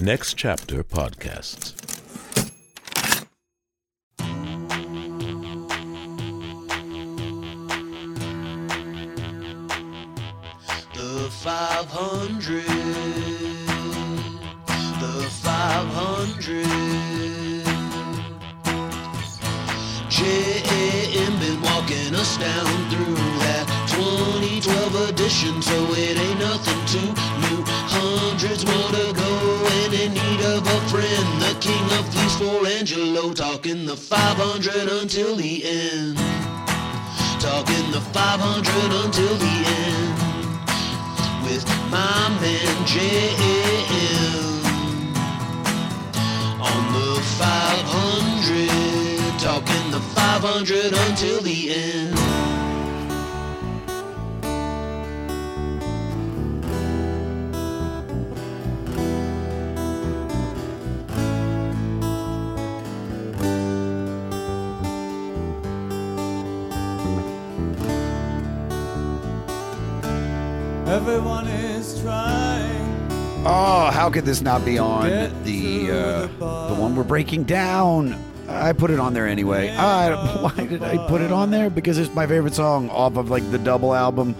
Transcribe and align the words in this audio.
Next 0.00 0.34
Chapter 0.34 0.84
Podcasts. 0.84 1.74
The 10.94 11.28
500. 11.30 12.62
The 15.00 15.26
500. 15.42 16.66
JAM 20.08 21.38
been 21.40 21.60
walking 21.62 22.14
us 22.14 22.36
down 22.38 22.90
through 22.90 23.16
that 23.42 23.66
2012 23.88 25.08
edition, 25.08 25.60
so 25.60 25.74
it 25.90 26.16
ain't 26.16 26.38
nothing 26.38 26.86
too 26.86 27.12
new. 27.50 27.57
Hundreds 28.00 28.64
more 28.64 28.90
to 28.94 29.12
go, 29.12 29.32
and 29.82 29.92
in 29.92 30.14
need 30.14 30.40
of 30.54 30.62
a 30.62 30.80
friend. 30.88 31.42
The 31.42 31.54
king 31.60 31.84
of 31.98 32.06
fleece 32.12 32.36
for 32.38 32.64
Angelo, 32.78 33.32
talking 33.32 33.86
the 33.86 33.96
500 33.96 34.88
until 35.02 35.34
the 35.34 35.64
end. 35.64 36.16
Talking 37.40 37.90
the 37.90 38.00
500 38.00 38.92
until 39.04 39.34
the 39.36 39.64
end 39.82 40.18
with 41.48 41.64
my 41.90 42.28
man 42.40 42.76
JM 42.84 44.64
on 46.60 46.92
the 46.92 47.20
500, 47.38 48.68
talking 49.40 49.90
the 49.90 50.00
500 50.00 50.92
until 50.92 51.40
the 51.40 51.74
end. 51.74 52.57
Everyone 71.08 71.46
is 71.46 72.02
trying. 72.02 73.08
Oh, 73.46 73.90
how 73.90 74.10
could 74.10 74.26
this 74.26 74.42
not 74.42 74.62
be 74.62 74.76
on 74.76 75.08
the 75.42 75.90
uh, 75.90 76.26
the 76.68 76.74
one 76.74 76.94
we're 76.94 77.02
breaking 77.02 77.44
down? 77.44 78.14
I 78.46 78.74
put 78.74 78.90
it 78.90 79.00
on 79.00 79.14
there 79.14 79.26
anyway. 79.26 79.70
I, 79.70 80.12
why 80.42 80.66
did 80.66 80.82
I 80.82 80.98
put 81.08 81.22
it 81.22 81.32
on 81.32 81.50
there? 81.50 81.70
Because 81.70 81.96
it's 81.96 82.14
my 82.14 82.26
favorite 82.26 82.54
song 82.54 82.90
off 82.90 83.16
of 83.16 83.30
like 83.30 83.50
the 83.50 83.58
double 83.58 83.94
album. 83.94 84.36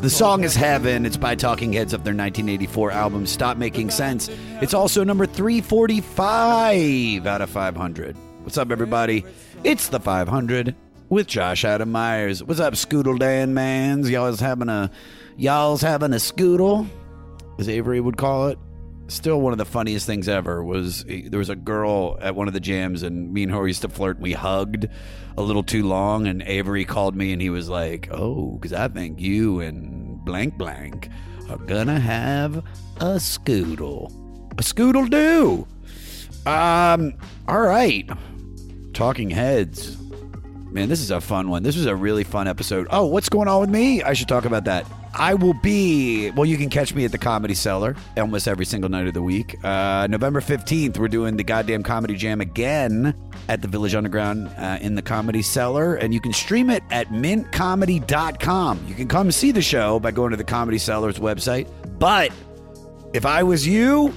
The 0.00 0.10
song 0.10 0.42
is 0.42 0.56
Heaven. 0.56 1.06
It's 1.06 1.16
by 1.16 1.36
Talking 1.36 1.72
Heads 1.72 1.92
of 1.92 2.02
their 2.02 2.14
1984 2.14 2.90
album 2.90 3.24
Stop 3.24 3.56
Making 3.56 3.88
Sense. 3.88 4.28
It's 4.60 4.74
also 4.74 5.04
number 5.04 5.24
345 5.24 7.28
out 7.28 7.42
of 7.42 7.48
500. 7.48 8.16
What's 8.42 8.58
up, 8.58 8.72
everybody? 8.72 9.24
It's 9.62 9.86
the 9.86 10.00
500 10.00 10.74
with 11.10 11.28
Josh 11.28 11.64
Adam 11.64 11.92
Meyers. 11.92 12.42
What's 12.42 12.58
up, 12.58 12.74
Scoodle 12.74 13.20
Dan 13.20 13.54
Mans? 13.54 14.10
Y'all's 14.10 14.40
having 14.40 14.68
a 14.68 14.90
y'all's 15.38 15.80
having 15.80 16.12
a 16.12 16.16
scoodle, 16.16 16.86
as 17.58 17.68
Avery 17.68 18.00
would 18.00 18.16
call 18.16 18.48
it 18.48 18.58
still 19.08 19.40
one 19.40 19.52
of 19.52 19.58
the 19.58 19.64
funniest 19.64 20.06
things 20.06 20.28
ever 20.28 20.62
was 20.62 21.04
eh, 21.08 21.22
there 21.26 21.38
was 21.38 21.48
a 21.48 21.56
girl 21.56 22.18
at 22.20 22.34
one 22.34 22.46
of 22.46 22.54
the 22.54 22.60
jams 22.60 23.02
and 23.02 23.32
me 23.32 23.42
and 23.42 23.52
her 23.52 23.66
used 23.66 23.80
to 23.82 23.88
flirt 23.88 24.16
and 24.16 24.22
we 24.22 24.34
hugged 24.34 24.86
a 25.38 25.42
little 25.42 25.62
too 25.62 25.82
long 25.86 26.26
and 26.26 26.42
avery 26.42 26.84
called 26.84 27.16
me 27.16 27.32
and 27.32 27.40
he 27.40 27.48
was 27.48 27.70
like 27.70 28.08
oh 28.12 28.52
because 28.52 28.72
i 28.74 28.86
think 28.86 29.18
you 29.18 29.60
and 29.60 30.22
blank 30.26 30.58
blank 30.58 31.08
are 31.48 31.56
gonna 31.56 31.98
have 31.98 32.56
a 32.98 33.16
scoodle 33.16 34.12
a 34.52 34.62
scoodle 34.62 35.08
do 35.08 35.66
um 36.50 37.14
all 37.48 37.62
right 37.62 38.10
talking 38.92 39.30
heads 39.30 39.96
Man, 40.70 40.90
this 40.90 41.00
is 41.00 41.10
a 41.10 41.20
fun 41.22 41.48
one. 41.48 41.62
This 41.62 41.76
was 41.76 41.86
a 41.86 41.96
really 41.96 42.24
fun 42.24 42.46
episode. 42.46 42.88
Oh, 42.90 43.06
what's 43.06 43.30
going 43.30 43.48
on 43.48 43.62
with 43.62 43.70
me? 43.70 44.02
I 44.02 44.12
should 44.12 44.28
talk 44.28 44.44
about 44.44 44.64
that. 44.66 44.86
I 45.14 45.34
will 45.34 45.54
be, 45.54 46.30
well, 46.30 46.46
you 46.46 46.56
can 46.56 46.70
catch 46.70 46.94
me 46.94 47.04
at 47.04 47.12
the 47.12 47.18
Comedy 47.18 47.54
Cellar 47.54 47.96
almost 48.16 48.46
every 48.46 48.64
single 48.64 48.90
night 48.90 49.06
of 49.06 49.14
the 49.14 49.22
week. 49.22 49.56
Uh, 49.64 50.06
November 50.08 50.40
15th, 50.40 50.98
we're 50.98 51.08
doing 51.08 51.36
the 51.36 51.44
goddamn 51.44 51.82
Comedy 51.82 52.14
Jam 52.14 52.40
again 52.40 53.14
at 53.48 53.62
the 53.62 53.68
Village 53.68 53.94
Underground 53.94 54.48
uh, 54.58 54.78
in 54.80 54.94
the 54.94 55.02
Comedy 55.02 55.42
Cellar. 55.42 55.96
And 55.96 56.12
you 56.12 56.20
can 56.20 56.32
stream 56.32 56.70
it 56.70 56.82
at 56.90 57.08
mintcomedy.com. 57.08 58.84
You 58.86 58.94
can 58.94 59.08
come 59.08 59.32
see 59.32 59.50
the 59.50 59.62
show 59.62 59.98
by 59.98 60.10
going 60.10 60.30
to 60.30 60.36
the 60.36 60.44
Comedy 60.44 60.78
Cellar's 60.78 61.18
website. 61.18 61.68
But 61.98 62.32
if 63.12 63.24
I 63.26 63.42
was 63.42 63.66
you, 63.66 64.14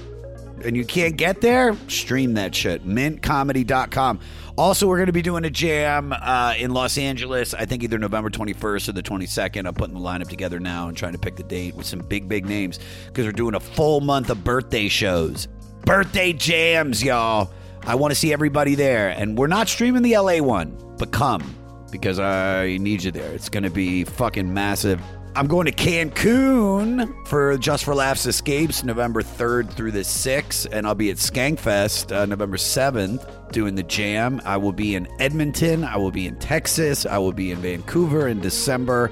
and 0.64 0.76
you 0.76 0.84
can't 0.84 1.16
get 1.16 1.40
there, 1.40 1.76
stream 1.88 2.34
that 2.34 2.54
shit. 2.54 2.86
Mintcomedy.com. 2.86 4.20
Also, 4.58 4.86
we're 4.86 4.96
going 4.96 5.06
to 5.06 5.12
be 5.12 5.22
doing 5.22 5.44
a 5.46 5.50
jam 5.50 6.12
uh, 6.12 6.54
in 6.58 6.72
Los 6.72 6.98
Angeles, 6.98 7.54
I 7.54 7.64
think 7.64 7.82
either 7.82 7.98
November 7.98 8.28
21st 8.28 8.88
or 8.90 8.92
the 8.92 9.02
22nd. 9.02 9.66
I'm 9.66 9.72
putting 9.72 9.94
the 9.94 10.00
lineup 10.00 10.28
together 10.28 10.60
now 10.60 10.88
and 10.88 10.96
trying 10.96 11.12
to 11.12 11.18
pick 11.18 11.36
the 11.36 11.42
date 11.42 11.74
with 11.74 11.86
some 11.86 12.00
big, 12.00 12.28
big 12.28 12.44
names 12.44 12.78
because 13.06 13.24
we're 13.24 13.32
doing 13.32 13.54
a 13.54 13.60
full 13.60 14.02
month 14.02 14.28
of 14.28 14.44
birthday 14.44 14.88
shows. 14.88 15.48
Birthday 15.86 16.34
jams, 16.34 17.02
y'all. 17.02 17.50
I 17.84 17.94
want 17.94 18.12
to 18.12 18.14
see 18.14 18.32
everybody 18.32 18.74
there. 18.74 19.08
And 19.08 19.38
we're 19.38 19.46
not 19.46 19.68
streaming 19.68 20.02
the 20.02 20.16
LA 20.18 20.38
one, 20.38 20.76
but 20.98 21.12
come 21.12 21.42
because 21.90 22.18
I 22.18 22.76
need 22.78 23.02
you 23.04 23.10
there. 23.10 23.32
It's 23.32 23.48
going 23.48 23.64
to 23.64 23.70
be 23.70 24.04
fucking 24.04 24.52
massive. 24.52 25.00
I'm 25.34 25.46
going 25.46 25.64
to 25.64 25.72
Cancun 25.72 27.26
for 27.26 27.56
Just 27.56 27.84
for 27.84 27.94
Laughs 27.94 28.26
Escapes 28.26 28.84
November 28.84 29.22
3rd 29.22 29.70
through 29.70 29.92
the 29.92 30.00
6th, 30.00 30.68
and 30.70 30.86
I'll 30.86 30.94
be 30.94 31.10
at 31.10 31.16
Skankfest 31.16 32.14
uh, 32.14 32.26
November 32.26 32.58
7th 32.58 33.50
doing 33.50 33.74
the 33.74 33.82
jam. 33.82 34.42
I 34.44 34.58
will 34.58 34.74
be 34.74 34.94
in 34.94 35.08
Edmonton. 35.18 35.84
I 35.84 35.96
will 35.96 36.10
be 36.10 36.26
in 36.26 36.36
Texas. 36.36 37.06
I 37.06 37.16
will 37.16 37.32
be 37.32 37.50
in 37.50 37.58
Vancouver 37.58 38.28
in 38.28 38.40
December. 38.40 39.10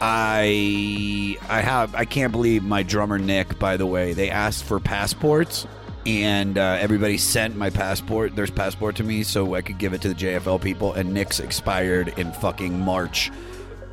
I 0.00 1.38
I 1.48 1.60
have 1.60 1.94
I 1.94 2.06
can't 2.06 2.32
believe 2.32 2.64
my 2.64 2.82
drummer 2.82 3.20
Nick. 3.20 3.56
By 3.60 3.76
the 3.76 3.86
way, 3.86 4.14
they 4.14 4.30
asked 4.30 4.64
for 4.64 4.80
passports, 4.80 5.68
and 6.06 6.58
uh, 6.58 6.76
everybody 6.80 7.16
sent 7.16 7.54
my 7.54 7.70
passport, 7.70 8.34
There's 8.34 8.50
passport 8.50 8.96
to 8.96 9.04
me, 9.04 9.22
so 9.22 9.54
I 9.54 9.62
could 9.62 9.78
give 9.78 9.94
it 9.94 10.02
to 10.02 10.08
the 10.08 10.14
JFL 10.16 10.60
people. 10.60 10.92
And 10.94 11.14
Nick's 11.14 11.38
expired 11.38 12.14
in 12.18 12.32
fucking 12.32 12.80
March 12.80 13.30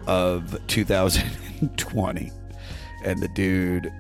of 0.10 0.60
2020, 0.66 2.32
and 3.06 3.22
the 3.22 3.28
dude 3.28 3.94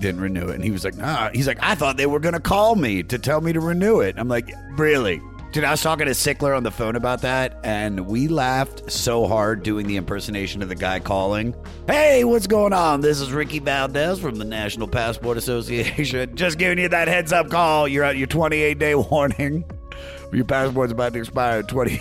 didn't 0.00 0.22
renew 0.22 0.48
it. 0.48 0.54
And 0.54 0.64
he 0.64 0.70
was 0.70 0.84
like, 0.84 0.96
"Nah." 0.96 1.28
He's 1.34 1.46
like, 1.46 1.58
"I 1.60 1.74
thought 1.74 1.98
they 1.98 2.06
were 2.06 2.18
gonna 2.18 2.40
call 2.40 2.76
me 2.76 3.02
to 3.02 3.18
tell 3.18 3.42
me 3.42 3.52
to 3.52 3.60
renew 3.60 4.00
it." 4.00 4.14
I'm 4.16 4.26
like, 4.26 4.50
"Really?" 4.70 5.20
Dude, 5.52 5.64
I 5.64 5.72
was 5.72 5.82
talking 5.82 6.06
to 6.06 6.12
Sickler 6.12 6.56
on 6.56 6.62
the 6.62 6.70
phone 6.70 6.96
about 6.96 7.20
that, 7.22 7.58
and 7.62 8.06
we 8.06 8.28
laughed 8.28 8.90
so 8.90 9.26
hard 9.26 9.62
doing 9.62 9.86
the 9.86 9.96
impersonation 9.96 10.62
of 10.62 10.70
the 10.70 10.76
guy 10.76 10.98
calling. 10.98 11.54
Hey, 11.86 12.24
what's 12.24 12.46
going 12.46 12.72
on? 12.72 13.02
This 13.02 13.20
is 13.20 13.30
Ricky 13.30 13.58
Valdez 13.58 14.18
from 14.18 14.36
the 14.36 14.44
National 14.44 14.88
Passport 14.88 15.36
Association. 15.36 16.34
Just 16.36 16.56
giving 16.56 16.78
you 16.78 16.88
that 16.88 17.08
heads 17.08 17.32
up 17.32 17.50
call. 17.50 17.86
You're 17.86 18.04
at 18.04 18.16
your 18.16 18.28
28 18.28 18.78
day 18.78 18.94
warning. 18.94 19.64
Your 20.32 20.44
passport's 20.44 20.92
about 20.92 21.12
to 21.12 21.18
expire 21.18 21.60
in 21.60 21.66
20. 21.66 22.00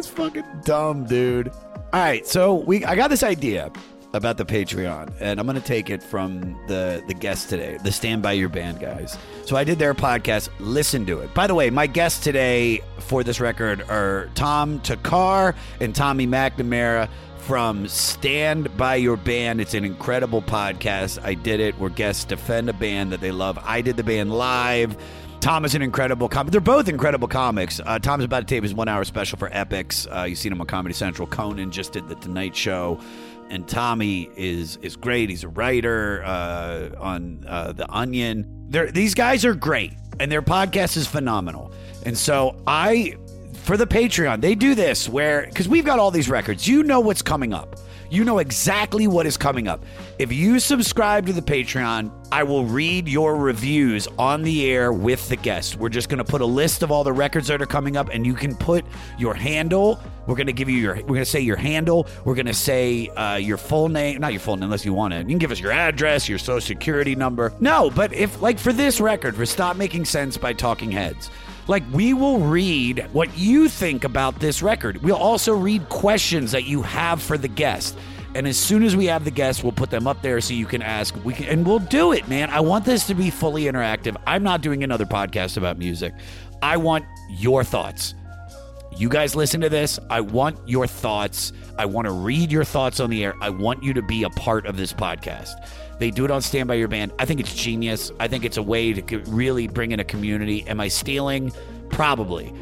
Is 0.00 0.06
fucking 0.06 0.62
dumb, 0.64 1.04
dude. 1.04 1.48
All 1.48 2.00
right, 2.00 2.26
so 2.26 2.54
we 2.54 2.82
I 2.86 2.96
got 2.96 3.08
this 3.10 3.22
idea 3.22 3.70
about 4.14 4.38
the 4.38 4.46
Patreon, 4.46 5.12
and 5.20 5.38
I'm 5.38 5.44
gonna 5.44 5.60
take 5.60 5.90
it 5.90 6.02
from 6.02 6.58
the 6.68 7.04
the 7.06 7.12
guests 7.12 7.50
today, 7.50 7.76
the 7.84 7.92
Stand 7.92 8.22
By 8.22 8.32
Your 8.32 8.48
Band 8.48 8.80
guys. 8.80 9.18
So 9.44 9.56
I 9.56 9.64
did 9.64 9.78
their 9.78 9.92
podcast. 9.92 10.48
Listen 10.58 11.04
to 11.04 11.18
it. 11.20 11.34
By 11.34 11.46
the 11.46 11.54
way, 11.54 11.68
my 11.68 11.86
guests 11.86 12.24
today 12.24 12.80
for 12.98 13.22
this 13.22 13.40
record 13.40 13.82
are 13.90 14.30
Tom 14.34 14.80
Thakkar 14.80 15.54
and 15.80 15.94
Tommy 15.94 16.26
McNamara 16.26 17.06
from 17.36 17.86
Stand 17.86 18.74
By 18.78 18.94
Your 18.94 19.18
Band. 19.18 19.60
It's 19.60 19.74
an 19.74 19.84
incredible 19.84 20.40
podcast. 20.40 21.22
I 21.22 21.34
did 21.34 21.60
it 21.60 21.78
where 21.78 21.90
guests 21.90 22.24
defend 22.24 22.70
a 22.70 22.72
band 22.72 23.12
that 23.12 23.20
they 23.20 23.32
love. 23.32 23.58
I 23.62 23.82
did 23.82 23.98
the 23.98 24.04
band 24.04 24.32
live. 24.32 24.96
Tom 25.40 25.64
is 25.64 25.74
an 25.74 25.80
incredible 25.80 26.28
comic. 26.28 26.52
They're 26.52 26.60
both 26.60 26.86
incredible 26.88 27.26
comics. 27.26 27.80
Uh, 27.84 27.98
Tom's 27.98 28.24
about 28.24 28.40
to 28.40 28.46
tape 28.46 28.62
his 28.62 28.74
one 28.74 28.88
hour 28.88 29.04
special 29.04 29.38
for 29.38 29.48
Epix. 29.48 30.06
Uh, 30.06 30.24
you've 30.24 30.38
seen 30.38 30.52
him 30.52 30.60
on 30.60 30.66
Comedy 30.66 30.92
Central. 30.92 31.26
Conan 31.26 31.70
just 31.70 31.92
did 31.92 32.08
the 32.08 32.14
Tonight 32.16 32.54
Show. 32.54 33.00
And 33.48 33.66
Tommy 33.66 34.30
is 34.36 34.76
is 34.76 34.94
great. 34.96 35.28
He's 35.30 35.42
a 35.42 35.48
writer 35.48 36.22
uh, 36.24 36.90
on 37.00 37.44
uh, 37.48 37.72
The 37.72 37.90
Onion. 37.90 38.66
They're, 38.68 38.92
these 38.92 39.14
guys 39.14 39.44
are 39.44 39.54
great, 39.54 39.92
and 40.20 40.30
their 40.30 40.42
podcast 40.42 40.96
is 40.96 41.08
phenomenal. 41.08 41.72
And 42.06 42.16
so 42.16 42.54
I, 42.66 43.16
for 43.64 43.76
the 43.76 43.86
Patreon, 43.86 44.40
they 44.40 44.54
do 44.54 44.76
this 44.76 45.08
where, 45.08 45.46
because 45.46 45.66
we've 45.68 45.84
got 45.84 45.98
all 45.98 46.12
these 46.12 46.28
records, 46.28 46.68
you 46.68 46.84
know 46.84 47.00
what's 47.00 47.22
coming 47.22 47.52
up. 47.52 47.76
You 48.10 48.24
know 48.24 48.38
exactly 48.38 49.06
what 49.06 49.26
is 49.26 49.36
coming 49.36 49.68
up. 49.68 49.84
If 50.18 50.32
you 50.32 50.58
subscribe 50.58 51.26
to 51.26 51.32
the 51.32 51.40
Patreon, 51.40 52.12
I 52.32 52.42
will 52.42 52.64
read 52.64 53.08
your 53.08 53.36
reviews 53.36 54.08
on 54.18 54.42
the 54.42 54.70
air 54.70 54.92
with 54.92 55.28
the 55.28 55.36
guest. 55.36 55.76
We're 55.76 55.88
just 55.88 56.08
going 56.08 56.18
to 56.18 56.24
put 56.24 56.40
a 56.40 56.46
list 56.46 56.82
of 56.82 56.90
all 56.90 57.04
the 57.04 57.12
records 57.12 57.48
that 57.48 57.62
are 57.62 57.66
coming 57.66 57.96
up, 57.96 58.08
and 58.12 58.26
you 58.26 58.34
can 58.34 58.54
put 58.56 58.84
your 59.18 59.34
handle. 59.34 60.00
We're 60.26 60.36
going 60.36 60.46
to 60.48 60.52
give 60.52 60.68
you 60.68 60.78
your, 60.78 60.96
we're 60.96 61.02
going 61.02 61.18
to 61.20 61.24
say 61.24 61.40
your 61.40 61.56
handle. 61.56 62.06
We're 62.24 62.34
going 62.34 62.46
to 62.46 62.54
say 62.54 63.08
uh, 63.08 63.36
your 63.36 63.56
full 63.56 63.88
name, 63.88 64.20
not 64.20 64.32
your 64.32 64.40
full 64.40 64.56
name 64.56 64.64
unless 64.64 64.84
you 64.84 64.92
want 64.92 65.14
it. 65.14 65.20
You 65.20 65.26
can 65.26 65.38
give 65.38 65.52
us 65.52 65.60
your 65.60 65.72
address, 65.72 66.28
your 66.28 66.38
social 66.38 66.60
security 66.60 67.14
number. 67.14 67.52
No, 67.60 67.90
but 67.90 68.12
if, 68.12 68.40
like 68.42 68.58
for 68.58 68.72
this 68.72 69.00
record, 69.00 69.36
for 69.36 69.46
Stop 69.46 69.76
Making 69.76 70.04
Sense 70.04 70.36
by 70.36 70.52
Talking 70.52 70.90
Heads, 70.90 71.30
like 71.70 71.84
we 71.92 72.12
will 72.12 72.40
read 72.40 73.06
what 73.12 73.38
you 73.38 73.68
think 73.68 74.02
about 74.02 74.40
this 74.40 74.60
record. 74.60 75.00
We'll 75.04 75.14
also 75.14 75.54
read 75.54 75.88
questions 75.88 76.50
that 76.50 76.64
you 76.64 76.82
have 76.82 77.22
for 77.22 77.38
the 77.38 77.46
guest. 77.46 77.96
And 78.34 78.48
as 78.48 78.58
soon 78.58 78.82
as 78.82 78.96
we 78.96 79.06
have 79.06 79.24
the 79.24 79.30
guests, 79.30 79.62
we'll 79.62 79.70
put 79.70 79.88
them 79.88 80.08
up 80.08 80.20
there 80.20 80.40
so 80.40 80.52
you 80.52 80.66
can 80.66 80.82
ask. 80.82 81.14
We 81.24 81.32
can, 81.32 81.46
and 81.46 81.64
we'll 81.64 81.78
do 81.78 82.10
it, 82.10 82.26
man. 82.26 82.50
I 82.50 82.58
want 82.58 82.84
this 82.84 83.06
to 83.06 83.14
be 83.14 83.30
fully 83.30 83.64
interactive. 83.64 84.16
I'm 84.26 84.42
not 84.42 84.62
doing 84.62 84.82
another 84.82 85.06
podcast 85.06 85.56
about 85.56 85.78
music. 85.78 86.12
I 86.60 86.76
want 86.76 87.04
your 87.28 87.62
thoughts. 87.62 88.14
You 88.96 89.08
guys 89.08 89.36
listen 89.36 89.60
to 89.60 89.68
this. 89.68 90.00
I 90.10 90.22
want 90.22 90.58
your 90.68 90.88
thoughts. 90.88 91.52
I 91.78 91.86
want 91.86 92.06
to 92.06 92.12
read 92.12 92.50
your 92.50 92.64
thoughts 92.64 92.98
on 92.98 93.10
the 93.10 93.24
air. 93.24 93.34
I 93.40 93.50
want 93.50 93.84
you 93.84 93.94
to 93.94 94.02
be 94.02 94.24
a 94.24 94.30
part 94.30 94.66
of 94.66 94.76
this 94.76 94.92
podcast. 94.92 95.52
They 96.00 96.10
do 96.10 96.24
it 96.24 96.30
on 96.30 96.40
Stand 96.40 96.66
By 96.66 96.74
Your 96.74 96.88
Band. 96.88 97.12
I 97.18 97.26
think 97.26 97.40
it's 97.40 97.54
genius. 97.54 98.10
I 98.18 98.26
think 98.26 98.44
it's 98.44 98.56
a 98.56 98.62
way 98.62 98.94
to 98.94 99.18
really 99.30 99.68
bring 99.68 99.92
in 99.92 100.00
a 100.00 100.04
community. 100.04 100.66
Am 100.66 100.80
I 100.80 100.88
stealing? 100.88 101.52
Probably. 101.90 102.52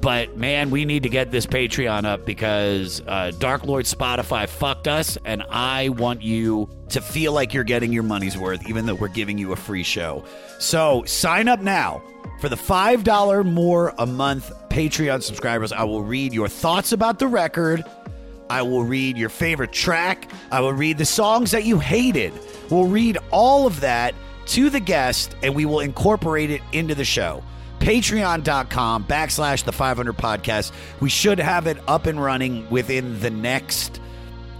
But 0.00 0.36
man, 0.36 0.70
we 0.70 0.84
need 0.84 1.04
to 1.04 1.08
get 1.08 1.30
this 1.30 1.46
Patreon 1.46 2.04
up 2.04 2.26
because 2.26 3.00
uh, 3.06 3.30
Dark 3.38 3.64
Lord 3.64 3.84
Spotify 3.84 4.48
fucked 4.48 4.88
us, 4.88 5.16
and 5.24 5.44
I 5.50 5.90
want 5.90 6.22
you 6.22 6.68
to 6.88 7.00
feel 7.00 7.32
like 7.32 7.54
you're 7.54 7.64
getting 7.64 7.92
your 7.92 8.02
money's 8.02 8.36
worth, 8.36 8.68
even 8.68 8.86
though 8.86 8.94
we're 8.94 9.08
giving 9.08 9.38
you 9.38 9.52
a 9.52 9.56
free 9.56 9.84
show. 9.84 10.24
So 10.58 11.04
sign 11.04 11.46
up 11.46 11.60
now 11.60 12.02
for 12.40 12.48
the 12.48 12.56
$5 12.56 13.52
more 13.52 13.94
a 13.98 14.06
month 14.06 14.50
Patreon 14.70 15.22
subscribers. 15.22 15.70
I 15.70 15.84
will 15.84 16.02
read 16.02 16.32
your 16.32 16.48
thoughts 16.48 16.92
about 16.92 17.18
the 17.18 17.28
record. 17.28 17.84
I 18.50 18.62
will 18.62 18.82
read 18.82 19.16
your 19.16 19.28
favorite 19.28 19.72
track. 19.72 20.28
I 20.50 20.60
will 20.60 20.72
read 20.72 20.98
the 20.98 21.04
songs 21.04 21.52
that 21.52 21.64
you 21.64 21.78
hated. 21.78 22.32
We'll 22.68 22.88
read 22.88 23.16
all 23.30 23.66
of 23.66 23.80
that 23.80 24.14
to 24.46 24.68
the 24.68 24.80
guest 24.80 25.36
and 25.44 25.54
we 25.54 25.64
will 25.64 25.80
incorporate 25.80 26.50
it 26.50 26.60
into 26.72 26.96
the 26.96 27.04
show. 27.04 27.44
Patreon.com 27.78 29.04
backslash 29.04 29.64
the 29.64 29.72
500 29.72 30.16
podcast. 30.16 30.72
We 30.98 31.08
should 31.08 31.38
have 31.38 31.68
it 31.68 31.78
up 31.86 32.06
and 32.06 32.20
running 32.20 32.68
within 32.68 33.20
the 33.20 33.30
next, 33.30 34.00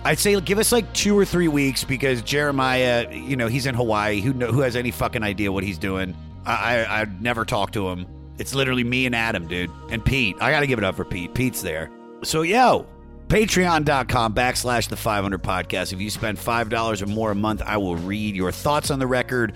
I'd 0.05 0.21
say 0.21 0.41
give 0.41 0.59
us 0.59 0.71
like 0.71 0.91
two 0.95 1.19
or 1.19 1.25
three 1.25 1.49
weeks 1.49 1.83
because 1.83 2.23
Jeremiah, 2.23 3.07
you 3.13 3.37
know, 3.37 3.49
he's 3.49 3.67
in 3.67 3.75
Hawaii. 3.75 4.21
Who, 4.21 4.33
know, 4.33 4.53
who 4.53 4.61
has 4.61 4.77
any 4.77 4.93
fucking 4.93 5.25
idea 5.25 5.51
what 5.51 5.65
he's 5.65 5.79
doing? 5.79 6.17
I, 6.47 6.79
I, 6.79 7.01
I'd 7.01 7.21
never 7.21 7.45
talk 7.45 7.73
to 7.73 7.89
him. 7.91 8.07
It's 8.39 8.55
literally 8.55 8.85
me 8.85 9.05
and 9.05 9.15
Adam, 9.15 9.49
dude. 9.49 9.71
And 9.91 10.03
Pete. 10.03 10.37
I 10.41 10.51
got 10.53 10.61
to 10.61 10.67
give 10.67 10.79
it 10.79 10.85
up 10.85 10.95
for 10.95 11.05
Pete. 11.05 11.35
Pete's 11.35 11.61
there. 11.61 11.91
So, 12.23 12.41
yo, 12.43 12.87
patreon.com 13.31 14.35
backslash 14.35 14.89
the 14.89 14.97
500 14.97 15.41
podcast. 15.41 15.93
If 15.93 16.01
you 16.01 16.11
spend 16.11 16.37
$5 16.37 17.03
or 17.03 17.07
more 17.07 17.31
a 17.31 17.35
month, 17.35 17.63
I 17.65 17.77
will 17.77 17.95
read 17.95 18.35
your 18.35 18.51
thoughts 18.51 18.91
on 18.91 18.99
the 18.99 19.07
record 19.07 19.55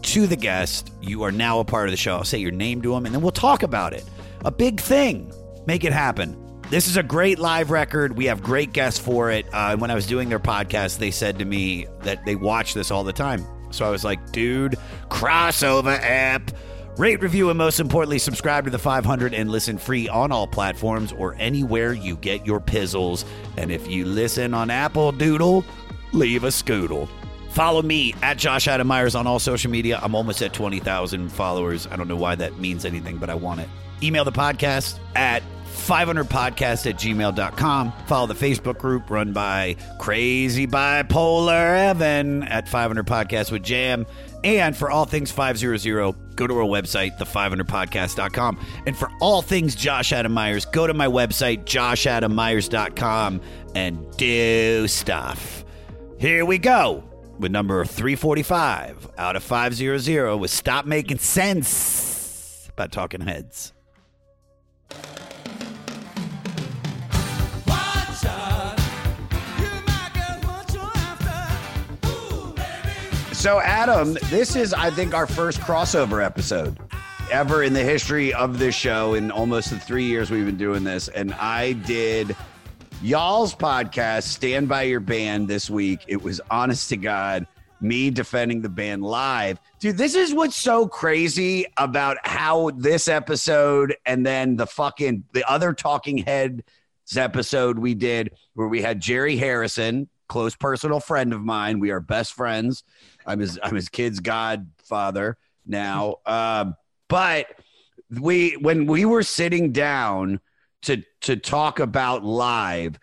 to 0.00 0.26
the 0.26 0.36
guest. 0.36 0.90
You 1.02 1.22
are 1.22 1.30
now 1.30 1.60
a 1.60 1.64
part 1.64 1.86
of 1.86 1.92
the 1.92 1.98
show. 1.98 2.16
I'll 2.16 2.24
say 2.24 2.38
your 2.38 2.50
name 2.50 2.80
to 2.80 2.92
them 2.92 3.04
and 3.04 3.14
then 3.14 3.20
we'll 3.20 3.30
talk 3.30 3.62
about 3.62 3.92
it. 3.92 4.04
A 4.46 4.50
big 4.50 4.80
thing. 4.80 5.30
Make 5.66 5.84
it 5.84 5.92
happen. 5.92 6.34
This 6.70 6.88
is 6.88 6.96
a 6.96 7.02
great 7.02 7.38
live 7.38 7.70
record. 7.70 8.16
We 8.16 8.24
have 8.24 8.42
great 8.42 8.72
guests 8.72 8.98
for 8.98 9.30
it. 9.30 9.46
Uh, 9.52 9.76
when 9.76 9.90
I 9.90 9.94
was 9.94 10.06
doing 10.06 10.30
their 10.30 10.40
podcast, 10.40 10.96
they 10.96 11.10
said 11.10 11.38
to 11.40 11.44
me 11.44 11.86
that 12.00 12.24
they 12.24 12.36
watch 12.36 12.72
this 12.72 12.90
all 12.90 13.04
the 13.04 13.12
time. 13.12 13.44
So 13.70 13.84
I 13.84 13.90
was 13.90 14.02
like, 14.02 14.32
dude, 14.32 14.76
crossover 15.10 15.98
app. 16.00 16.52
Rate, 16.96 17.20
review, 17.20 17.50
and 17.50 17.58
most 17.58 17.80
importantly, 17.80 18.20
subscribe 18.20 18.66
to 18.66 18.70
the 18.70 18.78
500 18.78 19.34
and 19.34 19.50
listen 19.50 19.78
free 19.78 20.08
on 20.08 20.30
all 20.30 20.46
platforms 20.46 21.12
or 21.12 21.34
anywhere 21.40 21.92
you 21.92 22.14
get 22.16 22.46
your 22.46 22.60
pizzles. 22.60 23.24
And 23.56 23.72
if 23.72 23.88
you 23.88 24.04
listen 24.04 24.54
on 24.54 24.70
Apple 24.70 25.10
Doodle, 25.10 25.64
leave 26.12 26.44
a 26.44 26.48
scoodle. 26.48 27.08
Follow 27.50 27.82
me 27.82 28.14
at 28.22 28.36
Josh 28.36 28.68
Adam 28.68 28.86
Meyers 28.86 29.16
on 29.16 29.26
all 29.26 29.40
social 29.40 29.72
media. 29.72 29.98
I'm 30.02 30.14
almost 30.14 30.40
at 30.40 30.52
20,000 30.52 31.30
followers. 31.30 31.88
I 31.90 31.96
don't 31.96 32.06
know 32.06 32.16
why 32.16 32.36
that 32.36 32.58
means 32.58 32.84
anything, 32.84 33.18
but 33.18 33.28
I 33.28 33.34
want 33.34 33.60
it. 33.60 33.68
Email 34.00 34.24
the 34.24 34.32
podcast 34.32 35.00
at 35.16 35.42
500podcast 35.74 36.88
at 36.88 36.96
gmail.com. 36.96 37.92
Follow 38.06 38.26
the 38.26 38.34
Facebook 38.34 38.78
group 38.78 39.10
run 39.10 39.32
by 39.32 39.76
Crazy 39.98 40.66
Bipolar 40.66 41.90
Evan 41.90 42.44
at 42.44 42.68
500 42.68 43.06
Podcast 43.06 43.50
with 43.50 43.62
Jam. 43.62 44.06
And 44.44 44.76
for 44.76 44.90
all 44.90 45.06
things 45.06 45.32
500, 45.32 45.82
go 46.36 46.46
to 46.46 46.58
our 46.58 46.66
website, 46.66 47.18
the500podcast.com. 47.18 48.64
And 48.86 48.96
for 48.96 49.10
all 49.20 49.42
things 49.42 49.74
Josh 49.74 50.12
Adam 50.12 50.32
Meyers, 50.32 50.66
go 50.66 50.86
to 50.86 50.94
my 50.94 51.06
website, 51.06 51.64
joshadammeyers.com, 51.64 53.40
and 53.74 54.16
do 54.16 54.86
stuff. 54.86 55.64
Here 56.18 56.44
we 56.44 56.58
go 56.58 57.02
with 57.38 57.50
number 57.50 57.84
345 57.84 59.10
out 59.18 59.34
of 59.34 59.42
500 59.42 60.36
with 60.38 60.50
Stop 60.50 60.86
Making 60.86 61.18
Sense 61.18 62.70
by 62.76 62.86
Talking 62.86 63.22
Heads. 63.22 63.73
So, 73.44 73.60
Adam, 73.60 74.16
this 74.30 74.56
is, 74.56 74.72
I 74.72 74.88
think, 74.88 75.12
our 75.12 75.26
first 75.26 75.60
crossover 75.60 76.24
episode 76.24 76.78
ever 77.30 77.62
in 77.62 77.74
the 77.74 77.84
history 77.84 78.32
of 78.32 78.58
this 78.58 78.74
show 78.74 79.12
in 79.12 79.30
almost 79.30 79.68
the 79.68 79.78
three 79.78 80.04
years 80.04 80.30
we've 80.30 80.46
been 80.46 80.56
doing 80.56 80.82
this. 80.82 81.08
And 81.08 81.34
I 81.34 81.74
did 81.74 82.34
y'all's 83.02 83.54
podcast, 83.54 84.22
Stand 84.22 84.66
By 84.66 84.84
Your 84.84 85.00
Band, 85.00 85.46
this 85.46 85.68
week. 85.68 86.06
It 86.08 86.22
was 86.22 86.40
honest 86.50 86.88
to 86.88 86.96
God, 86.96 87.46
me 87.82 88.08
defending 88.08 88.62
the 88.62 88.70
band 88.70 89.02
live. 89.02 89.60
Dude, 89.78 89.98
this 89.98 90.14
is 90.14 90.32
what's 90.32 90.56
so 90.56 90.88
crazy 90.88 91.66
about 91.76 92.16
how 92.26 92.70
this 92.70 93.08
episode 93.08 93.94
and 94.06 94.24
then 94.24 94.56
the 94.56 94.66
fucking, 94.66 95.24
the 95.34 95.46
other 95.46 95.74
Talking 95.74 96.16
Heads 96.16 96.62
episode 97.14 97.78
we 97.78 97.94
did 97.94 98.30
where 98.54 98.68
we 98.68 98.80
had 98.80 99.00
Jerry 99.00 99.36
Harrison, 99.36 100.08
close 100.34 100.56
personal 100.56 100.98
friend 100.98 101.32
of 101.32 101.44
mine. 101.44 101.78
We 101.78 101.92
are 101.92 102.00
best 102.00 102.32
friends. 102.32 102.82
I'm 103.24 103.38
his 103.38 103.56
I'm 103.62 103.76
his 103.76 103.88
kid's 103.88 104.18
godfather 104.18 105.38
now. 105.64 106.16
Um, 106.26 106.74
but 107.08 107.46
we 108.10 108.56
when 108.56 108.86
we 108.86 109.04
were 109.04 109.22
sitting 109.22 109.70
down 109.70 110.40
to 110.82 111.04
to 111.20 111.36
talk 111.36 111.78
about 111.78 112.24
live, 112.24 112.98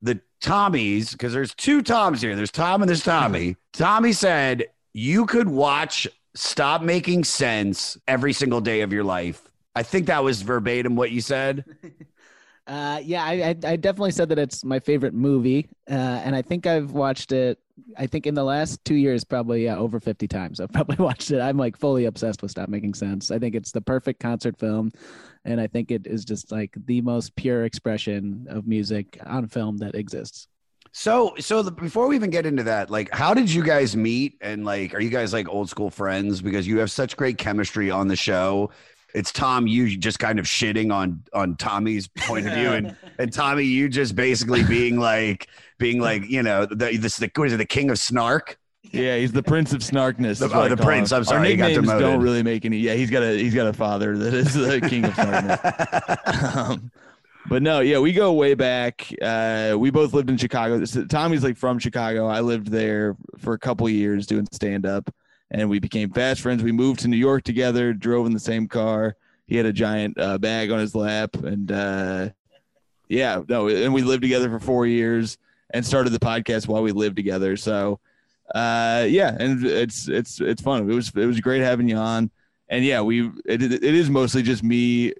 the 0.00 0.20
Tommies, 0.40 1.10
because 1.10 1.32
there's 1.32 1.54
two 1.54 1.82
Toms 1.82 2.22
here. 2.22 2.36
There's 2.36 2.52
Tom 2.52 2.82
and 2.82 2.88
there's 2.88 3.02
Tommy. 3.02 3.56
Tommy 3.72 4.12
said 4.12 4.66
you 4.92 5.26
could 5.26 5.48
watch 5.48 6.06
Stop 6.36 6.82
Making 6.82 7.24
Sense 7.24 7.98
every 8.06 8.32
single 8.32 8.60
day 8.60 8.82
of 8.82 8.92
your 8.92 9.04
life. 9.04 9.42
I 9.74 9.82
think 9.82 10.06
that 10.06 10.22
was 10.22 10.42
verbatim 10.42 10.94
what 10.94 11.10
you 11.10 11.20
said. 11.20 11.64
Uh, 12.66 12.98
yeah, 13.02 13.22
I, 13.24 13.32
I, 13.32 13.72
I 13.72 13.76
definitely 13.76 14.12
said 14.12 14.30
that 14.30 14.38
it's 14.38 14.64
my 14.64 14.78
favorite 14.78 15.12
movie, 15.12 15.68
uh, 15.90 15.92
and 15.92 16.34
I 16.34 16.40
think 16.40 16.66
I've 16.66 16.92
watched 16.92 17.30
it. 17.30 17.58
I 17.98 18.06
think 18.06 18.26
in 18.26 18.34
the 18.34 18.44
last 18.44 18.82
two 18.84 18.94
years, 18.94 19.22
probably 19.22 19.64
yeah, 19.64 19.76
over 19.76 20.00
fifty 20.00 20.26
times. 20.26 20.60
I've 20.60 20.72
probably 20.72 20.96
watched 20.96 21.30
it. 21.30 21.40
I'm 21.40 21.58
like 21.58 21.76
fully 21.76 22.06
obsessed 22.06 22.40
with 22.40 22.52
Stop 22.52 22.70
Making 22.70 22.94
Sense. 22.94 23.30
I 23.30 23.38
think 23.38 23.54
it's 23.54 23.72
the 23.72 23.82
perfect 23.82 24.20
concert 24.20 24.58
film, 24.58 24.92
and 25.44 25.60
I 25.60 25.66
think 25.66 25.90
it 25.90 26.06
is 26.06 26.24
just 26.24 26.50
like 26.50 26.74
the 26.86 27.02
most 27.02 27.36
pure 27.36 27.64
expression 27.64 28.46
of 28.48 28.66
music 28.66 29.18
on 29.26 29.46
film 29.46 29.76
that 29.78 29.94
exists. 29.94 30.48
So, 30.96 31.34
so 31.40 31.60
the, 31.60 31.72
before 31.72 32.06
we 32.06 32.14
even 32.14 32.30
get 32.30 32.46
into 32.46 32.62
that, 32.62 32.88
like, 32.88 33.12
how 33.12 33.34
did 33.34 33.52
you 33.52 33.64
guys 33.64 33.96
meet? 33.96 34.38
And 34.40 34.64
like, 34.64 34.94
are 34.94 35.00
you 35.00 35.10
guys 35.10 35.32
like 35.32 35.48
old 35.48 35.68
school 35.68 35.90
friends? 35.90 36.40
Because 36.40 36.68
you 36.68 36.78
have 36.78 36.90
such 36.90 37.16
great 37.16 37.36
chemistry 37.36 37.90
on 37.90 38.06
the 38.06 38.14
show. 38.14 38.70
It's 39.14 39.30
Tom, 39.32 39.66
you 39.66 39.96
just 39.96 40.18
kind 40.18 40.38
of 40.38 40.44
shitting 40.44 40.92
on 40.92 41.22
on 41.32 41.56
Tommy's 41.56 42.08
point 42.08 42.46
of 42.46 42.54
view, 42.54 42.68
and 42.70 42.96
and 43.18 43.32
Tommy, 43.32 43.64
you 43.64 43.88
just 43.88 44.16
basically 44.16 44.64
being 44.64 44.98
like, 44.98 45.48
being 45.78 46.00
like, 46.00 46.28
you 46.28 46.42
know, 46.42 46.66
the 46.66 46.96
this 46.96 47.16
the 47.16 47.30
what 47.36 47.46
is 47.46 47.52
it, 47.52 47.58
the 47.58 47.64
king 47.64 47.90
of 47.90 47.98
snark? 47.98 48.58
Yeah, 48.82 49.16
he's 49.16 49.32
the 49.32 49.42
prince 49.42 49.72
of 49.72 49.80
snarkness. 49.80 50.38
The- 50.38 50.54
oh, 50.56 50.68
the 50.68 50.76
prince, 50.76 51.10
him. 51.10 51.18
I'm 51.18 51.24
sorry, 51.24 51.48
he 51.48 51.52
Our 51.54 51.58
got 51.58 51.66
nicknames 51.68 51.88
demoted. 51.88 52.02
don't 52.02 52.22
really 52.22 52.42
make 52.42 52.64
any. 52.64 52.78
Yeah, 52.78 52.94
he's 52.94 53.10
got 53.10 53.22
a 53.22 53.36
he's 53.38 53.54
got 53.54 53.66
a 53.66 53.72
father 53.72 54.16
that 54.18 54.34
is 54.34 54.54
the 54.54 54.80
king 54.80 55.04
of 55.04 55.12
snarkness. 55.12 56.56
um, 56.56 56.90
but 57.48 57.62
no, 57.62 57.80
yeah, 57.80 57.98
we 57.98 58.12
go 58.12 58.32
way 58.32 58.54
back. 58.54 59.06
Uh, 59.20 59.76
we 59.78 59.90
both 59.90 60.12
lived 60.12 60.30
in 60.30 60.36
Chicago. 60.36 60.84
So 60.84 61.04
Tommy's 61.04 61.44
like 61.44 61.56
from 61.56 61.78
Chicago. 61.78 62.26
I 62.26 62.40
lived 62.40 62.68
there 62.68 63.16
for 63.38 63.54
a 63.54 63.58
couple 63.58 63.88
years 63.88 64.26
doing 64.26 64.46
stand 64.52 64.86
up, 64.86 65.14
and 65.54 65.70
we 65.70 65.78
became 65.78 66.10
fast 66.10 66.40
friends. 66.40 66.64
We 66.64 66.72
moved 66.72 67.00
to 67.00 67.08
New 67.08 67.16
York 67.16 67.44
together, 67.44 67.92
drove 67.92 68.26
in 68.26 68.32
the 68.32 68.40
same 68.40 68.66
car. 68.66 69.14
He 69.46 69.56
had 69.56 69.66
a 69.66 69.72
giant 69.72 70.18
uh, 70.18 70.36
bag 70.36 70.72
on 70.72 70.80
his 70.80 70.96
lap, 70.96 71.36
and 71.36 71.70
uh, 71.70 72.30
yeah, 73.08 73.40
no, 73.48 73.68
and 73.68 73.94
we 73.94 74.02
lived 74.02 74.22
together 74.22 74.50
for 74.50 74.58
four 74.58 74.84
years. 74.84 75.38
and 75.70 75.86
started 75.86 76.10
the 76.10 76.18
podcast 76.18 76.66
while 76.68 76.82
we 76.82 76.92
lived 76.92 77.16
together. 77.16 77.56
So, 77.56 78.00
uh, 78.54 79.06
yeah, 79.08 79.36
and 79.38 79.64
it's 79.64 80.08
it's 80.08 80.40
it's 80.40 80.60
fun. 80.60 80.90
It 80.90 80.94
was 80.94 81.12
it 81.14 81.26
was 81.26 81.40
great 81.40 81.62
having 81.62 81.88
you 81.88 81.96
on, 81.96 82.30
and 82.68 82.84
yeah, 82.84 83.00
we 83.00 83.28
it, 83.44 83.62
it 83.62 83.82
is 83.82 84.10
mostly 84.10 84.42
just 84.42 84.62
me. 84.62 85.12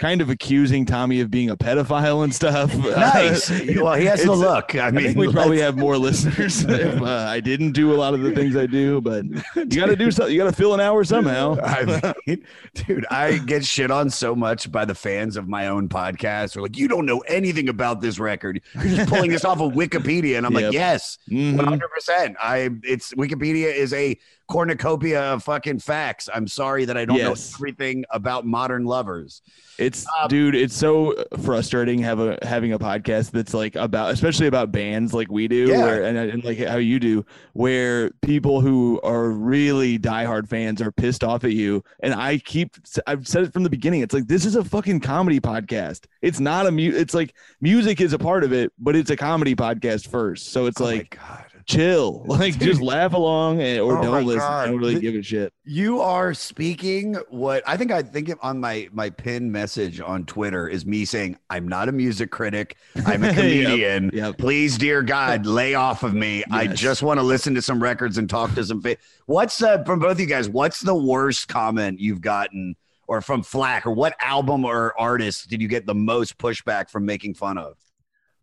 Kind 0.00 0.22
of 0.22 0.30
accusing 0.30 0.86
Tommy 0.86 1.20
of 1.20 1.30
being 1.30 1.50
a 1.50 1.56
pedophile 1.56 2.24
and 2.24 2.34
stuff. 2.34 2.74
Nice. 3.00 3.50
well, 3.76 3.94
he 3.94 4.06
has 4.06 4.24
the 4.24 4.32
look. 4.32 4.74
I 4.74 4.86
I 4.86 4.90
mean, 4.90 5.04
think 5.04 5.18
we 5.18 5.30
probably 5.30 5.60
have 5.60 5.76
more 5.76 5.96
listeners 5.98 6.64
if 6.68 7.02
uh, 7.02 7.04
I 7.28 7.38
didn't 7.40 7.72
do 7.72 7.92
a 7.94 7.96
lot 7.96 8.14
of 8.14 8.20
the 8.22 8.32
things 8.34 8.56
I 8.56 8.64
do, 8.66 9.00
but 9.02 9.24
you 9.54 9.66
got 9.66 9.86
to 9.86 9.96
do 9.96 10.10
something. 10.10 10.34
You 10.34 10.40
got 10.40 10.50
to 10.50 10.56
fill 10.56 10.72
an 10.74 10.80
hour 10.80 11.04
somehow. 11.04 11.56
I 11.62 12.14
mean, 12.26 12.44
dude, 12.74 13.04
I 13.10 13.38
get 13.38 13.64
shit 13.64 13.90
on 13.90 14.08
so 14.10 14.34
much 14.34 14.72
by 14.72 14.84
the 14.86 14.94
fans 14.94 15.36
of 15.36 15.48
my 15.48 15.68
own 15.68 15.88
podcast. 15.88 16.54
They're 16.54 16.62
like, 16.62 16.78
you 16.78 16.88
don't 16.88 17.04
know 17.06 17.20
anything 17.20 17.68
about 17.68 18.00
this 18.00 18.18
record. 18.18 18.62
You're 18.74 18.96
just 18.96 19.10
pulling 19.10 19.30
this 19.30 19.44
off 19.44 19.60
of 19.60 19.72
Wikipedia. 19.72 20.38
And 20.38 20.46
I'm 20.46 20.52
Yep. 20.54 20.62
like, 20.62 20.72
yes, 20.72 21.18
Mhm. 21.30 21.56
100%. 21.58 22.36
I, 22.40 22.70
it's 22.84 23.12
Wikipedia 23.14 23.72
is 23.74 23.92
a 23.92 24.18
cornucopia 24.48 25.22
of 25.32 25.44
fucking 25.44 25.78
facts. 25.78 26.28
I'm 26.34 26.48
sorry 26.48 26.84
that 26.84 26.96
I 26.96 27.04
don't 27.04 27.16
Yes. 27.18 27.52
know 27.52 27.56
everything 27.56 28.04
about 28.10 28.44
modern 28.44 28.84
lovers. 28.84 29.42
It's 29.78 29.89
Um, 30.20 30.28
dude, 30.28 30.54
it's 30.54 30.76
so 30.76 31.14
frustrating 31.42 31.98
have 32.00 32.18
a 32.20 32.38
having 32.42 32.72
a 32.72 32.78
podcast 32.78 33.30
that's 33.30 33.52
like 33.54 33.74
about 33.76 34.12
especially 34.12 34.46
about 34.46 34.72
bands 34.72 35.12
like 35.14 35.30
we 35.30 35.48
do 35.48 35.66
Yeah. 35.66 35.84
where, 35.84 36.04
and, 36.04 36.16
and 36.18 36.44
like 36.44 36.58
how 36.58 36.76
you 36.76 36.98
do 37.00 37.24
where 37.52 38.10
people 38.22 38.60
who 38.60 39.00
are 39.02 39.30
really 39.30 39.98
diehard 39.98 40.48
fans 40.48 40.80
are 40.80 40.92
pissed 40.92 41.24
off 41.24 41.44
at 41.44 41.52
you 41.52 41.82
and 42.00 42.14
I 42.14 42.38
keep 42.38 42.76
I've 43.06 43.26
said 43.26 43.44
it 43.44 43.52
from 43.52 43.62
the 43.64 43.70
beginning 43.70 44.00
it's 44.00 44.14
like 44.14 44.26
this 44.28 44.44
is 44.44 44.56
a 44.56 44.64
fucking 44.64 45.00
comedy 45.00 45.40
podcast. 45.40 46.06
It's 46.22 46.40
not 46.40 46.66
a 46.66 46.70
mu- 46.70 46.92
it's 46.94 47.14
like 47.14 47.34
music 47.60 48.00
is 48.00 48.12
a 48.12 48.18
part 48.18 48.44
of 48.44 48.52
it 48.52 48.72
but 48.78 48.96
it's 48.96 49.10
a 49.10 49.16
comedy 49.16 49.54
podcast 49.54 50.08
first. 50.08 50.52
So 50.52 50.66
it's 50.66 50.80
Oh 50.80 50.84
my 50.84 50.90
like 50.90 51.18
God. 51.18 51.44
Chill. 51.70 52.24
Like 52.30 52.58
just 52.58 52.80
laugh 52.80 53.12
along 53.12 53.60
and, 53.60 53.80
or 53.80 53.98
Oh 53.98 54.02
don't 54.02 54.24
listen. 54.26 54.40
God. 54.40 54.68
I 54.68 54.70
don't 54.70 54.78
really 54.78 54.98
give 55.00 55.14
a 55.14 55.22
shit. 55.22 55.52
You 55.64 56.00
are 56.00 56.32
speaking 56.34 57.14
what 57.28 57.62
I 57.66 57.76
think 57.76 57.90
I 57.92 58.02
think 58.02 58.30
on 58.42 58.60
my 58.60 58.88
my 58.92 59.10
pin 59.10 59.50
message 59.52 60.00
on 60.00 60.24
Twitter 60.24 60.68
is 60.68 60.86
me 60.86 61.04
saying 61.04 61.36
I'm 61.50 61.68
not 61.68 61.88
a 61.88 61.92
music 61.92 62.30
critic. 62.30 62.76
I'm 63.06 63.22
a 63.24 63.32
comedian. 63.34 64.10
yep. 64.12 64.38
Please, 64.38 64.78
dear 64.78 65.02
God, 65.02 65.46
lay 65.60 65.74
off 65.74 66.02
of 66.02 66.14
me. 66.14 66.44
I 66.50 66.66
just 66.66 67.02
want 67.02 67.18
to 67.20 67.24
listen 67.24 67.54
to 67.54 67.62
some 67.62 67.82
records 67.82 68.18
and 68.18 68.28
talk 68.28 68.54
to 68.54 68.64
some. 68.64 68.80
Fa- 68.80 68.96
what's 69.26 69.62
uh, 69.62 69.82
from 69.84 69.98
both 69.98 70.12
of 70.12 70.20
you 70.20 70.26
guys? 70.26 70.48
What's 70.48 70.80
the 70.80 70.94
worst 70.94 71.48
comment 71.48 72.00
you've 72.00 72.20
gotten, 72.20 72.74
or 73.06 73.20
from 73.20 73.42
Flack, 73.42 73.86
or 73.86 73.90
what 73.92 74.14
album 74.20 74.64
or 74.64 74.94
artist 74.98 75.48
did 75.48 75.60
you 75.60 75.68
get 75.68 75.86
the 75.86 75.94
most 75.94 76.38
pushback 76.38 76.88
from 76.90 77.04
making 77.04 77.34
fun 77.34 77.58
of? 77.58 77.76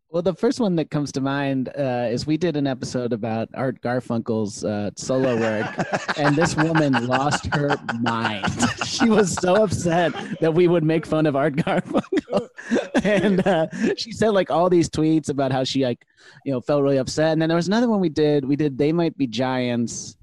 Well, 0.09 0.21
the 0.21 0.33
first 0.33 0.61
one 0.61 0.77
that 0.77 0.89
comes 0.89 1.11
to 1.13 1.21
mind 1.21 1.67
uh, 1.77 2.07
is 2.09 2.25
we 2.25 2.37
did 2.37 2.55
an 2.55 2.65
episode 2.65 3.11
about 3.11 3.49
Art 3.53 3.81
Garfunkel's 3.81 4.63
uh, 4.63 4.91
solo 4.95 5.37
work, 5.37 5.67
and 6.17 6.33
this 6.33 6.55
woman 6.55 7.07
lost 7.07 7.53
her 7.53 7.75
mind. 7.99 8.45
she 8.85 9.09
was 9.09 9.33
so 9.33 9.63
upset 9.63 10.13
that 10.39 10.53
we 10.53 10.69
would 10.69 10.85
make 10.85 11.05
fun 11.05 11.25
of 11.25 11.35
Art 11.35 11.57
Garfunkel, 11.57 12.47
and 13.03 13.45
uh, 13.45 13.67
she 13.97 14.13
said 14.13 14.29
like 14.29 14.49
all 14.49 14.69
these 14.69 14.89
tweets 14.89 15.27
about 15.27 15.51
how 15.51 15.65
she 15.65 15.83
like 15.83 16.05
you 16.45 16.53
know 16.53 16.61
felt 16.61 16.83
really 16.83 16.97
upset. 16.97 17.33
And 17.33 17.41
then 17.41 17.49
there 17.49 17.57
was 17.57 17.67
another 17.67 17.89
one 17.89 17.99
we 17.99 18.09
did. 18.09 18.45
We 18.45 18.55
did 18.55 18.77
they 18.77 18.93
might 18.93 19.17
be 19.17 19.27
giants, 19.27 20.15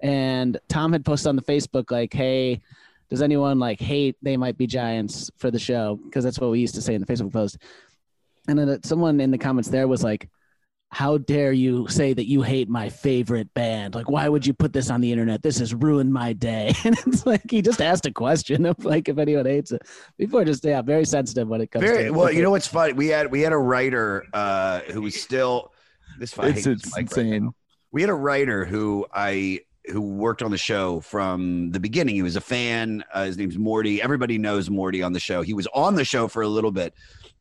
and 0.00 0.58
Tom 0.70 0.90
had 0.90 1.04
posted 1.04 1.28
on 1.28 1.36
the 1.36 1.42
Facebook 1.42 1.90
like, 1.90 2.14
hey. 2.14 2.62
Does 3.10 3.22
anyone 3.22 3.58
like 3.58 3.80
hate 3.80 4.16
they 4.20 4.36
might 4.36 4.58
be 4.58 4.66
giants 4.66 5.30
for 5.38 5.50
the 5.50 5.58
show? 5.58 5.98
Because 6.04 6.24
that's 6.24 6.38
what 6.38 6.50
we 6.50 6.60
used 6.60 6.74
to 6.74 6.82
say 6.82 6.94
in 6.94 7.00
the 7.00 7.06
Facebook 7.06 7.32
post. 7.32 7.56
And 8.48 8.58
then 8.58 8.68
uh, 8.68 8.78
someone 8.82 9.20
in 9.20 9.30
the 9.30 9.38
comments 9.38 9.68
there 9.68 9.86
was 9.86 10.02
like, 10.02 10.28
"How 10.90 11.18
dare 11.18 11.52
you 11.52 11.86
say 11.88 12.14
that 12.14 12.26
you 12.26 12.42
hate 12.42 12.68
my 12.68 12.88
favorite 12.88 13.52
band? 13.54 13.94
Like, 13.94 14.10
why 14.10 14.28
would 14.28 14.46
you 14.46 14.54
put 14.54 14.72
this 14.72 14.90
on 14.90 15.00
the 15.00 15.12
internet? 15.12 15.42
This 15.42 15.58
has 15.58 15.74
ruined 15.74 16.12
my 16.12 16.32
day." 16.32 16.74
And 16.84 16.96
it's 17.06 17.26
like 17.26 17.50
he 17.50 17.62
just 17.62 17.80
asked 17.82 18.06
a 18.06 18.12
question 18.12 18.64
of 18.66 18.84
like 18.84 19.08
if 19.08 19.18
anyone 19.18 19.46
hates 19.46 19.70
it. 19.70 19.82
People 20.18 20.38
are 20.40 20.44
just 20.44 20.64
yeah 20.64 20.82
very 20.82 21.04
sensitive 21.04 21.46
when 21.46 21.60
it 21.60 21.70
comes 21.70 21.84
Very 21.84 22.04
to 22.04 22.10
well. 22.10 22.32
You 22.32 22.42
know 22.42 22.50
what's 22.50 22.66
funny? 22.66 22.94
We 22.94 23.08
had 23.08 23.30
we 23.30 23.42
had 23.42 23.52
a 23.52 23.58
writer 23.58 24.24
uh, 24.32 24.80
who 24.80 25.02
was 25.02 25.20
still 25.20 25.72
this. 26.18 26.36
I 26.38 26.48
It's, 26.48 26.66
it's 26.66 26.86
mic 26.96 27.14
right 27.16 27.26
insane. 27.26 27.52
we 27.92 28.00
had 28.00 28.10
a 28.10 28.14
writer 28.14 28.64
who 28.64 29.06
I 29.12 29.60
who 29.86 30.00
worked 30.00 30.42
on 30.42 30.50
the 30.50 30.58
show 30.58 31.00
from 31.00 31.70
the 31.70 31.80
beginning. 31.80 32.14
He 32.14 32.22
was 32.22 32.36
a 32.36 32.40
fan. 32.40 33.04
Uh, 33.12 33.24
his 33.24 33.38
name's 33.38 33.58
Morty. 33.58 34.02
Everybody 34.02 34.38
knows 34.38 34.68
Morty 34.68 35.02
on 35.02 35.12
the 35.12 35.20
show. 35.20 35.42
He 35.42 35.54
was 35.54 35.66
on 35.68 35.94
the 35.94 36.04
show 36.04 36.28
for 36.28 36.42
a 36.42 36.48
little 36.48 36.72
bit, 36.72 36.94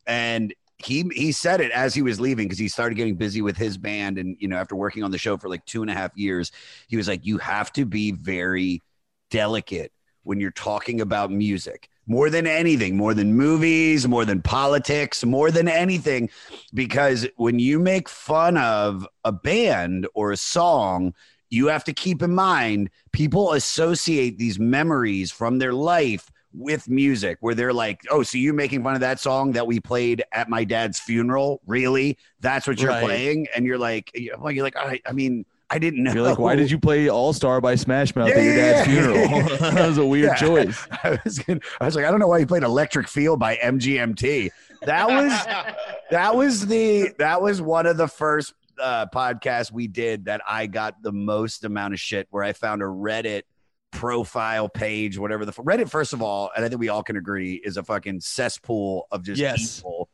and 0.06 0.54
he 0.80 1.10
he 1.14 1.32
said 1.32 1.62
it 1.62 1.72
as 1.72 1.94
he 1.94 2.02
was 2.02 2.20
leaving 2.20 2.46
because 2.46 2.60
he 2.60 2.68
started 2.68 2.96
getting 2.96 3.16
busy 3.16 3.42
with 3.42 3.58
his 3.58 3.78
band, 3.78 4.18
and 4.18 4.38
you 4.40 4.48
know 4.48 4.58
after 4.58 4.76
working 4.76 5.04
on 5.04 5.12
the 5.12 5.18
show 5.18 5.38
for 5.38 5.50
like 5.50 5.66
two 5.66 5.82
and 5.82 5.90
a 5.90 5.94
half 5.94 6.16
years, 6.16 6.52
he 6.88 6.98
was 6.98 7.08
like, 7.08 7.26
you 7.26 7.38
have 7.40 7.72
to 7.74 7.86
be 7.86 8.12
very 8.12 8.82
delicate 9.30 9.92
when 10.24 10.40
you're 10.40 10.52
talking 10.52 11.02
about 11.02 11.32
music 11.32 11.90
more 12.08 12.30
than 12.30 12.48
anything, 12.48 12.96
more 12.96 13.14
than 13.14 13.34
movies, 13.34 14.08
more 14.08 14.24
than 14.24 14.42
politics, 14.42 15.26
more 15.26 15.52
than 15.52 15.68
anything. 15.68 16.30
Because 16.74 17.28
when 17.36 17.60
you 17.60 17.80
make 17.80 18.08
fun 18.08 18.58
of 18.58 19.06
a 19.26 19.32
band 19.32 20.08
or 20.14 20.32
a 20.32 20.38
song, 20.38 21.14
you 21.50 21.68
have 21.68 21.84
to 21.86 21.94
keep 21.94 22.22
in 22.22 22.34
mind 22.34 22.90
people 23.12 23.54
associate 23.54 24.38
these 24.38 24.60
memories 24.60 25.32
from 25.32 25.60
their 25.60 25.74
life 25.74 26.32
with 26.58 26.90
music 26.90 27.38
where 27.42 27.54
they're 27.56 27.74
like, 27.74 28.02
oh, 28.10 28.24
so 28.24 28.38
you're 28.38 28.54
making 28.54 28.84
fun 28.84 28.96
of 28.96 29.02
that 29.02 29.20
song 29.20 29.52
that 29.54 29.68
we 29.68 29.80
played 29.80 30.24
at 30.32 30.50
my 30.50 30.64
dad's 30.64 31.00
funeral? 31.00 31.62
Really? 31.68 32.18
That's 32.40 32.68
what 32.68 32.80
you're 32.80 32.90
Right. 32.90 33.04
playing? 33.04 33.48
And 33.56 33.66
you're 33.66 33.78
like, 33.78 34.12
well, 34.40 34.52
you're 34.52 34.64
like, 34.64 34.76
I, 34.78 35.00
I 35.06 35.12
mean, 35.12 35.46
I 35.70 35.80
didn't 35.80 36.02
know. 36.04 36.14
You're 36.14 36.24
like, 36.24 36.40
why 36.40 36.56
did 36.56 36.72
you 36.72 36.80
play 36.80 37.10
All 37.10 37.34
Star 37.34 37.60
by 37.60 37.76
Smash 37.76 38.16
Mouth 38.16 38.30
Yeah, 38.30 38.36
at 38.36 38.44
your 38.44 38.56
dad's 38.56 38.88
yeah. 38.88 38.94
funeral? 39.02 39.58
that 39.72 39.88
was 39.88 39.98
a 39.98 40.06
weird 40.06 40.28
Yeah. 40.30 40.36
choice. 40.36 40.88
I 41.04 41.20
was, 41.24 41.40
gonna, 41.40 41.60
I 41.82 41.86
was 41.86 41.96
like, 41.96 42.06
I 42.06 42.12
don't 42.12 42.20
know 42.20 42.28
why 42.28 42.38
you 42.38 42.48
played 42.48 42.64
Electric 42.64 43.08
Feel 43.08 43.36
by 43.38 43.58
MGMT. 43.58 44.50
That 44.84 45.08
was 45.10 45.32
that 46.12 46.36
was 46.36 46.68
the 46.68 47.12
that 47.18 47.42
was 47.42 47.62
one 47.62 47.86
of 47.88 47.98
the 47.98 48.08
first 48.08 48.54
uh, 48.80 49.08
podcasts 49.08 49.72
we 49.72 49.88
did 49.88 50.26
that 50.26 50.40
I 50.48 50.68
got 50.68 51.02
the 51.02 51.12
most 51.12 51.64
amount 51.66 51.96
of 51.96 52.00
shit 52.00 52.28
where 52.30 52.44
I 52.44 52.54
found 52.54 52.82
a 52.82 52.86
Reddit 52.86 53.42
profile 53.92 54.70
page, 54.70 55.18
whatever 55.18 55.46
the 55.46 55.52
Reddit. 55.54 55.90
First 55.90 56.14
of 56.14 56.22
all, 56.22 56.52
and 56.56 56.64
I 56.66 56.70
think 56.70 56.80
we 56.80 56.90
all 56.90 57.04
can 57.04 57.18
agree, 57.18 57.56
is 57.64 57.78
a 57.78 57.84
fucking 57.84 58.22
cesspool 58.22 59.08
of 59.12 59.24
just 59.24 59.40
Yes. 59.40 59.80
evil, 59.80 60.10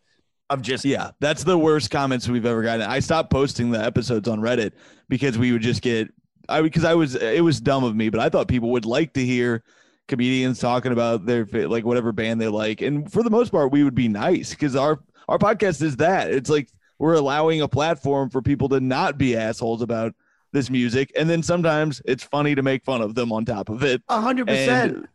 of 0.49 0.61
just 0.61 0.85
Yeah, 0.85 1.11
that's 1.19 1.43
the 1.43 1.57
worst 1.57 1.89
comments 1.89 2.27
we've 2.29 2.45
ever 2.45 2.61
gotten. 2.61 2.85
I 2.85 2.99
stopped 2.99 3.31
posting 3.31 3.71
the 3.71 3.83
episodes 3.83 4.27
on 4.27 4.39
Reddit 4.39 4.73
because 5.09 5.37
we 5.37 5.51
would 5.51 5.61
just 5.61 5.81
get 5.81 6.09
I 6.49 6.61
because 6.61 6.83
I 6.83 6.93
was 6.93 7.15
it 7.15 7.43
was 7.43 7.61
dumb 7.61 7.83
of 7.83 7.95
me, 7.95 8.09
but 8.09 8.19
I 8.19 8.29
thought 8.29 8.47
people 8.47 8.71
would 8.71 8.85
like 8.85 9.13
to 9.13 9.25
hear 9.25 9.63
comedians 10.07 10.59
talking 10.59 10.91
about 10.91 11.25
their 11.25 11.45
like 11.45 11.85
whatever 11.85 12.11
band 12.11 12.41
they 12.41 12.49
like, 12.49 12.81
and 12.81 13.11
for 13.11 13.23
the 13.23 13.29
most 13.29 13.51
part, 13.51 13.71
we 13.71 13.83
would 13.83 13.95
be 13.95 14.09
nice 14.09 14.49
because 14.49 14.75
our 14.75 14.99
our 15.29 15.37
podcast 15.37 15.81
is 15.81 15.95
that 15.97 16.31
it's 16.31 16.49
like 16.49 16.69
we're 16.99 17.13
allowing 17.13 17.61
a 17.61 17.67
platform 17.67 18.29
for 18.29 18.41
people 18.41 18.69
to 18.69 18.79
not 18.79 19.17
be 19.17 19.35
assholes 19.37 19.81
about 19.81 20.13
this 20.53 20.69
music, 20.69 21.11
and 21.17 21.29
then 21.29 21.43
sometimes 21.43 22.01
it's 22.05 22.23
funny 22.23 22.55
to 22.55 22.61
make 22.61 22.85
fun 22.85 23.01
of 23.01 23.15
them 23.15 23.31
on 23.31 23.43
top 23.43 23.69
of 23.69 23.83
it. 23.83 24.01
a 24.07 24.21
hundred 24.21 24.47
percent. 24.47 25.09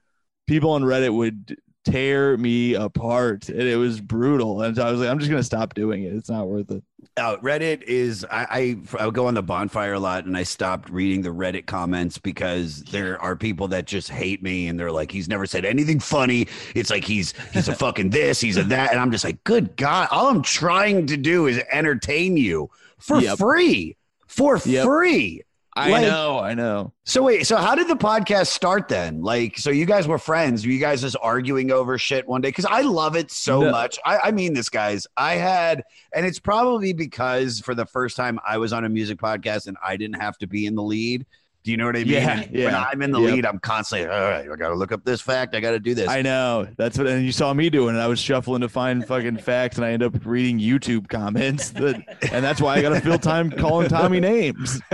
People 0.47 0.71
on 0.73 0.83
Reddit 0.83 1.15
would 1.15 1.57
tear 1.85 2.37
me 2.37 2.75
apart, 2.75 3.49
and 3.49 3.63
it 3.63 3.77
was 3.77 4.01
brutal. 4.01 4.63
And 4.63 4.77
so 4.77 4.87
I 4.87 4.91
was 4.91 5.01
like, 5.01 5.09
I'm 5.09 5.19
just 5.19 5.31
gonna 5.31 5.43
stop 5.43 5.75
doing 5.75 6.03
it. 6.05 6.13
It's 6.15 6.29
not 6.29 6.49
worth 6.49 6.71
it. 6.71 6.83
Uh, 7.17 7.37
Reddit 7.39 7.83
is 7.83 8.25
I, 8.31 8.77
I 8.99 9.03
I 9.03 9.07
would 9.07 9.15
go 9.15 9.27
on 9.27 9.35
the 9.35 9.43
bonfire 9.43 9.95
a 9.95 10.01
lot 10.01 10.25
and 10.25 10.37
I 10.37 10.43
stopped 10.43 10.89
reading 10.91 11.23
the 11.23 11.31
Reddit 11.31 11.67
comments 11.67 12.19
because 12.19 12.83
there 12.85 13.21
are 13.21 13.37
people 13.37 13.69
that 13.69 13.87
just 13.87 14.09
hate 14.09 14.43
me 14.43 14.69
and 14.69 14.79
they're 14.79 14.93
like 14.93 15.11
he's 15.11 15.29
never 15.29 15.47
said 15.47 15.65
anything 15.65 16.01
funny. 16.01 16.47
It's 16.75 16.91
like 16.91 17.05
he's 17.05 17.35
he's 17.53 17.69
a 17.69 17.75
fucking 17.75 18.11
this, 18.11 18.41
he's 18.41 18.57
a 18.57 18.65
that, 18.65 18.91
and 18.93 19.01
I'm 19.01 19.11
just 19.11 19.25
like, 19.25 19.43
good 19.45 19.77
God, 19.77 20.09
all 20.11 20.29
I'm 20.29 20.43
trying 20.43 21.07
to 21.07 21.17
do 21.17 21.47
is 21.47 21.61
entertain 21.71 22.37
you 22.37 22.71
for 22.99 23.21
Yep. 23.21 23.39
free, 23.39 23.97
for 24.29 24.59
Yep. 24.65 24.85
free. 24.85 25.43
I 25.77 25.91
Like- 25.91 26.03
know, 26.03 26.41
I 26.41 26.55
know. 26.55 26.93
So 27.05 27.23
wait, 27.23 27.47
so 27.47 27.57
how 27.57 27.77
did 27.77 27.87
the 27.87 27.95
podcast 27.97 28.49
start 28.49 28.89
then? 28.89 29.23
Like, 29.23 29.57
so 29.59 29.71
you 29.71 29.87
guys 29.87 30.09
were 30.09 30.19
friends? 30.19 30.67
Were 30.67 30.73
you 30.73 30.81
guys 30.81 31.03
just 31.03 31.17
arguing 31.23 31.71
over 31.71 31.97
shit 31.99 32.27
one 32.27 32.41
day? 32.41 32.49
Because 32.49 32.65
I 32.65 32.81
love 32.81 33.15
it 33.15 33.31
so 33.31 33.61
No. 33.61 33.71
much. 33.71 33.97
I, 34.05 34.19
I 34.19 34.31
mean 34.33 34.55
this, 34.55 34.69
guys. 34.69 35.07
I 35.17 35.35
had, 35.35 35.85
and 36.13 36.27
it's 36.27 36.41
probably 36.41 36.95
because 36.95 37.61
for 37.61 37.77
the 37.77 37.87
first 37.87 38.17
time 38.17 38.41
I 38.47 38.59
was 38.59 38.73
on 38.73 38.85
a 38.85 38.89
music 38.89 39.19
podcast 39.19 39.69
and 39.69 39.77
I 39.87 39.97
didn't 39.97 40.21
have 40.21 40.37
to 40.39 40.49
be 40.49 40.67
in 40.67 40.75
the 40.75 40.83
lead. 40.83 41.27
Do 41.65 41.73
you 41.73 41.77
know 41.77 41.87
what 41.87 41.97
I 41.97 42.05
mean? 42.05 42.09
Yeah, 42.09 42.41
And 42.41 42.65
When. 42.65 42.75
I'm 42.75 43.03
in 43.03 43.11
the 43.11 43.21
Yep. 43.21 43.31
lead, 43.35 43.45
I'm 43.47 43.59
constantly, 43.59 44.09
all 44.09 44.21
right, 44.23 44.49
I 44.51 44.57
got 44.57 44.69
to 44.69 44.75
look 44.75 44.93
up 44.93 45.05
this 45.05 45.21
fact. 45.21 45.55
I 45.55 45.61
got 45.61 45.73
to 45.73 45.81
do 45.81 45.93
this. 45.95 46.09
I 46.09 46.23
know. 46.23 46.67
That's 46.79 46.97
what 46.97 47.07
and 47.09 47.25
you 47.27 47.33
saw 47.33 47.53
me 47.53 47.69
doing 47.69 47.97
it. 47.97 47.99
I 47.99 48.07
was 48.07 48.21
shuffling 48.21 48.61
to 48.63 48.69
find 48.69 49.07
fucking 49.07 49.39
facts 49.39 49.77
and 49.77 49.85
I 49.85 49.91
end 49.91 50.03
up 50.03 50.15
reading 50.25 50.59
YouTube 50.61 51.09
comments 51.09 51.71
that 51.71 51.97
and 52.33 52.45
that's 52.45 52.61
why 52.63 52.77
I 52.77 52.83
gotta 52.83 53.01
fill 53.01 53.19
time 53.19 53.51
calling 53.51 53.89
Tommy 53.89 54.21
names. 54.21 54.81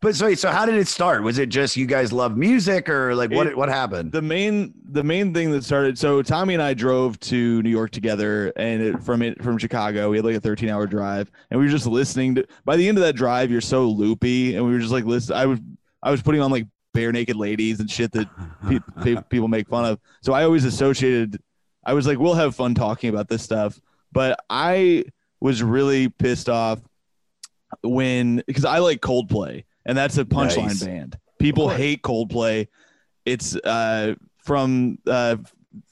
but 0.00 0.14
so, 0.16 0.32
so 0.34 0.50
how 0.50 0.64
did 0.66 0.74
it 0.76 0.88
start? 0.88 1.22
Was 1.22 1.38
it 1.38 1.48
just 1.50 1.76
you 1.76 1.86
guys 1.86 2.12
love 2.12 2.36
music 2.36 2.88
or 2.88 3.14
like 3.14 3.30
what, 3.30 3.46
It- 3.46 3.56
what 3.56 3.68
happened? 3.68 4.12
The 4.12 4.22
main 4.22 4.72
the 4.92 5.04
main 5.04 5.32
thing 5.34 5.50
that 5.52 5.62
started 5.64 5.98
so 5.98 6.22
Tommy 6.22 6.54
and 6.54 6.62
I 6.62 6.74
drove 6.74 7.18
to 7.20 7.62
New 7.62 7.70
York 7.70 7.90
together 7.90 8.52
and 8.56 8.82
it, 8.82 9.02
from 9.02 9.22
it 9.22 9.42
from 9.42 9.58
Chicago. 9.58 10.10
We 10.10 10.16
had 10.18 10.24
like 10.24 10.36
a 10.36 10.40
13 10.40 10.68
hour 10.68 10.86
drive 10.86 11.30
and 11.50 11.60
we 11.60 11.66
were 11.66 11.70
just 11.70 11.86
listening 11.86 12.34
to 12.36 12.46
by 12.64 12.76
the 12.76 12.88
end 12.88 12.98
of 12.98 13.04
that 13.04 13.14
drive, 13.14 13.50
you're 13.50 13.60
so 13.60 13.86
loopy 13.86 14.56
and 14.56 14.64
we 14.64 14.72
were 14.72 14.78
just 14.80 14.92
like 14.92 15.04
listen 15.04 15.36
I 15.36 15.46
was 15.46 15.60
I 16.02 16.10
was 16.10 16.22
putting 16.22 16.40
on 16.40 16.50
like 16.50 16.66
Barenaked 16.96 17.36
Ladies 17.36 17.78
and 17.78 17.88
shit 17.90 18.10
that 18.12 18.28
pe- 18.68 18.80
pe- 19.16 19.22
people 19.28 19.48
make 19.48 19.68
fun 19.68 19.84
of. 19.84 20.00
So 20.22 20.32
I 20.32 20.44
always 20.44 20.64
associated. 20.64 21.40
I 21.84 21.92
was 21.94 22.06
like, 22.06 22.18
we'll 22.18 22.34
have 22.34 22.54
fun 22.56 22.74
talking 22.74 23.10
about 23.10 23.28
this 23.28 23.42
stuff, 23.42 23.78
but 24.12 24.38
I 24.50 25.04
was 25.40 25.62
really 25.62 26.08
pissed 26.08 26.48
off 26.48 26.80
when 27.82 28.42
because 28.46 28.64
I 28.64 28.78
like 28.78 29.00
Coldplay 29.00 29.64
and 29.90 29.98
that's 29.98 30.16
a 30.18 30.24
punchline 30.24 30.68
Nice. 30.68 30.84
band. 30.84 31.18
People 31.40 31.68
hate 31.68 32.02
Coldplay. 32.02 32.68
It's 33.26 33.56
uh 33.56 34.14
from 34.38 34.98
uh 35.06 35.36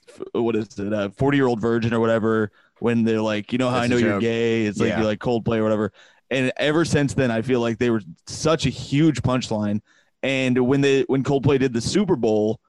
f- 0.09 0.23
what 0.33 0.55
is 0.55 0.79
it? 0.79 0.93
Uh, 0.93 1.09
Forty 1.11 1.37
year 1.37 1.47
old 1.49 1.61
virgin 1.61 1.93
or 1.93 1.99
whatever. 2.01 2.53
When 2.79 3.03
they're 3.03 3.21
like, 3.21 3.51
you 3.53 3.59
know 3.59 3.71
how 3.71 3.81
That's 3.81 3.93
I 3.93 3.97
a 3.97 4.01
know 4.01 4.07
you're 4.07 4.21
gay. 4.21 4.67
It's 4.67 4.79
like 4.79 4.91
Yeah. 4.91 5.01
you 5.01 5.05
like 5.07 5.19
Coldplay 5.19 5.57
or 5.59 5.65
whatever. 5.65 5.93
And 6.31 6.53
ever 6.59 6.85
since 6.85 7.13
then, 7.15 7.33
I 7.33 7.43
feel 7.43 7.59
like 7.61 7.79
they 7.79 7.91
were 7.91 8.03
such 8.29 8.67
a 8.67 8.71
huge 8.71 9.21
punchline. 9.23 9.81
And 10.23 10.57
when 10.67 10.81
they 10.81 11.03
when 11.03 11.25
Coldplay 11.25 11.59
did 11.59 11.73
the 11.73 11.81
Super 11.81 12.15
Bowl, 12.15 12.61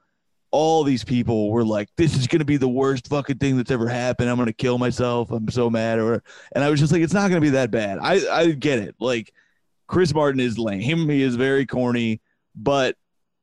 all 0.50 0.82
these 0.82 1.04
people 1.04 1.50
were 1.52 1.64
like, 1.64 1.88
"This 1.96 2.16
is 2.16 2.26
gonna 2.26 2.44
be 2.44 2.56
the 2.56 2.68
worst 2.68 3.06
fucking 3.08 3.38
thing 3.38 3.56
that's 3.56 3.70
ever 3.70 3.86
happened. 3.88 4.28
I'm 4.30 4.36
gonna 4.36 4.52
kill 4.52 4.78
myself. 4.78 5.30
I'm 5.30 5.48
so 5.48 5.70
mad." 5.70 6.00
Or 6.00 6.22
and 6.56 6.64
I 6.64 6.70
was 6.70 6.80
just 6.80 6.92
like, 6.92 7.02
"It's 7.02 7.14
not 7.14 7.28
gonna 7.28 7.40
be 7.40 7.50
that 7.50 7.70
bad." 7.70 7.98
I 8.02 8.20
I 8.32 8.50
get 8.50 8.80
it. 8.80 8.96
Like 8.98 9.32
Chris 9.90 10.14
Martin 10.14 10.38
is 10.40 10.56
lame. 10.56 11.08
He 11.08 11.20
is 11.22 11.34
very 11.34 11.66
corny, 11.66 12.20
but 12.54 12.96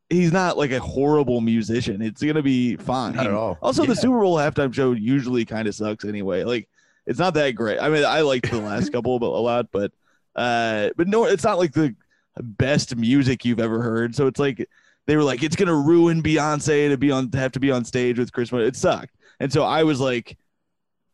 he's 0.10 0.32
not 0.32 0.58
like 0.58 0.72
a 0.72 0.80
horrible 0.80 1.42
musician. 1.42 2.02
It's 2.02 2.24
gonna 2.24 2.42
be 2.42 2.78
fine. 2.78 3.16
Not 3.18 3.28
at 3.28 3.34
all. 3.34 3.58
Also, 3.62 3.84
Yeah. 3.84 3.90
the 3.90 3.96
Super 3.98 4.18
Bowl 4.20 4.38
halftime 4.38 4.74
show 4.74 4.94
usually 4.94 5.44
kind 5.44 5.68
of 5.68 5.76
sucks 5.76 6.06
anyway. 6.06 6.46
Like 6.46 6.70
it's 7.06 7.20
not 7.20 7.34
that 7.34 7.52
great. 7.52 7.80
I 7.80 7.90
mean, 7.90 8.06
I 8.06 8.22
liked 8.22 8.50
the 8.50 8.62
last 8.62 8.90
couple 8.94 9.20
but 9.20 9.28
a 9.28 9.42
lot, 9.44 9.68
but 9.74 9.92
uh, 10.38 10.92
but 10.96 11.10
no, 11.10 11.26
it's 11.26 11.44
not 11.44 11.58
like 11.58 11.74
the 11.74 11.94
best 12.40 12.96
music 12.96 13.44
you've 13.44 13.60
ever 13.60 13.82
heard. 13.82 14.16
So 14.16 14.28
it's 14.28 14.40
like 14.40 14.66
they 15.06 15.18
were 15.18 15.24
like, 15.24 15.44
it's 15.44 15.56
gonna 15.58 15.76
ruin 15.76 16.24
Beyonce 16.24 16.88
to 16.90 16.98
be 16.98 17.12
on 17.12 17.30
to 17.32 17.38
have 17.40 17.52
to 17.52 17.60
be 17.60 17.72
on 17.72 17.84
stage 17.84 18.18
with 18.18 18.32
Chris. 18.32 18.54
Martin. 18.54 18.70
It 18.70 18.78
sucked, 18.78 19.18
and 19.42 19.52
so 19.52 19.64
I 19.64 19.84
was 19.84 20.00
like, 20.00 20.38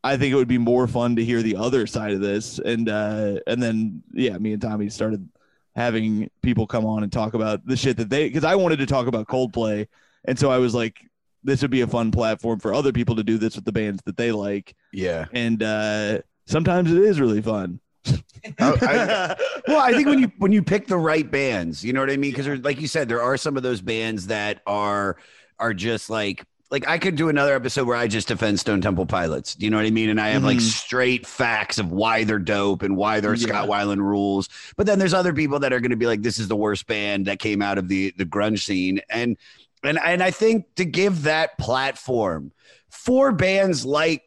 I 0.04 0.16
think 0.16 0.32
it 0.32 0.36
would 0.36 0.46
be 0.48 0.58
more 0.58 0.86
fun 0.86 1.16
to 1.16 1.24
hear 1.24 1.42
the 1.42 1.56
other 1.56 1.86
side 1.86 2.12
of 2.12 2.20
this, 2.20 2.58
and 2.60 2.88
uh, 2.88 3.40
and 3.46 3.60
then 3.62 4.02
yeah, 4.12 4.36
me 4.38 4.52
and 4.52 4.62
Tommy 4.62 4.88
started 4.90 5.28
having 5.74 6.30
people 6.42 6.66
come 6.66 6.84
on 6.86 7.02
and 7.02 7.10
talk 7.10 7.34
about 7.34 7.66
the 7.66 7.76
shit 7.76 7.96
that 7.96 8.08
they 8.10 8.28
because 8.28 8.44
I 8.44 8.54
wanted 8.54 8.78
to 8.80 8.86
talk 8.86 9.06
about 9.06 9.26
Coldplay, 9.26 9.88
and 10.26 10.38
so 10.38 10.50
I 10.50 10.58
was 10.58 10.74
like, 10.74 11.00
this 11.42 11.62
would 11.62 11.70
be 11.70 11.80
a 11.80 11.86
fun 11.86 12.10
platform 12.10 12.60
for 12.60 12.72
other 12.74 12.92
people 12.92 13.16
to 13.16 13.24
do 13.24 13.38
this 13.38 13.56
with 13.56 13.64
the 13.64 13.72
bands 13.72 14.02
that 14.04 14.16
they 14.16 14.30
like, 14.30 14.74
Yeah. 14.92 15.24
and 15.32 15.62
uh, 15.62 16.18
sometimes 16.46 16.92
it 16.92 16.98
is 17.02 17.18
really 17.18 17.42
fun. 17.42 17.80
Oh, 18.60 18.76
I- 18.82 19.34
well, 19.68 19.80
I 19.80 19.92
think 19.94 20.06
when 20.06 20.18
you 20.18 20.30
when 20.38 20.52
you 20.52 20.62
pick 20.62 20.86
the 20.86 20.98
right 20.98 21.28
bands, 21.30 21.82
you 21.82 21.94
know 21.94 22.00
what 22.00 22.10
I 22.10 22.18
mean? 22.18 22.30
Because 22.34 22.46
like 22.62 22.78
you 22.80 22.88
said, 22.88 23.08
there 23.08 23.22
are 23.22 23.38
some 23.38 23.56
of 23.56 23.62
those 23.62 23.80
bands 23.80 24.26
that 24.26 24.60
are 24.66 25.16
are 25.58 25.72
just 25.72 26.10
like 26.10 26.44
like 26.74 26.88
I 26.88 26.98
could 26.98 27.14
do 27.14 27.28
another 27.28 27.54
episode 27.54 27.86
where 27.86 27.96
I 27.96 28.08
just 28.08 28.26
defend 28.26 28.58
Stone 28.58 28.80
Temple 28.80 29.06
Pilots. 29.06 29.54
Do 29.54 29.64
you 29.64 29.70
know 29.70 29.76
what 29.76 29.86
I 29.86 29.90
mean? 29.90 30.08
And 30.10 30.20
I 30.20 30.30
have 30.30 30.42
like 30.42 30.58
Mhm. 30.58 30.62
straight 30.62 31.24
facts 31.24 31.78
of 31.78 31.92
why 31.92 32.24
they're 32.24 32.40
dope 32.40 32.82
and 32.82 32.96
why 32.96 33.20
they're 33.20 33.34
Yeah. 33.36 33.46
Scott 33.46 33.68
Weiland 33.68 33.98
rules. 33.98 34.48
But 34.76 34.86
then 34.86 34.98
there's 34.98 35.14
other 35.14 35.32
people 35.32 35.60
that 35.60 35.72
are 35.72 35.78
going 35.78 35.92
to 35.92 35.96
be 35.96 36.08
like, 36.08 36.22
this 36.22 36.40
is 36.40 36.48
the 36.48 36.56
worst 36.56 36.88
band 36.88 37.26
that 37.26 37.38
came 37.38 37.62
out 37.62 37.78
of 37.78 37.86
the 37.86 38.12
the 38.18 38.24
grunge 38.24 38.64
scene, 38.64 39.00
and 39.08 39.36
and 39.84 40.00
and 40.04 40.20
I 40.20 40.32
think 40.32 40.64
to 40.74 40.84
give 40.84 41.22
that 41.22 41.56
platform 41.58 42.50
for 42.90 43.30
bands 43.30 43.84
like 43.86 44.24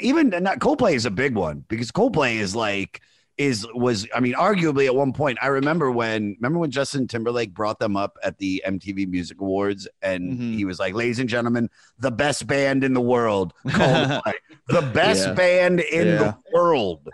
even 0.00 0.30
not 0.30 0.58
Coldplay 0.58 0.94
is 0.94 1.06
a 1.06 1.12
big 1.12 1.36
one 1.36 1.64
because 1.68 1.92
Coldplay 1.92 2.38
is 2.38 2.56
like 2.56 3.02
is 3.36 3.66
was 3.74 4.06
I 4.14 4.20
mean 4.20 4.34
arguably 4.34 4.86
at 4.86 4.94
one 4.94 5.12
point 5.12 5.38
I 5.42 5.48
remember 5.48 5.90
when 5.90 6.36
remember 6.38 6.60
when 6.60 6.70
Justin 6.70 7.08
Timberlake 7.08 7.52
brought 7.52 7.80
them 7.80 7.96
up 7.96 8.16
at 8.22 8.38
the 8.38 8.62
MTV 8.64 9.08
Music 9.08 9.40
Awards 9.40 9.88
and 10.02 10.38
Mhm. 10.38 10.54
he 10.54 10.64
was 10.64 10.78
like 10.78 10.94
ladies 10.94 11.18
and 11.18 11.28
gentlemen 11.28 11.68
the 11.98 12.12
best 12.12 12.46
band 12.46 12.84
in 12.84 12.94
the 12.94 13.00
world 13.00 13.52
Coldplay 13.66 14.34
the 14.68 14.82
best 14.94 15.26
Yeah. 15.26 15.34
band 15.34 15.80
in 15.80 16.06
Yeah. 16.06 16.18
the 16.18 16.36
world 16.52 17.08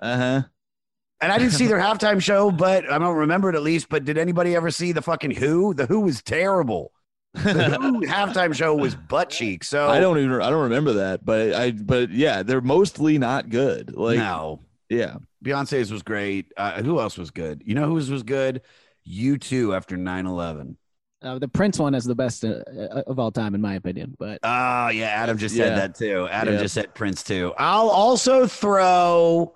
Uh 0.00 0.16
huh. 0.16 0.42
and 1.20 1.30
I 1.30 1.36
didn't 1.36 1.52
see 1.52 1.66
their 1.66 1.78
halftime 1.88 2.22
show 2.22 2.50
but 2.50 2.90
I 2.90 2.98
don't 2.98 3.16
remember 3.16 3.50
it 3.50 3.54
at 3.54 3.62
least 3.62 3.90
but 3.90 4.04
did 4.06 4.16
anybody 4.16 4.56
ever 4.56 4.70
see 4.70 4.92
the 4.92 5.02
fucking 5.02 5.32
Who 5.32 5.74
the 5.74 5.84
Who 5.84 6.00
was 6.00 6.22
terrible 6.22 6.90
the 7.34 7.76
Who 7.78 8.00
halftime 8.06 8.54
show 8.54 8.74
was 8.74 8.94
butt 8.94 9.28
cheek 9.28 9.62
so 9.62 9.88
I 9.88 10.00
don't 10.00 10.16
even 10.16 10.40
I 10.40 10.48
don't 10.48 10.62
remember 10.62 10.94
that, 10.94 11.22
but 11.22 11.52
I 11.52 11.72
but 11.72 12.12
yeah, 12.12 12.42
they're 12.42 12.62
mostly 12.62 13.18
not 13.18 13.50
good. 13.50 13.94
Like 13.94 14.16
no 14.16 14.60
yeah, 14.88 15.16
Beyonce's 15.46 15.92
was 15.92 16.02
great. 16.02 16.52
Uh, 16.56 16.82
who 16.82 16.98
else 17.00 17.16
was 17.16 17.30
good? 17.30 17.62
You 17.64 17.74
know 17.76 17.86
whose 17.86 18.10
was 18.10 18.24
good? 18.24 18.62
U2 19.08 19.76
after 19.76 19.96
9 19.96 20.26
11. 20.26 20.76
Uh, 21.22 21.38
the 21.38 21.48
Prince 21.48 21.78
one 21.78 21.94
is 21.94 22.04
the 22.04 22.14
best 22.14 22.44
uh, 22.44 22.62
uh, 22.78 23.02
of 23.06 23.18
all 23.18 23.30
time, 23.30 23.54
in 23.54 23.60
my 23.60 23.74
opinion. 23.74 24.14
But 24.18 24.40
Oh, 24.42 24.88
yeah. 24.88 25.06
Adam 25.06 25.38
just 25.38 25.54
said 25.56 25.70
Yeah. 25.70 25.74
that 25.76 25.94
too. 25.94 26.28
Adam 26.30 26.54
Yeah. 26.54 26.60
just 26.60 26.74
said 26.74 26.94
Prince 26.94 27.22
too. 27.22 27.54
I'll 27.58 27.88
also 27.88 28.46
throw. 28.46 29.54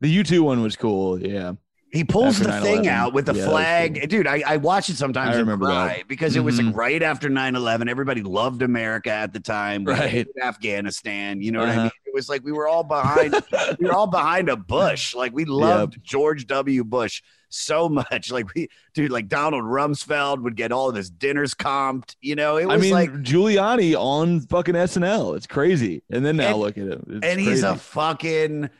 the 0.00 0.08
U2 0.08 0.40
one 0.40 0.62
was 0.62 0.76
cool. 0.76 1.20
Yeah, 1.20 1.54
He 1.94 2.02
pulls 2.04 2.40
After 2.40 2.52
the 2.52 2.60
thing 2.60 2.82
9/11. 2.82 2.88
out 2.88 3.12
with 3.14 3.26
the 3.26 3.34
Yeah, 3.34 3.44
flag. 3.48 3.94
cool. 4.00 4.06
Dude, 4.08 4.26
I, 4.26 4.42
I 4.46 4.56
watch 4.56 4.90
it 4.90 4.96
sometimes 4.96 5.36
I 5.36 5.38
remember 5.38 5.66
that. 5.68 6.08
because 6.08 6.34
it 6.34 6.40
was 6.40 6.58
like 6.58 6.66
Mhm. 6.74 6.76
right 6.76 7.02
after 7.02 7.28
9 7.28 7.54
11. 7.54 7.88
Everybody 7.88 8.22
loved 8.22 8.62
America 8.62 9.10
at 9.12 9.32
the 9.32 9.38
time. 9.40 9.84
Right. 9.84 10.26
Afghanistan. 10.42 11.40
You 11.40 11.52
know 11.52 11.60
what 11.60 11.68
I 11.68 11.72
Uh-huh. 11.72 11.82
mean? 11.82 11.90
It 12.06 12.14
was 12.14 12.28
like 12.28 12.44
we 12.44 12.52
were 12.52 12.66
all 12.68 12.82
behind, 12.84 13.32
we 13.78 13.86
were 13.86 13.92
all 13.92 14.08
behind 14.08 14.48
a 14.48 14.56
Bush. 14.56 15.14
Like 15.14 15.32
we 15.32 15.44
loved 15.44 15.98
George 16.02 16.46
W. 16.48 16.82
Bush 16.84 17.22
so 17.48 17.88
much. 18.10 18.30
Like 18.32 18.52
we, 18.54 18.68
dude, 18.94 19.10
like 19.12 19.28
Donald 19.28 19.62
Rumsfeld 19.62 20.42
would 20.42 20.56
get 20.56 20.72
all 20.72 20.88
of 20.88 20.96
his 20.96 21.10
dinners 21.10 21.54
comped. 21.54 22.16
You 22.20 22.34
know, 22.34 22.56
it 22.56 22.66
was 22.66 22.74
I 22.74 22.78
mean 22.82 22.92
like, 22.92 23.12
Giuliani 23.22 23.94
on 23.96 24.40
fucking 24.40 24.74
SNL. 24.74 25.36
It's 25.36 25.46
crazy. 25.46 26.02
And 26.10 26.24
then 26.26 26.36
now 26.38 26.48
And- 26.50 26.58
look 26.58 26.76
at 26.76 26.88
him. 26.88 27.04
It's 27.08 27.24
and 27.26 27.40
he's 27.40 27.62
a 27.62 27.76
fucking 27.76 28.70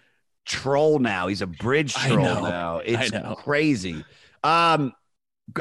troll 0.45 0.99
now. 0.99 1.29
He's 1.29 1.43
a 1.43 1.47
bridge 1.47 1.95
troll 1.95 2.43
now. 2.43 2.79
It's 2.85 3.11
crazy. 3.43 4.05
Um, 4.43 4.93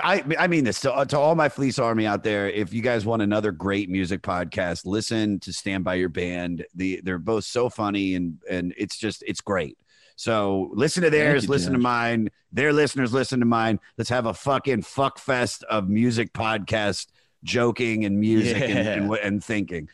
I 0.01 0.23
I 0.39 0.47
mean 0.47 0.63
this 0.63 0.79
to, 0.81 1.05
to 1.07 1.19
all 1.19 1.35
my 1.35 1.49
fleece 1.49 1.77
army 1.77 2.05
out 2.05 2.23
there. 2.23 2.49
If 2.49 2.73
you 2.73 2.81
guys 2.81 3.05
want 3.05 3.21
another 3.21 3.51
great 3.51 3.89
music 3.89 4.21
podcast, 4.21 4.85
listen 4.85 5.39
to 5.41 5.51
Stand 5.51 5.83
by 5.83 5.95
Your 5.95 6.09
Band. 6.09 6.65
The 6.75 7.01
they're 7.03 7.17
both 7.17 7.43
so 7.43 7.69
funny 7.69 8.15
and 8.15 8.39
and 8.49 8.73
it's 8.77 8.97
just 8.97 9.23
it's 9.27 9.41
great. 9.41 9.77
So 10.15 10.69
listen 10.73 11.03
to 11.03 11.09
theirs, 11.09 11.43
you, 11.43 11.49
listen 11.49 11.73
to 11.73 11.79
mine. 11.79 12.29
Their 12.51 12.71
listeners 12.71 13.13
listen 13.13 13.39
to 13.39 13.45
mine. 13.45 13.79
Let's 13.97 14.09
have 14.09 14.25
a 14.25 14.33
fucking 14.33 14.83
fuck 14.83 15.17
fest 15.17 15.63
of 15.63 15.89
music 15.89 16.33
podcast, 16.33 17.07
joking 17.43 18.05
and 18.05 18.19
music 18.19 18.61
and, 18.61 18.87
and, 18.87 19.13
and 19.15 19.43
thinking. 19.43 19.89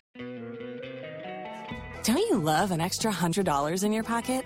Don't 2.04 2.18
you 2.18 2.38
love 2.38 2.72
an 2.72 2.82
extra 2.82 3.12
$100 3.12 3.84
in 3.84 3.94
your 3.94 4.04
pocket? 4.04 4.46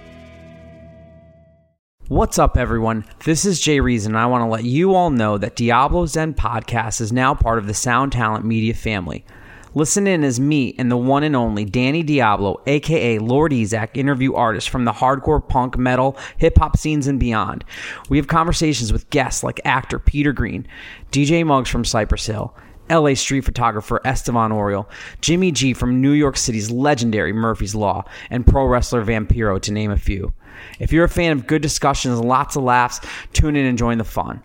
What's 2.11 2.37
up, 2.37 2.57
everyone? 2.57 3.05
This 3.23 3.45
is 3.45 3.61
Jay 3.61 3.79
Reason, 3.79 4.11
and 4.11 4.19
I 4.19 4.25
want 4.25 4.41
to 4.41 4.45
let 4.47 4.65
you 4.65 4.95
all 4.95 5.11
know 5.11 5.37
that 5.37 5.55
Diablo's 5.55 6.11
Den 6.11 6.33
podcast 6.33 6.99
is 6.99 7.13
now 7.13 7.33
part 7.33 7.57
of 7.57 7.67
the 7.67 7.73
Sound 7.73 8.11
Talent 8.11 8.43
Media 8.43 8.73
family. 8.73 9.23
Listen 9.75 10.07
in 10.07 10.21
as 10.25 10.37
me 10.37 10.75
and 10.77 10.91
the 10.91 10.97
one 10.97 11.23
and 11.23 11.37
only 11.37 11.63
Danny 11.63 12.03
Diablo, 12.03 12.61
aka 12.67 13.17
Lord 13.19 13.53
Ezec, 13.53 13.95
interview 13.95 14.33
artists 14.33 14.69
from 14.69 14.83
the 14.83 14.91
hardcore 14.91 15.47
punk, 15.47 15.77
metal, 15.77 16.17
hip 16.35 16.57
hop 16.57 16.75
scenes 16.75 17.07
and 17.07 17.17
beyond. 17.17 17.63
We 18.09 18.17
have 18.17 18.27
conversations 18.27 18.91
with 18.91 19.09
guests 19.09 19.41
like 19.41 19.61
actor 19.63 19.97
Peter 19.97 20.33
Green, 20.33 20.67
DJ 21.13 21.45
Muggs 21.45 21.69
from 21.69 21.85
Cypress 21.85 22.25
Hill, 22.25 22.53
LA 22.89 23.13
street 23.13 23.45
photographer 23.45 24.01
Estevan 24.03 24.51
Oriol, 24.51 24.85
Jimmy 25.21 25.53
G 25.53 25.73
from 25.73 26.01
New 26.01 26.11
York 26.11 26.35
City's 26.35 26.69
legendary 26.69 27.31
Murphy's 27.31 27.73
Law, 27.73 28.03
and 28.29 28.45
pro 28.45 28.65
wrestler 28.65 29.01
Vampiro, 29.01 29.61
to 29.61 29.71
name 29.71 29.91
a 29.91 29.97
few. 29.97 30.33
If 30.79 30.91
you're 30.91 31.05
a 31.05 31.09
fan 31.09 31.31
of 31.31 31.47
good 31.47 31.61
discussions 31.61 32.19
lots 32.19 32.55
of 32.55 32.63
laughs, 32.63 32.99
tune 33.33 33.55
in 33.55 33.65
and 33.65 33.77
join 33.77 33.97
the 33.97 34.03
fun. 34.03 34.41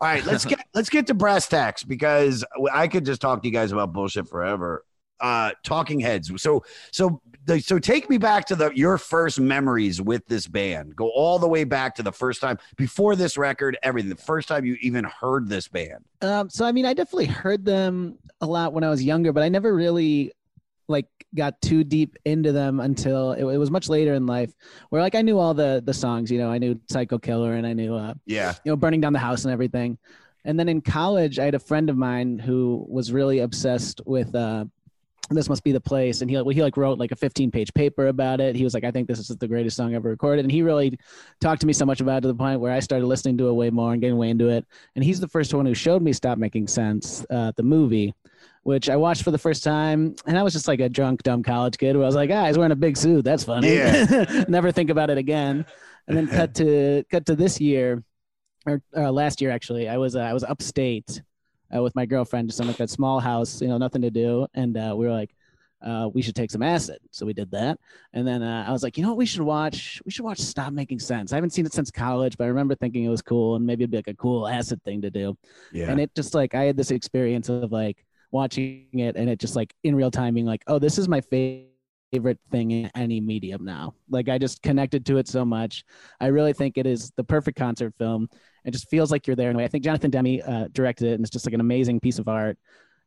All 0.00 0.08
right, 0.08 0.24
let's 0.26 0.44
get 0.44 0.60
let's 0.74 0.90
get 0.90 1.06
to 1.06 1.14
brass 1.14 1.48
tacks 1.48 1.82
because 1.82 2.44
I 2.72 2.86
could 2.86 3.06
just 3.06 3.20
talk 3.20 3.42
to 3.42 3.48
you 3.48 3.52
guys 3.52 3.72
about 3.72 3.92
bullshit 3.92 4.28
forever. 4.28 4.84
Uh, 5.18 5.52
talking 5.64 5.98
heads. 5.98 6.30
So 6.36 6.62
so 6.92 7.22
the, 7.46 7.58
so 7.60 7.78
take 7.78 8.10
me 8.10 8.18
back 8.18 8.44
to 8.46 8.56
the 8.56 8.70
your 8.74 8.98
first 8.98 9.40
memories 9.40 10.02
with 10.02 10.26
this 10.26 10.46
band. 10.46 10.94
Go 10.94 11.08
all 11.08 11.38
the 11.38 11.48
way 11.48 11.64
back 11.64 11.94
to 11.94 12.02
the 12.02 12.12
first 12.12 12.42
time 12.42 12.58
before 12.76 13.16
this 13.16 13.38
record, 13.38 13.78
everything. 13.82 14.10
The 14.10 14.16
first 14.16 14.48
time 14.48 14.66
you 14.66 14.76
even 14.82 15.04
heard 15.04 15.48
this 15.48 15.68
band. 15.68 16.04
Um, 16.20 16.50
so 16.50 16.66
I 16.66 16.72
mean, 16.72 16.84
I 16.84 16.92
definitely 16.92 17.26
heard 17.26 17.64
them 17.64 18.18
a 18.42 18.46
lot 18.46 18.74
when 18.74 18.84
I 18.84 18.90
was 18.90 19.02
younger, 19.02 19.32
but 19.32 19.42
I 19.42 19.48
never 19.48 19.74
really 19.74 20.32
like 20.88 21.06
got 21.34 21.60
too 21.60 21.84
deep 21.84 22.16
into 22.24 22.52
them 22.52 22.80
until 22.80 23.32
it, 23.32 23.40
it 23.42 23.58
was 23.58 23.70
much 23.70 23.88
later 23.88 24.14
in 24.14 24.26
life, 24.26 24.52
where 24.90 25.02
like 25.02 25.14
I 25.14 25.22
knew 25.22 25.38
all 25.38 25.54
the 25.54 25.82
the 25.84 25.94
songs. 25.94 26.30
You 26.30 26.38
know, 26.38 26.50
I 26.50 26.58
knew 26.58 26.80
Psycho 26.88 27.18
Killer 27.18 27.54
and 27.54 27.66
I 27.66 27.72
knew 27.72 27.94
uh, 27.94 28.14
Yeah. 28.26 28.54
you 28.64 28.70
know, 28.72 28.76
burning 28.76 29.00
down 29.00 29.12
the 29.12 29.18
house 29.18 29.44
and 29.44 29.52
everything. 29.52 29.98
And 30.44 30.58
then 30.58 30.68
in 30.68 30.80
college, 30.80 31.38
I 31.40 31.44
had 31.44 31.54
a 31.56 31.58
friend 31.58 31.90
of 31.90 31.96
mine 31.96 32.38
who 32.38 32.86
was 32.88 33.10
really 33.12 33.40
obsessed 33.40 34.00
with 34.06 34.32
uh, 34.32 34.66
"This 35.28 35.48
Must 35.48 35.64
Be 35.64 35.72
the 35.72 35.80
Place," 35.80 36.20
and 36.20 36.30
he 36.30 36.38
like 36.38 36.54
he 36.54 36.62
like 36.62 36.76
wrote 36.76 37.00
like 37.00 37.10
a 37.10 37.16
15 37.16 37.50
page 37.50 37.74
paper 37.74 38.06
about 38.06 38.40
it. 38.40 38.54
He 38.54 38.62
was 38.62 38.72
like, 38.72 38.84
"I 38.84 38.92
think 38.92 39.08
this 39.08 39.18
is 39.18 39.26
the 39.26 39.48
greatest 39.48 39.76
song 39.76 39.92
ever 39.96 40.08
recorded," 40.08 40.44
and 40.44 40.52
he 40.52 40.62
really 40.62 40.96
talked 41.40 41.62
to 41.62 41.66
me 41.66 41.72
so 41.72 41.84
much 41.84 42.00
about 42.00 42.18
it 42.18 42.20
to 42.20 42.28
the 42.28 42.34
point 42.36 42.60
where 42.60 42.70
I 42.72 42.78
started 42.78 43.06
listening 43.06 43.36
to 43.38 43.48
it 43.48 43.52
way 43.54 43.70
more 43.70 43.90
and 43.92 44.00
getting 44.00 44.18
way 44.18 44.30
into 44.30 44.48
it. 44.48 44.64
And 44.94 45.02
he's 45.04 45.18
the 45.18 45.26
first 45.26 45.52
one 45.52 45.66
who 45.66 45.74
showed 45.74 46.00
me 46.00 46.12
"Stop 46.12 46.38
Making 46.38 46.68
Sense," 46.68 47.26
uh, 47.28 47.50
the 47.56 47.64
movie. 47.64 48.14
Which 48.66 48.90
I 48.90 48.96
watched 48.96 49.22
for 49.22 49.30
the 49.30 49.38
first 49.38 49.62
time, 49.62 50.16
and 50.26 50.36
I 50.36 50.42
was 50.42 50.52
just 50.52 50.66
like 50.66 50.80
a 50.80 50.88
drunk, 50.88 51.22
dumb 51.22 51.44
college 51.44 51.78
kid. 51.78 51.94
Where 51.94 52.02
I 52.02 52.06
was 52.06 52.16
like, 52.16 52.30
"Ah, 52.32 52.46
he's 52.46 52.58
wearing 52.58 52.72
a 52.72 52.76
big 52.76 52.96
suit. 52.96 53.24
That's 53.24 53.44
funny." 53.44 53.76
Yeah. 53.76 54.44
Never 54.48 54.72
think 54.72 54.90
about 54.90 55.08
it 55.08 55.18
again. 55.18 55.64
And 56.08 56.16
then 56.16 56.26
cut 56.26 56.52
to 56.56 57.04
cut 57.08 57.26
to 57.26 57.36
this 57.36 57.60
year, 57.60 58.02
or 58.66 58.82
uh, 58.96 59.12
last 59.12 59.40
year 59.40 59.52
actually. 59.52 59.88
I 59.88 59.98
was 59.98 60.16
uh, 60.16 60.20
I 60.20 60.32
was 60.32 60.42
upstate 60.42 61.22
uh, 61.72 61.80
with 61.80 61.94
my 61.94 62.06
girlfriend, 62.06 62.48
just 62.48 62.58
in 62.58 62.66
like 62.66 62.80
a 62.80 62.88
small 62.88 63.20
house, 63.20 63.60
you 63.60 63.68
know, 63.68 63.78
nothing 63.78 64.02
to 64.02 64.10
do, 64.10 64.48
and 64.54 64.76
uh, 64.76 64.94
we 64.96 65.06
were 65.06 65.12
like, 65.12 65.34
uh, 65.80 66.08
we 66.12 66.22
should 66.22 66.34
take 66.34 66.50
some 66.50 66.62
acid. 66.62 66.98
So 67.12 67.24
we 67.24 67.34
did 67.34 67.52
that, 67.52 67.78
and 68.14 68.26
then 68.26 68.42
uh, 68.42 68.64
I 68.66 68.72
was 68.72 68.82
like, 68.82 68.96
you 68.96 69.04
know 69.04 69.10
what, 69.10 69.18
we 69.18 69.26
should 69.26 69.42
watch. 69.42 70.02
We 70.04 70.10
should 70.10 70.24
watch 70.24 70.40
Stop 70.40 70.72
Making 70.72 70.98
Sense. 70.98 71.32
I 71.32 71.36
haven't 71.36 71.50
seen 71.50 71.66
it 71.66 71.72
since 71.72 71.90
college, 71.90 72.36
but 72.36 72.44
I 72.44 72.48
remember 72.48 72.74
thinking 72.74 73.04
it 73.04 73.10
was 73.10 73.22
cool, 73.22 73.56
and 73.56 73.64
maybe 73.64 73.84
it'd 73.84 73.92
be 73.92 73.98
like 73.98 74.08
a 74.08 74.14
cool 74.14 74.48
acid 74.48 74.82
thing 74.82 75.02
to 75.02 75.10
do. 75.10 75.36
Yeah. 75.72 75.90
And 75.90 76.00
it 76.00 76.12
just 76.16 76.34
like 76.34 76.54
I 76.56 76.64
had 76.64 76.76
this 76.76 76.90
experience 76.90 77.48
of 77.48 77.70
like 77.70 78.04
watching 78.30 78.86
it, 78.92 79.16
and 79.16 79.28
it 79.28 79.38
just 79.38 79.56
like 79.56 79.74
in 79.84 79.94
real 79.94 80.10
time 80.10 80.34
being 80.34 80.46
like, 80.46 80.62
oh, 80.66 80.78
this 80.78 80.98
is 80.98 81.08
my 81.08 81.20
favorite 81.20 82.38
thing 82.50 82.70
in 82.70 82.90
any 82.94 83.20
medium 83.20 83.64
now. 83.64 83.94
Like 84.10 84.28
I 84.28 84.38
just 84.38 84.62
connected 84.62 85.04
to 85.06 85.18
it 85.18 85.28
so 85.28 85.44
much. 85.44 85.84
I 86.20 86.26
really 86.26 86.52
think 86.52 86.78
it 86.78 86.86
is 86.86 87.12
the 87.16 87.24
perfect 87.24 87.58
concert 87.58 87.94
film. 87.98 88.28
It 88.64 88.72
just 88.72 88.88
feels 88.90 89.10
like 89.10 89.26
you're 89.26 89.36
there 89.36 89.50
in 89.50 89.56
a 89.56 89.58
way. 89.58 89.64
I 89.64 89.68
think 89.68 89.84
Jonathan 89.84 90.10
Demme 90.10 90.40
uh, 90.46 90.68
directed 90.72 91.08
it, 91.08 91.14
and 91.14 91.22
it's 91.22 91.30
just 91.30 91.46
like 91.46 91.54
an 91.54 91.60
amazing 91.60 92.00
piece 92.00 92.18
of 92.18 92.28
art. 92.28 92.58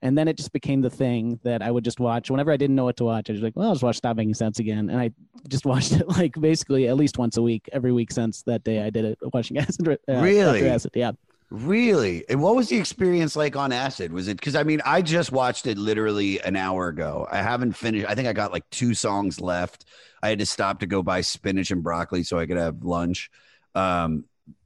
And 0.02 0.18
then 0.18 0.30
it 0.30 0.38
just 0.38 0.54
became 0.54 0.80
the 0.80 0.90
thing 0.90 1.40
that 1.44 1.62
I 1.62 1.70
would 1.70 1.84
just 1.84 2.00
watch 2.00 2.32
whenever 2.32 2.54
I 2.54 2.58
didn't 2.58 2.78
know 2.78 2.86
what 2.86 2.96
to 2.98 3.04
watch. 3.04 3.30
I 3.30 3.34
was 3.34 3.42
like, 3.42 3.56
well, 3.58 3.68
I'll 3.68 3.74
just 3.74 3.84
watch 3.84 3.98
Stop 3.98 4.16
Making 4.16 4.34
Sense 4.34 4.60
again. 4.60 4.90
And 4.90 4.98
I 4.98 5.12
just 5.50 5.66
watched 5.72 5.92
it 5.92 6.08
like 6.08 6.40
basically 6.40 6.88
at 6.88 6.96
least 6.96 7.18
once 7.18 7.36
a 7.36 7.42
week, 7.42 7.68
every 7.74 7.92
week 7.92 8.12
since 8.12 8.42
that 8.44 8.64
day 8.64 8.82
I 8.82 8.90
did 8.90 9.04
it, 9.04 9.18
watching 9.34 9.58
Acid. 9.58 9.90
Uh, 9.90 10.22
Really? 10.22 10.70
Acid. 10.70 10.92
Yeah. 10.96 11.12
Really? 11.52 12.26
And 12.30 12.42
what 12.42 12.56
was 12.56 12.70
the 12.70 12.78
experience 12.78 13.36
like 13.36 13.56
on 13.56 13.72
acid? 13.72 14.14
Was 14.14 14.28
it 14.28 14.38
because 14.38 14.56
I 14.56 14.64
mean, 14.64 14.82
I 14.86 15.02
just 15.02 15.32
watched 15.32 15.66
it 15.66 15.80
literally 15.80 16.40
an 16.40 16.56
hour 16.56 16.90
ago. 16.90 17.28
I 17.30 17.42
haven't 17.42 17.74
finished. 17.74 18.08
I 18.08 18.14
think 18.14 18.28
I 18.28 18.34
got 18.34 18.52
like 18.52 18.70
two 18.70 18.94
songs 18.94 19.42
left. 19.42 19.86
I 20.22 20.30
had 20.30 20.40
to 20.40 20.46
stop 20.46 20.82
to 20.82 20.86
go 20.86 21.02
buy 21.02 21.22
spinach 21.22 21.72
and 21.72 21.82
broccoli 21.82 22.24
so 22.24 22.38
I 22.38 22.46
could 22.46 22.58
have 22.58 22.84
lunch. 22.84 23.32
Um, 23.74 24.26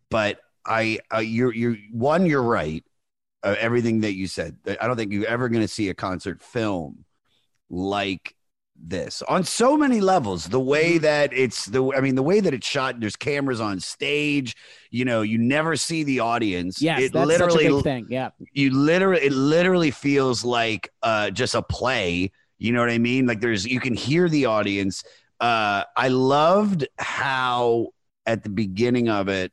but 0.10 0.40
I, 0.66 1.00
uh, 1.14 1.20
you're, 1.20 1.54
you're 1.54 1.78
one, 1.92 2.26
you're 2.26 2.44
right. 2.44 2.84
Uh, 3.44 3.56
everything 3.60 4.02
that 4.02 4.14
you 4.14 4.28
said. 4.28 4.58
I 4.80 4.88
don't 4.88 4.96
think 4.96 5.12
you're 5.12 5.28
ever 5.28 5.50
going 5.50 5.64
to 5.64 5.68
see 5.68 5.90
a 5.90 5.94
concert 5.94 6.42
film 6.42 7.04
like 7.70 8.36
this 8.86 9.22
on 9.30 9.44
so 9.44 9.78
many 9.78 10.02
levels 10.02 10.46
the 10.46 10.60
way 10.60 10.98
that 10.98 11.32
it's 11.34 11.68
the 11.68 11.82
i 11.96 12.02
mean 12.02 12.16
the 12.16 12.24
way 12.24 12.42
that 12.42 12.54
it's 12.54 12.68
shot 12.68 13.00
there's 13.00 13.16
cameras 13.16 13.62
on 13.62 13.80
stage 13.80 14.56
you 14.92 15.06
know 15.06 15.22
you 15.22 15.38
never 15.38 15.76
see 15.78 16.04
the 16.04 16.20
audience 16.20 16.82
Yes. 16.82 17.04
it 17.04 17.14
that's 17.14 17.26
literally 17.28 17.64
such 17.64 17.72
a 17.72 17.76
big 17.76 17.84
thing. 17.84 18.08
Yeah. 18.10 18.30
you 18.52 18.72
literally 18.72 19.22
it 19.26 19.32
literally 19.32 19.90
feels 19.92 20.44
like 20.44 20.90
uh 21.02 21.30
just 21.30 21.56
a 21.56 21.62
play 21.62 22.32
you 22.58 22.74
know 22.74 22.82
what 22.82 22.90
i 22.90 22.98
mean 22.98 23.26
like 23.26 23.40
there's 23.40 23.66
you 23.66 23.80
can 23.80 23.94
hear 23.94 24.28
the 24.28 24.46
audience 24.48 25.04
uh 25.40 25.84
i 25.96 26.10
loved 26.10 26.86
how 26.98 27.88
at 28.26 28.44
the 28.44 28.50
beginning 28.50 29.08
of 29.08 29.30
it 29.30 29.52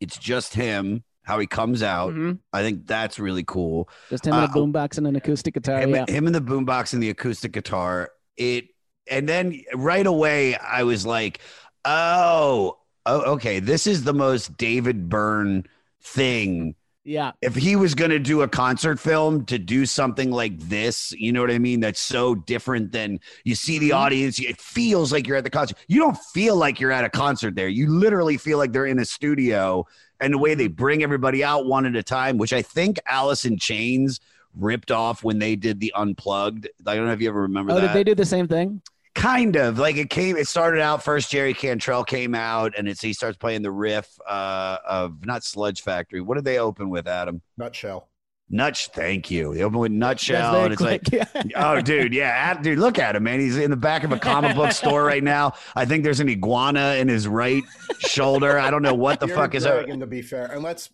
it's 0.00 0.18
just 0.18 0.54
him 0.54 1.04
how 1.28 1.38
he 1.38 1.46
comes 1.46 1.82
out 1.82 2.14
Mhm. 2.14 2.38
i 2.54 2.62
think 2.62 2.86
that's 2.86 3.18
really 3.18 3.44
cool 3.44 3.88
Just 4.08 4.26
him 4.26 4.32
and 4.34 4.44
a 4.44 4.48
Uh, 4.50 4.54
boombox 4.54 4.96
and 4.98 5.06
an 5.06 5.14
acoustic 5.14 5.52
guitar. 5.54 5.78
him, 5.80 5.90
yeah. 5.94 6.06
him 6.08 6.26
and 6.26 6.34
the 6.34 6.40
boombox 6.40 6.94
and 6.94 7.02
the 7.02 7.10
acoustic 7.10 7.52
guitar. 7.52 8.10
It 8.38 8.68
and 9.10 9.28
then 9.28 9.60
right 9.74 10.06
away 10.06 10.56
I 10.56 10.82
was 10.84 11.04
like, 11.06 11.40
oh, 11.84 12.78
oh, 13.06 13.20
okay, 13.34 13.60
this 13.60 13.86
is 13.86 14.04
the 14.04 14.14
most 14.14 14.56
David 14.56 15.08
Byrne 15.08 15.66
thing. 16.02 16.74
Yeah. 17.08 17.32
If 17.40 17.54
he 17.54 17.74
was 17.74 17.94
going 17.94 18.10
to 18.10 18.18
do 18.18 18.42
a 18.42 18.48
concert 18.48 19.00
film 19.00 19.46
to 19.46 19.58
do 19.58 19.86
something 19.86 20.30
like 20.30 20.58
this, 20.58 21.10
you 21.12 21.32
know 21.32 21.40
what 21.40 21.50
I 21.50 21.58
mean? 21.58 21.80
That's 21.80 22.00
so 22.00 22.34
different 22.34 22.92
than 22.92 23.18
you 23.44 23.54
see 23.54 23.78
the 23.78 23.90
Mhm. 23.90 23.96
audience. 23.96 24.38
It 24.38 24.60
feels 24.60 25.10
like 25.10 25.26
you're 25.26 25.38
at 25.38 25.44
the 25.44 25.48
concert. 25.50 25.78
You 25.88 26.00
don't 26.00 26.18
feel 26.34 26.54
like 26.56 26.80
you're 26.80 26.92
at 26.92 27.06
a 27.06 27.08
concert 27.08 27.54
there. 27.54 27.68
You 27.68 27.88
literally 27.88 28.36
feel 28.36 28.58
like 28.58 28.72
they're 28.72 28.84
in 28.84 28.98
a 28.98 29.06
studio. 29.06 29.86
And 30.20 30.34
the 30.34 30.38
way 30.38 30.54
they 30.54 30.66
bring 30.66 31.02
everybody 31.02 31.42
out 31.42 31.64
one 31.64 31.86
at 31.86 31.96
a 31.96 32.02
time, 32.02 32.36
which 32.36 32.52
I 32.52 32.60
think 32.60 32.98
Alice 33.06 33.46
in 33.46 33.56
Chains 33.56 34.20
ripped 34.54 34.90
off 34.90 35.24
when 35.24 35.38
they 35.38 35.56
did 35.56 35.80
the 35.80 35.92
unplugged. 35.96 36.68
I 36.86 36.94
don't 36.94 37.06
know 37.06 37.12
if 37.12 37.22
you 37.22 37.28
ever 37.28 37.40
remember 37.42 37.72
Oh, 37.72 37.76
that. 37.76 37.86
did 37.86 37.94
they 37.94 38.04
do 38.04 38.14
the 38.16 38.26
same 38.26 38.46
thing? 38.48 38.82
Kind 39.18 39.56
of 39.56 39.78
like 39.78 39.96
it 39.96 40.10
came. 40.10 40.36
It 40.36 40.46
started 40.48 40.80
out 40.80 41.02
first. 41.02 41.30
Jerry 41.30 41.52
Cantrell 41.54 42.04
came 42.04 42.34
out, 42.34 42.72
and 42.78 42.88
it's 42.88 43.00
he 43.00 43.12
starts 43.12 43.36
playing 43.36 43.62
the 43.62 43.70
riff 43.70 44.08
uh, 44.26 44.78
of 44.86 45.26
not 45.26 45.44
Sludge 45.44 45.82
Factory. 45.82 46.20
What 46.20 46.36
did 46.36 46.44
they 46.44 46.58
open 46.58 46.88
with, 46.90 47.06
Adam? 47.06 47.42
Nutshell. 47.56 48.08
Nutsh. 48.50 48.88
Thank 48.90 49.30
you. 49.30 49.52
They 49.54 49.62
open 49.62 49.78
with 49.78 49.92
Nutshell, 49.92 50.64
and 50.64 50.72
it's 50.72 50.80
like. 50.80 51.02
Oh, 51.54 51.80
dude, 51.80 52.14
yeah, 52.14 52.28
at- 52.52 52.62
dude, 52.62 52.78
look 52.78 52.98
at 52.98 53.14
him, 53.16 53.24
man. 53.24 53.40
He's 53.40 53.56
in 53.56 53.70
the 53.70 53.76
back 53.76 54.04
of 54.04 54.12
a 54.12 54.18
comic 54.18 54.56
book 54.56 54.72
store 54.72 55.04
right 55.04 55.22
now. 55.22 55.54
I 55.76 55.84
think 55.84 56.04
there's 56.04 56.20
an 56.20 56.28
iguana 56.28 56.94
in 56.94 57.08
his 57.08 57.28
right 57.28 57.62
shoulder. 57.98 58.58
I 58.58 58.70
don't 58.70 58.82
know 58.82 58.94
what 58.94 59.20
the 59.20 59.26
You're 59.26 59.36
fuck 59.36 59.54
is 59.54 59.64
that. 59.64 59.86
to 59.86 60.06
be 60.06 60.22
fair. 60.22 60.46
And 60.46 60.62
let's 60.62 60.90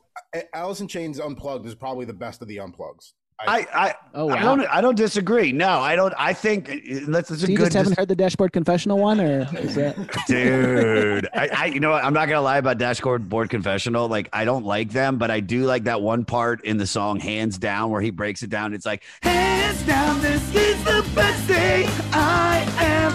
Alice 0.52 0.80
in 0.80 0.88
Chains 0.88 1.20
Unplugged 1.20 1.66
is 1.66 1.74
probably 1.74 2.04
the 2.06 2.12
best 2.12 2.42
of 2.42 2.48
the 2.48 2.56
unplugs. 2.56 3.12
I, 3.40 3.66
I, 3.74 3.94
Oh, 4.14 4.28
I 4.30 4.40
don't, 4.42 4.60
I 4.68 4.80
don't 4.80 4.94
disagree. 4.94 5.50
No, 5.50 5.80
I 5.80 5.96
don't. 5.96 6.14
I 6.16 6.32
think 6.32 6.70
uh, 6.70 6.74
that's, 7.08 7.28
that's 7.28 7.30
a 7.30 7.38
So 7.38 7.46
you 7.48 7.56
good. 7.56 7.64
just 7.64 7.74
haven't 7.76 7.90
dis- 7.90 7.98
heard 7.98 8.08
the 8.08 8.14
dashboard 8.14 8.52
confessional 8.52 8.98
one, 8.98 9.20
or 9.20 9.48
is 9.58 9.74
that? 9.74 9.96
dude. 10.28 11.28
I, 11.34 11.48
I, 11.48 11.64
you 11.66 11.80
know, 11.80 11.90
what? 11.90 12.04
I'm 12.04 12.14
not 12.14 12.28
gonna 12.28 12.40
lie 12.42 12.58
about 12.58 12.78
Dashboard 12.78 13.28
Board 13.28 13.50
Confessional. 13.50 14.06
Like, 14.08 14.28
I 14.32 14.44
don't 14.44 14.64
like 14.64 14.90
them, 14.90 15.18
but 15.18 15.30
I 15.32 15.40
do 15.40 15.64
like 15.64 15.84
that 15.84 16.00
one 16.00 16.24
part 16.24 16.64
in 16.64 16.76
the 16.76 16.86
song 16.86 17.18
"Hands 17.18 17.56
Down" 17.58 17.90
where 17.90 18.00
he 18.00 18.10
breaks 18.10 18.42
it 18.44 18.50
down. 18.50 18.72
It's 18.72 18.86
like, 18.86 19.02
"Hands 19.22 19.82
down, 19.84 20.20
this 20.20 20.54
is 20.54 20.82
the 20.84 21.04
best 21.14 21.48
day 21.48 21.86
I 22.12 22.64
am." 22.78 23.12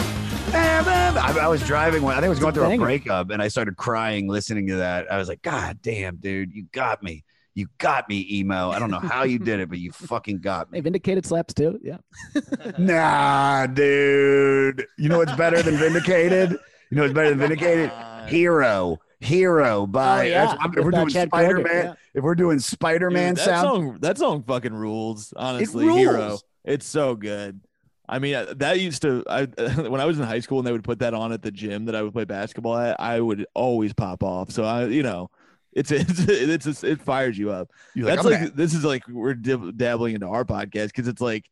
ever." 0.54 0.90
I, 1.20 1.46
I 1.46 1.48
was 1.48 1.66
driving 1.66 2.02
one. 2.04 2.14
I 2.14 2.18
think 2.18 2.26
I 2.26 2.30
was 2.30 2.40
going 2.40 2.54
through 2.54 2.66
a 2.72 2.78
breakup, 2.78 3.30
and 3.30 3.42
I 3.42 3.48
started 3.48 3.78
crying 3.78 4.28
listening 4.28 4.68
to 4.68 4.76
that. 4.78 5.12
I 5.12 5.18
was 5.18 5.30
like, 5.30 5.42
"God 5.42 5.80
damn, 5.82 6.18
dude, 6.18 6.54
you 6.54 6.66
got 6.74 7.02
me." 7.02 7.24
You 7.60 7.68
got 7.78 8.08
me, 8.08 8.26
emo. 8.32 8.70
I 8.72 8.80
don't 8.80 8.90
know 8.90 9.00
how 9.00 9.24
you 9.24 9.38
did 9.38 9.60
it, 9.60 9.68
but 9.68 9.80
you 9.80 9.92
fucking 9.92 10.38
got 10.40 10.72
me. 10.72 10.78
Hey, 10.78 10.82
Vindicated 10.82 11.26
slaps 11.26 11.54
too. 11.54 11.78
Yeah. 11.84 11.98
Nah, 12.78 13.66
dude. 13.68 14.88
You 14.98 15.10
know 15.10 15.18
what's 15.18 15.36
better 15.36 15.62
than 15.62 15.76
Vindicated? 15.76 16.52
You 16.52 16.96
know 16.98 17.02
what's 17.02 17.14
better 17.14 17.30
than 17.30 17.40
Vindicated? 17.40 17.92
Hero. 18.28 18.98
Hero 19.20 19.86
by 19.86 20.20
Oh, 20.20 20.22
yeah. 20.30 20.56
if 20.78 20.86
we're 20.86 20.92
doing 20.92 21.10
Chad 21.10 21.28
Spider 21.28 21.60
Man, 21.60 21.86
yeah. 21.88 21.94
if 22.14 22.24
we're 22.24 22.36
doing 22.36 22.58
Spider 22.60 23.10
Man 23.12 23.34
Dude, 23.34 23.40
that 23.40 23.46
sound, 23.46 23.68
song 23.68 23.98
that 24.00 24.18
song 24.18 24.44
fucking 24.44 24.74
rules. 24.74 25.34
Honestly, 25.36 25.86
rules. 25.86 25.98
hero. 26.00 26.38
It's 26.64 26.86
so 26.86 27.16
good. 27.16 27.60
I 28.08 28.20
mean, 28.20 28.36
uh, 28.36 28.54
that 28.58 28.80
used 28.80 29.02
to. 29.02 29.26
I 29.30 29.44
when 29.88 30.00
I 30.00 30.06
was 30.06 30.18
in 30.18 30.26
high 30.26 30.40
school 30.40 30.60
and 30.60 30.66
they 30.68 30.72
would 30.72 30.86
put 30.86 31.00
that 31.00 31.14
on 31.14 31.34
at 31.34 31.42
the 31.42 31.52
gym 31.52 31.84
that 31.86 31.96
I 31.96 32.02
would 32.02 32.14
play 32.14 32.24
basketball 32.24 32.78
at, 32.78 32.98
I 32.98 33.20
would 33.20 33.46
always 33.54 33.92
pop 33.94 34.24
off. 34.24 34.52
So 34.52 34.64
I, 34.64 34.86
you 34.86 35.04
know, 35.04 35.30
it's 35.74 35.92
it's 35.92 36.20
it's, 36.28 36.66
it's 36.66 36.84
it 36.84 37.02
fires 37.02 37.38
you 37.38 37.52
up. 37.52 37.70
you're 37.96 38.06
That's 38.08 38.26
I'm 38.26 38.32
like 38.32 38.40
gonna- 38.42 38.52
this 38.52 38.74
is 38.74 38.84
like 38.84 39.08
we're 39.08 39.34
dib- 39.34 39.78
dabbling 39.78 40.16
into 40.16 40.28
our 40.28 40.46
podcast 40.46 40.88
because 40.88 41.08
it's 41.08 41.22
like 41.22 41.50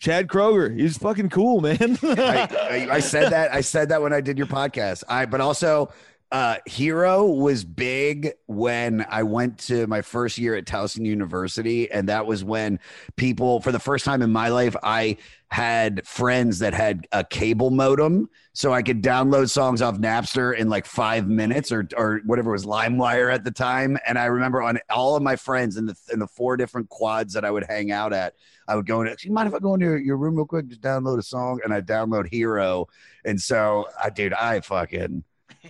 Chad 0.00 0.28
Kroeger. 0.28 0.76
He's 0.78 0.98
fucking 0.98 1.30
cool, 1.30 1.60
man. 1.60 1.78
I, 2.02 2.48
I, 2.90 2.94
I 2.96 2.98
said 3.00 3.30
that. 3.30 3.54
I 3.54 3.60
said 3.62 3.88
that 3.90 4.02
when 4.02 4.12
I 4.12 4.20
did 4.20 4.36
your 4.36 4.46
podcast. 4.48 5.04
I, 5.08 5.24
but 5.24 5.40
also, 5.40 5.90
Uh, 6.34 6.56
Hero 6.66 7.26
was 7.26 7.64
big 7.64 8.32
when 8.46 9.06
I 9.08 9.22
went 9.22 9.56
to 9.68 9.86
my 9.86 10.02
first 10.02 10.36
year 10.36 10.56
at 10.56 10.64
Towson 10.64 11.06
University, 11.06 11.88
and 11.88 12.08
that 12.08 12.26
was 12.26 12.42
when 12.42 12.80
people, 13.14 13.60
for 13.60 13.70
the 13.70 13.78
first 13.78 14.04
time 14.04 14.20
in 14.20 14.32
my 14.32 14.48
life, 14.48 14.74
I 14.82 15.18
had 15.52 16.04
friends 16.04 16.58
that 16.58 16.74
had 16.74 17.06
a 17.12 17.22
cable 17.22 17.70
modem, 17.70 18.28
so 18.52 18.72
I 18.72 18.82
could 18.82 19.00
download 19.00 19.48
songs 19.48 19.80
off 19.80 19.98
Napster 19.98 20.56
in 20.56 20.68
like 20.68 20.86
five 20.86 21.28
minutes 21.28 21.70
or 21.70 21.86
or 21.96 22.20
whatever 22.26 22.50
was 22.50 22.66
LimeWire 22.66 23.32
at 23.32 23.44
the 23.44 23.52
time. 23.52 23.96
And 24.04 24.18
I 24.18 24.24
remember 24.24 24.60
on 24.60 24.80
all 24.90 25.14
of 25.14 25.22
my 25.22 25.36
friends 25.36 25.76
in 25.76 25.86
the 25.86 25.94
in 26.12 26.18
the 26.18 26.26
four 26.26 26.56
different 26.56 26.88
quads 26.88 27.32
that 27.34 27.44
I 27.44 27.52
would 27.52 27.64
hang 27.68 27.92
out 27.92 28.12
at, 28.12 28.34
I 28.66 28.74
would 28.74 28.86
go 28.86 29.02
in. 29.02 29.14
You 29.20 29.30
mind 29.30 29.46
if 29.46 29.54
I 29.54 29.60
go 29.60 29.74
into 29.74 29.86
your, 29.86 29.98
your 29.98 30.16
room 30.16 30.34
real 30.34 30.46
quick, 30.46 30.66
just 30.66 30.80
download 30.80 31.20
a 31.20 31.22
song, 31.22 31.60
and 31.62 31.72
I 31.72 31.80
download 31.80 32.26
Hero. 32.28 32.88
And 33.24 33.40
so, 33.40 33.86
I 34.02 34.10
dude, 34.10 34.32
I 34.32 34.58
fucking 34.62 35.22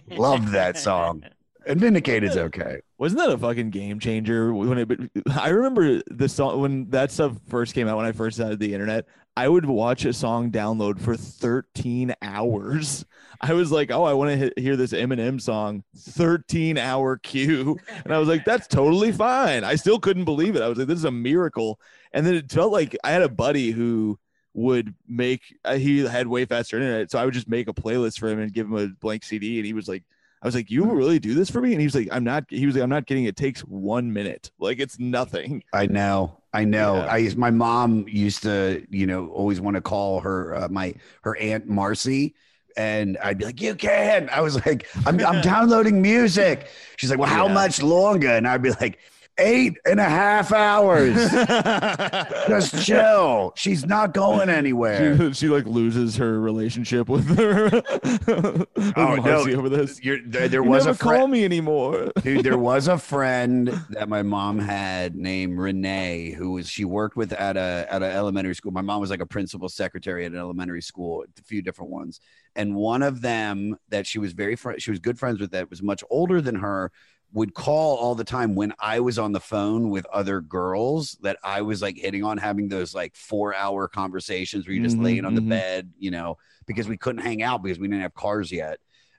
loved 0.08 0.48
that 0.48 0.78
song. 0.78 1.24
And 1.66 1.80
Vindicated's 1.80 2.36
okay. 2.36 2.80
Wasn't 2.98 3.18
that 3.18 3.30
a 3.30 3.38
fucking 3.38 3.70
game 3.70 3.98
changer 3.98 4.52
when 4.52 4.78
it? 4.78 4.90
I 5.30 5.48
remember 5.48 6.02
the 6.10 6.28
song 6.28 6.60
when 6.60 6.90
that 6.90 7.10
stuff 7.10 7.38
first 7.48 7.74
came 7.74 7.88
out. 7.88 7.96
When 7.96 8.06
I 8.06 8.12
first 8.12 8.38
had 8.38 8.58
the 8.58 8.74
internet, 8.74 9.06
I 9.36 9.48
would 9.48 9.64
watch 9.64 10.04
a 10.04 10.12
song 10.12 10.50
download 10.50 11.00
for 11.00 11.16
13 11.16 12.14
hours. 12.22 13.04
I 13.40 13.52
was 13.54 13.72
like, 13.72 13.90
oh, 13.90 14.04
I 14.04 14.12
want 14.12 14.38
to 14.38 14.52
hear 14.60 14.76
this 14.76 14.92
Eminem 14.92 15.40
song. 15.40 15.82
13 15.96 16.78
hour 16.78 17.16
queue, 17.16 17.78
and 18.04 18.14
I 18.14 18.18
was 18.18 18.28
like, 18.28 18.44
that's 18.44 18.66
totally 18.66 19.10
fine. 19.10 19.64
I 19.64 19.74
still 19.74 19.98
couldn't 19.98 20.24
believe 20.24 20.56
it. 20.56 20.62
I 20.62 20.68
was 20.68 20.78
like, 20.78 20.86
this 20.86 20.98
is 20.98 21.04
a 21.04 21.10
miracle. 21.10 21.80
And 22.12 22.26
then 22.26 22.34
it 22.34 22.52
felt 22.52 22.72
like 22.72 22.96
I 23.02 23.10
had 23.10 23.22
a 23.22 23.28
buddy 23.28 23.70
who 23.70 24.18
would 24.54 24.94
make. 25.08 25.42
Uh, 25.64 25.74
he 25.76 26.06
had 26.06 26.26
way 26.26 26.44
faster 26.46 26.76
internet, 26.76 27.10
so 27.10 27.18
I 27.18 27.24
would 27.24 27.34
just 27.34 27.48
make 27.48 27.68
a 27.68 27.74
playlist 27.74 28.18
for 28.18 28.28
him 28.28 28.38
and 28.40 28.52
give 28.52 28.66
him 28.66 28.76
a 28.76 28.88
blank 28.88 29.24
CD, 29.24 29.58
and 29.58 29.66
he 29.66 29.72
was 29.72 29.88
like. 29.88 30.04
I 30.42 30.46
was 30.46 30.54
like, 30.54 30.70
"You 30.70 30.84
really 30.84 31.18
do 31.18 31.32
this 31.32 31.48
for 31.50 31.62
me?" 31.62 31.72
And 31.72 31.80
he 31.80 31.86
was 31.86 31.94
like, 31.94 32.08
"I'm 32.12 32.22
not." 32.22 32.44
He 32.50 32.66
was 32.66 32.74
like, 32.74 32.82
"I'm 32.84 32.90
not 32.90 33.06
kidding. 33.06 33.24
It 33.24 33.34
takes 33.34 33.62
one 33.62 34.12
minute. 34.12 34.50
Like 34.58 34.78
it's 34.78 34.98
nothing." 34.98 35.64
I 35.72 35.86
know. 35.86 36.36
I 36.52 36.64
know. 36.64 36.96
Yeah. 36.96 37.06
I 37.10 37.34
my 37.34 37.50
mom 37.50 38.04
used 38.08 38.42
to, 38.42 38.86
you 38.90 39.06
know, 39.06 39.28
always 39.28 39.58
want 39.62 39.76
to 39.76 39.80
call 39.80 40.20
her 40.20 40.54
uh, 40.54 40.68
my 40.68 40.96
her 41.22 41.34
aunt 41.38 41.66
Marcy, 41.66 42.34
and 42.76 43.16
I'd 43.24 43.38
be 43.38 43.46
like, 43.46 43.62
"You 43.62 43.74
can." 43.74 44.28
I 44.30 44.42
was 44.42 44.56
like, 44.66 44.86
"I'm 45.06 45.18
I'm 45.24 45.40
downloading 45.52 46.02
music." 46.02 46.68
She's 46.98 47.08
like, 47.08 47.18
"Well, 47.18 47.30
how 47.30 47.46
Yeah. 47.48 47.54
much 47.54 47.80
longer?" 47.82 48.28
And 48.28 48.46
I'd 48.46 48.60
be 48.60 48.72
like, 48.72 48.98
eight 49.38 49.74
and 49.84 49.98
a 50.00 50.04
half 50.04 50.52
hours. 50.52 51.14
Just 52.48 52.84
chill. 52.84 53.52
She's 53.56 53.84
not 53.86 54.14
going 54.14 54.48
anywhere." 54.48 55.16
she, 55.18 55.32
she 55.46 55.48
like 55.48 55.66
loses 55.66 56.16
her 56.16 56.40
relationship 56.40 57.08
with 57.08 57.26
her 57.36 57.64
with 57.70 58.94
Oh, 58.96 59.14
no. 59.16 59.44
Over 59.54 59.68
this. 59.68 60.02
You're, 60.02 60.18
there, 60.26 60.48
there 60.48 60.62
You 60.62 60.68
was 60.70 60.84
never 60.86 60.94
a 60.94 60.98
friend. 60.98 61.18
call 61.20 61.28
me 61.28 61.44
anymore. 61.44 62.10
Dude, 62.22 62.44
there 62.44 62.58
was 62.58 62.88
a 62.88 62.98
friend 62.98 63.68
that 63.90 64.08
my 64.08 64.22
mom 64.22 64.58
had 64.58 65.14
named 65.16 65.58
Renee, 65.58 66.30
who 66.30 66.52
was 66.52 66.68
she 66.68 66.84
worked 66.84 67.16
with 67.16 67.32
at 67.32 67.56
a 67.56 67.86
at 67.90 68.02
an 68.02 68.10
elementary 68.10 68.54
school. 68.54 68.72
My 68.72 68.82
mom 68.82 69.00
was 69.00 69.10
like 69.10 69.20
a 69.20 69.26
principal 69.26 69.68
secretary 69.68 70.24
at 70.24 70.32
an 70.32 70.38
elementary 70.38 70.82
school, 70.82 71.24
a 71.38 71.42
few 71.42 71.62
different 71.62 71.90
ones. 71.90 72.20
And 72.56 72.74
one 72.74 73.02
of 73.02 73.20
them 73.20 73.76
that 73.88 74.06
she 74.06 74.18
was 74.18 74.32
very 74.32 74.54
fr- 74.56 74.78
she 74.78 74.90
was 74.90 75.00
good 75.00 75.18
friends 75.18 75.40
with 75.40 75.50
that 75.52 75.70
was 75.70 75.82
much 75.82 76.04
older 76.10 76.40
than 76.40 76.56
her 76.56 76.92
would 77.34 77.54
call 77.54 77.96
all 77.98 78.14
the 78.16 78.24
time 78.24 78.54
when 78.56 78.74
I 78.80 79.00
was 79.00 79.18
on 79.18 79.32
the 79.32 79.40
phone 79.40 79.90
with 79.90 80.06
other 80.06 80.40
girls 80.40 81.18
that 81.22 81.38
I 81.44 81.62
was 81.62 81.82
like 81.82 81.98
hitting 81.98 82.24
on 82.24 82.38
having 82.38 82.68
those 82.68 82.94
like 82.94 83.16
4-hour 83.16 83.88
conversations 83.88 84.66
where 84.66 84.74
you're 84.74 84.82
just 84.82 84.98
Mhm, 84.98 85.00
laying 85.00 85.26
on 85.26 85.34
the 85.34 85.42
mhm. 85.42 85.42
bed, 85.42 85.92
you 85.98 86.12
know, 86.12 86.36
because 86.66 86.88
we 86.88 86.96
couldn't 86.98 87.22
hang 87.22 87.42
out 87.42 87.62
because 87.62 87.78
we 87.80 87.88
didn't 87.88 88.02
have 88.02 88.14
cars 88.14 88.52
yet. 88.52 88.78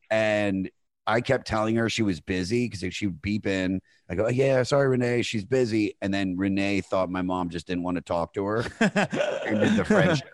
And 0.09 0.69
I 1.07 1.21
kept 1.21 1.47
telling 1.47 1.75
her 1.75 1.89
she 1.89 2.03
was 2.03 2.21
busy 2.21 2.69
because 2.69 2.93
she 2.95 3.07
would 3.07 3.21
beep 3.21 3.45
in. 3.47 3.81
I 4.09 4.15
go, 4.15 4.27
yeah, 4.29 4.63
sorry, 4.63 4.87
Renee, 4.87 5.21
she's 5.23 5.45
busy. 5.45 5.95
And 6.01 6.13
then 6.13 6.37
Renee 6.37 6.81
thought 6.81 7.09
my 7.09 7.21
mom 7.21 7.49
just 7.49 7.67
didn't 7.67 7.83
want 7.83 7.95
to 7.97 8.01
talk 8.01 8.33
to 8.35 8.45
her. 8.45 8.65
Ended 9.45 9.75
the 9.75 9.85
friendship. 9.85 10.29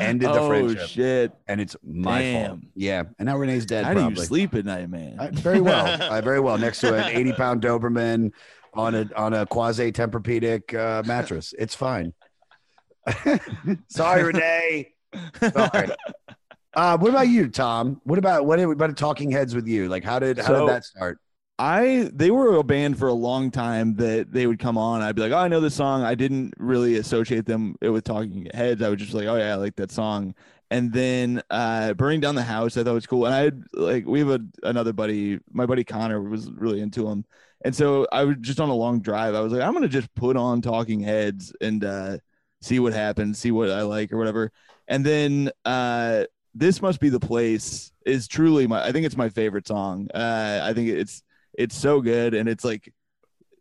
Ended 0.00 0.28
the 0.28 0.40
oh 0.40 0.48
friendship. 0.48 0.88
shit! 0.88 1.32
And 1.48 1.60
it's 1.60 1.76
my 1.84 2.46
fault. 2.46 2.60
Yeah. 2.74 3.04
And 3.18 3.26
now 3.26 3.36
Renee's 3.36 3.66
dead. 3.66 3.84
How 3.84 3.94
do 3.94 4.00
probably. 4.00 4.18
you 4.20 4.24
sleep 4.26 4.54
at 4.54 4.64
night, 4.64 4.88
man? 4.90 5.16
I- 5.18 5.30
very 5.30 5.60
well. 5.60 5.86
I, 6.12 6.20
very 6.20 6.40
well. 6.40 6.58
Next 6.58 6.80
to 6.80 6.94
an 6.94 7.16
80 7.16 7.32
pound 7.34 7.62
Doberman 7.62 8.32
on 8.74 8.94
a 8.94 9.08
on 9.16 9.34
a 9.34 9.46
quasi 9.46 9.92
Tempur-Pedic 9.92 10.74
uh, 10.74 11.02
mattress. 11.06 11.54
It's 11.58 11.74
fine. 11.74 12.12
sorry, 13.88 14.22
Renee. 14.24 14.92
Sorry. 15.40 15.88
Uh, 16.74 16.96
what 16.98 17.10
about 17.10 17.28
you, 17.28 17.48
Tom? 17.48 18.00
What 18.04 18.18
about 18.18 18.46
what 18.46 18.60
about 18.60 18.96
Talking 18.96 19.30
Heads 19.30 19.54
with 19.54 19.66
you? 19.66 19.88
Like, 19.88 20.04
how 20.04 20.18
did 20.18 20.38
how 20.38 20.46
So- 20.46 20.60
did 20.60 20.68
that 20.68 20.84
start? 20.84 21.18
I 21.60 22.08
they 22.14 22.30
were 22.30 22.56
a 22.56 22.62
band 22.64 22.98
for 22.98 23.08
a 23.08 23.12
long 23.12 23.50
time 23.50 23.94
that 23.96 24.32
they 24.32 24.46
would 24.46 24.58
come 24.58 24.78
on. 24.78 25.02
I'd 25.02 25.14
be 25.14 25.20
like, 25.20 25.32
oh, 25.32 25.36
I 25.36 25.48
know 25.48 25.60
this 25.60 25.74
song. 25.74 26.02
I 26.02 26.14
didn't 26.14 26.54
really 26.56 26.96
associate 26.96 27.44
them 27.44 27.76
with 27.82 28.04
Talking 28.04 28.48
Heads. 28.54 28.80
I 28.80 28.88
was 28.88 28.98
just 28.98 29.12
like, 29.12 29.26
oh 29.26 29.36
yeah, 29.36 29.52
I 29.52 29.56
like 29.56 29.76
that 29.76 29.90
song. 29.90 30.34
And 30.70 30.90
then 30.90 31.42
uh, 31.50 31.92
burning 31.94 32.20
down 32.20 32.34
the 32.34 32.42
house, 32.42 32.78
I 32.78 32.82
thought 32.82 32.94
was 32.94 33.06
cool. 33.06 33.26
And 33.26 33.34
I 33.34 33.40
had 33.40 33.62
like 33.74 34.06
we 34.06 34.20
have 34.20 34.30
a, 34.30 34.40
another 34.62 34.94
buddy, 34.94 35.38
my 35.52 35.66
buddy 35.66 35.84
Connor 35.84 36.22
was 36.22 36.50
really 36.50 36.80
into 36.80 37.02
them. 37.06 37.26
And 37.62 37.76
so 37.76 38.06
I 38.10 38.24
was 38.24 38.36
just 38.40 38.58
on 38.58 38.70
a 38.70 38.74
long 38.74 39.02
drive. 39.02 39.34
I 39.34 39.40
was 39.40 39.52
like, 39.52 39.60
I'm 39.60 39.74
gonna 39.74 39.86
just 39.88 40.14
put 40.14 40.38
on 40.38 40.62
Talking 40.62 41.00
Heads 41.00 41.52
and 41.60 41.84
uh, 41.84 42.18
see 42.62 42.78
what 42.78 42.94
happens, 42.94 43.38
see 43.38 43.50
what 43.50 43.70
I 43.70 43.82
like 43.82 44.12
or 44.12 44.16
whatever. 44.16 44.50
And 44.88 45.04
then 45.04 45.50
uh, 45.66 46.24
this 46.54 46.80
must 46.80 47.00
be 47.00 47.10
the 47.10 47.20
place 47.20 47.92
is 48.06 48.28
truly 48.28 48.66
my. 48.66 48.82
I 48.82 48.92
think 48.92 49.04
it's 49.04 49.16
my 49.16 49.28
favorite 49.28 49.68
song. 49.68 50.08
Uh, 50.14 50.60
I 50.62 50.72
think 50.72 50.88
it's 50.88 51.22
it's 51.54 51.76
so 51.76 52.00
good. 52.00 52.34
And 52.34 52.48
it's 52.48 52.64
like 52.64 52.92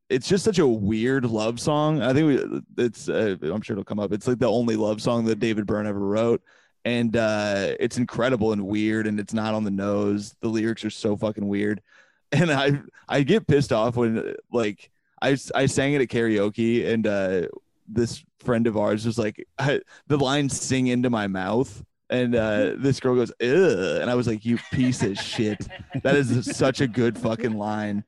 it's 0.10 0.28
just 0.28 0.44
such 0.44 0.60
a 0.60 0.68
weird 0.68 1.26
love 1.26 1.60
song. 1.60 2.02
I 2.02 2.14
think 2.14 2.64
it's 2.78 3.10
uh, 3.10 3.36
i'm 3.42 3.62
sure 3.62 3.76
it'll 3.76 3.84
come 3.84 4.00
up. 4.00 4.12
It's 4.12 4.28
like 4.28 4.40
the 4.40 4.50
only 4.50 4.76
love 4.76 5.02
song 5.02 5.26
that 5.26 5.40
david 5.40 5.66
byrne 5.66 5.88
ever 5.88 6.00
wrote. 6.00 6.42
And 6.86 7.16
uh 7.16 7.76
it's 7.80 7.98
incredible 7.98 8.54
and 8.54 8.66
weird 8.66 9.08
and 9.08 9.20
it's 9.20 9.34
not 9.34 9.54
on 9.54 9.64
the 9.64 9.72
nose. 9.72 10.36
The 10.42 10.50
lyrics 10.50 10.84
are 10.84 10.90
so 10.90 11.16
fucking 11.16 11.48
weird. 11.48 11.82
And 12.32 12.52
i 12.52 12.80
i 13.08 13.24
get 13.24 13.48
pissed 13.48 13.74
off 13.74 13.96
when 13.96 14.36
like 14.52 14.92
i 15.20 15.36
i 15.56 15.66
sang 15.66 15.94
it 15.94 16.02
at 16.02 16.10
karaoke 16.10 16.86
and 16.88 17.08
uh 17.08 17.48
this 17.88 18.24
friend 18.40 18.68
of 18.68 18.78
ours 18.78 19.04
was 19.06 19.18
like 19.18 19.48
I, 19.58 19.82
the 20.08 20.18
lines 20.18 20.60
sing 20.60 20.88
into 20.88 21.10
my 21.10 21.26
mouth 21.26 21.84
and 22.10 22.36
uh 22.36 22.74
this 22.78 23.00
girl 23.00 23.16
goes 23.16 23.32
Ugh, 23.42 24.02
and 24.02 24.10
i 24.10 24.16
was 24.16 24.28
like 24.28 24.46
you 24.46 24.58
piece 24.72 25.04
of 25.04 25.18
shit 25.18 25.68
that 26.04 26.16
is 26.16 26.46
such 26.58 26.82
a 26.82 26.88
good 26.88 27.18
fucking 27.18 27.58
line. 27.58 28.04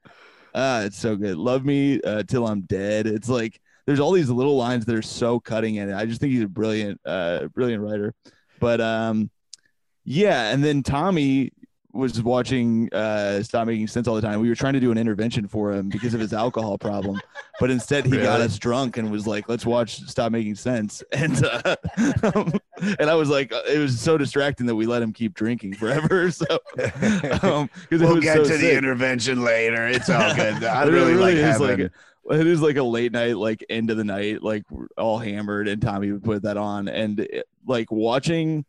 Uh, 0.54 0.84
it's 0.86 0.98
so 0.98 1.16
good. 1.16 1.38
Love 1.38 1.64
me 1.64 2.02
uh, 2.02 2.24
till 2.24 2.46
I'm 2.46 2.62
dead. 2.62 3.08
It's 3.08 3.30
like 3.30 3.60
there's 3.86 4.00
all 4.00 4.12
these 4.12 4.30
little 4.30 4.58
lines 4.58 4.86
that 4.86 4.96
are 4.96 5.02
so 5.02 5.40
cutting 5.40 5.76
in 5.76 5.90
it. 5.90 5.96
I 5.96 6.06
just 6.06 6.20
think 6.20 6.34
he's 6.34 6.44
a 6.44 6.48
brilliant, 6.48 7.00
uh, 7.06 7.48
brilliant 7.54 7.84
writer. 7.84 8.14
But 8.60 8.82
um, 8.82 9.30
yeah, 10.04 10.52
and 10.52 10.64
then 10.64 10.84
Tommy 10.84 11.52
was 11.94 12.22
watching 12.22 12.92
uh 12.94 13.42
stop 13.44 13.68
making 13.68 13.88
sense 13.88 14.08
all 14.08 14.16
the 14.16 14.22
time 14.22 14.40
we 14.40 14.50
were 14.50 14.56
trying 14.56 14.74
to 14.74 14.80
do 14.80 14.92
an 14.92 14.98
intervention 14.98 15.48
for 15.48 15.72
him 15.72 15.90
because 15.90 16.14
of 16.14 16.20
his 16.20 16.34
alcohol 16.34 16.78
problem 16.78 17.20
but 17.60 17.70
instead 17.70 18.06
he 18.06 18.18
got 18.18 18.42
us 18.42 18.58
drunk 18.58 18.98
and 18.98 19.12
was 19.12 19.28
like 19.28 19.48
let's 19.50 19.66
watch 19.66 20.02
stop 20.02 20.32
making 20.32 20.56
sense 20.56 21.04
and 21.12 21.44
uh, 21.46 21.76
and 23.00 23.10
i 23.10 23.16
was 23.16 23.30
like 23.30 23.52
it 23.68 23.78
was 23.80 24.00
so 24.00 24.18
distracting 24.18 24.66
that 24.66 24.76
we 24.76 24.86
let 24.86 25.02
him 25.02 25.12
keep 25.12 25.34
drinking 25.34 25.74
forever 25.74 26.32
so 26.32 26.46
um 27.44 27.70
we'll 27.90 28.22
get 28.22 28.38
so 28.38 28.44
to 28.44 28.58
the 28.58 28.76
intervention 28.78 29.44
later. 29.44 29.88
It's 29.88 30.10
all 30.10 30.34
good. 30.34 30.64
I 30.64 30.84
It 30.84 30.92
really, 30.92 31.16
like 31.16 31.38
having. 31.38 31.68
like 31.68 31.80
a, 31.80 32.40
it 32.40 32.48
is 32.48 32.62
like 32.62 32.78
a 32.78 32.84
late 32.84 33.12
night, 33.12 33.38
like 33.38 33.64
end 33.70 33.90
of 33.90 33.98
the 33.98 34.04
night, 34.04 34.44
like 34.44 34.64
all 34.98 35.18
hammered, 35.18 35.68
and 35.68 35.82
Tommy 35.82 36.12
would 36.12 36.24
put 36.24 36.44
that 36.44 36.58
on, 36.58 36.88
and 36.88 37.20
it, 37.20 37.48
like 37.66 37.92
watching 37.92 38.66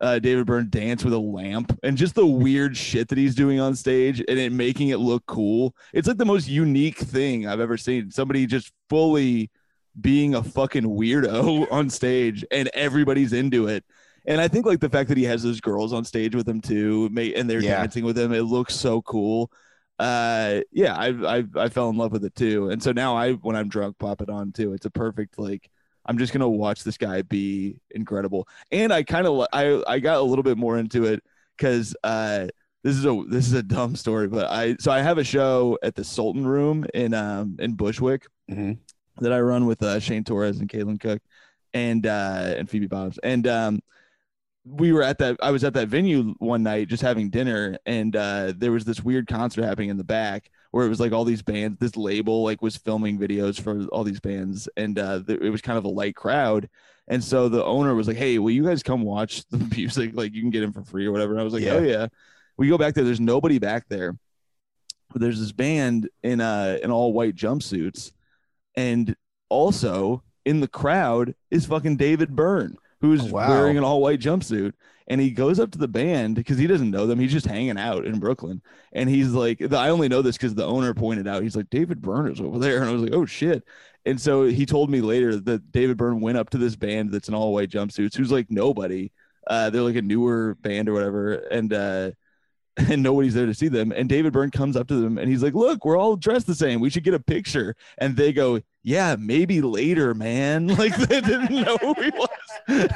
uh, 0.00 0.18
David 0.18 0.46
Byrne 0.46 0.68
dance 0.70 1.04
with 1.04 1.12
a 1.14 1.18
lamp 1.18 1.78
and 1.82 1.96
just 1.96 2.14
the 2.14 2.26
weird 2.26 2.76
shit 2.76 3.08
that 3.08 3.18
he's 3.18 3.34
doing 3.34 3.60
on 3.60 3.74
stage 3.74 4.20
and 4.28 4.38
it 4.38 4.52
making 4.52 4.88
it 4.88 4.98
look 4.98 5.24
cool. 5.26 5.74
It's 5.92 6.08
like 6.08 6.16
the 6.18 6.24
most 6.24 6.48
unique 6.48 6.98
thing 6.98 7.46
I've 7.46 7.60
ever 7.60 7.76
seen. 7.76 8.10
Somebody 8.10 8.46
just 8.46 8.72
fully 8.88 9.50
being 10.00 10.34
a 10.34 10.42
fucking 10.42 10.84
weirdo 10.84 11.66
on 11.72 11.88
stage 11.90 12.44
and 12.50 12.68
everybody's 12.74 13.32
into 13.32 13.68
it. 13.68 13.84
And 14.26 14.40
I 14.40 14.48
think 14.48 14.64
like 14.66 14.80
the 14.80 14.88
fact 14.88 15.08
that 15.10 15.18
he 15.18 15.24
has 15.24 15.42
those 15.42 15.60
girls 15.60 15.92
on 15.92 16.04
stage 16.04 16.34
with 16.34 16.48
him 16.48 16.60
too, 16.60 17.10
and 17.14 17.48
they're 17.48 17.60
Yeah. 17.60 17.80
dancing 17.80 18.04
with 18.04 18.18
him, 18.18 18.32
it 18.32 18.42
looks 18.42 18.74
so 18.74 19.02
cool. 19.02 19.50
Uh, 19.98 20.62
yeah, 20.72 20.96
I 20.96 21.38
I 21.38 21.44
I 21.56 21.68
fell 21.68 21.88
in 21.90 21.96
love 21.96 22.10
with 22.10 22.24
it 22.24 22.34
too, 22.34 22.70
and 22.70 22.82
so 22.82 22.90
now 22.90 23.16
I 23.16 23.34
when 23.34 23.54
I'm 23.54 23.68
drunk 23.68 23.96
pop 23.98 24.20
it 24.22 24.28
on 24.30 24.50
too. 24.50 24.72
It's 24.72 24.86
a 24.86 24.90
perfect 24.90 25.38
like 25.38 25.70
I'm 26.06 26.18
just 26.18 26.32
gonna 26.32 26.48
watch 26.48 26.84
this 26.84 26.96
guy 26.98 27.22
be 27.22 27.76
incredible. 27.92 28.46
And 28.70 28.92
I 28.92 29.02
kind 29.02 29.26
of 29.26 29.46
I 29.52 29.82
I 29.86 29.98
got 29.98 30.18
a 30.18 30.22
little 30.22 30.42
bit 30.42 30.58
more 30.58 30.78
into 30.78 31.04
it 31.04 31.22
because 31.56 31.94
uh 32.04 32.48
this 32.82 32.96
is 32.96 33.06
a 33.06 33.24
this 33.28 33.46
is 33.46 33.54
a 33.54 33.62
dumb 33.62 33.96
story, 33.96 34.28
but 34.28 34.50
I 34.50 34.76
so 34.78 34.92
I 34.92 35.00
have 35.00 35.18
a 35.18 35.24
show 35.24 35.78
at 35.82 35.94
the 35.94 36.04
Sultan 36.04 36.46
Room 36.46 36.84
in 36.94 37.14
um 37.14 37.56
in 37.58 37.74
Bushwick 37.74 38.26
Mhm. 38.50 38.78
that 39.20 39.32
I 39.32 39.40
run 39.40 39.64
with 39.66 39.82
uh, 39.82 39.98
Shane 40.00 40.24
Torres 40.24 40.60
and 40.60 40.68
Caitlin 40.68 41.00
Cook 41.00 41.22
and 41.72 42.06
uh 42.06 42.54
and 42.58 42.68
Phoebe 42.68 42.86
Bobs 42.86 43.18
and 43.22 43.46
um 43.46 43.80
we 44.66 44.92
were 44.92 45.02
at 45.02 45.18
that 45.18 45.36
I 45.42 45.50
was 45.50 45.64
at 45.64 45.74
that 45.74 45.88
venue 45.88 46.34
one 46.38 46.62
night 46.62 46.88
just 46.88 47.02
having 47.02 47.30
dinner 47.30 47.76
and 47.86 48.14
uh 48.16 48.52
there 48.56 48.72
was 48.72 48.84
this 48.84 49.02
weird 49.02 49.26
concert 49.26 49.64
happening 49.64 49.90
in 49.90 49.96
the 49.96 50.04
back 50.04 50.50
where 50.74 50.84
it 50.86 50.88
was 50.88 50.98
like 51.00 51.12
all 51.12 51.24
these 51.24 51.42
bands 51.42 51.78
this 51.78 51.96
label 51.96 52.42
like 52.42 52.60
was 52.60 52.76
filming 52.76 53.16
videos 53.18 53.60
for 53.60 53.84
all 53.92 54.02
these 54.02 54.18
bands 54.20 54.68
and 54.76 54.98
uh 54.98 55.20
th- 55.24 55.40
it 55.40 55.50
was 55.50 55.62
kind 55.62 55.78
of 55.78 55.84
a 55.84 55.88
light 55.88 56.16
crowd 56.16 56.68
and 57.06 57.22
so 57.22 57.48
the 57.48 57.64
owner 57.64 57.94
was 57.94 58.08
like 58.08 58.16
hey 58.16 58.38
will 58.38 58.50
you 58.50 58.64
guys 58.64 58.82
come 58.82 59.02
watch 59.02 59.44
the 59.50 59.58
music 59.76 60.10
like 60.14 60.34
you 60.34 60.40
can 60.40 60.50
get 60.50 60.62
in 60.64 60.72
for 60.72 60.82
free 60.82 61.06
or 61.06 61.12
whatever 61.12 61.32
and 61.32 61.40
I 61.40 61.44
was 61.44 61.52
like 61.54 61.62
Yeah. 61.62 61.74
oh 61.74 61.82
yeah 61.82 62.06
we 62.56 62.68
go 62.68 62.76
back 62.78 62.94
there 62.94 63.04
there's 63.04 63.20
nobody 63.20 63.58
back 63.60 63.84
there 63.88 64.16
but 65.12 65.20
there's 65.20 65.38
this 65.38 65.52
band 65.52 66.08
in 66.24 66.40
uh 66.40 66.78
in 66.82 66.90
all 66.90 67.12
white 67.12 67.36
jumpsuits 67.36 68.10
and 68.76 69.14
also 69.48 70.22
in 70.44 70.60
the 70.60 70.68
crowd 70.68 71.34
is 71.50 71.64
fucking 71.66 71.96
David 71.96 72.34
Byrne, 72.34 72.76
who's 73.00 73.22
Oh, 73.22 73.26
wow. 73.34 73.48
wearing 73.48 73.78
an 73.78 73.84
all 73.84 74.00
white 74.02 74.20
jumpsuit. 74.20 74.72
And 75.06 75.20
he 75.20 75.30
goes 75.30 75.60
up 75.60 75.70
to 75.72 75.78
the 75.78 75.88
band 75.88 76.34
because 76.34 76.56
he 76.56 76.66
doesn't 76.66 76.90
know 76.90 77.06
them. 77.06 77.18
He's 77.18 77.32
just 77.32 77.46
hanging 77.46 77.78
out 77.78 78.06
in 78.06 78.18
Brooklyn. 78.18 78.62
And 78.92 79.08
he's 79.08 79.32
like, 79.32 79.60
I 79.72 79.90
only 79.90 80.08
know 80.08 80.22
this 80.22 80.36
because 80.36 80.54
the 80.54 80.64
owner 80.64 80.94
pointed 80.94 81.28
out, 81.28 81.42
he's 81.42 81.56
like, 81.56 81.68
David 81.68 82.00
Byrne 82.00 82.32
is 82.32 82.40
over 82.40 82.58
there. 82.58 82.80
And 82.80 82.88
I 82.88 82.92
was 82.92 83.02
like, 83.02 83.12
oh 83.12 83.26
shit. 83.26 83.64
And 84.06 84.20
so 84.20 84.44
he 84.44 84.66
told 84.66 84.90
me 84.90 85.00
later 85.00 85.36
that 85.36 85.72
David 85.72 85.96
Byrne 85.96 86.20
went 86.20 86.38
up 86.38 86.50
to 86.50 86.58
this 86.58 86.76
band 86.76 87.10
that's 87.10 87.28
in 87.28 87.34
all 87.34 87.52
white 87.52 87.70
jumpsuits, 87.70 88.16
who's 88.16 88.32
like 88.32 88.50
nobody. 88.50 89.10
Uh, 89.46 89.68
they're 89.70 89.82
like 89.82 89.96
a 89.96 90.02
newer 90.02 90.56
band 90.60 90.88
or 90.88 90.94
whatever. 90.94 91.34
And, 91.34 91.72
uh, 91.72 92.10
and 92.76 93.02
nobody's 93.02 93.34
there 93.34 93.46
to 93.46 93.54
see 93.54 93.68
them. 93.68 93.92
And 93.92 94.08
David 94.08 94.32
Byrne 94.32 94.50
comes 94.50 94.76
up 94.76 94.88
to 94.88 94.96
them 94.96 95.18
and 95.18 95.28
he's 95.28 95.42
like, 95.42 95.54
Look, 95.54 95.84
we're 95.84 95.98
all 95.98 96.16
dressed 96.16 96.46
the 96.46 96.54
same. 96.54 96.80
We 96.80 96.90
should 96.90 97.04
get 97.04 97.14
a 97.14 97.20
picture. 97.20 97.76
And 97.98 98.16
they 98.16 98.32
go, 98.32 98.60
Yeah, 98.86 99.16
maybe 99.18 99.62
later, 99.62 100.14
man. 100.14 100.68
Like 100.76 100.94
they 100.96 101.20
didn't 101.22 101.50
know 101.50 101.76
who 101.78 101.94
he 101.94 102.10
was. 102.10 102.90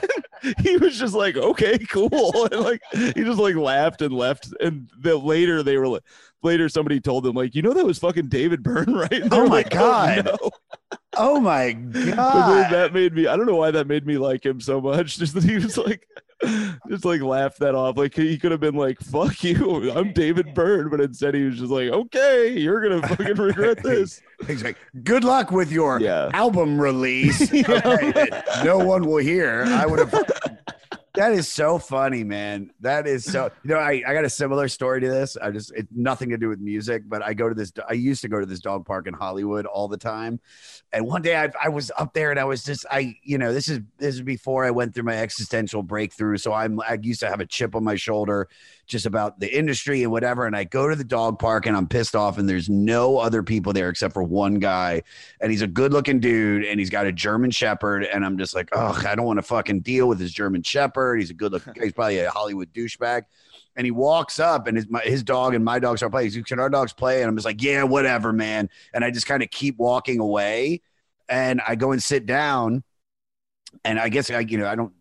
he 0.62 0.76
was 0.76 0.98
just 0.98 1.14
like, 1.14 1.36
Okay, 1.36 1.78
cool. 1.78 2.48
And 2.52 2.60
like 2.60 2.82
he 2.92 3.24
just 3.24 3.38
like 3.40 3.56
laughed 3.56 4.02
and 4.02 4.12
left. 4.14 4.52
And 4.60 4.90
then 4.98 5.24
later 5.24 5.62
they 5.62 5.78
were 5.78 5.88
like, 5.88 6.02
later 6.42 6.68
somebody 6.68 7.00
told 7.00 7.24
them, 7.24 7.34
like, 7.34 7.54
you 7.54 7.62
know, 7.62 7.72
that 7.72 7.86
was 7.86 7.98
fucking 7.98 8.28
David 8.28 8.62
Byrne, 8.62 8.92
right? 8.94 9.22
Oh 9.32 9.48
my 9.48 9.56
like, 9.56 9.74
oh, 9.74 9.78
God. 9.78 10.24
no. 10.26 10.50
Oh 11.16 11.40
my 11.40 11.72
But 11.72 11.92
then 11.94 12.16
god! 12.16 12.72
that 12.72 12.92
made 12.92 13.14
me 13.14 13.26
I 13.26 13.36
don't 13.36 13.46
know 13.46 13.56
why 13.56 13.70
that 13.70 13.86
made 13.88 14.06
me 14.06 14.18
like 14.18 14.44
him 14.44 14.60
so 14.60 14.80
much. 14.80 15.16
Just 15.16 15.34
that 15.34 15.42
he 15.44 15.54
was 15.56 15.76
like 15.78 16.06
just 16.88 17.04
like 17.04 17.20
laughed 17.20 17.58
that 17.58 17.74
off. 17.74 17.96
Like 17.96 18.14
he 18.14 18.38
could 18.38 18.50
have 18.52 18.60
been 18.60 18.74
like, 18.76 19.00
fuck 19.00 19.42
you, 19.42 19.90
I'm 19.92 20.12
David 20.12 20.54
Byrne, 20.54 20.88
but 20.88 21.00
instead 21.00 21.34
he 21.34 21.44
was 21.44 21.58
just 21.58 21.70
like, 21.70 21.90
Okay, 21.90 22.56
you're 22.56 22.80
gonna 22.80 23.06
fucking 23.06 23.34
regret 23.36 23.82
this. 23.82 24.20
He's 24.46 24.62
like, 24.62 24.76
"Good 25.02 25.24
luck 25.24 25.50
with 25.50 25.72
your 25.72 26.00
Yeah. 26.00 26.30
album 26.32 26.80
release." 26.80 27.50
No 28.64 28.78
one 28.78 29.04
will 29.04 29.16
hear. 29.18 29.64
I 29.66 29.84
would 29.86 29.98
have. 29.98 30.10
That 31.18 31.32
is 31.32 31.48
so 31.48 31.80
funny, 31.80 32.22
man. 32.22 32.70
That 32.78 33.08
is 33.08 33.24
so. 33.24 33.50
You 33.64 33.70
know, 33.70 33.78
I, 33.78 34.04
I 34.06 34.14
got 34.14 34.24
a 34.24 34.30
similar 34.30 34.68
story 34.68 35.00
to 35.00 35.08
this. 35.08 35.36
I 35.36 35.50
just 35.50 35.72
it's 35.74 35.88
nothing 35.92 36.28
to 36.28 36.38
do 36.38 36.48
with 36.48 36.60
music, 36.60 37.02
but 37.08 37.24
I 37.24 37.34
go 37.34 37.48
to 37.48 37.56
this. 37.56 37.72
I 37.88 37.94
used 37.94 38.22
to 38.22 38.28
go 38.28 38.38
to 38.38 38.46
this 38.46 38.60
dog 38.60 38.86
park 38.86 39.08
in 39.08 39.14
Hollywood 39.14 39.66
all 39.66 39.88
the 39.88 39.96
time, 39.96 40.38
and 40.92 41.04
one 41.04 41.22
day 41.22 41.36
I, 41.36 41.50
I 41.60 41.70
was 41.70 41.90
up 41.98 42.14
there 42.14 42.30
and 42.30 42.38
I 42.38 42.44
was 42.44 42.62
just 42.62 42.86
I 42.88 43.16
you 43.24 43.36
know 43.36 43.52
this 43.52 43.68
is 43.68 43.80
this 43.98 44.14
is 44.14 44.22
before 44.22 44.64
I 44.64 44.70
went 44.70 44.94
through 44.94 45.02
my 45.02 45.16
existential 45.16 45.82
breakthrough. 45.82 46.36
So 46.36 46.52
I'm 46.52 46.80
I 46.80 46.96
used 47.02 47.18
to 47.20 47.28
have 47.28 47.40
a 47.40 47.46
chip 47.46 47.74
on 47.74 47.82
my 47.82 47.96
shoulder 47.96 48.48
just 48.86 49.04
about 49.04 49.40
the 49.40 49.58
industry 49.58 50.02
and 50.02 50.12
whatever. 50.12 50.46
And 50.46 50.56
I 50.56 50.64
go 50.64 50.88
to 50.88 50.94
the 50.96 51.04
dog 51.04 51.40
park 51.40 51.66
and 51.66 51.76
I'm 51.76 51.88
pissed 51.88 52.14
off, 52.14 52.38
and 52.38 52.48
there's 52.48 52.68
no 52.70 53.18
other 53.18 53.42
people 53.42 53.72
there 53.72 53.88
except 53.88 54.14
for 54.14 54.22
one 54.22 54.60
guy, 54.60 55.02
and 55.40 55.50
he's 55.50 55.62
a 55.62 55.66
good 55.66 55.92
looking 55.92 56.20
dude, 56.20 56.64
and 56.64 56.78
he's 56.78 56.90
got 56.90 57.06
a 57.06 57.12
German 57.12 57.50
Shepherd, 57.50 58.04
and 58.04 58.24
I'm 58.24 58.38
just 58.38 58.54
like, 58.54 58.68
oh, 58.70 59.02
I 59.04 59.16
don't 59.16 59.26
want 59.26 59.38
to 59.38 59.42
fucking 59.42 59.80
deal 59.80 60.06
with 60.06 60.20
his 60.20 60.32
German 60.32 60.62
Shepherd. 60.62 61.07
He's 61.16 61.30
a 61.30 61.34
good 61.34 61.52
looking 61.52 61.72
guy. 61.72 61.84
He's 61.84 61.92
probably 61.94 62.18
a 62.18 62.30
Hollywood 62.30 62.72
douchebag. 62.72 63.22
And 63.76 63.84
he 63.84 63.90
walks 63.90 64.40
up, 64.40 64.66
and 64.66 64.76
his 64.76 64.88
my, 64.88 65.00
his 65.00 65.22
dog 65.22 65.54
and 65.54 65.64
my 65.64 65.78
dog 65.78 65.98
start 65.98 66.12
playing. 66.12 66.26
He's 66.26 66.36
like, 66.36 66.46
Can 66.46 66.58
our 66.58 66.70
dogs 66.70 66.92
play? 66.92 67.22
And 67.22 67.28
I'm 67.28 67.36
just 67.36 67.46
like, 67.46 67.62
Yeah, 67.62 67.84
whatever, 67.84 68.32
man. 68.32 68.68
And 68.92 69.04
I 69.04 69.10
just 69.10 69.26
kind 69.26 69.42
of 69.42 69.50
keep 69.50 69.76
walking 69.78 70.20
away, 70.20 70.82
and 71.28 71.60
I 71.66 71.76
go 71.76 71.92
and 71.92 72.02
sit 72.02 72.26
down, 72.26 72.82
and 73.84 73.98
I 73.98 74.08
guess 74.08 74.30
I, 74.30 74.40
you 74.40 74.58
know, 74.58 74.66
I 74.66 74.74
don't. 74.74 74.92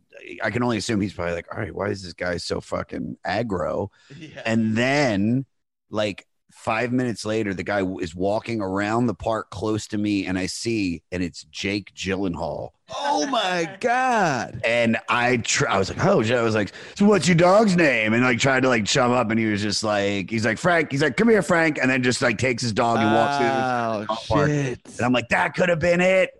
I 0.43 0.49
can 0.49 0.63
only 0.63 0.77
assume 0.77 0.99
he's 0.99 1.13
probably 1.13 1.35
like, 1.35 1.47
all 1.53 1.59
right, 1.59 1.73
why 1.73 1.89
is 1.89 2.03
this 2.03 2.13
guy 2.13 2.37
so 2.37 2.59
fucking 2.59 3.17
aggro? 3.25 3.89
And 4.45 4.75
then, 4.75 5.45
like 5.89 6.27
five 6.57 6.91
minutes 6.91 7.25
later, 7.25 7.53
the 7.53 7.63
guy 7.63 7.83
is 8.01 8.15
walking 8.15 8.61
around 8.61 9.05
the 9.07 9.13
park 9.13 9.49
close 9.51 9.87
to 9.87 9.97
me, 9.97 10.25
and 10.25 10.37
I 10.37 10.47
see, 10.47 11.03
and 11.11 11.23
it's 11.23 11.43
Jake 11.45 11.93
Gyllenhaal. 11.93 12.71
Oh 12.93 13.27
my 13.27 13.75
god. 13.79 14.61
And 14.65 14.97
I, 15.07 15.37
tr- 15.37 15.67
I 15.69 15.77
was 15.77 15.89
like, 15.89 16.03
oh, 16.05 16.23
shit. 16.23 16.37
I 16.37 16.41
was 16.41 16.55
like, 16.55 16.73
so 16.95 17.05
what's 17.05 17.27
your 17.27 17.35
dog's 17.35 17.75
name? 17.75 18.13
And 18.13 18.23
like 18.23 18.39
tried 18.39 18.61
to 18.63 18.69
like 18.69 18.85
chum 18.85 19.11
up, 19.11 19.29
and 19.29 19.39
he 19.39 19.45
was 19.45 19.61
just 19.61 19.83
like, 19.83 20.29
he's 20.29 20.45
like 20.45 20.57
Frank. 20.57 20.91
He's 20.91 21.01
like, 21.01 21.15
come 21.15 21.29
here, 21.29 21.41
Frank, 21.41 21.77
and 21.81 21.89
then 21.89 22.03
just 22.03 22.21
like 22.21 22.37
takes 22.37 22.63
his 22.63 22.73
dog 22.73 22.97
and 22.97 23.13
walks 23.13 23.37
through. 23.37 23.47
Oh 23.47 24.05
dog 24.07 24.27
park. 24.27 24.49
shit. 24.49 24.79
And 24.97 25.01
I'm 25.01 25.13
like, 25.13 25.29
that 25.29 25.53
could 25.55 25.69
have 25.69 25.79
been 25.79 26.01
it. 26.01 26.31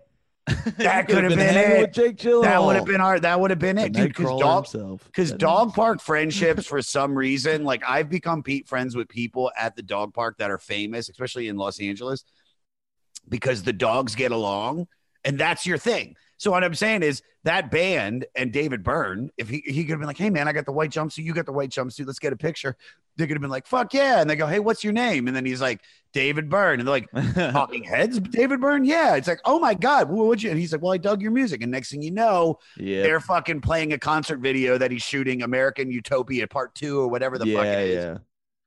That 0.78 1.08
could 1.08 1.24
have 1.24 1.34
been, 1.34 1.54
hanging 1.54 1.82
it. 1.84 1.92
Jake 1.92 2.16
Gyllenhaal. 2.16 2.42
That 2.42 2.62
would 2.62 2.76
have 2.76 2.84
been 2.84 3.00
our. 3.00 3.20
That 3.20 3.40
would 3.40 3.50
have 3.50 3.58
been 3.58 3.78
it, 3.78 3.92
dude. 3.92 4.08
Because 4.08 4.38
dog, 4.38 5.00
because 5.04 5.32
dog 5.32 5.74
park 5.74 6.00
friendships, 6.00 6.66
for 6.68 6.80
some 6.82 7.14
reason, 7.14 7.64
like 7.64 7.82
I've 7.86 8.08
become 8.08 8.42
Pete 8.42 8.68
friends 8.68 8.96
with 8.96 9.08
people 9.08 9.50
at 9.58 9.76
the 9.76 9.82
dog 9.82 10.14
park 10.14 10.38
that 10.38 10.50
are 10.50 10.58
famous, 10.58 11.08
especially 11.08 11.48
in 11.48 11.56
Los 11.56 11.80
Angeles, 11.80 12.24
because 13.28 13.62
the 13.62 13.72
dogs 13.72 14.14
get 14.14 14.32
along, 14.32 14.86
and 15.24 15.38
that's 15.38 15.66
your 15.66 15.78
thing. 15.78 16.14
So 16.38 16.52
what 16.52 16.64
I'm 16.64 16.74
saying 16.74 17.02
is 17.02 17.22
that 17.44 17.70
band 17.70 18.24
and 18.34 18.52
David 18.52 18.84
Byrne, 18.84 19.30
if 19.36 19.48
he 19.48 19.62
he 19.66 19.84
could 19.84 19.90
have 19.90 19.98
been 19.98 20.06
like, 20.06 20.16
"Hey 20.16 20.30
man, 20.30 20.46
I 20.48 20.52
got 20.52 20.66
the 20.66 20.72
white 20.72 20.90
jumpsuit, 20.90 21.24
you 21.24 21.34
got 21.34 21.46
the 21.46 21.52
white 21.52 21.70
jumpsuit, 21.70 22.06
let's 22.06 22.20
get 22.20 22.32
a 22.32 22.36
picture," 22.36 22.76
they 23.16 23.26
could 23.26 23.36
have 23.36 23.42
been 23.42 23.50
like, 23.50 23.66
"Fuck 23.66 23.92
yeah!" 23.92 24.20
And 24.20 24.30
they 24.30 24.36
go, 24.36 24.46
"Hey, 24.46 24.60
what's 24.60 24.84
your 24.84 24.92
name?" 24.92 25.26
And 25.26 25.36
then 25.36 25.44
he's 25.44 25.60
like, 25.60 25.80
"David 26.12 26.48
Byrne," 26.48 26.78
and 26.78 26.88
they're 26.88 27.00
like, 27.12 27.34
"Talking 27.52 27.82
Heads, 27.82 28.20
David 28.20 28.60
Byrne, 28.60 28.84
yeah." 28.84 29.16
It's 29.16 29.26
like, 29.26 29.40
"Oh 29.44 29.58
my 29.58 29.74
god, 29.74 30.08
what 30.08 30.26
would 30.26 30.42
you?" 30.42 30.50
And 30.50 30.58
he's 30.58 30.72
like, 30.72 30.80
"Well, 30.80 30.92
I 30.92 30.98
dug 30.98 31.20
your 31.20 31.32
music," 31.32 31.62
and 31.62 31.72
next 31.72 31.90
thing 31.90 32.02
you 32.02 32.12
know, 32.12 32.58
yeah. 32.76 33.02
they're 33.02 33.20
fucking 33.20 33.60
playing 33.60 33.92
a 33.92 33.98
concert 33.98 34.38
video 34.38 34.78
that 34.78 34.92
he's 34.92 35.02
shooting 35.02 35.42
American 35.42 35.90
Utopia 35.90 36.46
Part 36.46 36.74
Two 36.76 37.00
or 37.00 37.08
whatever 37.08 37.36
the 37.36 37.52
fuck 37.52 37.66
it 37.66 37.88
is, 37.88 38.04
yeah. 38.04 38.18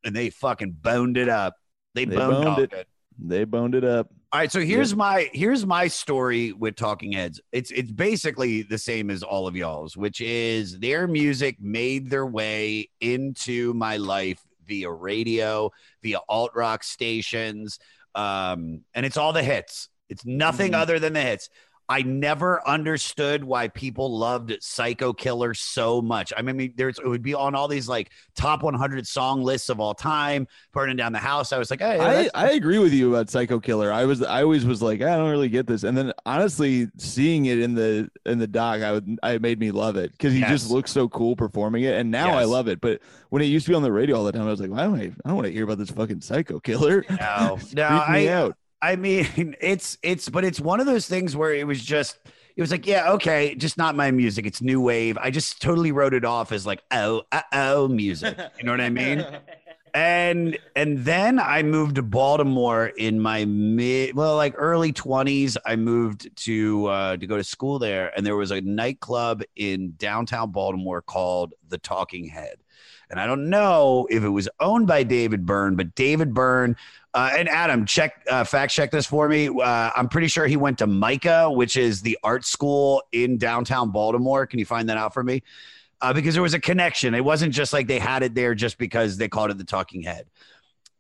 and 0.04 0.14
they 0.14 0.30
fucking 0.30 0.72
boned 0.82 1.16
it 1.16 1.30
up. 1.30 1.56
They, 1.94 2.06
They 2.06 2.18
boned, 2.18 2.44
boned 2.44 2.60
it. 2.60 2.74
it. 2.74 2.88
They 3.18 3.44
boned 3.46 3.76
it 3.76 3.84
up. 3.86 4.12
All 4.34 4.40
right, 4.40 4.50
so 4.52 4.62
here's 4.62 4.96
my 4.96 5.30
here's 5.34 5.66
my 5.66 5.90
story 5.90 6.54
with 6.54 6.78
Talking 6.78 7.12
Heads. 7.12 7.42
It's 7.52 7.70
it's 7.70 7.92
basically 7.92 8.62
the 8.62 8.78
same 8.78 9.10
as 9.10 9.24
all 9.24 9.46
of 9.46 9.58
y'all's, 9.58 9.98
which 9.98 10.22
is 10.22 10.80
their 10.80 11.06
music 11.06 11.58
made 11.60 12.10
their 12.10 12.26
way 12.26 12.90
into 13.02 13.74
my 13.74 13.98
life 13.98 14.40
via 14.66 14.90
radio, 14.90 15.70
via 16.02 16.20
alt 16.30 16.52
rock 16.56 16.82
stations, 16.86 17.78
um, 18.16 18.86
and 18.94 19.06
it's 19.06 19.18
all 19.18 19.34
the 19.34 19.44
hits. 19.44 19.90
It's 20.08 20.26
nothing 20.26 20.72
Mhm. 20.72 20.82
other 20.82 20.98
than 20.98 21.12
the 21.12 21.22
hits. 21.22 21.50
I 21.92 22.04
never 22.04 22.66
understood 22.66 23.44
why 23.44 23.68
people 23.68 24.18
loved 24.18 24.56
Psycho 24.62 25.12
Killer 25.12 25.54
so 25.54 26.02
much. 26.02 26.32
I 26.38 26.42
mean, 26.42 26.74
there's 26.78 26.98
it 27.00 27.06
would 27.06 27.22
be 27.22 27.34
on 27.34 27.54
all 27.54 27.68
these 27.68 27.90
like 27.90 28.12
top 28.34 28.64
100 28.64 29.06
song 29.06 29.42
lists 29.44 29.68
of 29.68 29.82
all 29.82 29.94
time, 29.94 30.48
burning 30.72 30.96
down 30.96 31.12
the 31.12 31.20
house. 31.20 31.52
I 31.52 31.58
was 31.58 31.70
like, 31.70 31.82
hey, 31.82 32.00
I, 32.00 32.30
I 32.34 32.52
agree 32.52 32.80
with 32.80 32.94
you 32.94 33.14
about 33.14 33.30
Psycho 33.30 33.60
Killer. 33.60 33.92
I 33.92 34.06
was 34.06 34.24
I 34.24 34.42
always 34.44 34.66
was 34.66 34.82
like 34.82 35.02
I 35.02 35.18
don't 35.18 35.30
really 35.30 35.50
get 35.50 35.68
this, 35.68 35.84
and 35.84 35.98
then 35.98 36.14
honestly 36.26 36.88
seeing 36.98 37.46
it 37.48 37.60
in 37.60 37.74
the 37.76 38.10
in 38.26 38.40
the 38.40 38.48
doc, 38.48 38.82
I 38.82 38.94
would 38.94 39.20
I 39.22 39.38
made 39.40 39.60
me 39.60 39.72
love 39.72 39.98
it 39.98 40.14
because 40.14 40.34
he 40.34 40.40
Yes. 40.40 40.50
just 40.50 40.72
looks 40.72 40.92
so 40.92 41.10
cool 41.10 41.36
performing 41.36 41.84
it, 41.84 41.96
and 41.96 42.10
now 42.10 42.36
I 42.36 42.46
love 42.46 42.70
it. 42.70 42.80
But 42.80 43.02
when 43.30 43.42
it 43.42 43.46
used 43.48 43.66
to 43.66 43.72
be 43.72 43.76
on 43.76 43.84
the 43.84 43.92
radio 43.92 44.16
all 44.16 44.24
the 44.24 44.32
time, 44.32 44.44
I 44.44 44.52
was 44.52 44.62
like, 44.62 44.72
why 44.72 44.84
don't 44.84 44.96
I? 45.00 45.04
I 45.04 45.28
don't 45.28 45.36
want 45.36 45.48
to 45.48 45.52
hear 45.54 45.66
about 45.66 45.78
this 45.78 45.92
fucking 45.92 46.22
Psycho 46.22 46.60
Killer. 46.62 47.04
no, 47.10 47.60
no, 47.74 47.84
I, 47.84 48.28
out. 48.28 48.56
I 48.82 48.96
mean, 48.96 49.56
it's 49.62 49.98
it's 50.04 50.30
but 50.30 50.44
it's 50.44 50.60
one 50.60 50.80
of 50.80 50.86
those 50.86 51.08
things 51.08 51.36
where 51.36 51.54
it 51.54 51.66
was 51.66 51.84
just 51.84 52.18
it 52.56 52.62
was 52.62 52.72
like, 52.72 52.86
yeah, 52.86 53.12
okay, 53.12 53.56
just 53.56 53.78
not 53.78 53.96
my 53.96 54.12
music. 54.12 54.46
It's 54.46 54.62
new 54.62 54.82
wave. 54.82 55.18
I 55.18 55.32
just 55.32 55.62
totally 55.62 55.92
wrote 55.92 56.14
it 56.14 56.26
off 56.26 56.52
as 56.52 56.66
like, 56.66 56.84
oh, 56.92 57.24
uh 57.32 57.42
oh, 57.54 57.88
music. 57.88 58.38
You 58.58 58.66
know 58.66 58.72
what 58.72 58.82
I 58.82 58.90
mean? 58.90 59.26
And 59.94 60.58
and 60.74 61.00
then 61.00 61.38
I 61.38 61.64
moved 61.64 61.96
to 61.96 62.02
Baltimore 62.02 62.88
in 62.88 63.20
my 63.20 63.44
mid, 63.44 64.16
well, 64.16 64.38
like 64.38 64.54
early 64.58 64.94
twenties. 64.94 65.58
I 65.66 65.76
moved 65.76 66.34
to 66.46 66.86
uh, 66.86 67.18
to 67.18 67.28
go 67.28 67.36
to 67.36 67.44
school 67.44 67.78
there, 67.78 68.14
and 68.16 68.26
there 68.26 68.38
was 68.38 68.52
a 68.52 68.62
nightclub 68.62 69.44
in 69.58 69.96
downtown 69.98 70.52
Baltimore 70.52 71.02
called 71.02 71.56
the 71.68 71.78
Talking 71.78 72.26
Head. 72.26 72.56
And 73.12 73.20
I 73.20 73.28
don't 73.28 73.50
know 73.50 74.08
if 74.10 74.24
it 74.24 74.30
was 74.30 74.48
owned 74.60 74.88
by 74.88 75.04
David 75.04 75.46
Byrne, 75.46 75.76
but 75.76 75.94
David 75.96 76.34
Byrne 76.34 76.78
uh, 77.14 77.32
and 77.38 77.50
Adam, 77.50 77.86
check 77.86 78.26
uh, 78.30 78.44
fact 78.46 78.72
check 78.72 78.90
this 78.90 79.06
for 79.06 79.28
me. 79.28 79.48
Uh, 79.48 79.92
I'm 79.96 80.08
pretty 80.08 80.30
sure 80.30 80.48
he 80.48 80.56
went 80.56 80.78
to 80.78 80.88
MICA, 80.88 81.52
which 81.52 81.76
is 81.76 82.02
the 82.02 82.18
art 82.24 82.46
school 82.46 83.04
in 83.12 83.38
downtown 83.38 83.92
Baltimore. 83.92 84.48
Can 84.48 84.60
you 84.60 84.66
find 84.66 84.88
that 84.90 84.98
out 84.98 85.14
for 85.14 85.24
me? 85.24 85.44
Uh, 86.02 86.14
because 86.14 86.34
there 86.34 86.42
was 86.42 86.54
a 86.54 86.60
connection. 86.60 87.14
It 87.14 87.24
wasn't 87.24 87.54
just 87.54 87.74
like 87.74 87.88
they 87.88 88.00
had 88.00 88.24
it 88.24 88.34
there 88.34 88.56
just 88.56 88.78
because 88.78 89.18
they 89.18 89.28
called 89.28 89.52
it 89.52 89.58
the 89.58 89.66
Talking 89.66 90.04
Head, 90.04 90.26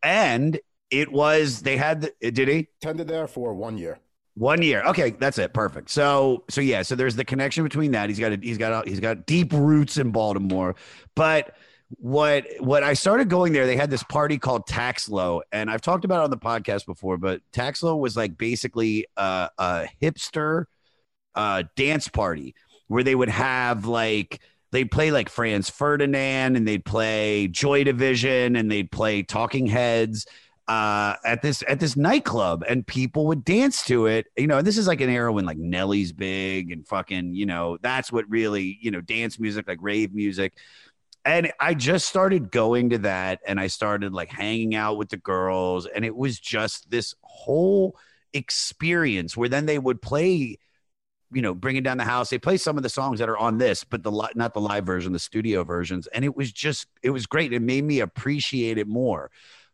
and 0.03 0.59
it 0.91 1.11
was 1.11 1.61
they 1.61 1.77
had. 1.77 2.01
The, 2.01 2.31
did 2.31 2.49
he? 2.49 2.67
Attended 2.81 3.07
there 3.07 3.27
for 3.27 3.53
one 3.53 3.77
year. 3.77 3.97
One 4.35 4.61
year. 4.61 4.83
Okay, 4.83 5.11
that's 5.11 5.37
it. 5.37 5.53
Perfect. 5.53 5.89
So 5.89 6.43
so 6.49 6.59
yeah, 6.59 6.81
so 6.81 6.95
there's 6.95 7.15
the 7.15 7.25
connection 7.25 7.63
between 7.63 7.91
that. 7.91 8.09
He's 8.09 8.19
got 8.19 8.33
a, 8.33 8.39
he's 8.41 8.57
got 8.57 8.85
a, 8.85 8.89
he's 8.89 8.99
got 8.99 9.25
deep 9.25 9.53
roots 9.53 9.97
in 9.97 10.11
Baltimore. 10.11 10.75
But 11.15 11.55
what 11.97 12.45
what 12.59 12.83
I 12.83 12.93
started 12.93 13.29
going 13.29 13.53
there, 13.53 13.65
they 13.65 13.75
had 13.75 13.89
this 13.89 14.03
party 14.03 14.37
called 14.37 14.67
Taxlo, 14.67 15.41
and 15.51 15.69
I've 15.69 15.81
talked 15.81 16.05
about 16.05 16.21
it 16.21 16.23
on 16.25 16.29
the 16.29 16.37
podcast 16.37 16.85
before, 16.85 17.17
but 17.17 17.41
Taxlo 17.53 17.99
was 17.99 18.15
like 18.15 18.37
basically 18.37 19.07
a, 19.17 19.49
a 19.57 19.87
hipster 20.01 20.65
uh 21.33 21.63
dance 21.77 22.09
party 22.09 22.53
where 22.87 23.03
they 23.03 23.15
would 23.15 23.29
have 23.29 23.85
like 23.85 24.41
they'd 24.71 24.91
play 24.91 25.11
like 25.11 25.29
Franz 25.29 25.69
Ferdinand 25.69 26.55
and 26.55 26.67
they'd 26.67 26.83
play 26.83 27.47
Joy 27.47 27.83
Division 27.83 28.55
and 28.55 28.71
they'd 28.71 28.91
play 28.91 29.23
Talking 29.23 29.67
Heads 29.67 30.25
uh, 30.67 31.15
at 31.25 31.41
this 31.41 31.63
at 31.67 31.79
this 31.79 31.97
nightclub 31.97 32.63
and 32.67 32.85
people 32.85 33.27
would 33.27 33.43
dance 33.43 33.83
to 33.85 34.07
it. 34.07 34.27
You 34.37 34.47
know, 34.47 34.59
and 34.59 34.67
this 34.67 34.77
is 34.77 34.87
like 34.87 35.01
an 35.01 35.09
era 35.09 35.31
when 35.31 35.45
like 35.45 35.57
Nelly's 35.57 36.13
big 36.13 36.71
and 36.71 36.87
fucking, 36.87 37.35
you 37.35 37.45
know, 37.45 37.77
that's 37.81 38.11
what 38.11 38.29
really, 38.29 38.77
you 38.81 38.91
know, 38.91 39.01
dance 39.01 39.39
music, 39.39 39.67
like 39.67 39.79
rave 39.81 40.13
music. 40.13 40.53
And 41.23 41.51
I 41.59 41.75
just 41.75 42.07
started 42.07 42.51
going 42.51 42.89
to 42.91 42.97
that 42.99 43.41
and 43.45 43.59
I 43.59 43.67
started 43.67 44.13
like 44.13 44.29
hanging 44.29 44.75
out 44.75 44.97
with 44.97 45.09
the 45.09 45.17
girls 45.17 45.85
and 45.85 46.03
it 46.03 46.15
was 46.15 46.39
just 46.39 46.89
this 46.89 47.13
whole 47.21 47.95
experience 48.33 49.37
where 49.37 49.49
then 49.49 49.65
they 49.65 49.77
would 49.77 50.01
play 50.01 50.57
you 51.33 51.41
know, 51.41 51.53
bringing 51.53 51.83
down 51.83 51.97
the 51.97 52.03
house. 52.03 52.29
They 52.29 52.37
play 52.37 52.57
some 52.57 52.77
of 52.77 52.83
the 52.83 52.89
songs 52.89 53.19
that 53.19 53.29
are 53.29 53.37
on 53.37 53.57
this, 53.57 53.83
but 53.83 54.03
the 54.03 54.11
not 54.35 54.53
the 54.53 54.59
live 54.59 54.85
version, 54.85 55.13
the 55.13 55.19
studio 55.19 55.63
versions, 55.63 56.07
and 56.07 56.25
it 56.25 56.35
was 56.35 56.51
just 56.51 56.87
it 57.01 57.11
was 57.11 57.25
great. 57.25 57.53
It 57.53 57.61
made 57.61 57.83
me 57.83 58.01
appreciate 58.01 58.77
it 58.77 58.87
more. 58.87 59.31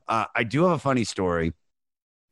Uh, 0.08 0.26
I 0.36 0.43
do 0.43 0.64
have 0.64 0.74
a 0.74 0.80
funny 0.80 1.04
story, 1.04 1.54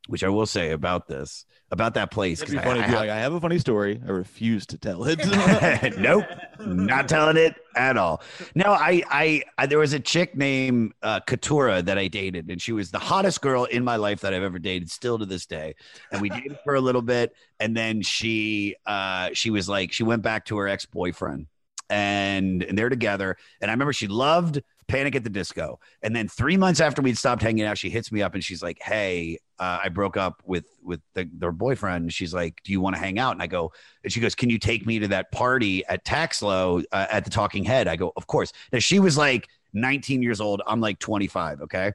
which 0.06 0.22
I 0.22 0.28
will 0.28 0.46
say 0.46 0.70
about 0.70 1.08
this 1.08 1.44
about 1.70 1.94
that 1.94 2.10
place. 2.10 2.40
It'd 2.42 2.54
be 2.54 2.62
funny 2.62 2.80
I- 2.80 2.84
to 2.84 2.88
be 2.90 2.96
like, 2.96 3.10
I 3.10 3.18
have 3.18 3.32
a 3.32 3.40
funny 3.40 3.58
story. 3.58 4.00
I 4.06 4.10
refuse 4.10 4.66
to 4.66 4.78
tell 4.78 5.04
it. 5.04 5.18
nope, 5.98 6.24
not 6.60 7.08
telling 7.08 7.36
it 7.36 7.54
at 7.74 7.96
all. 7.96 8.22
No, 8.54 8.66
I, 8.72 9.02
I, 9.10 9.42
I 9.58 9.66
there 9.66 9.78
was 9.78 9.92
a 9.92 10.00
chick 10.00 10.36
named 10.36 10.92
uh, 11.02 11.20
Katura 11.20 11.84
that 11.84 11.98
I 11.98 12.08
dated, 12.08 12.50
and 12.50 12.62
she 12.62 12.72
was 12.72 12.90
the 12.90 12.98
hottest 12.98 13.40
girl 13.40 13.64
in 13.64 13.84
my 13.84 13.96
life 13.96 14.20
that 14.20 14.32
I've 14.32 14.42
ever 14.42 14.58
dated, 14.58 14.90
still 14.90 15.18
to 15.18 15.26
this 15.26 15.46
day. 15.46 15.74
And 16.12 16.20
we 16.22 16.28
dated 16.28 16.58
for 16.64 16.74
a 16.74 16.80
little 16.80 17.02
bit, 17.02 17.34
and 17.58 17.76
then 17.76 18.02
she, 18.02 18.76
uh, 18.86 19.30
she 19.32 19.50
was 19.50 19.68
like, 19.68 19.92
she 19.92 20.04
went 20.04 20.22
back 20.22 20.44
to 20.46 20.58
her 20.58 20.68
ex 20.68 20.86
boyfriend, 20.86 21.46
and 21.90 22.62
and 22.62 22.78
they're 22.78 22.88
together. 22.88 23.36
And 23.60 23.70
I 23.70 23.74
remember 23.74 23.92
she 23.92 24.06
loved 24.06 24.62
Panic 24.88 25.16
at 25.16 25.24
the 25.24 25.30
Disco. 25.30 25.80
And 26.02 26.14
then 26.14 26.28
three 26.28 26.56
months 26.56 26.80
after 26.80 27.02
we'd 27.02 27.18
stopped 27.18 27.42
hanging 27.42 27.64
out, 27.64 27.78
she 27.78 27.90
hits 27.90 28.12
me 28.12 28.22
up 28.22 28.34
and 28.34 28.44
she's 28.44 28.62
like, 28.62 28.78
"Hey, 28.80 29.38
uh, 29.58 29.80
I 29.84 29.88
broke 29.88 30.16
up 30.16 30.42
with 30.44 30.66
with 30.82 31.00
the, 31.14 31.28
their 31.32 31.52
boyfriend." 31.52 32.12
She's 32.12 32.32
like, 32.34 32.60
"Do 32.64 32.72
you 32.72 32.80
want 32.80 32.96
to 32.96 33.00
hang 33.00 33.18
out?" 33.18 33.32
And 33.32 33.42
I 33.42 33.46
go, 33.46 33.72
and 34.04 34.12
she 34.12 34.20
goes, 34.20 34.34
"Can 34.34 34.50
you 34.50 34.58
take 34.58 34.86
me 34.86 34.98
to 35.00 35.08
that 35.08 35.32
party 35.32 35.84
at 35.86 36.04
Taxlo 36.04 36.84
uh, 36.92 37.06
at 37.10 37.24
the 37.24 37.30
Talking 37.30 37.64
Head?" 37.64 37.88
I 37.88 37.96
go, 37.96 38.12
"Of 38.16 38.26
course." 38.26 38.52
Now 38.72 38.78
she 38.78 39.00
was 39.00 39.16
like 39.16 39.48
19 39.72 40.22
years 40.22 40.40
old. 40.40 40.62
I'm 40.66 40.80
like 40.80 40.98
25. 40.98 41.62
Okay. 41.62 41.92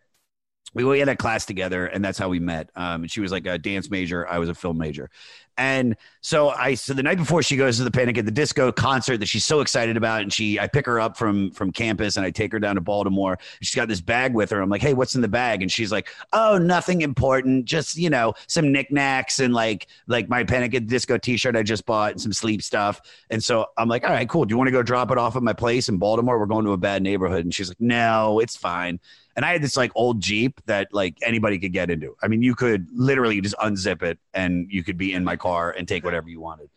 We 0.74 0.84
we 0.84 1.00
had 1.00 1.10
a 1.10 1.16
class 1.16 1.46
together, 1.46 1.86
and 1.88 2.04
that's 2.04 2.18
how 2.18 2.30
we 2.30 2.40
met. 2.40 2.70
Um, 2.76 3.08
she 3.08 3.20
was 3.20 3.32
like 3.32 3.46
a 3.46 3.58
dance 3.58 3.90
major. 3.90 4.28
I 4.28 4.40
was 4.40 4.50
a 4.50 4.56
film 4.56 4.78
major, 4.78 5.10
and 5.58 5.96
so 6.22 6.50
I 6.50 6.76
so 6.76 6.94
the 6.94 7.04
night 7.04 7.18
before 7.18 7.44
she 7.44 7.58
goes 7.58 7.78
to 7.78 7.84
the 7.84 7.92
Panic 7.92 8.18
at 8.18 8.26
the 8.26 8.32
Disco 8.32 8.72
concert 8.72 9.18
that 9.18 9.26
she's 9.26 9.46
so 9.46 9.60
excited 9.60 9.98
about, 9.98 10.22
and 10.22 10.32
she 10.32 10.60
I 10.60 10.68
pick 10.68 10.86
her 10.86 11.00
up 11.00 11.18
from 11.18 11.52
from 11.52 11.72
campus 11.72 12.16
and 12.16 12.26
I 12.26 12.32
take 12.32 12.52
her 12.54 12.60
down 12.60 12.76
to 12.76 12.82
Baltimore. 12.82 13.38
She's 13.62 13.76
got 13.76 13.88
this 13.88 14.02
bag 14.02 14.34
with 14.34 14.50
her. 14.52 14.62
I'm 14.62 14.70
like, 14.70 14.82
hey, 14.82 14.94
what's 14.94 15.16
in 15.16 15.22
the 15.22 15.28
bag? 15.28 15.62
And 15.62 15.72
she's 15.72 15.92
like, 15.92 16.10
oh, 16.32 16.58
nothing 16.58 17.02
important, 17.02 17.66
just 17.66 17.98
you 17.98 18.10
know 18.10 18.34
some 18.48 18.72
knickknacks 18.72 19.40
and 19.40 19.54
like 19.54 19.88
like 20.08 20.30
my 20.30 20.44
Panic 20.44 20.74
at 20.74 20.84
the 20.84 20.88
Disco 20.88 21.18
T-shirt 21.18 21.56
I 21.56 21.64
just 21.64 21.86
bought 21.86 22.14
and 22.14 22.22
some 22.22 22.34
sleep 22.34 22.62
stuff. 22.62 23.02
And 23.30 23.44
so 23.44 23.66
I'm 23.78 23.90
like, 23.90 24.06
all 24.06 24.12
right, 24.12 24.28
cool. 24.30 24.46
Do 24.46 24.54
you 24.54 24.58
want 24.58 24.70
to 24.70 24.72
go 24.72 24.84
drop 24.84 25.12
it 25.12 25.18
off 25.18 25.36
at 25.36 25.44
my 25.44 25.54
place 25.54 25.90
in 25.90 25.98
Baltimore? 25.98 26.40
We're 26.40 26.46
going 26.46 26.66
to 26.66 26.72
a 26.72 26.78
bad 26.78 27.04
neighborhood. 27.04 27.44
And 27.44 27.54
she's 27.54 27.68
like, 27.68 27.82
no, 27.82 28.40
it's 28.40 28.56
fine. 28.56 29.00
And 29.36 29.46
I 29.46 29.52
had 29.54 29.62
this 29.62 29.78
like 29.78 29.92
old 29.96 30.22
Jeep 30.22 30.62
that 30.66 30.94
like 30.94 31.18
anybody 31.22 31.60
could 31.60 31.74
get 31.74 31.90
into. 31.90 32.16
I 32.22 32.28
mean, 32.28 32.42
you 32.42 32.56
could 32.56 32.88
literally 32.94 33.40
just 33.42 33.56
unzip 33.58 34.04
it 34.04 34.20
and 34.34 34.68
you 34.70 34.84
could 34.84 34.98
be 34.98 35.14
in 35.14 35.24
my 35.24 35.36
car 35.36 35.72
and 35.72 35.88
take 35.88 36.04
whatever 36.04 36.30
you 36.30 36.42
wanted. 36.42 36.70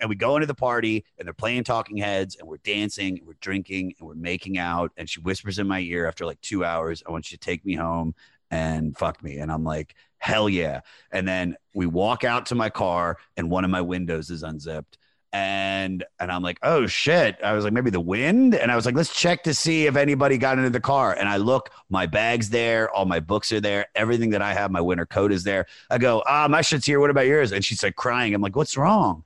And 0.00 0.08
we 0.08 0.16
go 0.16 0.36
into 0.36 0.46
the 0.46 0.54
party 0.54 1.04
and 1.18 1.26
they're 1.26 1.34
playing 1.34 1.64
talking 1.64 1.98
heads 1.98 2.36
and 2.36 2.48
we're 2.48 2.56
dancing 2.58 3.18
and 3.18 3.26
we're 3.26 3.34
drinking 3.40 3.94
and 3.98 4.08
we're 4.08 4.14
making 4.14 4.58
out. 4.58 4.92
And 4.96 5.08
she 5.08 5.20
whispers 5.20 5.58
in 5.58 5.68
my 5.68 5.80
ear 5.80 6.06
after 6.06 6.24
like 6.24 6.40
two 6.40 6.64
hours, 6.64 7.02
I 7.06 7.12
want 7.12 7.30
you 7.30 7.36
to 7.36 7.44
take 7.44 7.64
me 7.64 7.74
home 7.74 8.14
and 8.50 8.96
fuck 8.96 9.22
me. 9.22 9.38
And 9.38 9.52
I'm 9.52 9.62
like, 9.62 9.94
hell 10.18 10.48
yeah. 10.48 10.80
And 11.12 11.28
then 11.28 11.56
we 11.74 11.86
walk 11.86 12.24
out 12.24 12.46
to 12.46 12.54
my 12.54 12.70
car 12.70 13.18
and 13.36 13.50
one 13.50 13.64
of 13.64 13.70
my 13.70 13.82
windows 13.82 14.30
is 14.30 14.42
unzipped 14.42 14.98
and 15.32 16.04
and 16.18 16.32
I'm 16.32 16.42
like, 16.42 16.58
oh 16.62 16.86
shit. 16.86 17.36
I 17.42 17.52
was 17.52 17.64
like, 17.64 17.72
maybe 17.72 17.90
the 17.90 18.00
wind. 18.00 18.54
And 18.54 18.70
I 18.70 18.76
was 18.76 18.86
like, 18.86 18.94
let's 18.94 19.14
check 19.14 19.42
to 19.44 19.54
see 19.54 19.86
if 19.86 19.96
anybody 19.96 20.38
got 20.38 20.58
into 20.58 20.70
the 20.70 20.80
car. 20.80 21.14
And 21.14 21.28
I 21.28 21.36
look, 21.36 21.70
my 21.88 22.06
bag's 22.06 22.50
there, 22.50 22.90
all 22.90 23.04
my 23.04 23.20
books 23.20 23.52
are 23.52 23.60
there, 23.60 23.86
everything 23.94 24.30
that 24.30 24.42
I 24.42 24.54
have, 24.54 24.70
my 24.70 24.80
winter 24.80 25.06
coat 25.06 25.32
is 25.32 25.44
there. 25.44 25.66
I 25.88 25.98
go, 25.98 26.22
ah, 26.26 26.48
my 26.48 26.62
shit's 26.62 26.86
here. 26.86 27.00
What 27.00 27.10
about 27.10 27.26
yours? 27.26 27.52
And 27.52 27.64
she's 27.64 27.82
like 27.82 27.96
crying. 27.96 28.34
I'm 28.34 28.42
like, 28.42 28.56
what's 28.56 28.76
wrong? 28.76 29.24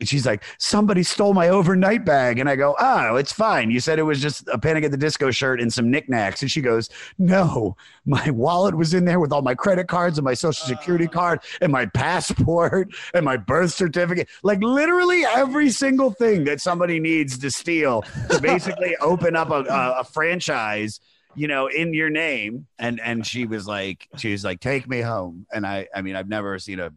And 0.00 0.08
she's 0.08 0.26
like, 0.26 0.42
somebody 0.58 1.02
stole 1.02 1.34
my 1.34 1.48
overnight 1.48 2.04
bag. 2.04 2.38
And 2.38 2.48
I 2.48 2.56
go, 2.56 2.74
oh, 2.78 3.16
it's 3.16 3.32
fine. 3.32 3.70
You 3.70 3.78
said 3.78 3.98
it 3.98 4.02
was 4.02 4.20
just 4.20 4.46
a 4.48 4.58
Panic 4.58 4.84
at 4.84 4.90
the 4.90 4.96
Disco 4.96 5.30
shirt 5.30 5.60
and 5.60 5.72
some 5.72 5.90
knickknacks. 5.90 6.42
And 6.42 6.50
she 6.50 6.60
goes, 6.60 6.88
no, 7.16 7.76
my 8.04 8.30
wallet 8.30 8.74
was 8.74 8.92
in 8.92 9.04
there 9.04 9.20
with 9.20 9.32
all 9.32 9.42
my 9.42 9.54
credit 9.54 9.86
cards 9.86 10.18
and 10.18 10.24
my 10.24 10.34
social 10.34 10.66
security 10.66 11.06
ah. 11.08 11.12
card 11.12 11.40
and 11.60 11.70
my 11.70 11.86
passport 11.86 12.92
and 13.14 13.24
my 13.24 13.36
birth 13.36 13.72
certificate. 13.72 14.28
Like 14.42 14.60
literally 14.62 15.24
every 15.24 15.70
single 15.70 16.10
thing 16.10 16.44
that 16.44 16.60
somebody 16.60 16.98
needs 16.98 17.38
to 17.38 17.50
steal 17.50 18.02
to 18.30 18.40
basically 18.40 18.96
open 19.00 19.36
up 19.36 19.50
a, 19.50 19.62
a, 19.64 20.00
a 20.00 20.04
franchise 20.04 21.00
you 21.36 21.48
know 21.48 21.66
in 21.66 21.92
your 21.92 22.10
name 22.10 22.66
and 22.78 23.00
and 23.00 23.26
she 23.26 23.44
was 23.44 23.66
like 23.66 24.08
she 24.16 24.30
was 24.30 24.44
like 24.44 24.60
take 24.60 24.88
me 24.88 25.00
home 25.00 25.46
and 25.52 25.66
i 25.66 25.86
i 25.94 26.00
mean 26.00 26.14
i've 26.14 26.28
never 26.28 26.58
seen 26.60 26.78
a, 26.78 26.92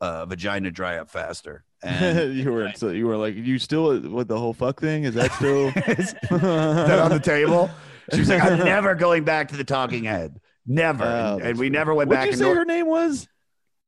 a 0.00 0.26
vagina 0.26 0.70
dry 0.70 0.98
up 0.98 1.10
faster 1.10 1.64
and 1.84 2.34
you 2.36 2.50
were 2.52 2.72
so 2.74 2.88
you 2.88 3.06
were 3.06 3.16
like 3.16 3.34
you 3.34 3.58
still 3.58 4.00
with 4.00 4.28
the 4.28 4.38
whole 4.38 4.54
fuck 4.54 4.80
thing? 4.80 5.04
Is 5.04 5.14
that 5.14 5.32
still 5.32 5.68
is 5.76 6.14
that 6.30 6.98
on 6.98 7.10
the 7.10 7.20
table 7.20 7.70
she 8.12 8.20
was 8.20 8.28
like 8.28 8.42
i'm 8.42 8.58
never 8.58 8.94
going 8.94 9.24
back 9.24 9.48
to 9.48 9.56
the 9.56 9.64
talking 9.64 10.04
head 10.04 10.38
never 10.66 11.04
Oh, 11.04 11.34
and, 11.34 11.42
that's 11.42 11.58
we 11.58 11.70
never 11.70 11.94
went 11.94 12.10
back. 12.10 12.24
Back 12.24 12.30
you 12.32 12.36
say 12.36 12.52
her 12.52 12.64
name 12.64 12.86
was? 12.86 13.28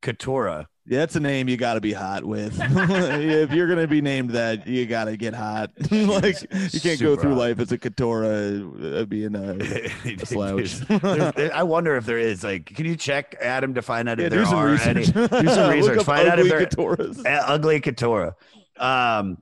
katora 0.03 0.67
Yeah, 0.89 1.01
that's 1.01 1.17
a 1.17 1.21
name 1.21 1.49
you 1.49 1.57
got 1.57 1.75
to 1.75 1.81
be 1.81 1.93
hot 1.93 2.25
with. 2.25 2.57
if 2.61 3.51
you're 3.53 3.67
gonna 3.67 3.89
be 3.89 4.01
named 4.01 4.31
that, 4.31 4.69
you 4.69 4.87
got 4.87 5.07
to 5.07 5.17
get 5.17 5.35
hot. 5.35 5.73
like 5.91 6.41
you 6.73 6.81
can't 6.81 7.01
go 7.01 7.17
through 7.17 7.31
hot. 7.31 7.39
life 7.39 7.59
as 7.59 7.73
a 7.73 7.79
Katora 7.79 9.01
uh, 9.01 9.05
being 9.05 9.35
a, 9.35 9.57
a 10.23 10.25
slouch. 10.25 10.79
There's- 10.79 11.35
there- 11.35 11.53
I 11.55 11.65
wonder 11.65 11.97
if 11.97 12.07
there 12.07 12.19
is 12.19 12.45
like, 12.45 12.67
can 12.67 12.87
you 12.87 12.95
check 12.97 13.35
Adam 13.43 13.75
to 13.75 13.83
find 13.83 14.09
out 14.09 14.21
if 14.21 14.25
Yeah, 14.33 14.43
there 14.45 14.45
are 14.47 14.67
research. 14.69 14.87
any? 14.87 15.05
Do 15.07 15.49
some 15.49 15.71
research. 15.73 16.03
Find 16.05 16.29
out 16.29 16.39
if 16.39 16.47
ugly 16.47 16.51
there 16.51 16.67
Katoras. 16.67 17.19
Uh, 17.27 17.43
ugly 17.47 17.81
Katora. 17.81 18.35
Um, 18.79 19.39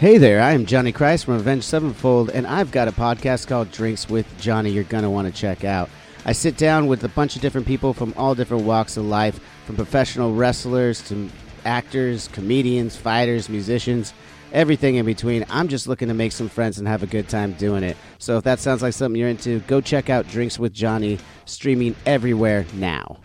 Hey 0.00 0.18
there, 0.18 0.42
I 0.42 0.52
am 0.52 0.66
Johnny 0.66 0.92
Christ 0.92 1.24
from 1.24 1.34
Avenged 1.34 1.64
Sevenfold, 1.64 2.28
and 2.28 2.46
I've 2.46 2.70
got 2.70 2.88
a 2.88 2.92
podcast 2.92 3.46
called 3.46 3.70
Drinks 3.70 4.06
with 4.08 4.26
Johnny 4.38 4.70
you're 4.70 4.84
going 4.84 5.04
to 5.04 5.08
want 5.08 5.32
to 5.32 5.32
check 5.32 5.64
out. 5.64 5.88
I 6.26 6.32
sit 6.32 6.56
down 6.56 6.86
with 6.86 7.04
a 7.04 7.08
bunch 7.08 7.36
of 7.36 7.42
different 7.42 7.66
people 7.66 7.92
from 7.92 8.14
all 8.16 8.34
different 8.34 8.64
walks 8.64 8.96
of 8.96 9.04
life, 9.04 9.38
from 9.66 9.76
professional 9.76 10.34
wrestlers 10.34 11.02
to 11.08 11.28
actors, 11.66 12.28
comedians, 12.28 12.96
fighters, 12.96 13.50
musicians, 13.50 14.14
everything 14.52 14.94
in 14.94 15.04
between. 15.04 15.44
I'm 15.50 15.68
just 15.68 15.86
looking 15.86 16.08
to 16.08 16.14
make 16.14 16.32
some 16.32 16.48
friends 16.48 16.78
and 16.78 16.88
have 16.88 17.02
a 17.02 17.06
good 17.06 17.28
time 17.28 17.52
doing 17.52 17.82
it. 17.82 17.98
So 18.18 18.38
if 18.38 18.44
that 18.44 18.58
sounds 18.58 18.80
like 18.80 18.94
something 18.94 19.20
you're 19.20 19.28
into, 19.28 19.60
go 19.60 19.82
check 19.82 20.08
out 20.08 20.26
Drinks 20.28 20.58
with 20.58 20.72
Johnny, 20.72 21.18
streaming 21.44 21.94
everywhere 22.06 22.64
now. 22.72 23.18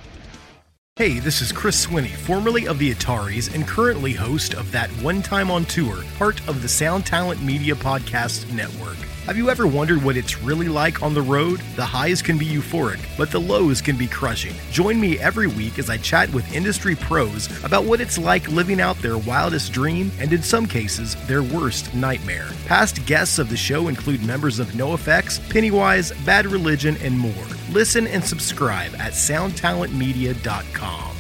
Hey, 0.98 1.20
this 1.20 1.42
is 1.42 1.54
Chris 1.54 1.86
Swinney, 1.86 2.14
formerly 2.14 2.68
of 2.68 2.80
the 2.80 2.94
Ataris 2.94 3.56
and 3.56 3.66
currently 3.66 4.12
host 4.12 4.54
of 4.54 4.70
That 4.74 4.90
One 5.02 5.22
Time 5.22 5.50
on 5.50 5.64
Tour, 5.64 6.04
part 6.18 6.46
of 6.50 6.62
the 6.62 6.68
Sound 6.68 7.06
Talent 7.06 7.42
Media 7.42 7.76
Podcast 7.76 8.52
Network. 8.54 8.98
Have 9.30 9.38
you 9.38 9.52
ever 9.52 9.68
wondered 9.68 10.04
what 10.04 10.18
it's 10.18 10.42
really 10.42 10.68
like 10.68 11.04
on 11.04 11.14
the 11.14 11.22
road? 11.22 11.60
The 11.76 11.86
highs 11.86 12.20
can 12.20 12.40
be 12.40 12.48
euphoric, 12.48 13.00
but 13.16 13.30
the 13.30 13.40
lows 13.40 13.80
can 13.80 13.96
be 13.96 14.08
crushing. 14.08 14.56
Join 14.72 15.00
me 15.00 15.20
every 15.20 15.46
week 15.46 15.78
as 15.78 15.88
I 15.88 15.98
chat 15.98 16.34
with 16.34 16.52
industry 16.52 16.96
pros 16.96 17.48
about 17.64 17.84
what 17.84 18.02
it's 18.02 18.18
like 18.18 18.48
living 18.48 18.82
out 18.82 19.00
their 19.04 19.20
wildest 19.20 19.72
dream 19.72 20.12
and, 20.20 20.34
in 20.34 20.42
some 20.42 20.66
cases, 20.66 21.16
their 21.28 21.44
worst 21.44 21.94
nightmare. 21.94 22.48
Past 22.66 23.06
guests 23.06 23.38
of 23.38 23.52
the 23.52 23.56
show 23.56 23.88
include 23.88 24.24
members 24.24 24.58
of 24.58 24.70
NoFX, 24.70 25.48
Pennywise, 25.52 26.12
Bad 26.26 26.48
Religion, 26.48 26.98
and 27.04 27.16
more. 27.16 27.46
Listen 27.70 28.08
and 28.08 28.24
subscribe 28.24 28.96
at 28.96 29.14
soundtalentmedia.com. 29.14 31.16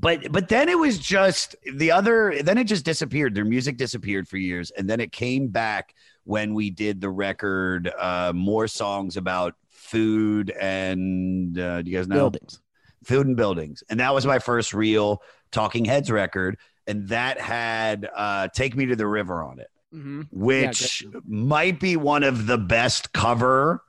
but 0.00 0.32
but 0.32 0.48
then 0.48 0.70
it 0.70 0.78
was 0.78 0.98
just 0.98 1.54
the 1.74 1.90
other. 1.90 2.42
Then 2.42 2.56
it 2.56 2.64
just 2.64 2.86
disappeared. 2.86 3.34
Their 3.34 3.44
music 3.44 3.76
disappeared 3.76 4.26
for 4.26 4.38
years, 4.38 4.70
and 4.70 4.88
then 4.88 5.00
it 5.00 5.12
came 5.12 5.48
back 5.48 5.92
when 6.24 6.54
we 6.54 6.70
did 6.70 7.00
the 7.00 7.10
record. 7.10 7.90
Uh, 7.98 8.32
more 8.34 8.68
songs 8.68 9.16
about 9.16 9.54
food 9.70 10.50
and 10.50 11.58
uh, 11.58 11.82
do 11.82 11.90
you 11.90 11.96
guys 11.96 12.08
know 12.08 12.30
Buildings. 12.30 12.60
food 13.04 13.26
and 13.26 13.36
buildings 13.36 13.82
and 13.90 14.00
that 14.00 14.14
was 14.14 14.24
my 14.24 14.38
first 14.38 14.72
real 14.72 15.20
talking 15.50 15.84
heads 15.84 16.10
record 16.10 16.56
and 16.86 17.08
that 17.08 17.38
had 17.38 18.08
uh 18.14 18.48
take 18.54 18.74
me 18.74 18.86
to 18.86 18.96
the 18.96 19.06
river 19.06 19.42
on 19.42 19.58
it 19.58 19.68
Mhm. 19.94 20.28
which 20.30 21.04
might 21.26 21.78
be 21.78 21.96
one 21.96 22.22
of 22.22 22.46
the 22.46 22.56
best 22.56 23.12
cover 23.12 23.82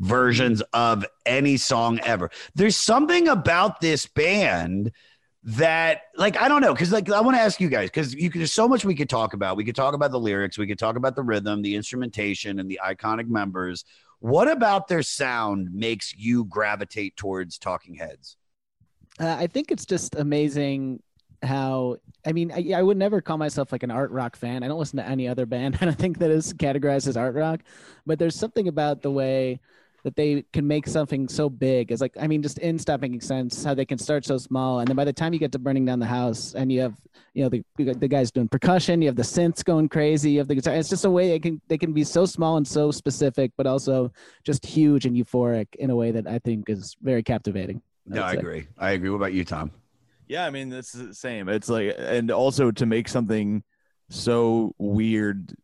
versions 0.00 0.60
of 0.74 1.06
any 1.24 1.56
song 1.56 2.00
ever 2.04 2.30
there's 2.54 2.76
something 2.76 3.28
about 3.28 3.80
this 3.80 4.04
band 4.06 4.92
that 5.46 6.02
like 6.16 6.36
i 6.38 6.48
don't 6.48 6.60
know 6.60 6.74
because 6.74 6.90
like 6.90 7.08
i 7.10 7.20
want 7.20 7.36
to 7.36 7.40
ask 7.40 7.60
you 7.60 7.68
guys 7.68 7.88
because 7.88 8.12
you 8.14 8.28
there's 8.30 8.52
so 8.52 8.66
much 8.66 8.84
we 8.84 8.96
could 8.96 9.08
talk 9.08 9.32
about 9.32 9.56
we 9.56 9.64
could 9.64 9.76
talk 9.76 9.94
about 9.94 10.10
the 10.10 10.18
lyrics 10.18 10.58
we 10.58 10.66
could 10.66 10.78
talk 10.78 10.96
about 10.96 11.14
the 11.14 11.22
rhythm 11.22 11.62
the 11.62 11.76
instrumentation 11.76 12.58
and 12.58 12.68
the 12.68 12.80
iconic 12.84 13.28
members 13.28 13.84
what 14.18 14.50
about 14.50 14.88
their 14.88 15.02
sound 15.02 15.72
makes 15.72 16.12
you 16.16 16.44
gravitate 16.46 17.16
towards 17.16 17.58
talking 17.58 17.94
heads 17.94 18.36
Uh, 19.20 19.36
I 19.38 19.46
think 19.46 19.70
it's 19.70 19.86
just 19.86 20.14
amazing 20.16 21.02
how 21.42 21.96
I 22.26 22.32
mean 22.32 22.50
I, 22.52 22.72
I 22.74 22.82
would 22.82 22.96
never 22.96 23.20
call 23.20 23.38
myself 23.38 23.72
like 23.72 23.82
an 23.82 23.90
art 23.90 24.10
rock 24.10 24.36
fan. 24.36 24.62
I 24.62 24.68
don't 24.68 24.78
listen 24.78 24.98
to 24.98 25.06
any 25.06 25.28
other 25.28 25.46
band. 25.46 25.78
I 25.80 25.84
don't 25.86 25.98
think 25.98 26.18
that 26.18 26.30
is 26.30 26.52
categorized 26.52 27.06
as 27.08 27.16
art 27.16 27.34
rock, 27.34 27.60
but 28.04 28.18
there's 28.18 28.34
something 28.36 28.68
about 28.68 29.02
the 29.02 29.10
way 29.10 29.60
that 30.06 30.14
they 30.14 30.44
can 30.52 30.64
make 30.64 30.86
something 30.86 31.26
so 31.26 31.50
big. 31.50 31.90
is 31.90 32.00
like 32.00 32.14
I 32.20 32.28
mean, 32.28 32.40
just 32.40 32.58
in 32.58 32.78
stop 32.78 33.00
making 33.00 33.20
sense 33.20 33.64
how 33.64 33.74
they 33.74 33.84
can 33.84 33.98
start 33.98 34.24
so 34.24 34.38
small, 34.38 34.78
and 34.78 34.86
then 34.86 34.94
by 34.94 35.04
the 35.04 35.12
time 35.12 35.32
you 35.32 35.40
get 35.40 35.50
to 35.50 35.58
burning 35.58 35.84
down 35.84 35.98
the 35.98 36.06
house, 36.06 36.54
and 36.54 36.70
you 36.70 36.80
have 36.80 36.94
you 37.34 37.42
know 37.42 37.48
the 37.48 37.64
the 37.94 38.06
guys 38.06 38.30
doing 38.30 38.46
percussion, 38.46 39.02
you 39.02 39.08
have 39.08 39.16
the 39.16 39.24
synths 39.24 39.64
going 39.64 39.88
crazy, 39.88 40.30
you 40.30 40.38
have 40.38 40.46
the 40.46 40.54
guitar. 40.54 40.76
It's 40.76 40.88
just 40.88 41.04
a 41.04 41.10
way 41.10 41.30
they 41.30 41.40
can 41.40 41.60
they 41.66 41.76
can 41.76 41.92
be 41.92 42.04
so 42.04 42.24
small 42.24 42.56
and 42.56 42.64
so 42.66 42.92
specific, 42.92 43.50
but 43.56 43.66
also 43.66 44.12
just 44.44 44.64
huge 44.64 45.06
and 45.06 45.16
euphoric 45.16 45.66
in 45.74 45.90
a 45.90 45.96
way 45.96 46.12
that 46.12 46.28
I 46.28 46.38
think 46.38 46.70
is 46.70 46.94
very 47.02 47.24
captivating. 47.24 47.82
no 48.06 48.20
would 48.20 48.30
i 48.30 48.32
agree 48.34 48.68
i 48.78 48.90
agree 48.92 49.10
what 49.10 49.16
about 49.16 49.32
you 49.32 49.44
tom 49.44 49.72
Yeah, 50.28 50.46
I 50.46 50.50
mean 50.50 50.72
it's 50.72 50.92
the 50.92 51.14
same. 51.14 51.48
It's 51.48 51.68
like, 51.68 51.94
and 51.98 52.30
also 52.30 52.70
to 52.70 52.86
make 52.86 53.08
something 53.08 53.64
so 54.08 54.72
weird 54.78 55.54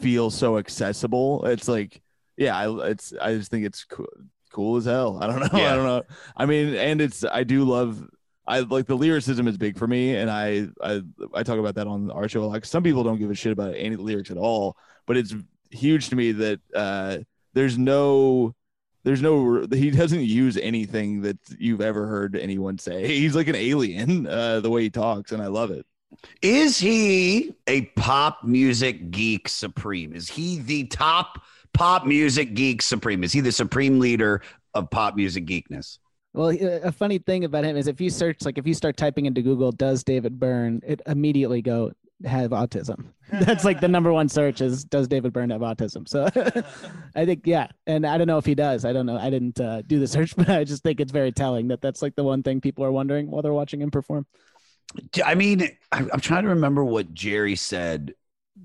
feel 0.00 0.30
so 0.30 0.58
accessible. 0.58 1.44
It's 1.46 1.68
like, 1.68 2.02
yeah, 2.36 2.56
I, 2.56 2.90
it's 2.90 3.12
I 3.20 3.34
just 3.34 3.50
think 3.50 3.64
it's 3.66 3.84
cool, 3.84 4.06
cool 4.52 4.76
as 4.76 4.84
hell. 4.84 5.18
I 5.20 5.26
don't 5.26 5.40
know. 5.40 5.48
Yeah. 5.58 5.72
I 5.72 5.76
don't 5.76 5.86
know. 5.86 6.02
I 6.36 6.46
mean, 6.46 6.74
and 6.74 7.00
it's 7.00 7.24
I 7.24 7.44
do 7.44 7.64
love. 7.64 8.06
I 8.46 8.60
like 8.60 8.86
the 8.86 8.96
lyricism 8.96 9.46
is 9.46 9.56
big 9.56 9.78
for 9.78 9.86
me, 9.86 10.16
and 10.16 10.30
I 10.30 10.68
I 10.82 11.02
I 11.34 11.42
talk 11.42 11.58
about 11.58 11.76
that 11.76 11.86
on 11.86 12.10
our 12.10 12.28
show. 12.28 12.48
Like 12.48 12.64
some 12.64 12.82
people 12.82 13.04
don't 13.04 13.18
give 13.18 13.30
a 13.30 13.34
shit 13.34 13.52
about 13.52 13.74
any 13.76 13.96
lyrics 13.96 14.30
at 14.30 14.36
all, 14.36 14.76
but 15.06 15.16
it's 15.16 15.34
huge 15.70 16.08
to 16.10 16.16
me 16.16 16.32
that 16.32 16.60
uh, 16.74 17.18
there's 17.54 17.78
no 17.78 18.54
there's 19.04 19.22
no 19.22 19.66
he 19.72 19.90
doesn't 19.90 20.22
use 20.22 20.56
anything 20.56 21.22
that 21.22 21.38
you've 21.58 21.80
ever 21.80 22.06
heard 22.06 22.36
anyone 22.36 22.78
say 22.78 23.06
he's 23.20 23.34
like 23.34 23.48
an 23.48 23.56
alien 23.56 24.26
uh 24.28 24.60
the 24.60 24.70
way 24.70 24.82
he 24.82 24.90
talks 24.90 25.32
and 25.32 25.42
i 25.42 25.46
love 25.48 25.70
it 25.72 25.84
Is 26.42 26.78
he 26.78 27.54
a 27.66 27.82
pop 27.96 28.44
music 28.44 29.10
geek 29.10 29.48
supreme? 29.48 30.12
Is 30.14 30.28
he 30.28 30.60
the 30.60 30.84
top 30.84 31.42
pop 31.74 32.06
music 32.06 32.54
geek 32.54 32.82
supreme? 32.82 33.24
Is 33.24 33.32
he 33.32 33.40
the 33.40 33.52
supreme 33.52 33.98
leader 33.98 34.42
of 34.74 34.90
pop 34.90 35.16
music 35.16 35.46
geekness? 35.46 35.98
Well, 36.34 36.56
a 36.60 36.90
funny 36.90 37.18
thing 37.18 37.44
about 37.44 37.64
him 37.64 37.76
is 37.76 37.86
if 37.86 38.00
you 38.00 38.08
search, 38.08 38.44
like 38.44 38.56
if 38.56 38.66
you 38.66 38.72
start 38.72 38.96
typing 38.96 39.26
into 39.26 39.42
Google, 39.42 39.70
does 39.70 40.02
David 40.02 40.40
Byrne, 40.40 40.80
it 40.82 41.02
immediately 41.06 41.60
go 41.60 41.92
have 42.24 42.52
autism. 42.52 43.06
That's 43.32 43.64
like 43.64 43.80
the 43.80 43.88
number 43.88 44.12
one 44.12 44.28
search 44.28 44.60
is 44.60 44.84
does 44.84 45.08
David 45.08 45.32
Byrne 45.32 45.50
have 45.50 45.60
autism? 45.60 46.08
So 46.08 46.28
I 47.14 47.26
think, 47.26 47.46
yeah. 47.46 47.68
And 47.86 48.06
I 48.06 48.16
don't 48.16 48.26
know 48.26 48.38
if 48.38 48.46
he 48.46 48.54
does. 48.54 48.84
I 48.84 48.92
don't 48.92 49.06
know. 49.06 49.18
I 49.18 49.28
didn't 49.30 49.60
uh, 49.60 49.82
do 49.82 49.98
the 49.98 50.06
search, 50.06 50.34
but 50.36 50.48
I 50.48 50.64
just 50.64 50.82
think 50.82 51.00
it's 51.00 51.12
very 51.12 51.32
telling 51.32 51.68
that 51.68 51.80
that's 51.80 52.02
like 52.02 52.14
the 52.14 52.24
one 52.24 52.42
thing 52.42 52.60
people 52.60 52.84
are 52.84 52.92
wondering 52.92 53.30
while 53.30 53.42
they're 53.42 53.52
watching 53.52 53.82
him 53.82 53.90
perform. 53.90 54.26
I 55.24 55.34
mean, 55.34 55.68
I'm 55.90 56.20
trying 56.20 56.42
to 56.42 56.50
remember 56.50 56.84
what 56.84 57.14
Jerry 57.14 57.56
said 57.56 58.14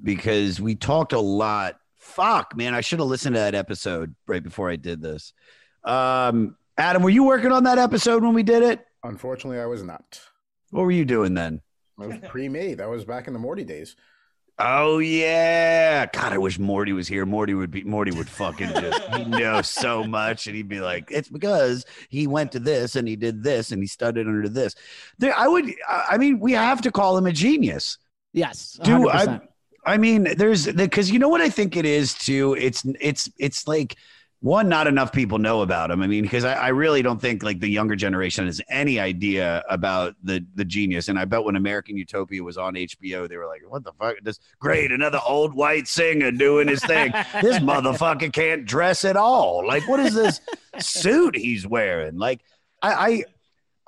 because 0.04 0.60
we 0.60 0.76
talked 0.76 1.14
a 1.14 1.20
lot. 1.20 1.80
Fuck, 2.08 2.56
man, 2.56 2.74
I 2.74 2.82
should 2.82 3.00
have 3.00 3.08
listened 3.08 3.36
to 3.36 3.42
that 3.42 3.54
episode 3.54 4.16
right 4.28 4.42
before 4.42 4.72
I 4.72 4.76
did 4.76 5.02
this. 5.02 5.34
Um, 5.84 6.56
Adam, 6.78 7.04
were 7.04 7.10
you 7.10 7.24
working 7.24 7.52
on 7.52 7.66
that 7.66 7.78
episode 7.78 8.24
when 8.24 8.34
we 8.34 8.44
did 8.44 8.64
it? 8.64 8.86
Unfortunately, 9.04 9.60
I 9.60 9.66
was 9.66 9.84
not. 9.84 10.20
What 10.72 10.84
were 10.84 10.92
you 10.92 11.06
doing 11.06 11.34
then? 11.34 11.62
I 12.00 12.08
was 12.08 12.18
pre-made. 12.30 12.80
That 12.80 12.90
was 12.90 13.06
back 13.06 13.28
in 13.28 13.34
the 13.34 13.40
Morty 13.40 13.64
days. 13.64 13.96
Oh 14.58 14.98
yeah, 14.98 16.08
God, 16.08 16.34
I 16.34 16.40
wish 16.40 16.58
Morty 16.58 16.92
was 16.92 17.08
here. 17.08 17.26
Morty 17.28 17.54
would 17.54 17.70
be 17.70 17.84
Morty 17.84 18.12
would 18.12 18.28
fucking 18.28 18.70
just 18.70 19.04
he 19.16 19.26
knows 19.26 19.70
so 19.70 20.04
much, 20.04 20.48
and 20.48 20.56
he'd 20.56 20.68
be 20.68 20.80
like, 20.80 21.10
"It's 21.12 21.30
because 21.30 21.86
he 22.10 22.26
went 22.26 22.54
to 22.54 22.60
this 22.60 22.96
and 22.96 23.08
he 23.08 23.16
did 23.16 23.44
this 23.44 23.72
and 23.72 23.84
he 23.84 23.88
studied 23.88 24.26
under 24.26 24.50
this." 24.50 24.74
There, 25.20 25.38
I 25.38 25.48
would, 25.48 25.70
I 25.88 26.06
I 26.12 26.18
mean, 26.18 26.40
we 26.40 26.54
have 26.54 26.82
to 26.82 26.92
call 26.92 27.16
him 27.18 27.28
a 27.28 27.32
genius. 27.32 28.00
Yes. 28.34 28.80
Do 28.82 29.10
I? 29.10 29.42
100%. 29.88 29.92
I 29.94 29.98
mean, 29.98 30.28
there's 30.38 30.68
because 30.72 31.10
you 31.10 31.20
know 31.20 31.30
what 31.30 31.42
I 31.42 31.50
think 31.50 31.76
it 31.76 31.86
is 31.86 32.14
too. 32.14 32.56
It's 32.56 32.86
it's 33.00 33.30
it's 33.38 33.68
like 33.68 33.98
one, 34.40 34.70
not 34.70 34.86
enough 34.86 35.12
people 35.12 35.40
know 35.40 35.62
about 35.62 35.90
him. 35.90 36.04
I 36.04 36.08
mean, 36.08 36.24
because 36.24 36.46
I, 36.46 36.54
I 36.54 36.68
really 36.68 37.02
don't 37.02 37.20
think 37.20 37.42
like 37.42 37.60
the 37.60 37.70
younger 37.70 37.96
generation 37.96 38.46
has 38.46 38.62
any 38.70 39.00
idea 39.00 39.64
about 39.68 40.16
the 40.24 40.46
the 40.54 40.64
genius. 40.66 41.08
And 41.08 41.18
I 41.18 41.26
bet 41.26 41.44
when 41.44 41.56
American 41.56 41.98
Utopia 41.98 42.44
was 42.44 42.58
on 42.58 42.76
HBO, 42.76 43.28
they 43.28 43.38
were 43.38 43.48
like, 43.48 43.64
"What 43.68 43.84
the 43.84 43.94
fuck? 43.94 44.18
This 44.22 44.40
great 44.60 44.92
another 44.92 45.20
old 45.26 45.56
white 45.56 45.88
singer 45.88 46.32
doing 46.32 46.68
his 46.68 46.84
thing. 46.84 47.12
this 47.42 47.60
motherfucker 47.60 48.32
can't 48.32 48.66
dress 48.66 49.06
at 49.06 49.18
all. 49.18 49.66
Like, 49.66 49.88
what 49.88 50.00
is 50.00 50.14
this 50.14 50.40
suit 50.80 51.36
he's 51.36 51.66
wearing? 51.66 52.18
Like, 52.18 52.42
I." 52.82 52.94
I 52.94 53.24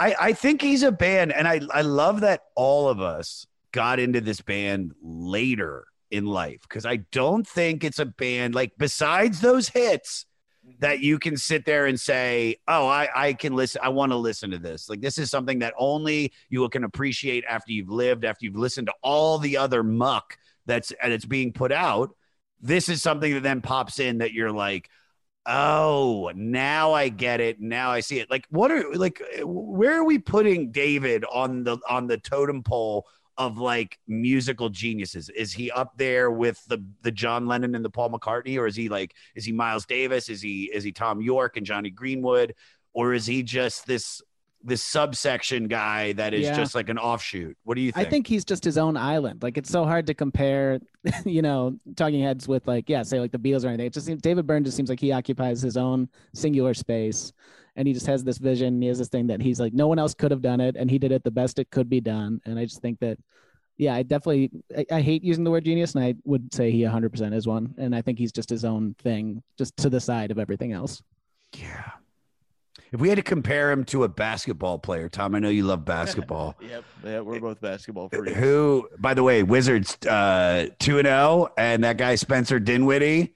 I, 0.01 0.15
I 0.17 0.31
think 0.31 0.61
he's 0.61 0.83
a 0.83 0.93
band, 0.93 1.33
and 1.33 1.45
I, 1.45 1.59
I 1.73 1.81
love 1.81 2.21
that 2.21 2.43
all 2.55 2.87
of 2.87 3.01
us 3.01 3.45
got 3.73 3.99
into 3.99 4.21
this 4.21 4.39
band 4.39 4.93
later 5.01 5.88
in 6.11 6.25
life 6.25 6.61
because 6.63 6.85
I 6.85 6.97
don't 7.11 7.47
think 7.47 7.83
it's 7.83 7.99
a 7.99 8.05
band 8.05 8.55
like 8.55 8.73
besides 8.77 9.41
those 9.41 9.69
hits 9.69 10.25
mm-hmm. 10.65 10.79
that 10.79 10.99
you 10.99 11.19
can 11.19 11.37
sit 11.37 11.65
there 11.65 11.85
and 11.85 11.99
say, 11.99 12.57
Oh, 12.67 12.87
I, 12.87 13.09
I 13.15 13.33
can 13.33 13.55
listen, 13.55 13.81
I 13.83 13.89
want 13.89 14.11
to 14.11 14.17
listen 14.17 14.51
to 14.51 14.57
this. 14.57 14.89
Like 14.89 15.01
this 15.01 15.17
is 15.17 15.29
something 15.29 15.59
that 15.59 15.73
only 15.77 16.33
you 16.49 16.67
can 16.69 16.83
appreciate 16.83 17.43
after 17.47 17.71
you've 17.71 17.89
lived, 17.89 18.25
after 18.25 18.45
you've 18.45 18.55
listened 18.55 18.87
to 18.87 18.93
all 19.01 19.37
the 19.37 19.57
other 19.57 19.83
muck 19.83 20.37
that's 20.65 20.91
and 21.01 21.13
it's 21.13 21.25
being 21.25 21.53
put 21.53 21.71
out. 21.71 22.15
This 22.61 22.89
is 22.89 23.01
something 23.01 23.33
that 23.33 23.43
then 23.43 23.61
pops 23.61 23.99
in 23.99 24.17
that 24.19 24.33
you're 24.33 24.51
like, 24.51 24.89
Oh, 25.45 26.31
now 26.35 26.93
I 26.93 27.09
get 27.09 27.39
it. 27.39 27.59
Now 27.59 27.91
I 27.91 28.01
see 28.01 28.19
it. 28.19 28.29
Like, 28.29 28.45
what 28.49 28.71
are 28.71 28.93
like 28.93 29.21
where 29.43 29.99
are 29.99 30.03
we 30.03 30.19
putting 30.19 30.71
David 30.71 31.25
on 31.25 31.63
the 31.63 31.77
on 31.89 32.07
the 32.07 32.17
totem 32.17 32.61
pole 32.61 33.07
of 33.39 33.57
like 33.57 33.97
musical 34.07 34.69
geniuses? 34.69 35.29
Is 35.29 35.51
he 35.53 35.71
up 35.71 35.97
there 35.97 36.29
with 36.29 36.63
the 36.67 36.85
the 37.01 37.11
John 37.11 37.47
Lennon 37.47 37.73
and 37.73 37.83
the 37.83 37.89
Paul 37.89 38.11
McCartney, 38.11 38.59
or 38.59 38.67
is 38.67 38.75
he 38.75 38.89
like 38.89 39.15
is 39.33 39.45
he 39.45 39.51
Miles 39.51 39.85
Davis? 39.87 40.29
Is 40.29 40.41
he 40.41 40.65
is 40.71 40.83
he 40.83 40.91
Thom 40.91 41.21
Yorke 41.21 41.57
and 41.57 41.65
Jonny 41.65 41.89
Greenwood, 41.89 42.53
or 42.93 43.13
is 43.13 43.25
he 43.25 43.41
just 43.41 43.87
this 43.87 44.21
this 44.61 44.83
subsection 44.83 45.69
guy 45.69 46.11
that 46.11 46.33
is 46.33 46.41
Yeah. 46.41 46.57
just 46.57 46.75
like 46.75 46.89
an 46.89 46.99
offshoot? 46.99 47.57
What 47.63 47.75
do 47.75 47.81
you 47.81 47.93
think? 47.93 48.05
I 48.05 48.09
think? 48.09 48.27
he's 48.27 48.43
just 48.43 48.61
his 48.61 48.77
own 48.77 48.97
island. 48.97 49.41
Like 49.41 49.57
it's 49.57 49.69
so 49.69 49.85
hard 49.85 50.05
to 50.07 50.13
compare, 50.13 50.81
you 51.25 51.41
know, 51.41 51.79
Talking 51.95 52.21
Heads 52.21 52.45
with 52.45 52.67
like 52.67 52.89
yeah, 52.89 53.03
say 53.03 53.21
like 53.21 53.31
the 53.31 53.39
Beatles 53.39 53.63
or 53.63 53.69
anything. 53.69 53.85
It 53.87 53.93
just 53.93 54.05
seems 54.05 54.21
David 54.21 54.45
Byrne 54.45 54.65
just 54.65 54.75
seems 54.75 54.89
like 54.89 54.99
he 54.99 55.13
occupies 55.13 55.61
his 55.61 55.77
own 55.77 56.09
singular 56.33 56.73
space, 56.73 57.31
and 57.79 57.87
he 57.87 57.93
just 57.93 58.07
has 58.07 58.25
this 58.25 58.37
vision. 58.37 58.81
He 58.81 58.89
has 58.89 58.97
this 58.97 59.07
thing 59.07 59.27
that 59.27 59.41
he's 59.41 59.57
like 59.57 59.73
no 59.73 59.87
one 59.87 59.99
else 59.99 60.13
could 60.13 60.31
have 60.31 60.41
done 60.41 60.59
it, 60.59 60.75
and 60.75 60.91
he 60.91 60.99
did 60.99 61.13
it 61.13 61.23
the 61.23 61.31
best 61.31 61.59
it 61.59 61.71
could 61.71 61.89
be 61.89 62.01
done. 62.01 62.41
And 62.45 62.59
I 62.59 62.65
just 62.65 62.81
think 62.81 62.99
that, 62.99 63.17
yeah, 63.77 63.95
I 63.95 64.03
definitely 64.03 64.51
I, 64.77 64.85
I 64.91 65.01
hate 65.01 65.23
using 65.23 65.45
the 65.45 65.49
word 65.49 65.63
genius, 65.63 65.95
and 65.95 66.03
I 66.03 66.15
would 66.25 66.53
say 66.53 66.71
he 66.71 66.81
100% 66.81 67.33
is 67.33 67.47
one. 67.47 67.73
And 67.77 67.95
I 67.95 68.01
think 68.01 68.19
he's 68.19 68.33
just 68.33 68.49
his 68.49 68.65
own 68.65 68.95
thing, 69.01 69.41
just 69.57 69.77
to 69.77 69.89
the 69.89 70.01
side 70.01 70.29
of 70.29 70.37
everything 70.37 70.73
else. 70.73 71.01
yeah. 71.53 71.91
If 72.91 72.99
we 72.99 73.07
had 73.07 73.17
to 73.17 73.21
compare 73.21 73.71
him 73.71 73.83
to 73.85 74.03
a 74.03 74.09
basketball 74.09 74.79
player, 74.79 75.09
Tom, 75.09 75.35
I 75.35 75.39
know 75.39 75.49
you 75.49 75.63
love 75.63 75.85
basketball. 75.85 76.55
yep 76.61 76.83
yeah 77.05 77.19
we're 77.19 77.39
both 77.39 77.61
basketball 77.61 78.09
freaks 78.09 78.35
Who, 78.35 78.89
by 78.97 79.13
the 79.13 79.23
way, 79.23 79.43
Wizards 79.43 79.95
uh, 80.07 80.67
two 80.79 80.97
and 80.97 81.07
zero, 81.07 81.49
and 81.57 81.83
that 81.83 81.97
guy 81.97 82.15
Spencer 82.15 82.59
Dinwiddie. 82.59 83.35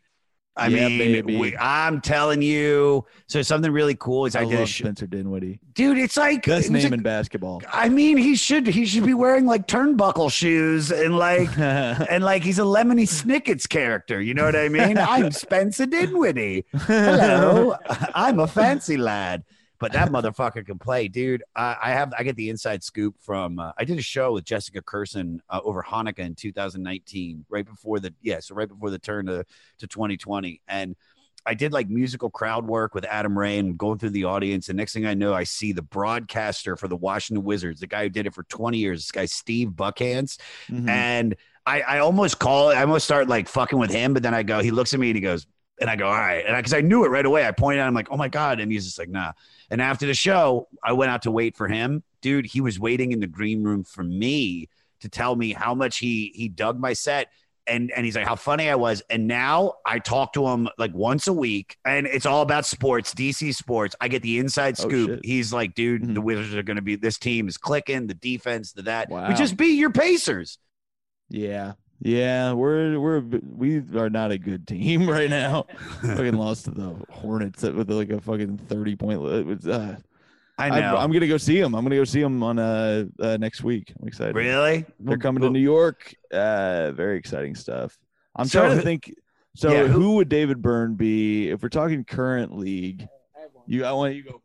I 0.55 0.67
Yeah, 0.67 0.87
mean, 0.87 1.39
we, 1.39 1.57
I'm 1.57 1.99
telling 1.99 2.41
you. 2.43 3.05
So 3.27 3.41
something 3.41 3.71
really 3.71 3.95
cool 3.95 4.27
is 4.27 4.35
I, 4.35 4.41
i, 4.41 4.45
did 4.45 4.59
a 4.59 4.65
sh- 4.67 4.79
spencer 4.79 5.07
dinwiddie 5.07 5.59
dude. 5.73 5.97
It's 5.97 6.15
like 6.15 6.45
best 6.45 6.69
name 6.69 6.91
a- 6.91 6.95
in 6.95 7.01
basketball 7.01 7.63
I 7.71 7.89
mean, 7.89 8.17
he 8.17 8.35
should 8.35 8.67
he 8.67 8.85
should 8.85 9.05
be 9.05 9.15
wearing 9.15 9.47
like 9.47 9.67
turnbuckle 9.67 10.31
shoes 10.31 10.91
and 10.91 11.17
like 11.17 11.49
and 11.57 12.23
like 12.23 12.43
he's 12.43 12.59
a 12.59 12.63
Lemony 12.63 13.07
Snicket's 13.07 13.65
character. 13.65 14.21
You 14.21 14.35
know 14.35 14.45
what 14.45 14.55
I 14.55 14.69
mean? 14.69 14.97
I'm 14.99 15.31
Spencer 15.31 15.87
Dinwiddie. 15.87 16.65
Hello, 16.71 17.75
I'm 18.13 18.39
a 18.39 18.47
fancy 18.47 18.97
lad. 18.97 19.43
But 19.83 19.91
that 19.91 20.09
motherfucker 20.11 20.65
can 20.65 20.79
play, 20.79 21.09
dude. 21.09 21.43
I, 21.57 21.75
I 21.83 21.89
have 21.91 22.13
I 22.17 22.23
get 22.23 22.37
the 22.37 22.49
inside 22.49 22.85
scoop 22.85 23.15
from. 23.19 23.59
Uh, 23.59 23.73
I 23.77 23.83
did 23.83 23.99
a 23.99 24.01
show 24.01 24.31
with 24.31 24.45
Jessica 24.45 24.81
Kirson 24.81 25.39
uh, 25.49 25.59
over 25.61 25.83
Hanukkah 25.83 26.19
in 26.19 26.35
2019, 26.35 27.45
right 27.49 27.65
before 27.65 27.99
the 27.99 28.13
yeah, 28.21 28.39
so 28.39 28.55
right 28.55 28.69
before 28.69 28.91
the 28.91 28.97
turn 28.97 29.25
to 29.25 29.43
to 29.79 29.87
2020, 29.87 30.61
and 30.69 30.95
I 31.45 31.53
did 31.53 31.73
like 31.73 31.89
musical 31.89 32.29
crowd 32.29 32.65
work 32.65 32.95
with 32.95 33.03
Adam 33.03 33.37
Ray 33.37 33.57
and 33.57 33.77
going 33.77 33.99
through 33.99 34.11
the 34.11 34.23
audience. 34.23 34.69
And 34.69 34.77
next 34.77 34.93
thing 34.93 35.05
I 35.05 35.15
know, 35.15 35.33
I 35.33 35.43
see 35.43 35.73
the 35.73 35.81
broadcaster 35.81 36.77
for 36.77 36.87
the 36.87 36.95
Washington 36.95 37.43
Wizards, 37.43 37.81
the 37.81 37.87
guy 37.87 38.03
who 38.03 38.09
did 38.09 38.25
it 38.25 38.33
for 38.33 38.43
20 38.43 38.77
years, 38.77 38.99
this 38.99 39.11
guy, 39.11 39.25
Steve 39.25 39.71
Buckhantz. 39.71 40.37
Mhm. 40.69 40.87
And 40.87 41.35
I, 41.65 41.81
I 41.81 41.99
almost 41.99 42.39
call 42.39 42.69
it, 42.69 42.75
I 42.75 42.81
almost 42.81 43.03
start 43.03 43.27
like 43.27 43.49
fucking 43.49 43.77
with 43.77 43.91
him, 43.91 44.13
but 44.13 44.23
then 44.23 44.33
I 44.33 44.43
go, 44.43 44.61
he 44.61 44.71
looks 44.71 44.93
at 44.93 45.01
me 45.01 45.09
and 45.09 45.15
he 45.17 45.21
goes, 45.21 45.45
and 45.81 45.89
I 45.89 45.95
go, 45.95 46.05
all 46.07 46.11
right. 46.13 46.45
And 46.45 46.55
I 46.55 46.59
because 46.59 46.73
I, 46.73 46.81
knew 46.81 47.03
it 47.05 47.09
right 47.09 47.25
away, 47.25 47.45
I 47.47 47.51
pointed 47.51 47.81
out, 47.81 47.87
I'm 47.87 47.93
like, 47.93 48.09
oh 48.11 48.17
my 48.17 48.29
God. 48.29 48.59
And 48.59 48.71
he's 48.71 48.85
just 48.85 48.99
like, 48.99 49.09
nah. 49.09 49.33
And 49.69 49.81
after 49.81 50.05
the 50.05 50.13
show, 50.13 50.67
I 50.83 50.93
went 50.93 51.11
out 51.11 51.23
to 51.23 51.31
wait 51.31 51.55
for 51.57 51.67
him. 51.67 52.03
Dude, 52.21 52.45
he 52.45 52.61
was 52.61 52.79
waiting 52.79 53.11
in 53.11 53.19
the 53.19 53.27
green 53.27 53.63
room 53.63 53.83
for 53.83 54.03
me 54.03 54.69
to 55.01 55.09
tell 55.09 55.35
me 55.35 55.51
how 55.53 55.73
much 55.75 55.97
he 55.97 56.31
he 56.35 56.47
dug 56.47 56.79
my 56.79 56.93
set. 56.93 57.29
And 57.65 57.91
and 57.91 58.03
he's 58.05 58.15
like, 58.15 58.27
how 58.27 58.35
funny 58.35 58.69
I 58.69 58.75
was. 58.75 59.01
And 59.09 59.25
now 59.25 59.75
I 59.85 59.99
talk 59.99 60.33
to 60.33 60.45
him 60.47 60.67
like 60.77 60.93
once 60.93 61.27
a 61.27 61.33
week, 61.33 61.77
and 61.85 62.05
it's 62.05 62.25
all 62.25 62.41
about 62.41 62.65
sports, 62.65 63.13
DC 63.13 63.55
sports. 63.55 63.95
I 64.01 64.09
get 64.09 64.21
the 64.21 64.37
inside 64.39 64.75
Oh, 64.79 64.83
scoop. 64.87 65.09
shit. 65.09 65.25
he's 65.25 65.53
like, 65.53 65.73
dude, 65.73 66.03
Mhm. 66.03 66.13
the 66.13 66.21
Wizards 66.21 66.53
are 66.55 66.63
gonna 66.63 66.81
be 66.81 66.97
this 66.97 67.17
team 67.17 67.47
is 67.47 67.57
clicking, 67.57 68.07
the 68.07 68.13
defense, 68.15 68.73
the 68.73 68.81
that. 68.83 69.09
Wow. 69.09 69.29
We 69.29 69.33
just 69.35 69.55
beat 69.55 69.77
your 69.79 69.91
Pacers. 69.91 70.57
Yeah. 71.29 71.73
Yeah, 72.03 72.51
we're 72.51 72.99
we're 72.99 73.19
we 73.21 73.81
are 73.95 74.09
not 74.09 74.31
a 74.31 74.37
good 74.37 74.67
team 74.67 75.09
right 75.09 75.29
now. 75.29 75.67
fucking 76.01 76.33
lost 76.33 76.65
to 76.65 76.71
the 76.71 76.95
Hornets 77.09 77.63
with 77.63 77.89
like 77.89 78.09
a 78.09 78.19
fucking 78.19 78.57
thirty 78.57 78.97
point. 78.97 79.21
was, 79.21 79.65
uh, 79.65 79.95
I 80.57 80.69
know. 80.69 80.97
I'm, 80.97 81.11
gonna 81.13 81.27
go 81.27 81.37
see 81.37 81.61
them. 81.61 81.73
I'm 81.73 81.83
gonna 81.83 81.95
go 81.95 82.03
see 82.03 82.21
them 82.21 82.43
on 82.43 82.59
uh, 82.59 83.05
uh 83.19 83.37
next 83.37 83.63
week. 83.63 83.93
I'm 83.99 84.07
excited. 84.07 84.35
really? 84.35 84.85
They're 84.99 85.17
coming 85.17 85.41
to 85.43 85.49
New 85.49 85.59
York. 85.59 86.13
Uh, 86.31 86.91
very 86.91 87.17
exciting 87.17 87.55
stuff. 87.55 87.97
I'm 88.35 88.47
So 88.47 88.59
trying 88.59 88.77
to 88.77 88.83
think. 88.83 89.15
So 89.55 89.71
Yeah, 89.71 89.87
who- 89.87 90.01
who, 90.01 90.15
would 90.15 90.29
David 90.29 90.61
Byrne 90.61 90.95
be 90.95 91.49
if 91.49 91.63
we're 91.63 91.69
talking 91.69 92.03
current 92.03 92.57
league? 92.57 93.07
You, 93.65 93.85
I 93.85 93.93
want 93.93 94.13
you 94.15 94.23
to 94.23 94.29
go. 94.29 94.41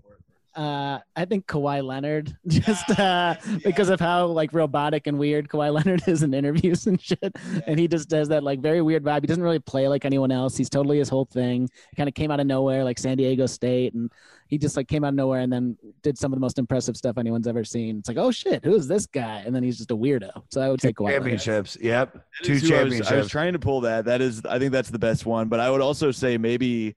Uh, 0.59 0.99
I 1.15 1.25
think 1.25 1.47
Kawhi 1.47 1.85
Leonard, 1.85 2.37
just 2.49 2.91
uh, 2.99 3.37
because 3.63 3.91
of 3.91 4.01
how 4.01 4.27
like 4.27 4.53
robotic 4.53 5.07
and 5.07 5.17
weird 5.17 5.49
Kawhi 5.49 5.73
Leonard 5.75 6.03
is 6.09 6.25
in 6.25 6.35
interviews 6.35 6.89
and 6.89 7.01
shit, 7.01 7.37
and 7.65 7.79
he 7.79 7.87
just 7.87 8.09
does 8.09 8.27
that 8.31 8.43
like 8.43 8.59
very 8.59 8.83
weird 8.83 9.05
vibe. 9.05 9.21
He 9.21 9.29
doesn't 9.29 9.43
really 9.43 9.61
play 9.61 9.87
like 9.87 10.05
anyone 10.05 10.33
else. 10.33 10.57
He's 10.57 10.69
totally 10.69 10.99
his 10.99 11.09
whole 11.09 11.27
thing. 11.27 11.69
Kind 11.97 12.09
of 12.09 12.15
came 12.17 12.33
out 12.33 12.41
of 12.41 12.49
nowhere, 12.49 12.83
like 12.83 12.99
San 12.99 13.17
Diego 13.17 13.47
State, 13.47 13.95
and 13.95 14.11
he 14.49 14.59
just 14.59 14.77
like 14.77 14.89
came 14.89 15.05
out 15.05 15.11
of 15.11 15.15
nowhere 15.15 15.43
and 15.43 15.53
then 15.53 15.79
did 16.03 16.19
some 16.19 16.33
of 16.33 16.37
the 16.37 16.41
most 16.41 16.59
impressive 16.59 16.97
stuff 16.97 17.19
anyone's 17.19 17.47
ever 17.47 17.63
seen. 17.63 17.99
It's 17.99 18.09
like, 18.09 18.19
oh 18.19 18.33
shit, 18.33 18.65
who 18.65 18.75
is 18.75 18.89
this 18.89 19.07
guy? 19.07 19.45
And 19.47 19.55
then 19.55 19.63
he's 19.63 19.77
just 19.77 19.93
a 19.93 19.97
weirdo. 19.97 20.43
So 20.51 20.61
I 20.61 20.71
would 20.71 20.81
say 20.81 20.93
Kawhi 20.93 21.05
Leonard. 21.05 21.21
championships. 21.21 21.79
Yep. 21.81 22.15
That 22.15 22.23
Two 22.43 22.53
is 22.55 22.63
who 22.63 22.75
I 22.75 22.83
was- 22.83 22.95
championships. 22.95 23.13
I 23.13 23.17
was, 23.17 23.29
trying 23.29 23.53
to 23.53 23.59
pull 23.61 23.83
that. 23.83 24.07
That 24.07 24.21
is, 24.21 24.45
I 24.45 24.59
think 24.59 24.73
that's 24.73 24.91
the 24.91 24.99
best 24.99 25.25
one. 25.25 25.49
But 25.49 25.61
I 25.61 25.71
would 25.71 25.83
also 25.83 26.11
say 26.11 26.37
maybe, 26.37 26.97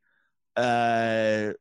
uh, 0.56 1.52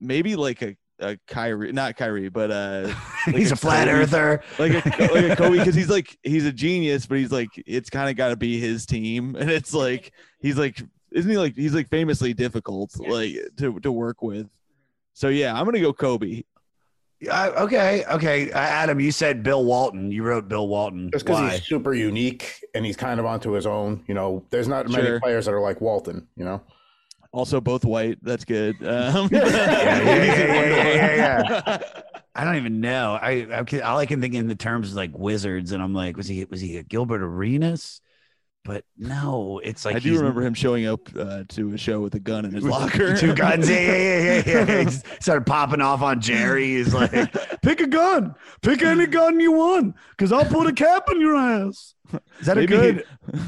maybe 0.00 0.36
like 0.36 0.60
a, 0.62 0.76
a 0.98 1.16
Kyrie, 1.26 1.72
not 1.72 1.96
Kyrie, 1.96 2.28
but 2.28 2.50
uh, 2.50 2.94
like 3.26 3.36
he's 3.36 3.52
a, 3.52 3.56
flat 3.56 3.86
Kobe- 3.88 3.98
earther. 4.00 4.42
like 4.58 4.72
a, 4.72 5.12
like 5.12 5.24
a 5.32 5.36
Kobe 5.36 5.58
because 5.58 5.74
he's 5.74 5.90
like 5.90 6.16
he's 6.22 6.46
a 6.46 6.52
genius, 6.52 7.06
but 7.06 7.18
he's 7.18 7.32
like 7.32 7.48
it's 7.66 7.90
kind 7.90 8.08
of 8.10 8.16
got 8.16 8.28
to 8.30 8.36
be 8.36 8.58
his 8.58 8.86
team, 8.86 9.34
and 9.38 9.50
it's 9.50 9.74
like 9.74 10.12
he's 10.40 10.56
like 10.58 10.82
isn't 11.12 11.30
he 11.30 11.38
like 11.38 11.54
he's 11.54 11.74
like 11.74 11.88
famously 11.88 12.34
difficult 12.34 12.98
like 12.98 13.34
to 13.58 13.78
to 13.80 13.92
work 13.92 14.22
with. 14.22 14.48
So 15.12 15.28
yeah, 15.28 15.54
I'm 15.58 15.64
gonna 15.64 15.80
go 15.80 15.92
Kobe. 15.92 16.42
Uh, 17.30 17.50
okay, 17.56 18.04
okay. 18.10 18.50
Uh, 18.52 18.58
Adam, 18.58 19.00
you 19.00 19.10
said 19.10 19.42
Bill 19.42 19.64
Walton. 19.64 20.12
You 20.12 20.22
wrote 20.22 20.48
Bill 20.48 20.68
Walton. 20.68 21.10
Just 21.10 21.24
because 21.24 21.50
he's 21.52 21.64
super 21.66 21.94
unique 21.94 22.62
and 22.74 22.84
he's 22.84 22.96
kind 22.96 23.18
of 23.18 23.24
onto 23.24 23.52
his 23.52 23.66
own. 23.66 24.04
You 24.06 24.12
know, 24.12 24.44
there's 24.50 24.68
not 24.68 24.86
many 24.90 25.02
Sure. 25.06 25.20
players 25.20 25.46
that 25.46 25.54
are 25.54 25.60
like 25.62 25.80
Walton. 25.80 26.28
You 26.36 26.44
know, 26.44 26.60
Also, 27.36 27.60
both 27.60 27.84
white. 27.84 28.18
That's 28.22 28.46
good. 28.46 28.76
Um, 28.82 29.28
yeah, 29.30 29.44
yeah, 29.46 30.02
yeah, 30.02 30.94
yeah, 30.94 31.16
yeah, 31.16 31.78
I 32.34 32.44
don't 32.44 32.56
even 32.56 32.80
know. 32.80 33.18
I, 33.20 33.46
I 33.60 33.64
can- 33.64 33.82
all 33.82 33.98
I 33.98 34.06
can 34.06 34.22
think 34.22 34.32
in 34.34 34.48
the 34.48 34.54
terms 34.54 34.88
is 34.88 34.94
like 34.96 35.10
wizards, 35.16 35.72
and 35.72 35.82
I'm 35.82 35.92
like, 35.92 36.16
was 36.16 36.26
he 36.28 36.44
was 36.46 36.60
he 36.62 36.78
a 36.78 36.82
Gilbert 36.82 37.20
Arenas? 37.22 38.00
But 38.66 38.84
no, 38.98 39.60
it's 39.62 39.84
like 39.84 39.94
I 39.94 39.98
do 40.00 40.16
remember 40.16 40.42
him 40.42 40.52
showing 40.52 40.86
up 40.86 41.08
uh, 41.16 41.44
to 41.50 41.72
a 41.74 41.78
show 41.78 42.00
with 42.00 42.16
a 42.16 42.18
gun 42.18 42.44
in 42.44 42.52
his 42.52 42.64
locker. 42.64 43.16
Two 43.16 43.32
guns. 43.32 43.70
Yeah, 43.70 43.78
yeah, 43.78 43.96
yeah, 43.96 44.42
yeah. 44.44 44.66
yeah. 44.66 44.82
He 44.82 44.90
started 45.20 45.46
popping 45.46 45.80
off 45.80 46.02
on 46.02 46.20
Jerry. 46.20 46.64
He's 46.64 46.92
like, 46.92 47.12
pick 47.62 47.80
a 47.80 47.86
gun. 47.86 48.34
Pick 48.62 48.82
any 48.82 49.06
gun 49.06 49.38
you 49.38 49.52
want, 49.52 49.94
because 50.10 50.32
I'll 50.32 50.44
put 50.44 50.66
a 50.66 50.72
cap 50.72 51.08
in 51.12 51.20
your 51.20 51.36
ass. 51.36 51.94
Is 52.40 52.46
that 52.46 52.56
Maybe 52.56 52.74
a 52.74 52.92
good? 52.92 53.04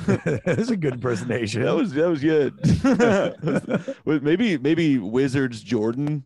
That's 0.44 0.70
a 0.70 0.76
good 0.76 0.94
impersonation. 0.94 1.62
That 1.62 1.74
was 1.74 1.92
that 1.94 2.08
was 2.08 2.20
good. 2.20 3.92
Maybe 4.22 4.56
maybe 4.58 4.98
Wizards 4.98 5.60
Jordan. 5.62 6.22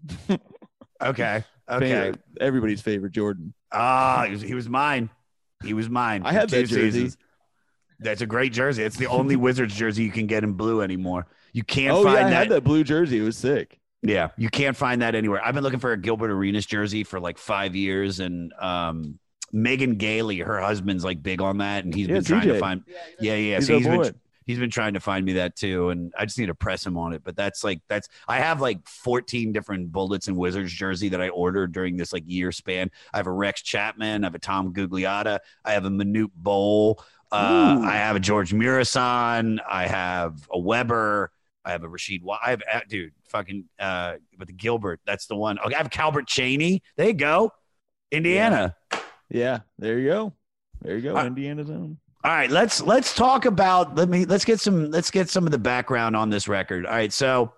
okay. 1.00 1.44
Okay. 1.70 1.88
Favorite- 1.88 2.20
everybody's 2.40 2.82
favorite 2.82 3.12
Jordan. 3.12 3.54
Ah, 3.72 4.24
he 4.26 4.32
was, 4.32 4.42
he 4.42 4.54
was 4.54 4.68
mine. 4.68 5.08
He 5.64 5.72
was 5.72 5.88
mine. 5.88 6.22
I 6.26 6.32
had 6.32 6.50
that 6.50 6.66
jersey. 6.66 6.90
seasons. 6.90 7.16
That's 8.02 8.20
a 8.20 8.26
great 8.26 8.52
jersey. 8.52 8.82
It's 8.82 8.96
the 8.96 9.06
only 9.06 9.36
Wizards 9.36 9.74
jersey 9.74 10.04
you 10.04 10.12
can 10.12 10.26
get 10.26 10.44
in 10.44 10.54
blue 10.54 10.80
anymore. 10.82 11.26
You 11.52 11.62
can't 11.64 11.96
oh 11.96 11.98
find 11.98 12.06
yeah, 12.06 12.26
I 12.28 12.32
that. 12.32 12.40
had 12.40 12.48
that 12.50 12.64
blue 12.64 12.84
jersey. 12.84 13.18
It 13.18 13.22
was 13.22 13.36
sick. 13.36 13.80
Yeah, 14.02 14.30
you 14.36 14.48
can't 14.48 14.76
find 14.76 15.02
that 15.02 15.14
anywhere. 15.14 15.44
I've 15.44 15.54
been 15.54 15.62
looking 15.62 15.78
for 15.78 15.92
a 15.92 15.96
Gilbert 15.96 16.30
Arenas 16.30 16.66
jersey 16.66 17.04
for 17.04 17.20
like 17.20 17.38
five 17.38 17.76
years, 17.76 18.18
and 18.18 18.52
um, 18.54 19.18
Megan 19.52 19.96
Gailey, 19.96 20.38
her 20.40 20.60
husband's 20.60 21.04
like 21.04 21.22
big 21.22 21.40
on 21.40 21.58
that, 21.58 21.84
and 21.84 21.94
he's 21.94 22.08
Yeah, 22.08 22.14
been 22.14 22.24
trying 22.24 22.48
to 22.48 22.54
find. 22.54 22.82
Yeah, 23.18 23.34
yeah. 23.36 23.60
He's 23.60 23.68
so 23.68 23.78
he's 23.78 23.86
been 23.88 24.02
he's 24.44 24.58
been 24.58 24.70
trying 24.70 24.94
to 24.94 25.00
find 25.00 25.24
me 25.24 25.34
that 25.34 25.54
too, 25.54 25.90
and 25.90 26.12
I 26.18 26.24
just 26.24 26.36
need 26.38 26.46
to 26.46 26.54
press 26.54 26.84
him 26.84 26.96
on 26.98 27.12
it. 27.12 27.22
But 27.22 27.36
that's 27.36 27.62
like 27.62 27.80
that's 27.88 28.08
I 28.26 28.38
have 28.38 28.60
like 28.60 28.88
14 28.88 29.52
different 29.52 29.92
Bullets 29.92 30.26
and 30.26 30.36
Wizards 30.36 30.72
jersey 30.72 31.10
that 31.10 31.20
I 31.20 31.28
ordered 31.28 31.70
during 31.72 31.96
this 31.96 32.12
like 32.12 32.24
year 32.26 32.50
span. 32.50 32.90
I 33.12 33.18
have 33.18 33.28
a 33.28 33.32
Rex 33.32 33.62
Chapman, 33.62 34.24
I 34.24 34.26
have 34.26 34.34
a 34.34 34.40
Tom 34.40 34.72
Gugliotta, 34.72 35.38
I 35.64 35.72
have 35.72 35.84
a 35.84 35.90
Manute 35.90 36.32
Bol, 36.34 37.04
uh, 37.32 37.80
I 37.82 37.96
have 37.96 38.16
a 38.16 38.20
George 38.20 38.52
Muresan, 38.52 39.58
I 39.68 39.86
have 39.86 40.46
a 40.50 40.58
Webber. 40.58 41.30
I 41.64 41.70
have 41.70 41.84
a 41.84 41.88
Rasheed. 41.88 42.22
I 42.44 42.50
have, 42.50 42.62
uh, 42.72 42.80
dude, 42.88 43.12
fucking, 43.28 43.66
uh, 43.78 44.14
but 44.36 44.48
the 44.48 44.52
Gilbert, 44.52 45.00
that's 45.06 45.26
the 45.26 45.36
one. 45.36 45.60
Okay, 45.60 45.74
I 45.74 45.78
have 45.78 45.90
Calbert 45.90 46.26
Cheaney. 46.26 46.80
There 46.96 47.06
you 47.06 47.12
go. 47.12 47.52
Indiana. 48.10 48.76
Yeah, 49.30 49.60
there 49.78 49.98
you 49.98 50.08
go. 50.08 50.32
There 50.82 50.96
you 50.96 51.02
go. 51.02 51.16
Uh, 51.16 51.26
Indiana's 51.26 51.70
own. 51.70 51.98
All 52.24 52.30
right, 52.30 52.50
let's 52.50 52.80
let's 52.82 53.14
talk 53.14 53.46
about 53.46 53.96
let 53.96 54.08
me 54.08 54.24
let's 54.26 54.44
get 54.44 54.60
some 54.60 54.90
let's 54.90 55.10
get 55.10 55.28
some 55.28 55.44
of 55.44 55.50
the 55.50 55.58
background 55.58 56.14
on 56.14 56.30
this 56.30 56.46
record. 56.46 56.86
All 56.86 56.92
right, 56.92 57.12
so 57.12 57.52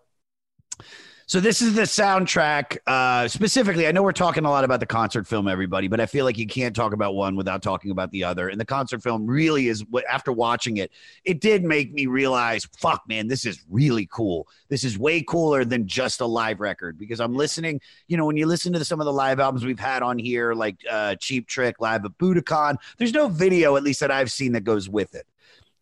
so 1.26 1.40
this 1.40 1.62
is 1.62 1.74
the 1.74 1.82
soundtrack 1.82 2.78
uh 2.86 3.26
specifically. 3.28 3.86
I 3.86 3.92
know 3.92 4.02
we're 4.02 4.12
talking 4.12 4.44
a 4.44 4.50
lot 4.50 4.64
about 4.64 4.80
the 4.80 4.86
concert 4.86 5.26
film 5.26 5.48
everybody, 5.48 5.88
but 5.88 6.00
I 6.00 6.06
feel 6.06 6.24
like 6.24 6.38
you 6.38 6.46
can't 6.46 6.74
talk 6.74 6.92
about 6.92 7.14
one 7.14 7.36
without 7.36 7.62
talking 7.62 7.90
about 7.90 8.10
the 8.10 8.24
other. 8.24 8.48
And 8.48 8.60
the 8.60 8.64
concert 8.64 9.02
film 9.02 9.26
really 9.26 9.68
is 9.68 9.84
what 9.90 10.04
after 10.06 10.32
watching 10.32 10.76
it, 10.76 10.90
it 11.24 11.40
did 11.40 11.64
make 11.64 11.92
me 11.92 12.06
realize, 12.06 12.66
fuck 12.78 13.02
man, 13.08 13.28
this 13.28 13.44
is 13.46 13.62
really 13.70 14.06
cool. 14.12 14.46
This 14.68 14.84
is 14.84 14.98
way 14.98 15.22
cooler 15.22 15.64
than 15.64 15.86
just 15.86 16.20
a 16.20 16.26
live 16.26 16.60
record 16.60 16.98
because 16.98 17.20
I'm 17.20 17.34
listening, 17.34 17.80
you 18.08 18.16
know, 18.16 18.26
when 18.26 18.36
you 18.36 18.46
listen 18.46 18.72
to 18.74 18.84
some 18.84 19.00
of 19.00 19.06
the 19.06 19.12
live 19.12 19.40
albums 19.40 19.64
we've 19.64 19.78
had 19.78 20.02
on 20.02 20.18
here 20.18 20.54
like 20.54 20.76
uh 20.90 21.16
Cheap 21.16 21.46
Trick, 21.48 21.80
Live 21.80 22.04
at 22.04 22.12
Budokan, 22.18 22.76
there's 22.98 23.12
no 23.12 23.28
video 23.28 23.76
at 23.76 23.82
least 23.82 24.00
that 24.00 24.10
I've 24.10 24.30
seen 24.30 24.52
that 24.52 24.64
goes 24.64 24.88
with 24.88 25.14
it. 25.14 25.26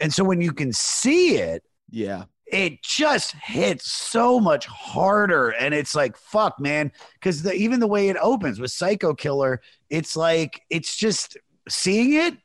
And 0.00 0.12
so 0.12 0.24
when 0.24 0.40
you 0.40 0.52
can 0.52 0.72
see 0.72 1.36
it, 1.36 1.64
Yeah. 1.90 2.24
It 2.52 2.82
just 2.82 3.32
hits 3.32 3.90
so 3.90 4.38
much 4.38 4.66
harder 4.66 5.50
and 5.50 5.72
it's 5.72 5.94
like 5.94 6.16
fuck 6.16 6.60
man 6.60 6.92
because 7.14 7.42
the, 7.42 7.52
even 7.54 7.80
the 7.80 7.86
way 7.86 8.08
it 8.08 8.16
opens 8.20 8.60
with 8.60 8.70
psycho 8.70 9.14
killer 9.14 9.60
it's 9.88 10.16
like 10.16 10.62
it's 10.70 10.94
just 10.94 11.36
seeing 11.68 12.12
it 12.12 12.36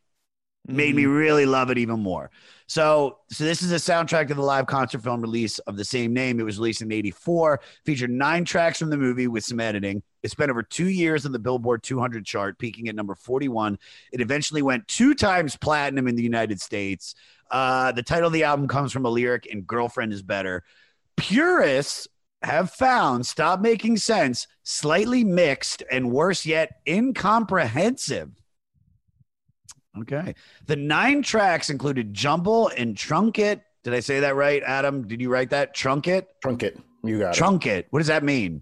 made 0.68 0.96
me 0.96 1.04
mm-hmm. 1.04 1.14
really 1.14 1.46
love 1.46 1.70
it 1.72 1.78
even 1.78 2.00
more. 2.00 2.30
So 2.68 3.20
so 3.30 3.46
this 3.46 3.62
is 3.62 3.72
a 3.72 3.76
soundtrack 3.76 4.28
to 4.28 4.34
the 4.34 4.42
live 4.42 4.68
concert 4.68 5.02
film 5.02 5.22
release 5.22 5.60
of 5.60 5.78
the 5.78 5.86
same 5.86 6.14
name. 6.14 6.40
It 6.40 6.44
was 6.44 6.58
released 6.58 6.82
in 6.82 6.92
84 6.92 7.62
featured 7.86 8.10
nine 8.10 8.44
tracks 8.44 8.80
from 8.80 8.90
the 8.90 8.98
movie 8.98 9.28
with 9.28 9.46
some 9.46 9.62
editing. 9.62 10.04
It 10.24 10.32
spent 10.32 10.52
over 10.52 10.64
two 10.64 10.90
years 10.90 11.26
on 11.26 11.32
the 11.32 11.40
billboard 11.40 11.84
200 11.84 12.26
chart 12.26 12.60
peaking 12.60 12.90
at 12.90 12.96
number 12.96 13.16
41 13.16 13.80
it 14.12 14.20
eventually 14.20 14.62
went 14.62 14.86
two 14.88 15.14
times 15.14 15.56
platinum 15.56 16.08
in 16.08 16.18
the 16.18 16.24
united 16.24 16.60
states 16.60 17.16
uh, 17.52 17.92
the 17.92 18.04
title 18.04 18.28
of 18.28 18.34
the 18.34 18.44
album 18.44 18.68
comes 18.68 18.92
from 18.92 19.06
a 19.06 19.10
lyric 19.10 19.46
in 19.46 19.62
Girlfriend 19.62 20.14
is 20.14 20.22
Better. 20.22 20.64
Purists 21.16 22.08
have 22.44 22.72
found 22.72 23.26
Stop 23.26 23.62
Making 23.62 23.98
Sense 23.98 24.48
slightly 24.64 25.24
mixed 25.24 25.84
and 25.92 26.12
worse 26.12 26.46
yet, 26.46 26.80
incomprehensive. 26.88 28.32
Okay. 30.02 30.36
The 30.68 30.76
nine 30.76 31.24
tracks 31.24 31.70
included 31.70 32.14
Jumble 32.14 32.70
and 32.78 32.96
Trunket. 32.96 33.62
Did 33.84 33.94
I 33.94 34.00
say 34.00 34.20
that 34.20 34.36
right, 34.36 34.62
Adam? 34.64 35.08
Did 35.08 35.22
you 35.22 35.30
write 35.30 35.50
that? 35.50 35.76
Trunket? 35.76 36.26
Trunket. 36.44 36.80
You 37.04 37.20
got 37.20 37.36
it. 37.36 37.42
Trunket. 37.42 37.86
What 37.90 38.00
does 38.00 38.08
that 38.08 38.24
mean? 38.24 38.62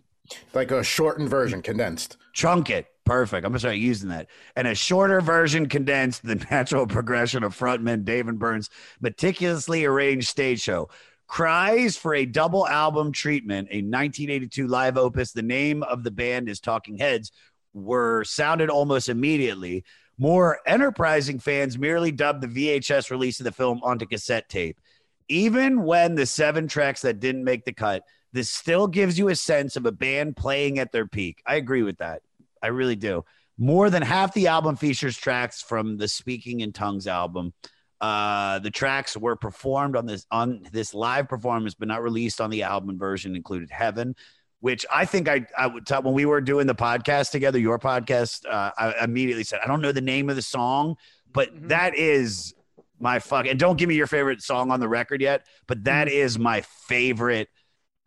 Like 0.53 0.71
a 0.71 0.83
shortened 0.83 1.29
version, 1.29 1.61
condensed. 1.61 2.17
Trunket. 2.35 2.85
Perfect. 3.05 3.45
I'm 3.45 3.51
gonna 3.51 3.59
start 3.59 3.75
using 3.75 4.09
that. 4.09 4.27
And 4.55 4.67
a 4.67 4.73
shorter 4.73 5.21
version 5.21 5.69
condensed 5.69 6.25
the 6.25 6.35
natural 6.51 6.87
progression 6.87 7.43
of 7.43 7.57
frontman 7.57 8.03
David 8.03 8.39
Byrne's 8.39 8.69
meticulously 8.99 9.85
arranged 9.85 10.27
stage 10.27 10.59
show. 10.61 10.89
cries 11.27 11.97
for 11.97 12.13
a 12.15 12.25
double 12.25 12.67
album 12.67 13.11
treatment, 13.11 13.67
a 13.71 13.77
1982 13.81 14.67
live 14.67 14.97
opus. 14.97 15.31
The 15.31 15.41
name 15.41 15.83
of 15.83 16.03
the 16.03 16.11
band 16.11 16.49
is 16.49 16.59
Talking 16.59 16.97
Heads, 16.97 17.31
were 17.73 18.23
sounded 18.23 18.69
almost 18.69 19.09
immediately. 19.09 19.83
More 20.17 20.59
enterprising 20.65 21.39
fans 21.39 21.77
merely 21.77 22.11
dubbed 22.11 22.41
the 22.41 22.47
VHS 22.47 23.11
release 23.11 23.39
of 23.39 23.43
the 23.43 23.51
film 23.51 23.81
onto 23.83 24.05
cassette 24.05 24.49
tape. 24.49 24.79
Even 25.27 25.83
when 25.83 26.15
the 26.15 26.25
seven 26.25 26.67
tracks 26.67 27.01
that 27.01 27.19
didn't 27.19 27.43
make 27.43 27.65
the 27.65 27.73
cut, 27.73 28.03
this 28.31 28.49
still 28.51 28.87
gives 28.87 29.17
you 29.17 29.29
a 29.29 29.35
sense 29.35 29.75
of 29.75 29.85
a 29.85 29.91
band 29.91 30.37
playing 30.37 30.79
at 30.79 30.91
their 30.91 31.07
peak. 31.07 31.41
I 31.45 31.55
agree 31.55 31.83
with 31.83 31.97
that. 31.97 32.21
I 32.65 32.69
really 32.69 32.95
do. 32.95 33.23
More 33.57 33.89
than 33.89 34.01
half 34.01 34.33
the 34.33 34.47
album 34.47 34.75
features 34.75 35.15
tracks 35.15 35.61
from 35.61 35.97
the 35.97 36.07
Speaking 36.07 36.61
in 36.61 36.73
Tongues 36.73 37.07
album. 37.07 37.53
Uh, 38.01 38.59
the 38.59 38.71
tracks 38.71 39.15
were 39.15 39.35
performed 39.35 39.95
on 39.95 40.05
this 40.05 40.25
on 40.31 40.67
this 40.71 40.93
live 40.93 41.29
performance, 41.29 41.75
but 41.75 41.87
not 41.87 42.03
released 42.03 42.41
on 42.41 42.49
the 42.49 42.63
album 42.63 42.97
version. 42.97 43.35
Included 43.35 43.71
Heaven, 43.71 44.15
which 44.59 44.85
I 44.91 45.05
think 45.05 45.29
I 45.29 45.45
I 45.57 45.67
would 45.67 45.85
tell 45.85 46.01
when 46.01 46.13
we 46.13 46.25
were 46.25 46.41
doing 46.41 46.67
the 46.67 46.75
podcast 46.75 47.31
together, 47.31 47.57
your 47.57 47.79
podcast. 47.79 48.45
Uh, 48.45 48.71
I 48.77 49.03
immediately 49.03 49.43
said 49.43 49.59
I 49.63 49.67
don't 49.67 49.81
know 49.81 49.93
the 49.93 50.01
name 50.01 50.29
of 50.29 50.35
the 50.35 50.41
song, 50.41 50.95
but 51.31 51.49
that 51.69 51.95
is 51.95 52.53
my 52.99 53.19
fuck. 53.19 53.45
And 53.45 53.59
don't 53.59 53.77
give 53.77 53.87
me 53.87 53.95
your 53.95 54.07
favorite 54.07 54.41
song 54.41 54.71
on 54.71 54.79
the 54.79 54.89
record 54.89 55.21
yet, 55.21 55.45
but 55.67 55.83
that 55.85 56.09
is 56.09 56.37
my 56.37 56.61
favorite. 56.87 57.47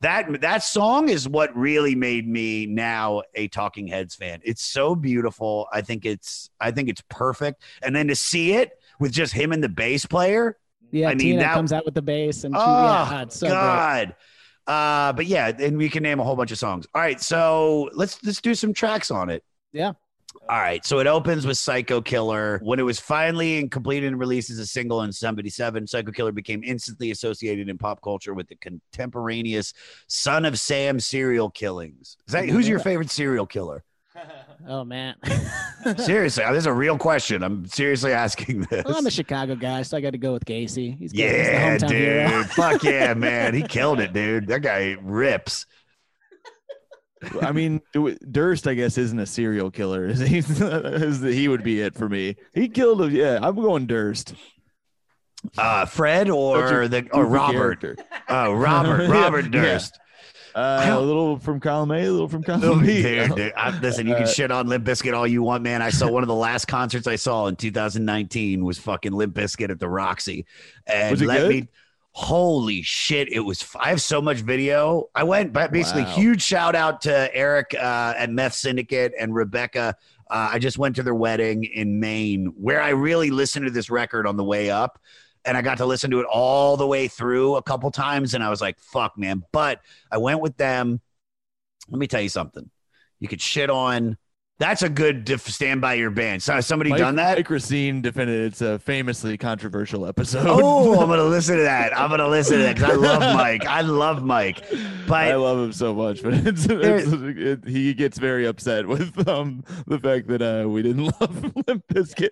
That 0.01 0.41
that 0.43 0.63
song 0.63 1.09
is 1.09 1.29
what 1.29 1.57
really 1.57 1.95
made 1.97 2.29
me 2.29 2.67
now 2.67 3.23
a 3.35 3.49
Talking 3.49 3.89
Heads 3.89 4.15
fan. 4.15 4.41
It's 4.45 4.63
so 4.63 4.95
beautiful. 4.95 5.67
I 5.73 5.81
think 5.83 6.07
it's 6.07 6.51
I 6.61 6.71
think 6.71 6.89
it's 6.89 7.03
perfect. 7.09 7.63
And 7.83 7.95
then 7.97 8.07
to 8.09 8.15
see 8.15 8.53
it 8.53 8.71
with 9.01 9.11
just 9.13 9.33
him 9.33 9.51
and 9.53 9.63
the 9.63 9.69
bass 9.69 10.07
player, 10.07 10.57
Yeah, 10.93 11.09
I 11.09 11.11
mean, 11.11 11.19
Tina 11.19 11.39
that- 11.41 11.55
comes 11.55 11.73
out 11.73 11.85
with 11.85 11.95
the 11.95 12.03
bass 12.03 12.45
and 12.45 12.55
Oh 12.57 12.61
yeah, 12.61 13.25
so 13.29 13.47
great. 13.49 13.55
God. 13.55 14.17
Uh, 14.69 15.13
but 15.15 15.27
yeah, 15.27 15.49
and 15.59 15.79
we 15.79 15.89
can 15.89 16.03
name 16.03 16.21
a 16.21 16.25
whole 16.25 16.37
bunch 16.37 16.53
of 16.53 16.59
songs. 16.59 16.87
All 16.95 17.01
right, 17.01 17.21
so 17.21 17.89
let's 17.95 18.23
let's 18.23 18.41
do 18.41 18.55
some 18.55 18.73
tracks 18.75 19.11
on 19.11 19.31
it. 19.31 19.43
Yeah. 19.73 19.93
All 20.49 20.59
right, 20.59 20.85
so 20.85 20.99
it 20.99 21.07
opens 21.07 21.47
with 21.47 21.59
Psycho 21.59 22.01
Killer. 22.01 22.59
When 22.63 22.79
it 22.79 22.83
was 22.83 22.99
finally 22.99 23.69
completed 23.69 24.09
and 24.09 24.19
released 24.19 24.51
as 24.51 24.59
a 24.59 24.67
single 24.67 25.03
in 25.03 25.13
77, 25.13 25.87
Psycho 25.87 26.11
Killer 26.11 26.33
became 26.33 26.63
instantly 26.65 27.11
associated 27.11 27.69
in 27.69 27.77
pop 27.77 28.03
culture 28.03 28.35
with 28.35 28.49
the 28.49 28.57
contemporaneous 28.57 29.75
Son 30.07 30.45
of 30.45 30.59
Sam 30.59 31.01
serial 31.01 31.51
killings. 31.51 32.17
Is 32.27 32.33
that, 32.33 32.49
who's 32.49 32.69
your 32.69 32.79
favorite 32.79 33.11
serial 33.11 33.47
killer? 33.47 33.85
Oh 34.67 34.85
man. 34.85 35.15
Seriously, 35.99 36.45
this 36.49 36.59
is 36.59 36.67
a 36.67 36.73
real 36.73 36.99
question. 36.99 37.45
I'm 37.45 37.65
seriously 37.67 38.13
asking 38.13 38.63
this. 38.63 38.85
Well, 38.85 38.97
I'm 38.97 39.07
a 39.07 39.11
Chicago 39.11 39.55
guy, 39.55 39.83
so 39.83 39.97
I 39.97 40.01
got 40.01 40.11
to 40.11 40.19
go 40.19 40.33
with 40.33 40.45
Gacy. 40.45 40.99
He's, 40.99 41.15
Yeah, 41.15 41.79
hometown 41.79 41.89
dude. 41.89 42.51
Fuck 42.51 42.83
yeah, 42.83 43.15
man. 43.17 43.55
He 43.55 43.63
killed 43.63 44.01
it, 44.01 44.13
dude. 44.13 44.49
That 44.49 44.61
guy 44.63 44.97
rips. 45.01 45.67
I 47.43 47.53
mean, 47.53 47.81
Durst, 48.31 48.67
I 48.69 48.75
guess, 48.75 48.97
isn't 48.99 49.19
a 49.19 49.27
serial 49.27 49.71
killer. 49.71 50.07
Is 50.09 50.21
he? 50.21 50.39
Is 50.39 51.21
the- 51.21 51.33
he 51.33 51.49
would 51.49 51.63
be 51.65 51.81
it 51.81 51.95
for 51.95 52.09
me. 52.09 52.37
He 52.55 52.69
killed 52.69 53.03
him. 53.03 53.11
Yeah, 53.11 53.39
I'm 53.43 53.55
going 53.57 53.87
Durst. 53.87 54.35
Uh, 55.57 55.85
Fred 55.87 56.31
or 56.31 56.89
the 56.89 57.09
or 57.13 57.25
Robert? 57.27 57.81
character. 57.81 57.97
Oh, 58.29 58.53
Robert. 58.53 59.03
Yeah, 59.09 59.11
Robert 59.23 59.45
yeah. 59.47 59.51
Durst. 59.63 59.99
Uh, 60.55 60.87
a 60.91 61.01
little 61.01 61.39
from 61.39 61.61
column 61.61 61.93
A, 61.93 62.05
a 62.05 62.11
little 62.11 62.27
from 62.29 62.43
column 62.43 62.81
B. 62.85 63.03
Dude, 63.03 63.35
dude, 63.37 63.53
I, 63.57 63.79
listen, 63.79 64.09
you 64.09 64.15
can 64.15 64.25
Uh, 64.25 64.27
shit 64.27 64.51
on 64.51 64.67
Limp 64.67 64.85
Bizkit 64.85 65.15
all 65.15 65.27
you 65.27 65.43
want, 65.43 65.63
man. 65.63 65.83
I 65.83 65.91
saw 65.91 66.11
one 66.11 66.25
of 66.25 66.27
the 66.29 66.35
last 66.35 66.65
concerts 66.67 67.07
I 67.07 67.15
saw 67.15 67.47
in 67.47 67.55
2019 67.55 68.65
was 68.65 68.79
fucking 68.79 69.13
Limp 69.13 69.35
Bizkit 69.37 69.71
at 69.71 69.79
the 69.79 69.89
Roxy, 69.89 70.47
and 70.87 71.21
let 71.21 71.41
good? 71.43 71.49
me. 71.51 71.69
Holy 72.21 72.83
shit! 72.83 73.33
It 73.33 73.39
was. 73.39 73.65
I 73.79 73.91
have 73.91 74.03
so 74.03 74.21
much 74.21 74.39
video. 74.39 75.09
I 75.15 75.23
went, 75.23 75.53
but 75.53 75.71
basically, 75.71 76.03
Wow. 76.03 76.17
huge 76.17 76.43
shout 76.43 76.75
out 76.75 77.01
to 77.03 77.33
Eric 77.33 77.77
uh, 77.79 78.15
at 78.17 78.29
Meth 78.29 78.55
Syndicate 78.55 79.13
and 79.19 79.33
Rebecca. 79.33 79.95
Uh, 80.29 80.49
I 80.53 80.59
just 80.59 80.79
went 80.79 80.97
to 80.97 81.05
their 81.05 81.15
wedding 81.15 81.63
in 81.63 82.01
Maine, 82.01 82.47
where 82.57 82.83
I 82.83 82.89
really 82.89 83.31
listened 83.31 83.67
to 83.67 83.71
this 83.71 83.89
record 83.89 84.27
on 84.27 84.37
the 84.37 84.43
way 84.43 84.69
up, 84.69 84.99
and 85.45 85.57
I 85.57 85.63
got 85.63 85.79
to 85.79 85.87
listen 85.87 86.11
to 86.11 86.19
it 86.19 86.27
all 86.27 86.77
the 86.77 86.89
way 86.89 87.07
through 87.07 87.55
a 87.55 87.63
couple 87.63 87.89
times, 87.93 88.35
and 88.35 88.43
I 88.43 88.51
was 88.51 88.61
like, 88.61 88.81
"Fuck, 88.81 89.17
man!" 89.17 89.45
But 89.53 89.81
I 90.11 90.19
went 90.19 90.41
with 90.41 90.57
them. 90.57 91.01
Let 91.89 92.01
me 92.01 92.09
tell 92.09 92.21
you 92.21 92.29
something. 92.29 92.69
You 93.21 93.29
could 93.29 93.41
shit 93.41 93.71
on. 93.71 94.19
That's 94.59 94.83
a 94.83 94.89
good 94.89 95.25
def- 95.25 95.49
stand 95.49 95.81
by 95.81 95.95
your 95.95 96.11
band. 96.11 96.43
So, 96.43 96.53
has 96.55 96.67
somebody 96.67 96.91
Mike, 96.91 96.99
done 96.99 97.15
that? 97.17 97.39
Mike 97.39 97.49
Recine 97.49 98.03
defended 98.03 98.41
it's 98.47 98.61
a 98.61 98.81
famously 98.81 99.39
controversial 99.39 100.05
episode. 100.05 100.47
Oh, 100.49 101.01
I'm 101.01 101.09
gonna 101.09 101.23
listen 101.29 101.59
to 101.59 101.63
that. 101.63 101.97
I'm 101.97 102.11
gonna 102.11 102.27
listen 102.27 102.57
to 102.59 102.63
that 102.65 102.75
because 102.75 102.91
I 102.91 102.95
love 102.97 103.21
Mike. 103.37 103.67
I 103.67 103.83
love 103.83 104.25
Mike, 104.25 104.65
but 105.07 105.29
I 105.29 105.37
love 105.37 105.59
him 105.59 105.73
so 105.73 105.95
much, 105.95 106.23
but 106.25 106.35
it's, 106.35 106.67
it's, 106.69 107.07
it, 107.13 107.69
he 107.69 107.95
gets 107.95 108.19
very 108.19 108.47
upset 108.47 108.87
with 108.89 109.29
um 109.29 109.63
the 109.87 109.99
fact 110.01 110.27
that 110.27 110.43
uh 110.43 110.69
we 110.69 110.83
didn't 110.83 111.05
love 111.21 111.53
Limp 111.69 111.85
Bizkit. 111.93 112.31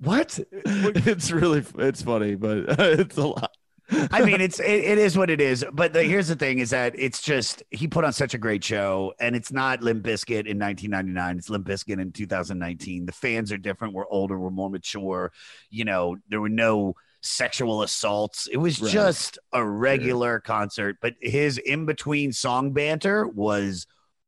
what? 0.00 0.38
It's 0.64 1.30
really 1.30 1.64
it's 1.78 2.02
funny, 2.02 2.34
but 2.34 2.78
uh, 2.80 2.82
it's 2.98 3.16
a 3.16 3.26
lot. 3.26 3.52
I 3.90 4.24
mean, 4.24 4.40
it's 4.40 4.58
it, 4.60 4.66
it 4.66 4.98
is 4.98 5.16
what 5.16 5.30
it 5.30 5.40
is. 5.40 5.64
But 5.72 5.92
the, 5.92 6.02
here's 6.02 6.28
the 6.28 6.36
thing: 6.36 6.58
is 6.58 6.70
that 6.70 6.94
it's 6.98 7.22
just 7.22 7.62
he 7.70 7.86
put 7.86 8.04
on 8.04 8.12
such 8.12 8.34
a 8.34 8.38
great 8.38 8.64
show, 8.64 9.14
and 9.20 9.36
it's 9.36 9.52
not 9.52 9.82
Limp 9.82 10.04
Bizkit 10.04 10.46
in 10.46 10.58
1999. 10.58 11.38
It's 11.38 11.50
Limp 11.50 11.66
Bizkit 11.66 12.00
in 12.00 12.12
2019. 12.12 13.06
The 13.06 13.12
fans 13.12 13.52
are 13.52 13.58
different. 13.58 13.94
We're 13.94 14.08
older. 14.08 14.38
We're 14.38 14.50
more 14.50 14.70
mature. 14.70 15.32
You 15.70 15.84
know, 15.84 16.16
there 16.28 16.40
were 16.40 16.48
no 16.48 16.94
sexual 17.22 17.82
assaults. 17.82 18.46
It 18.50 18.56
was 18.58 18.80
Right. 18.80 18.92
just 18.92 19.38
a 19.52 19.64
regular 19.64 20.40
concert. 20.40 20.96
But 21.00 21.14
his 21.20 21.58
in 21.58 21.86
between 21.86 22.32
song 22.32 22.72
banter 22.72 23.26
was 23.26 23.86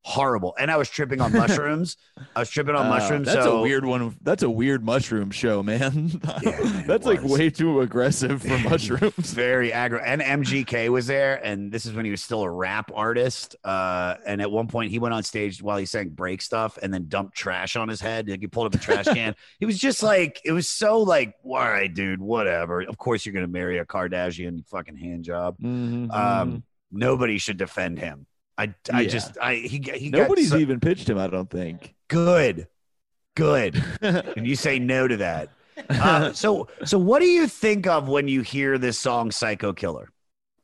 horrible, 0.08 0.54
and 0.58 0.70
I 0.70 0.76
was 0.78 0.88
tripping 0.88 1.20
on 1.20 1.32
mushrooms. 1.32 1.98
I 2.36 2.40
was 2.40 2.48
tripping 2.48 2.74
on 2.74 2.86
Uh, 2.86 2.88
mushrooms. 2.88 3.26
That's 3.26 3.44
so 3.44 3.58
a 3.58 3.62
weird 3.62 3.84
one. 3.84 4.16
That's 4.22 4.42
a 4.42 4.48
weird 4.48 4.82
mushroom 4.82 5.30
show, 5.30 5.62
man. 5.62 6.18
man, 6.44 6.84
that's 6.86 7.04
like 7.04 7.22
way 7.22 7.50
too 7.50 7.82
aggressive 7.82 8.40
for 8.40 8.58
mushrooms. 8.68 9.32
very 9.34 9.70
aggro. 9.70 10.00
And 10.04 10.22
MGK 10.22 10.88
was 10.88 11.06
there, 11.06 11.44
and 11.44 11.70
this 11.70 11.84
is 11.84 11.92
when 11.92 12.06
he 12.06 12.10
was 12.10 12.22
still 12.22 12.42
a 12.42 12.50
rap 12.50 12.90
artist. 12.94 13.54
Uh, 13.62 14.14
and 14.26 14.40
at 14.40 14.50
one 14.50 14.66
point, 14.66 14.90
he 14.90 14.98
went 14.98 15.12
on 15.12 15.22
stage 15.22 15.62
while 15.62 15.76
he 15.76 15.84
sang 15.84 16.08
break 16.08 16.40
stuff, 16.40 16.78
and 16.82 16.92
then 16.94 17.06
dumped 17.08 17.36
trash 17.36 17.76
on 17.76 17.88
his 17.88 18.00
head. 18.00 18.28
Like 18.30 18.40
he 18.40 18.46
pulled 18.46 18.66
up 18.66 18.80
a 18.80 18.82
trash 18.82 19.04
can. 19.06 19.34
He 19.60 19.66
was 19.66 19.78
just 19.78 20.02
like, 20.02 20.40
it 20.44 20.52
was 20.52 20.68
so 20.70 21.00
like, 21.02 21.34
all 21.44 21.56
right, 21.58 21.92
dude, 21.92 22.20
whatever. 22.20 22.80
Of 22.80 22.96
course, 22.96 23.26
you're 23.26 23.34
gonna 23.34 23.46
marry 23.46 23.76
a 23.78 23.84
Kardashian, 23.84 24.66
fucking 24.68 24.96
hand 24.96 25.24
job. 25.24 25.56
Mhm, 25.60 26.10
Um, 26.10 26.62
nobody 26.90 27.36
should 27.36 27.58
defend 27.58 27.98
him. 27.98 28.26
I, 28.58 28.74
I 28.92 29.02
Yeah. 29.02 29.08
just, 29.08 29.38
I 29.40 29.54
he, 29.54 29.78
he 29.94 30.10
Nobody's 30.10 30.50
got 30.50 30.56
so- 30.56 30.60
even 30.60 30.80
pitched 30.80 31.08
him. 31.08 31.16
I 31.16 31.28
don't 31.28 31.48
think. 31.48 31.94
good, 32.08 32.66
good. 33.36 33.82
and 34.02 34.46
you 34.46 34.56
say 34.56 34.78
no 34.78 35.06
to 35.08 35.16
that. 35.18 35.50
Uh, 35.88 36.32
so, 36.32 36.66
so 36.84 36.98
what 36.98 37.20
do 37.20 37.26
you 37.26 37.46
think 37.46 37.86
of 37.86 38.08
when 38.08 38.26
you 38.26 38.42
hear 38.42 38.78
this 38.78 38.98
song, 38.98 39.30
"Psycho 39.30 39.72
Killer"? 39.72 40.10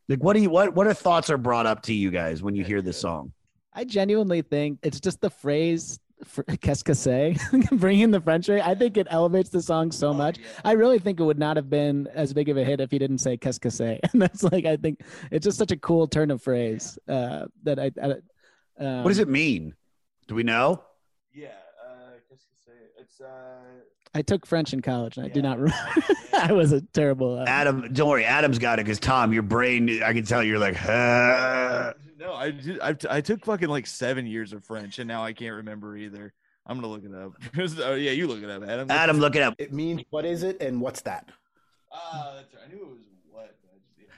Like, 0.09 0.21
what 0.25 0.33
do 0.33 0.41
you 0.43 0.51
what 0.51 0.75
what 0.75 0.89
are 0.89 0.93
thoughts 0.93 1.31
are 1.31 1.39
brought 1.39 1.67
up 1.67 1.83
to 1.83 1.95
you 1.95 2.11
guys 2.11 2.43
when 2.43 2.57
you 2.57 2.65
hear 2.65 2.83
this 2.83 2.99
song? 3.01 3.33
I 3.73 3.85
genuinely 3.85 4.43
think 4.43 4.81
it's 4.83 4.99
just 4.99 5.21
the 5.21 5.31
phrase 5.31 6.01
fr- 6.01 6.04
qu'est-ce 6.61 6.85
que 6.85 6.95
c'est 6.95 7.37
bringing 7.73 8.11
the 8.11 8.21
French 8.21 8.49
rate. 8.49 8.63
I 8.63 8.75
think 8.75 8.97
it 8.97 9.07
elevates 9.11 9.51
the 9.51 9.61
song 9.63 9.93
so 9.93 10.09
Oh, 10.11 10.15
much. 10.15 10.39
I 10.65 10.73
really 10.73 10.99
think 10.99 11.21
it 11.21 11.25
would 11.25 11.39
not 11.39 11.57
have 11.57 11.69
been 11.69 12.09
as 12.15 12.33
big 12.33 12.49
of 12.49 12.57
a 12.57 12.65
hit 12.65 12.81
if 12.81 12.91
he 12.91 12.99
didn't 12.99 13.19
say 13.19 13.37
qu'est-ce 13.37 13.59
que 13.59 13.71
c'est. 13.71 14.01
And 14.13 14.23
that's 14.23 14.43
like 14.43 14.65
I 14.65 14.77
think 14.77 15.01
it's 15.31 15.45
just 15.45 15.59
such 15.59 15.73
a 15.73 15.77
cool 15.77 16.07
turn 16.07 16.31
of 16.31 16.43
phrase 16.43 16.99
uh, 17.09 17.47
that 17.65 17.79
I. 17.79 17.91
I 18.03 18.15
um, 18.79 19.03
what 19.05 19.09
does 19.11 19.19
it 19.19 19.29
mean? 19.29 19.75
Do 20.27 20.35
we 20.35 20.43
know? 20.43 20.83
Yeah, 21.33 21.49
uh, 21.85 22.13
it's 22.99 23.21
uh. 23.21 23.27
I 24.17 24.23
took 24.23 24.47
French 24.47 24.73
in 24.73 24.81
college, 24.81 25.17
and 25.17 25.27
I 25.27 25.29
do 25.29 25.43
not 25.43 25.59
remember. 25.59 26.03
I 26.33 26.53
was 26.53 26.73
a 26.73 26.81
terrible. 26.81 27.41
Uh, 27.41 27.45
Adam, 27.47 27.93
don't 27.93 28.09
worry, 28.09 28.25
Adam's 28.25 28.59
got 28.59 28.79
it 28.79 28.85
because 28.85 29.01
Tom, 29.01 29.33
your 29.33 29.43
brain, 29.43 30.03
I 30.05 30.13
can 30.13 30.25
tell 30.25 30.43
you're 30.43 30.59
like, 30.59 30.77
"Huh." 30.77 31.93
No, 32.25 32.33
I 32.33 32.53
did, 32.53 32.81
I, 32.81 32.97
I 33.11 33.21
took 33.21 33.45
fucking 33.45 33.69
like 33.69 33.87
seven 33.87 34.27
years 34.27 34.55
of 34.55 34.65
French, 34.65 34.99
and 34.99 35.07
now 35.07 35.23
I 35.23 35.35
can't 35.35 35.57
remember 35.57 35.95
either. 35.95 36.33
I'm 36.67 36.81
gonna 36.81 36.87
look 36.87 37.05
it 37.05 37.15
up. 37.15 37.35
oh, 37.85 37.95
yeah, 37.97 38.13
you 38.13 38.27
look 38.27 38.43
it 38.43 38.49
up, 38.49 38.63
Adam. 38.63 38.91
Adam, 38.91 39.19
look 39.19 39.37
it 39.37 39.43
up. 39.43 39.55
It 39.59 39.75
means 39.75 40.03
what 40.09 40.25
is 40.25 40.43
it 40.43 40.63
and 40.63 40.81
what's 40.81 41.03
that? 41.03 41.29
Ah, 41.93 42.33
that's 42.37 42.55
right. 42.55 42.63
I 42.67 42.75
knew 42.75 42.81
it 42.81 42.89
was 42.89 42.99
what. 43.07 43.14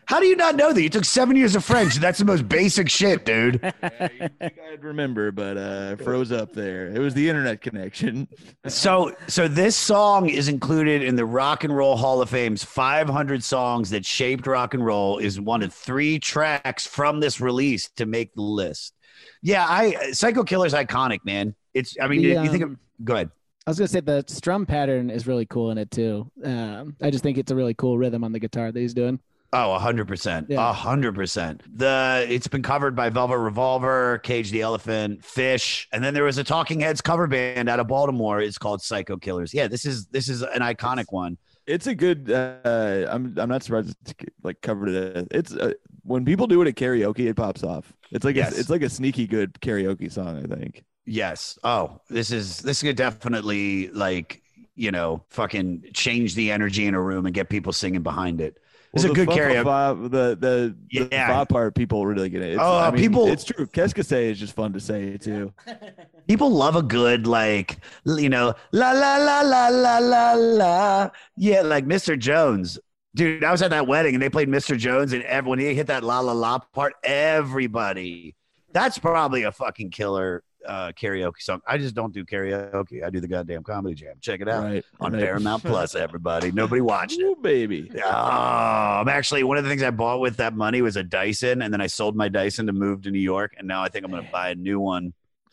How 0.07 0.21
do 0.21 0.27
you 0.27 0.37
not 0.37 0.55
know 0.55 0.73
that? 0.73 0.81
You 0.81 0.89
took 0.89 1.05
seven 1.05 1.37
years 1.37 1.57
of 1.57 1.65
French. 1.65 1.97
That's 1.97 2.19
the 2.21 2.25
most 2.25 2.49
basic 2.49 2.89
shit, 2.89 3.25
dude. 3.25 3.61
Yeah, 3.63 4.09
you 4.21 4.29
think 4.39 4.55
I'd 4.73 4.85
remember, 4.85 5.33
but 5.33 5.57
uh, 5.57 5.97
froze 5.97 6.31
up 6.31 6.53
there. 6.53 6.87
It 6.89 7.01
was 7.01 7.13
the 7.15 7.29
internet 7.29 7.61
connection. 7.61 8.29
So, 8.69 9.15
so 9.27 9.49
this 9.49 9.77
song 9.77 10.29
is 10.29 10.47
included 10.49 11.03
in 11.03 11.17
the 11.17 11.25
Rock 11.27 11.65
and 11.65 11.77
Roll 11.77 11.97
Hall 11.97 12.23
of 12.23 12.31
Fame's 12.31 12.63
500 12.63 13.43
songs 13.43 13.91
that 13.91 14.07
shaped 14.07 14.47
rock 14.47 14.75
and 14.75 14.85
roll. 14.85 15.19
Is 15.19 15.41
one 15.41 15.63
of 15.63 15.75
three 15.75 16.19
tracks 16.21 16.87
from 16.87 17.19
this 17.21 17.41
release 17.41 17.89
to 17.97 18.07
make 18.07 18.33
the 18.35 18.43
list. 18.43 18.95
Yeah, 19.43 19.67
I 19.69 20.13
Psycho 20.13 20.45
Killer's 20.45 20.73
iconic, 20.75 21.25
man. 21.25 21.55
It's. 21.75 21.97
I 22.01 22.07
mean, 22.07 22.23
The, 22.23 22.29
you 22.45 22.51
think 22.51 22.63
of. 22.63 22.71
um, 22.71 22.79
Go 23.05 23.15
ahead. 23.15 23.31
I 23.67 23.71
was 23.71 23.79
gonna 23.79 23.89
say 23.89 24.01
the 24.01 24.25
strum 24.29 24.67
pattern 24.67 25.11
is 25.11 25.27
really 25.27 25.47
cool 25.47 25.73
in 25.73 25.79
it 25.79 25.91
too. 25.91 26.31
Um, 26.45 26.95
I 27.03 27.11
just 27.11 27.25
think 27.25 27.37
it's 27.39 27.51
a 27.51 27.57
really 27.57 27.75
cool 27.75 27.99
rhythm 27.99 28.23
on 28.23 28.31
the 28.31 28.39
guitar 28.39 28.71
that 28.71 28.79
he's 28.79 28.95
doing. 28.95 29.19
Oh, 29.53 29.79
hundred 29.79 30.09
percent, 30.09 30.47
Yeah. 30.51 30.73
hundred 30.73 31.15
percent. 31.15 31.63
The 31.79 32.27
it's 32.29 32.49
been 32.49 32.63
covered 32.63 32.95
by 32.97 33.09
Velvet 33.11 33.39
Revolver, 33.39 34.19
Cage 34.19 34.51
the 34.51 34.61
Elephant, 34.63 35.23
Phish, 35.23 35.87
and 35.93 36.03
then 36.03 36.15
there 36.15 36.25
was 36.25 36.39
a 36.39 36.45
Talking 36.45 36.81
Heads 36.81 37.01
cover 37.01 37.27
band 37.27 37.69
out 37.69 37.81
of 37.81 37.87
Baltimore. 37.89 38.41
It's 38.41 38.59
called 38.59 38.83
Psycho 38.83 39.17
Killers. 39.17 39.55
Yeah, 39.55 39.69
this 39.69 39.85
is 39.87 40.07
this 40.07 40.29
is 40.29 40.43
an 40.43 40.61
iconic 40.61 41.07
one. 41.11 41.39
It's 41.67 41.87
a 41.87 41.95
good. 41.95 42.31
Uh, 42.31 43.07
I'm 43.11 43.35
I'm 43.39 43.49
not 43.49 43.63
surprised 43.63 43.95
it's 44.03 44.15
like 44.43 44.61
covered 44.61 44.89
it. 44.91 45.29
It's 45.31 45.53
uh, 45.55 45.73
when 46.03 46.25
people 46.25 46.47
do 46.47 46.61
it 46.63 46.69
at 46.69 46.75
karaoke, 46.77 47.29
it 47.29 47.35
pops 47.37 47.63
off. 47.65 47.93
It's 48.13 48.25
like 48.25 48.37
Yes. 48.37 48.57
a, 48.57 48.61
it's 48.61 48.71
like 48.71 48.83
a 48.83 48.89
sneaky 48.91 49.27
good 49.27 49.55
karaoke 49.55 50.11
song. 50.13 50.39
I 50.45 50.55
think. 50.57 50.85
Yes. 51.07 51.59
Oh, 51.65 52.01
this 52.09 52.31
is 52.31 52.59
this 52.59 52.83
could 52.83 52.97
definitely 52.97 53.89
like 53.91 54.43
you 54.75 54.91
know 54.91 55.25
fucking 55.31 55.85
change 55.95 56.35
the 56.35 56.51
energy 56.53 56.87
in 56.87 56.95
a 56.95 57.01
room 57.01 57.27
and 57.27 57.35
get 57.35 57.49
people 57.49 57.73
singing 57.73 58.03
behind 58.03 58.41
it. 58.41 58.59
It's 58.95 59.03
Well, 59.05 59.13
a 59.13 59.15
good 59.15 59.29
fa- 59.29 59.37
karaoke. 59.39 59.65
fa- 59.65 60.09
The 60.09 60.37
the 60.41 60.77
the 60.91 61.09
Yeah. 61.13 61.45
part 61.45 61.75
people 61.75 62.07
really 62.07 62.29
get 62.29 62.43
it. 62.43 62.53
It's, 62.53 62.61
Oh, 62.63 62.79
I 62.79 62.91
mean, 62.91 63.01
people- 63.01 63.27
It's 63.29 63.45
true. 63.45 63.67
Qu'est-ce 63.67 63.93
que 63.95 64.03
c'est 64.03 64.31
is 64.31 64.39
just 64.39 64.55
fun 64.55 64.73
to 64.73 64.81
say 64.81 65.17
too. 65.19 65.53
People 66.29 66.51
love 66.51 66.75
a 66.77 66.83
good 66.83 67.27
like 67.27 67.79
you 68.05 68.29
know 68.29 68.55
la 68.73 68.93
la 68.93 69.17
la 69.19 69.41
la 69.43 69.69
la 69.69 69.99
la 69.99 70.33
la 70.35 71.11
yeah 71.37 71.61
like 71.63 71.85
Mr. 71.87 72.19
Jones. 72.19 72.79
Dude, 73.15 73.45
I 73.45 73.51
was 73.51 73.63
at 73.63 73.71
that 73.71 73.87
wedding 73.87 74.15
and 74.15 74.23
they 74.23 74.29
played 74.29 74.49
Mr. 74.49 74.77
Jones 74.77 75.13
and 75.13 75.23
everyone 75.23 75.59
he 75.59 75.75
hit 75.75 75.87
that 75.87 76.03
la 76.05 76.21
la 76.21 76.33
la 76.33 76.59
part, 76.59 76.95
everybody. 77.05 78.35
That's 78.73 78.99
probably 78.99 79.45
a 79.45 79.53
fucking 79.53 79.91
killer 79.91 80.43
uh, 80.67 80.93
karaoke 80.93 81.41
song. 81.41 81.61
I 81.67 81.79
just 81.79 81.95
don't 81.95 82.13
do 82.13 82.25
karaoke. 82.25 83.05
I 83.05 83.11
do 83.11 83.21
the 83.21 83.29
goddamn 83.29 83.63
comedy 83.63 83.95
jam. 83.95 84.17
Check 84.21 84.41
it 84.41 84.49
out 84.49 84.65
Right 84.65 84.85
on 85.01 85.13
right. 85.13 85.23
Paramount 85.23 85.63
Plus. 85.63 85.95
Everybody, 85.95 86.53
nobody 86.53 86.81
watched 86.81 87.19
it. 87.19 87.43
Baby. 87.43 87.91
Oh, 88.05 88.09
I'm 88.11 89.09
actually 89.09 89.45
one 89.45 89.59
of 89.59 89.65
the 89.65 89.71
things 89.71 89.83
I 89.83 89.91
bought 89.91 90.21
with 90.21 90.37
that 90.39 90.55
money 90.55 90.83
was 90.83 90.97
a 90.97 91.03
Dyson, 91.03 91.63
and 91.63 91.73
then 91.73 91.81
I 91.81 91.87
sold 91.87 92.17
my 92.17 92.29
Dyson 92.29 92.67
to 92.67 92.73
move 92.73 93.03
to 93.03 93.11
New 93.11 93.21
York, 93.21 93.55
and 93.59 93.67
now 93.67 93.83
I 93.83 93.89
think 93.89 94.05
I'm 94.05 94.11
gonna 94.11 94.29
buy 94.31 94.51
a 94.51 94.55
new 94.55 94.81
one. 94.81 95.13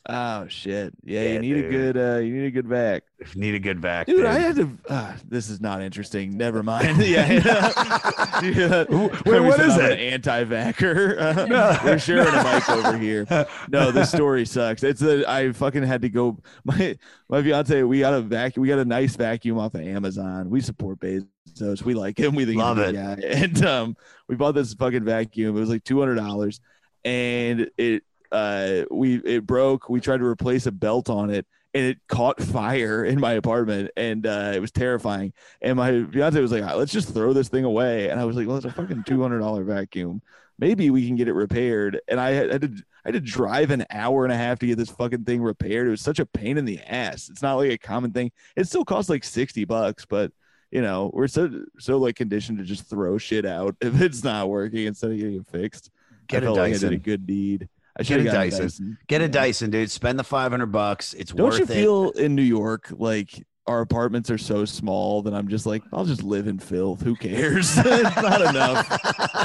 Oh 0.10 0.47
shit. 0.49 0.93
Yeah, 1.04 1.22
Yeah, 1.22 1.30
you 1.36 1.39
need 1.39 1.54
dude. 1.54 1.66
a 1.66 1.70
good. 1.70 1.97
uh 1.97 2.18
You 2.20 2.34
need 2.36 2.45
a 2.47 2.51
good 2.51 2.68
vac. 2.68 3.04
Need 3.36 3.56
a 3.56 3.60
good 3.60 3.80
vac, 3.80 4.06
Dude, 4.08 4.18
dude. 4.18 4.26
I 4.26 4.34
had 4.38 4.58
to. 4.58 4.78
Uh, 4.89 5.14
this 5.30 5.49
is 5.49 5.62
not 5.62 5.82
interesting. 5.82 6.36
Never 6.38 6.62
mind. 6.62 6.97
yeah. 7.06 7.72
Uh, 8.43 8.86
Wait, 8.89 9.39
what 9.39 9.60
I'm 9.62 9.80
it? 9.80 9.91
An 9.93 9.99
anti-vacker. 9.99 11.18
Uh, 11.18 11.80
We're 11.86 11.97
sharing 11.99 12.28
a 12.28 12.43
mic 12.43 12.68
over 12.70 12.97
here. 12.97 13.26
No, 13.70 13.91
this 13.91 14.10
story 14.10 14.45
sucks. 14.45 14.84
It's 14.84 14.99
that 14.99 15.26
I 15.30 15.54
fucking 15.54 15.84
had 15.84 16.01
to 16.01 16.10
go. 16.10 16.38
My 16.66 16.97
my 17.30 17.41
fiance, 17.41 17.84
we 17.84 17.99
got 17.99 18.14
a 18.14 18.22
vacuum. 18.22 18.62
We 18.64 18.68
got 18.68 18.80
a 18.80 18.86
nice 18.86 19.16
vacuum 19.16 19.58
off 19.60 19.76
of 19.76 19.82
Amazon. 19.82 20.49
We 20.49 20.60
support 20.60 20.99
Bezos. 20.99 21.84
We 21.84 21.93
like 21.93 22.20
him. 22.20 22.36
We 22.36 22.43
think 22.45 22.58
Love 22.60 22.80
a 22.80 22.91
good 22.91 22.95
guy. 22.95 23.28
And 23.28 23.66
um, 23.66 23.97
we 24.28 24.36
bought 24.36 24.54
this 24.56 24.74
fucking 24.74 25.06
vacuum. 25.06 25.56
It 25.56 25.60
was 25.60 25.70
like 25.70 25.86
two 25.86 25.99
hundred 25.99 26.16
dollars, 26.16 26.60
and 27.06 27.70
it 27.78 28.04
uh 28.34 28.84
we 28.92 29.16
it 29.18 29.46
broke. 29.46 29.90
We 29.90 30.02
tried 30.02 30.18
to 30.18 30.26
replace 30.26 30.66
a 30.66 30.72
belt 30.72 31.10
on 31.10 31.30
it 31.30 31.46
and 31.74 31.86
it 31.86 31.98
caught 32.08 32.42
fire 32.42 33.04
in 33.04 33.20
my 33.20 33.34
apartment 33.34 33.92
and 33.98 34.26
uh, 34.28 34.52
it 34.54 34.60
was 34.60 34.72
terrifying. 34.72 35.34
And 35.62 35.78
my 35.78 36.04
fiance 36.06 36.40
was 36.40 36.52
like, 36.52 36.64
"Ah, 36.64 36.76
"Let's 36.76 36.92
just 36.92 37.14
throw 37.14 37.34
this 37.34 37.50
thing 37.50 37.64
away." 37.66 38.10
And 38.10 38.20
I 38.20 38.26
was 38.26 38.36
like, 38.36 38.48
"Well, 38.48 38.58
it's 38.58 38.66
a 38.66 38.72
fucking 38.72 39.04
two 39.08 39.22
hundred 39.22 39.40
dollar 39.40 39.64
vacuum. 39.64 40.22
Maybe 40.60 40.90
we 40.92 41.08
can 41.08 41.16
get 41.16 41.28
it 41.28 41.34
repaired." 41.34 42.00
And 42.08 42.20
I 42.20 42.32
had, 42.32 42.50
I 42.50 42.54
had 42.54 42.62
to 42.62 42.68
I 43.06 43.10
had 43.10 43.14
to 43.14 43.20
drive 43.20 43.72
an 43.72 43.86
hour 43.90 44.24
and 44.24 44.32
a 44.32 44.38
half 44.38 44.60
to 44.60 44.68
get 44.68 44.78
this 44.78 44.92
fucking 44.92 45.26
thing 45.26 45.42
repaired. 45.42 45.88
It 45.88 45.92
was 45.92 46.02
such 46.02 46.20
a 46.20 46.26
pain 46.26 46.58
in 46.58 46.66
the 46.66 46.80
ass. 46.80 47.30
It's 47.30 47.42
not 47.42 47.56
like 47.56 47.72
a 47.72 47.78
common 47.78 48.12
thing. 48.12 48.32
It 48.56 48.68
still 48.68 48.86
costs 48.86 49.10
like 49.10 49.24
sixty 49.24 49.66
bucks, 49.66 50.06
but 50.06 50.32
you 50.72 50.82
know 50.82 51.12
we're 51.14 51.28
so 51.28 51.66
so 51.80 51.98
like 51.98 52.16
conditioned 52.16 52.60
to 52.60 52.64
just 52.64 52.90
throw 52.90 53.18
shit 53.18 53.46
out 53.46 53.76
if 53.82 54.00
it's 54.00 54.24
not 54.24 54.50
working 54.50 54.86
instead 54.86 55.12
of 55.12 55.18
getting 55.18 55.36
it 55.38 55.48
fixed. 55.48 55.90
Get 56.28 56.44
I 56.44 56.46
a 56.46 56.48
felt 56.50 56.58
like 56.60 56.74
I 56.76 56.78
did 56.78 56.94
a 56.94 56.98
good 56.98 57.26
deed. 57.26 57.68
I 57.98 58.04
should 58.04 58.24
Get 58.24 58.34
a 58.34 58.36
gotten 58.36 58.50
Dyson. 58.50 58.98
Get 59.08 59.22
a 59.22 59.28
Dyson, 59.28 59.70
dude. 59.70 59.91
Spend 59.91 60.18
the 60.18 60.24
five 60.24 60.52
hundred 60.52 60.72
bucks. 60.72 61.14
It's 61.14 61.34
worth 61.34 61.36
it. 61.36 61.38
Don't 61.38 61.50
worth 61.50 61.70
you 61.70 61.76
it. 61.76 61.80
feel 61.80 62.10
in 62.12 62.36
New 62.36 62.41
York 62.41 62.91
like 62.91 63.46
our 63.66 63.80
apartments 63.80 64.30
are 64.30 64.38
so 64.38 64.66
small 64.66 65.22
that 65.22 65.34
I'm 65.34 65.48
just 65.48 65.66
like, 65.66 65.84
I'll 65.94 66.04
just 66.04 66.22
live 66.22 66.48
in 66.48 66.60
filth. 66.60 67.02
Who 67.02 67.16
cares? 67.16 67.74
it's 67.78 68.16
not 68.22 68.41
enough. 68.41 68.86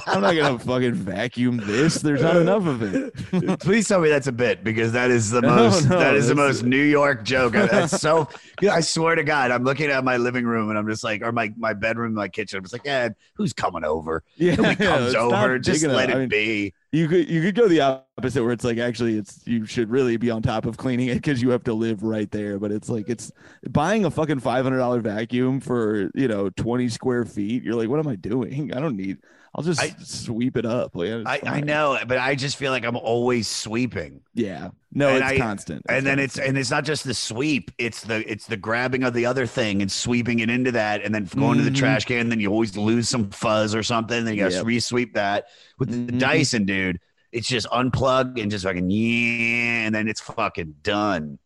I'm 0.08 0.22
not 0.22 0.34
gonna 0.34 0.58
fucking 0.58 0.94
vacuum 0.94 1.58
this. 1.58 1.96
There's 1.96 2.22
not 2.22 2.36
enough 2.36 2.66
of 2.66 2.82
it. 2.82 3.60
Please 3.60 3.86
tell 3.86 4.00
me 4.00 4.08
that's 4.08 4.26
a 4.26 4.32
bit 4.32 4.64
because 4.64 4.92
that 4.92 5.10
is 5.12 5.30
the 5.30 5.42
most 5.42 5.88
no, 5.88 5.98
that 6.00 6.16
is 6.16 6.26
the 6.28 6.34
most 6.34 6.64
New 6.64 6.82
York 6.82 7.24
joke. 7.24 7.52
That's 7.52 8.00
so. 8.00 8.28
I 8.68 8.80
swear 8.80 9.14
to 9.14 9.22
God, 9.22 9.52
I'm 9.52 9.62
looking 9.62 9.88
at 9.88 10.02
my 10.02 10.16
living 10.16 10.44
room 10.44 10.70
and 10.70 10.78
I'm 10.78 10.88
just 10.88 11.04
like, 11.04 11.22
or 11.22 11.30
my 11.30 11.52
my 11.56 11.72
bedroom, 11.72 12.14
my 12.14 12.28
kitchen. 12.28 12.56
I'm 12.56 12.64
just 12.64 12.72
like, 12.72 12.84
yeah, 12.84 13.10
who's 13.34 13.52
coming 13.52 13.84
over? 13.84 14.24
Yeah, 14.36 14.56
Nobody 14.56 14.76
comes 14.76 15.14
over. 15.14 15.58
Just 15.60 15.84
enough. 15.84 15.96
let 15.96 16.10
it 16.10 16.16
I 16.16 16.18
mean, 16.18 16.28
be. 16.28 16.74
You 16.90 17.06
could 17.06 17.28
you 17.28 17.42
could 17.42 17.54
go 17.54 17.68
the 17.68 17.82
opposite 17.82 18.42
where 18.42 18.52
it's 18.52 18.64
like 18.64 18.78
actually 18.78 19.18
it's 19.18 19.46
you 19.46 19.66
should 19.66 19.90
really 19.90 20.16
be 20.16 20.30
on 20.30 20.40
top 20.40 20.64
of 20.64 20.78
cleaning 20.78 21.08
it 21.08 21.16
because 21.16 21.42
you 21.42 21.50
have 21.50 21.64
to 21.64 21.74
live 21.74 22.02
right 22.02 22.30
there. 22.30 22.58
But 22.58 22.72
it's 22.72 22.88
like 22.88 23.10
it's 23.10 23.30
buying 23.68 24.06
a 24.06 24.10
fucking 24.10 24.40
five 24.40 24.64
hundred 24.64 24.78
dollar 24.78 25.00
vacuum 25.00 25.60
for 25.60 26.10
you 26.14 26.28
know 26.28 26.48
twenty 26.50 26.88
square 26.88 27.26
feet. 27.26 27.62
You're 27.62 27.74
like, 27.74 27.90
what 27.90 28.00
am 28.00 28.08
I 28.08 28.16
doing? 28.16 28.72
I 28.72 28.80
don't 28.80 28.96
need. 28.96 29.18
I'll 29.58 29.64
just 29.64 29.82
I- 29.82 29.92
sweep 30.04 30.56
it 30.56 30.64
up. 30.64 30.94
Like, 30.94 31.26
I, 31.26 31.40
I 31.56 31.60
know, 31.60 31.98
but 32.06 32.16
I 32.16 32.36
just 32.36 32.56
feel 32.56 32.70
like 32.70 32.84
I'm 32.84 32.96
always 32.96 33.48
sweeping. 33.48 34.20
Yeah. 34.34 34.68
No, 34.92 35.08
And 35.08 35.16
it's 35.16 35.32
I- 35.32 35.38
constant. 35.38 35.82
and 35.88 36.06
then 36.06 36.20
it's 36.20 36.38
and 36.38 36.56
it's 36.56 36.70
not 36.70 36.84
just 36.84 37.02
the 37.02 37.12
sweep 37.12 37.72
it's 37.76 38.02
the 38.04 38.30
it's 38.30 38.46
the 38.46 38.56
grabbing 38.56 39.02
of 39.02 39.14
the 39.14 39.26
other 39.26 39.46
thing 39.46 39.82
and 39.82 39.90
sweeping 39.90 40.38
it 40.38 40.48
into 40.48 40.70
that 40.72 41.02
and 41.02 41.12
then 41.12 41.24
going 41.24 41.58
to 41.58 41.64
the 41.64 41.70
trash 41.72 42.04
can 42.04 42.28
then 42.28 42.38
you 42.40 42.50
always 42.50 42.76
lose 42.76 43.08
some 43.08 43.28
fuzz 43.30 43.74
or 43.74 43.82
something 43.82 44.24
then 44.24 44.34
you 44.34 44.40
gotta 44.44 44.54
Yep. 44.54 44.64
re-sweep 44.64 45.14
that 45.14 45.46
with 45.78 45.90
the 45.90 46.12
Mhm. 46.12 46.18
dyson 46.20 46.64
dude 46.64 47.00
it's 47.32 47.46
just 47.48 47.66
unplug 47.68 48.40
and 48.40 48.50
just 48.50 48.64
fucking 48.64 48.88
yeah 48.90 49.84
and 49.86 49.94
then 49.94 50.08
it's 50.08 50.20
fucking 50.22 50.76
done 50.82 51.38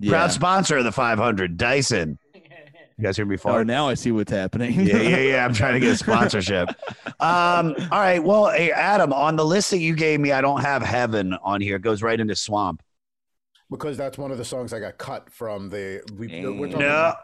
yeah. 0.00 0.10
proud 0.10 0.32
sponsor 0.32 0.78
of 0.78 0.84
the 0.84 0.90
500 0.92 1.56
dyson 1.56 2.18
you 2.98 3.04
guys 3.04 3.16
hear 3.16 3.24
me 3.26 3.36
Oh, 3.44 3.62
now 3.62 3.88
I 3.88 3.94
see 3.94 4.10
what's 4.10 4.32
happening. 4.32 4.72
yeah, 4.80 4.96
yeah, 4.98 5.16
yeah. 5.32 5.44
I'm 5.44 5.54
trying 5.54 5.74
to 5.74 5.80
get 5.80 5.90
a 5.90 5.96
sponsorship. 5.96 6.68
Um, 7.20 7.74
all 7.90 8.00
right. 8.00 8.18
Well, 8.18 8.50
hey, 8.50 8.72
Adam, 8.72 9.12
on 9.12 9.36
the 9.36 9.44
list 9.44 9.70
that 9.70 9.78
you 9.78 9.94
gave 9.94 10.18
me, 10.20 10.32
I 10.32 10.40
don't 10.40 10.60
have 10.62 10.82
heaven 10.82 11.34
on 11.42 11.60
here. 11.60 11.76
It 11.76 11.82
goes 11.82 12.02
right 12.02 12.18
into 12.18 12.34
swamp. 12.34 12.82
because 13.70 13.96
that's 13.96 14.18
one 14.18 14.32
of 14.32 14.38
the 14.38 14.44
songs 14.44 14.72
I 14.72 14.80
got 14.80 14.98
cut 14.98 15.30
from 15.30 15.68
the. 15.68 16.02
We, 16.16 16.26
we're 16.44 16.66
talking. 16.68 16.80
No. 16.80 17.14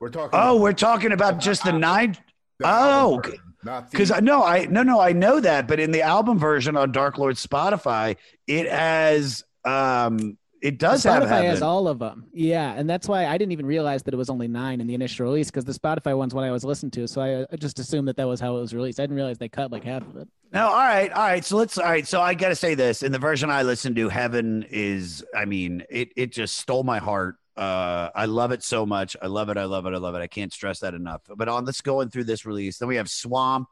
We're 0.00 0.08
talking. 0.10 0.30
Oh, 0.40 0.56
we're 0.60 0.72
talking 0.72 1.12
about 1.12 1.40
just 1.40 1.64
the 1.64 1.72
nine. 1.72 2.16
the 2.58 2.66
album 2.66 3.20
Oh, 3.24 3.28
version, 3.62 3.86
because 3.90 4.10
I 4.10 4.20
no, 4.20 4.42
I 4.42 4.64
no, 4.66 4.82
no, 4.82 5.00
I 5.00 5.12
know 5.12 5.40
that, 5.40 5.66
but 5.68 5.78
in 5.80 5.90
the 5.90 6.02
album 6.02 6.38
version 6.38 6.76
on 6.76 6.92
Dark 6.92 7.18
Lord 7.18 7.36
Spotify, 7.36 8.16
it 8.46 8.70
has 8.70 9.44
um, 9.64 10.38
it 10.62 10.78
does 10.78 11.04
have 11.04 11.22
Spotify 11.22 11.44
has 11.44 11.62
all 11.62 11.88
of 11.88 11.98
them. 11.98 12.26
Yeah, 12.32 12.72
and 12.72 12.88
that's 12.88 13.08
why 13.08 13.26
I 13.26 13.38
didn't 13.38 13.52
even 13.52 13.66
realize 13.66 14.02
that 14.04 14.14
it 14.14 14.16
was 14.16 14.30
only 14.30 14.48
nine 14.48 14.80
in 14.80 14.86
the 14.86 14.94
initial 14.94 15.26
release 15.26 15.50
because 15.50 15.64
the 15.64 15.72
Spotify 15.72 16.16
one's 16.16 16.34
what 16.34 16.44
I 16.44 16.50
was 16.50 16.64
listening 16.64 16.90
to. 16.92 17.08
So 17.08 17.20
I, 17.20 17.46
I 17.52 17.56
just 17.56 17.78
assumed 17.78 18.08
that 18.08 18.16
that 18.16 18.26
was 18.26 18.40
how 18.40 18.56
it 18.56 18.60
was 18.60 18.74
released. 18.74 19.00
I 19.00 19.04
didn't 19.04 19.16
realize 19.16 19.38
they 19.38 19.48
cut 19.48 19.70
like 19.70 19.84
half 19.84 20.02
of 20.02 20.16
it. 20.16 20.28
No, 20.52 20.68
all 20.68 20.74
right, 20.74 21.12
all 21.12 21.22
right. 21.22 21.44
So 21.44 21.56
let's 21.56 21.76
all 21.78 21.84
right. 21.84 22.06
So 22.06 22.20
I 22.20 22.34
got 22.34 22.48
to 22.48 22.56
say 22.56 22.74
this: 22.74 23.02
in 23.02 23.12
the 23.12 23.18
version 23.18 23.50
I 23.50 23.62
listened 23.62 23.96
to, 23.96 24.08
Heaven 24.08 24.64
is. 24.70 25.24
I 25.34 25.44
mean, 25.44 25.84
it 25.90 26.12
it 26.16 26.32
just 26.32 26.56
stole 26.56 26.84
my 26.84 26.98
heart. 26.98 27.36
Uh, 27.56 28.10
I 28.14 28.26
love 28.26 28.52
it 28.52 28.62
so 28.62 28.84
much. 28.84 29.16
I 29.20 29.28
love 29.28 29.48
it. 29.48 29.56
I 29.56 29.64
love 29.64 29.86
it. 29.86 29.94
I 29.94 29.98
love 29.98 30.14
it. 30.14 30.18
I 30.18 30.26
can't 30.26 30.52
stress 30.52 30.80
that 30.80 30.92
enough. 30.94 31.22
But 31.34 31.48
on 31.48 31.64
let's 31.64 31.80
go 31.80 31.96
going 31.96 32.10
through 32.10 32.24
this 32.24 32.44
release. 32.44 32.76
Then 32.76 32.88
we 32.88 32.96
have 32.96 33.08
Swamp. 33.08 33.68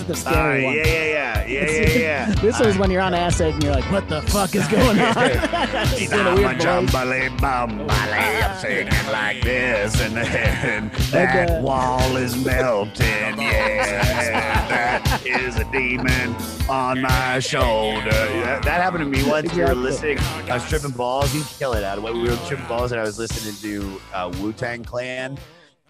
Is 0.00 0.06
the 0.06 0.12
Uh, 0.12 0.16
scary 0.32 0.60
yeah, 0.62 0.66
one. 0.66 0.76
yeah, 0.76 0.84
yeah, 0.84 1.46
yeah, 1.46 1.70
yeah, 1.70 1.88
yeah. 2.28 2.34
this 2.40 2.60
is 2.60 2.76
when 2.78 2.90
you're 2.90 3.00
on 3.02 3.14
acid 3.14 3.54
and 3.54 3.62
you're 3.62 3.74
like, 3.74 3.90
"What 3.90 4.08
the 4.08 4.22
fuck 4.22 4.54
is 4.54 4.66
going 4.68 4.98
on?" 5.00 5.14
Just 5.98 6.12
in 6.12 6.26
a 6.26 6.34
weird. 6.34 6.60
Jumbly 6.60 7.28
bumbly, 7.38 7.88
I'm 7.90 8.58
singing 8.60 8.88
like 9.12 9.42
this, 9.42 10.00
and 10.00 10.16
then 10.16 10.90
that 11.10 11.50
uh, 11.50 11.60
wall 11.62 12.16
is 12.16 12.36
melting. 12.44 13.38
Yeah, 13.38 14.68
that 14.68 15.22
is 15.26 15.56
a 15.56 15.64
demon 15.72 16.34
on 16.68 17.00
my 17.02 17.38
shoulder. 17.40 18.10
Yeah, 18.10 18.60
that 18.60 18.80
happened 18.82 19.04
to 19.04 19.10
me 19.10 19.28
once. 19.28 19.52
We 19.54 19.62
were 19.62 19.74
listening. 19.74 20.18
I 20.48 20.54
was 20.54 20.68
tripping 20.68 20.90
balls. 20.92 21.34
You 21.34 21.42
kill 21.58 21.72
it 21.74 21.84
out 21.84 21.98
of 21.98 22.04
We 22.04 22.22
were 22.28 22.36
tripping 22.46 22.66
balls, 22.66 22.92
and 22.92 23.00
I 23.00 23.04
was 23.04 23.18
listening 23.18 23.54
to 23.62 24.00
uh, 24.14 24.32
Wu 24.40 24.52
Tang 24.52 24.84
Clan, 24.84 25.38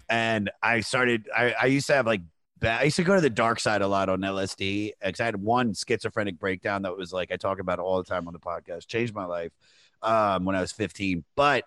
and 0.08 0.50
I 0.62 0.80
started. 0.80 1.28
I, 1.36 1.54
I 1.62 1.66
used 1.66 1.86
to 1.88 1.94
have 1.94 2.06
like. 2.06 2.22
Ba- 2.60 2.78
I 2.80 2.84
used 2.84 2.96
to 2.96 3.04
go 3.04 3.14
to 3.14 3.20
the 3.20 3.30
dark 3.30 3.60
side 3.60 3.82
a 3.82 3.88
lot 3.88 4.08
on 4.08 4.20
LSD 4.20 4.92
because 5.02 5.20
I 5.20 5.24
had 5.24 5.36
one 5.36 5.74
schizophrenic 5.74 6.38
breakdown 6.38 6.82
that 6.82 6.96
was 6.96 7.12
like 7.12 7.32
I 7.32 7.36
talk 7.36 7.58
about 7.58 7.78
all 7.78 7.98
the 7.98 8.08
time 8.08 8.26
on 8.26 8.32
the 8.32 8.38
podcast. 8.38 8.86
Changed 8.86 9.14
my 9.14 9.24
life 9.24 9.52
um, 10.02 10.44
when 10.44 10.54
I 10.54 10.60
was 10.60 10.72
15. 10.72 11.24
But 11.34 11.64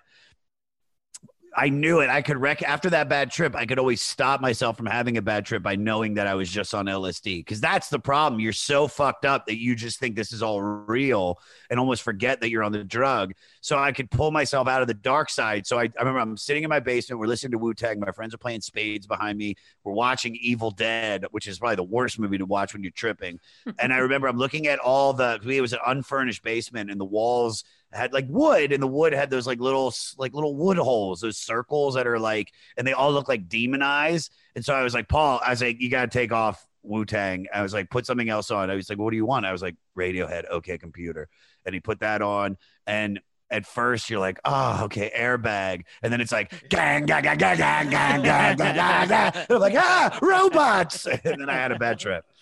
I 1.56 1.70
knew 1.70 2.00
it. 2.00 2.10
I 2.10 2.22
could 2.22 2.38
wreck 2.38 2.64
after 2.64 2.90
that 2.92 3.10
bad 3.10 3.32
trip. 3.32 3.56
I 3.56 3.66
could 3.66 3.78
always 3.78 4.02
stop 4.02 4.42
myself 4.42 4.76
from 4.76 4.88
having 4.88 5.18
a 5.18 5.22
bad 5.22 5.46
trip 5.46 5.62
by 5.62 5.76
knowing 5.76 6.16
that 6.16 6.26
I 6.26 6.34
was 6.34 6.50
just 6.50 6.74
on 6.74 6.86
LSD. 6.88 7.40
Because 7.40 7.62
that's 7.62 7.90
the 7.90 8.00
problem. 8.00 8.40
You're 8.40 8.54
so 8.54 8.88
fucked 8.88 9.26
up 9.26 9.46
that 9.46 9.58
you 9.58 9.76
just 9.76 10.00
think 10.00 10.16
this 10.16 10.32
is 10.32 10.42
all 10.42 10.62
real 10.62 11.40
and 11.70 11.80
almost 11.80 12.02
forget 12.02 12.42
that 12.42 12.50
you're 12.50 12.64
on 12.64 12.72
the 12.72 12.84
drug. 12.84 13.34
So 13.64 13.80
I 13.80 13.94
could 13.94 14.12
pull 14.12 14.30
myself 14.30 14.68
out 14.68 14.82
of 14.82 14.90
the 14.90 14.94
dark 14.94 15.30
side. 15.30 15.66
So 15.66 15.80
I, 15.80 15.84
I 15.84 16.00
remember 16.00 16.20
I'm 16.20 16.36
sitting 16.36 16.64
in 16.64 16.70
my 16.70 16.82
basement. 16.82 17.18
We're 17.18 17.28
listening 17.28 17.54
to 17.54 17.58
Wu 17.58 17.74
Tang. 17.74 17.98
My 17.98 18.12
friends 18.12 18.34
are 18.34 18.38
playing 18.38 18.60
spades 18.60 19.08
behind 19.08 19.38
me. 19.38 19.56
We're 19.86 19.94
watching 19.94 20.36
Evil 20.36 20.70
Dead, 20.70 21.24
which 21.32 21.48
is 21.48 21.60
probably 21.60 21.78
the 21.78 21.84
worst 21.84 22.20
movie 22.20 22.38
to 22.38 22.46
watch 22.46 22.74
when 22.74 22.84
you're 22.84 22.92
tripping. 22.92 23.40
and 23.80 23.94
I 23.94 24.00
remember 24.00 24.28
I'm 24.28 24.38
looking 24.38 24.68
at 24.68 24.80
all 24.80 25.14
the. 25.14 25.40
It 25.48 25.62
was 25.62 25.72
an 25.72 25.80
unfurnished 25.88 26.44
basement, 26.44 26.92
and 26.92 27.00
the 27.00 27.06
walls 27.06 27.64
had 27.94 28.12
like 28.12 28.26
wood 28.28 28.74
and 28.74 28.84
the 28.84 28.88
wood 28.88 29.14
had 29.14 29.30
those 29.30 29.48
like 29.48 29.62
little 29.62 29.94
like 30.18 30.34
little 30.34 30.56
wood 30.56 30.78
holes 30.78 31.22
those 31.22 31.38
circles 31.38 31.94
that 31.94 32.08
are 32.08 32.18
like 32.18 32.52
and 32.76 32.88
they 32.88 32.94
all 32.94 33.14
look 33.14 33.30
like 33.30 33.48
demon 33.48 33.84
eyes 33.84 34.32
and 34.56 34.66
so 34.66 34.74
i 34.74 34.82
was 34.82 34.96
like 34.96 35.08
paul 35.08 35.40
i 35.46 35.52
was 35.52 35.62
like 35.62 35.80
you 35.80 35.92
gotta 35.92 36.08
take 36.08 36.32
off 36.32 36.66
wu-tang 36.82 37.46
i 37.54 37.62
was 37.62 37.72
like 37.72 37.92
put 37.92 38.08
something 38.08 38.30
else 38.30 38.50
on 38.50 38.72
i 38.72 38.76
was 38.76 38.90
like 38.90 38.98
what 38.98 39.12
do 39.12 39.16
you 39.16 39.28
want 39.28 39.46
i 39.46 39.52
was 39.52 39.62
like 39.62 39.76
radiohead 39.96 40.50
okay 40.50 40.76
computer 40.76 41.30
and 41.68 41.76
he 41.76 41.80
put 41.80 42.00
that 42.00 42.24
on 42.24 42.58
and 42.88 43.20
at 43.54 43.66
first 43.66 44.10
you're 44.10 44.20
like, 44.20 44.40
oh, 44.44 44.84
okay, 44.86 45.10
airbag. 45.18 45.84
And 46.02 46.12
then 46.12 46.20
it's 46.20 46.32
like, 46.34 46.68
gang, 46.70 47.06
gang, 47.06 47.24
gang, 47.24 47.38
gang, 47.38 47.58
gang, 47.58 47.90
gang, 47.90 48.22
gang, 48.24 48.58
gang, 48.58 48.76
gang, 48.76 49.08
gang. 49.08 49.32
And 49.36 49.48
I'm 49.52 49.60
like, 49.62 49.76
ah, 49.78 50.18
robots. 50.22 51.06
And 51.24 51.40
then 51.40 51.50
I 51.50 51.54
had 51.54 51.72
a 51.72 51.80
bad 51.80 52.00
trip. 52.00 52.26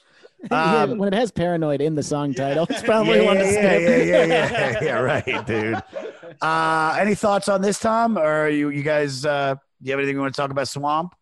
Yeah, 0.49 0.81
Um, 0.85 0.97
when 0.97 1.13
it 1.13 1.15
has 1.15 1.31
paranoid 1.31 1.81
in 1.81 1.93
the 1.93 2.01
song 2.01 2.33
title, 2.33 2.65
it's 2.67 2.81
probably 2.81 3.19
yeah, 3.19 3.25
one 3.25 3.37
to 3.37 3.43
yeah, 3.45 3.51
skip. 3.51 3.81
yeah, 3.81 4.23
yeah, 4.25 4.25
yeah, 4.25 4.83
yeah, 4.83 4.99
right, 4.99 5.45
dude. 5.45 5.77
Uh, 6.41 6.97
any 6.99 7.13
thoughts 7.13 7.47
on 7.47 7.61
this, 7.61 7.77
Tom? 7.79 8.17
Or 8.17 8.49
you, 8.49 8.69
you 8.69 8.81
guys, 8.81 9.23
uh, 9.23 9.53
do 9.53 9.59
you 9.87 9.91
have 9.91 9.99
anything 9.99 10.15
you 10.15 10.19
want 10.21 10.33
to 10.33 10.41
talk 10.41 10.49
about? 10.49 10.67
Swamp, 10.67 11.13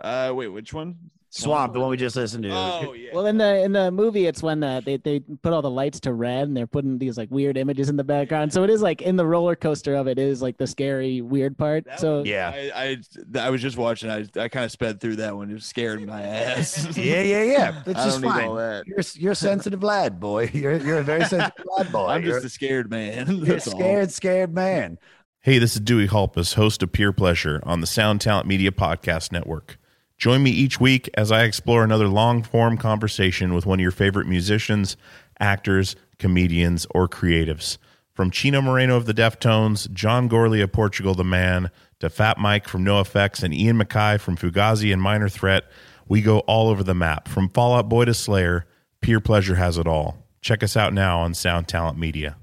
Uh, 0.00 0.30
wait, 0.36 0.46
which 0.48 0.72
one? 0.72 1.10
Swamp, 1.30 1.74
the 1.74 1.80
one 1.80 1.90
we 1.90 1.96
just 1.98 2.16
listened 2.16 2.44
to. 2.44 2.50
Oh 2.50 2.94
yeah. 2.94 3.10
Well, 3.12 3.26
in 3.26 3.36
the 3.36 3.62
in 3.62 3.72
the 3.72 3.90
movie, 3.90 4.26
it's 4.26 4.42
when 4.42 4.62
uh, 4.64 4.80
they 4.80 4.96
they 4.96 5.20
put 5.20 5.52
all 5.52 5.60
the 5.60 5.70
lights 5.70 6.00
to 6.00 6.12
red 6.14 6.48
and 6.48 6.56
they're 6.56 6.66
putting 6.66 6.96
these 6.98 7.18
like 7.18 7.30
weird 7.30 7.58
images 7.58 7.90
in 7.90 7.96
the 7.96 8.04
background. 8.04 8.50
So 8.52 8.62
it 8.64 8.70
is 8.70 8.80
like 8.80 9.02
in 9.02 9.16
the 9.16 9.26
roller 9.26 9.54
coaster 9.54 9.94
of 9.94 10.08
it 10.08 10.18
is 10.18 10.40
like 10.40 10.56
the 10.56 10.66
scary 10.66 11.20
weird 11.20 11.58
part. 11.58 11.84
So 11.98 12.22
Yeah. 12.24 12.50
I, 12.74 12.96
I 13.34 13.38
I 13.40 13.50
was 13.50 13.60
just 13.60 13.76
watching. 13.76 14.10
I 14.10 14.24
I 14.38 14.48
kind 14.48 14.64
of 14.64 14.72
sped 14.72 15.00
through 15.00 15.16
that 15.16 15.36
one. 15.36 15.50
It 15.50 15.62
scared 15.62 16.04
my 16.06 16.22
ass. 16.22 16.86
Yeah, 16.96 17.20
yeah, 17.22 17.42
yeah. 17.42 17.82
That's 17.84 18.04
just 18.04 18.22
fine. 18.22 18.48
all 18.48 18.54
that. 18.54 18.86
You're 18.86 19.00
you're 19.14 19.32
a 19.32 19.36
sensitive 19.36 19.82
lad, 19.82 20.18
boy. 20.20 20.48
You're 20.54 20.76
you're 20.78 20.98
a 20.98 21.04
very 21.04 21.24
sensitive 21.26 21.66
lad, 21.76 21.92
boy. 21.92 22.06
I'm 22.06 22.22
You're- 22.22 22.34
just 22.36 22.46
a 22.46 22.48
scared 22.50 22.90
man. 22.90 23.36
you're 23.36 23.50
a 23.50 23.54
all. 23.54 23.60
scared, 23.60 24.10
scared 24.12 24.54
man. 24.54 24.98
Hey, 25.42 25.58
this 25.58 25.74
is 25.74 25.80
Dewey 25.80 26.06
Halpus, 26.08 26.54
host 26.54 26.82
of 26.82 26.92
Peer 26.92 27.12
Pleasure 27.12 27.60
on 27.64 27.80
the 27.82 27.86
Sound 27.86 28.20
Talent 28.20 28.46
Media 28.46 28.70
Podcast 28.70 29.30
Network. 29.30 29.78
Join 30.18 30.42
me 30.42 30.50
each 30.50 30.80
week 30.80 31.08
as 31.14 31.30
I 31.30 31.44
explore 31.44 31.84
another 31.84 32.08
long 32.08 32.42
form 32.42 32.76
conversation 32.76 33.54
with 33.54 33.66
one 33.66 33.78
of 33.78 33.82
your 33.82 33.92
favorite 33.92 34.26
musicians, 34.26 34.96
actors, 35.38 35.94
comedians, 36.18 36.86
or 36.90 37.08
creatives. 37.08 37.78
From 38.14 38.32
Chino 38.32 38.60
Moreno 38.60 38.96
of 38.96 39.06
the 39.06 39.14
Deftones, 39.14 39.88
John 39.92 40.28
Gourley 40.28 40.60
of 40.60 40.72
Portugal 40.72 41.14
the 41.14 41.22
Man, 41.22 41.70
to 42.00 42.10
Fat 42.10 42.36
Mike 42.36 42.66
from 42.66 42.84
NoFX 42.84 43.44
and 43.44 43.54
Ian 43.54 43.78
MacKaye 43.78 44.18
from 44.18 44.36
Fugazi 44.36 44.92
and 44.92 45.00
Minor 45.00 45.28
Threat, 45.28 45.64
we 46.08 46.20
go 46.20 46.40
all 46.40 46.68
over 46.68 46.82
the 46.82 46.94
map. 46.94 47.28
From 47.28 47.48
Fallout 47.48 47.88
Boy 47.88 48.04
to 48.06 48.14
Slayer, 48.14 48.66
Peer 49.00 49.20
Pleasure 49.20 49.54
has 49.54 49.78
it 49.78 49.86
all. 49.86 50.26
Check 50.40 50.64
us 50.64 50.76
out 50.76 50.92
now 50.92 51.20
on 51.20 51.32
Sound 51.32 51.68
Talent 51.68 51.96
Media. 51.96 52.36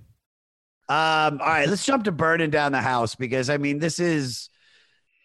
Um, 0.87 1.41
all 1.41 1.47
right, 1.47 1.67
let's 1.67 1.85
jump 1.85 2.05
to 2.05 2.11
burning 2.13 2.51
down 2.51 2.71
the 2.71 2.81
house 2.81 3.15
because 3.15 3.49
I 3.49 3.57
mean 3.57 3.79
this 3.79 3.99
is 3.99 4.49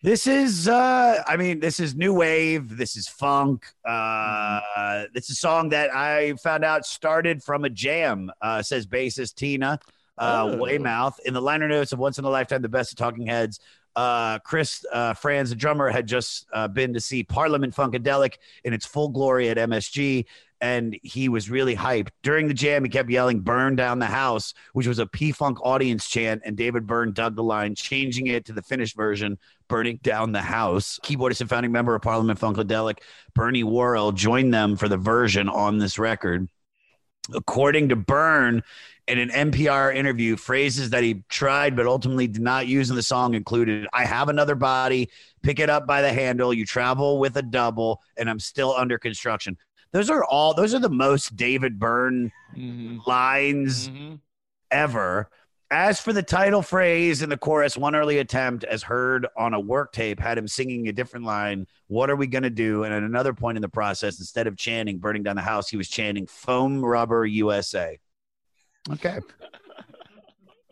this 0.02 0.26
is 0.26 0.68
uh 0.68 1.22
I 1.26 1.36
mean 1.36 1.60
this 1.60 1.80
is 1.80 1.94
new 1.94 2.14
wave, 2.14 2.76
this 2.76 2.96
is 2.96 3.08
funk. 3.08 3.66
Uh 3.84 5.04
it's 5.14 5.30
a 5.30 5.34
song 5.34 5.68
that 5.70 5.94
I 5.94 6.34
found 6.34 6.64
out 6.64 6.86
started 6.86 7.42
from 7.42 7.64
a 7.64 7.70
jam, 7.70 8.30
uh 8.40 8.62
says 8.62 8.86
bassist 8.86 9.34
Tina 9.34 9.78
uh 10.18 10.50
Oh. 10.52 10.56
Weymouth 10.56 11.18
in 11.24 11.34
the 11.34 11.42
liner 11.42 11.68
notes 11.68 11.92
of 11.92 11.98
Once 11.98 12.18
in 12.18 12.24
a 12.24 12.30
Lifetime, 12.30 12.62
the 12.62 12.68
best 12.68 12.92
of 12.92 12.98
talking 12.98 13.26
heads. 13.26 13.60
Uh, 13.96 14.38
Chris 14.38 14.84
uh, 14.92 15.12
Frantz, 15.14 15.50
the 15.50 15.56
drummer, 15.56 15.88
had 15.88 16.06
just 16.06 16.46
uh, 16.52 16.68
been 16.68 16.92
to 16.92 17.00
see 17.00 17.24
Parliament 17.24 17.74
Funkadelic 17.74 18.34
in 18.62 18.72
its 18.72 18.86
full 18.86 19.08
glory 19.08 19.48
at 19.48 19.56
MSG, 19.56 20.26
and 20.60 20.98
he 21.02 21.28
was 21.28 21.50
really 21.50 21.74
hyped. 21.74 22.08
During 22.22 22.48
the 22.48 22.54
jam, 22.54 22.84
he 22.84 22.90
kept 22.90 23.10
yelling 23.10 23.40
"Burn 23.40 23.76
down 23.76 23.98
the 23.98 24.06
house," 24.06 24.54
which 24.72 24.86
was 24.86 24.98
a 24.98 25.06
P-Funk 25.06 25.58
audience 25.62 26.08
chant, 26.08 26.42
and 26.44 26.56
David 26.56 26.86
Byrne 26.86 27.12
dug 27.12 27.36
the 27.36 27.42
line, 27.42 27.74
changing 27.74 28.26
it 28.26 28.44
to 28.46 28.52
the 28.52 28.62
finished 28.62 28.96
version, 28.96 29.38
"Burning 29.68 30.00
down 30.02 30.32
the 30.32 30.42
house." 30.42 30.98
Keyboardist 31.02 31.40
and 31.40 31.50
founding 31.50 31.72
member 31.72 31.94
of 31.94 32.02
Parliament 32.02 32.38
Funkadelic, 32.38 32.98
Bernie 33.34 33.64
Worrell, 33.64 34.12
joined 34.12 34.52
them 34.52 34.76
for 34.76 34.88
the 34.88 34.96
version 34.96 35.48
on 35.48 35.78
this 35.78 35.98
record. 35.98 36.48
According 37.32 37.90
to 37.90 37.96
Byrne, 37.96 38.62
in 39.06 39.18
an 39.18 39.30
NPR 39.30 39.94
interview, 39.94 40.36
phrases 40.36 40.90
that 40.90 41.02
he 41.02 41.24
tried 41.28 41.74
but 41.74 41.86
ultimately 41.86 42.28
did 42.28 42.42
not 42.42 42.68
use 42.68 42.90
in 42.90 42.96
the 42.96 43.02
song 43.02 43.34
included 43.34 43.88
I 43.92 44.04
have 44.04 44.28
another 44.28 44.54
body, 44.54 45.10
pick 45.42 45.58
it 45.58 45.68
up 45.68 45.86
by 45.86 46.00
the 46.00 46.12
handle, 46.12 46.54
you 46.54 46.64
travel 46.64 47.18
with 47.18 47.36
a 47.36 47.42
double, 47.42 48.00
and 48.16 48.30
I'm 48.30 48.38
still 48.38 48.72
under 48.72 48.98
construction. 48.98 49.56
Those 49.92 50.10
are 50.10 50.24
all, 50.24 50.54
those 50.54 50.74
are 50.74 50.78
the 50.78 50.88
most 50.88 51.36
David 51.36 51.78
Byrne 51.78 52.30
Mhm. 52.56 53.06
lines 53.06 53.88
Mhm. 53.88 54.20
ever. 54.70 55.28
As 55.72 56.00
for 56.00 56.12
the 56.12 56.22
title 56.22 56.62
phrase 56.62 57.22
in 57.22 57.28
the 57.28 57.36
chorus, 57.36 57.76
one 57.76 57.94
early 57.94 58.18
attempt, 58.18 58.64
as 58.64 58.82
heard 58.82 59.26
on 59.36 59.54
a 59.54 59.60
work 59.60 59.92
tape, 59.92 60.18
had 60.18 60.36
him 60.36 60.48
singing 60.48 60.88
a 60.88 60.92
different 60.92 61.24
line. 61.24 61.66
What 61.86 62.10
are 62.10 62.16
we 62.16 62.26
going 62.26 62.42
to 62.42 62.50
do? 62.50 62.82
And 62.82 62.92
at 62.92 63.02
another 63.04 63.32
point 63.32 63.56
in 63.56 63.62
the 63.62 63.68
process, 63.68 64.18
instead 64.18 64.48
of 64.48 64.56
chanting 64.56 64.98
burning 64.98 65.22
down 65.22 65.36
the 65.36 65.42
house, 65.42 65.68
he 65.70 65.76
was 65.76 65.88
chanting 65.88 66.26
foam 66.26 66.84
rubber 66.84 67.24
USA. 67.24 67.98
Okay. 68.90 69.20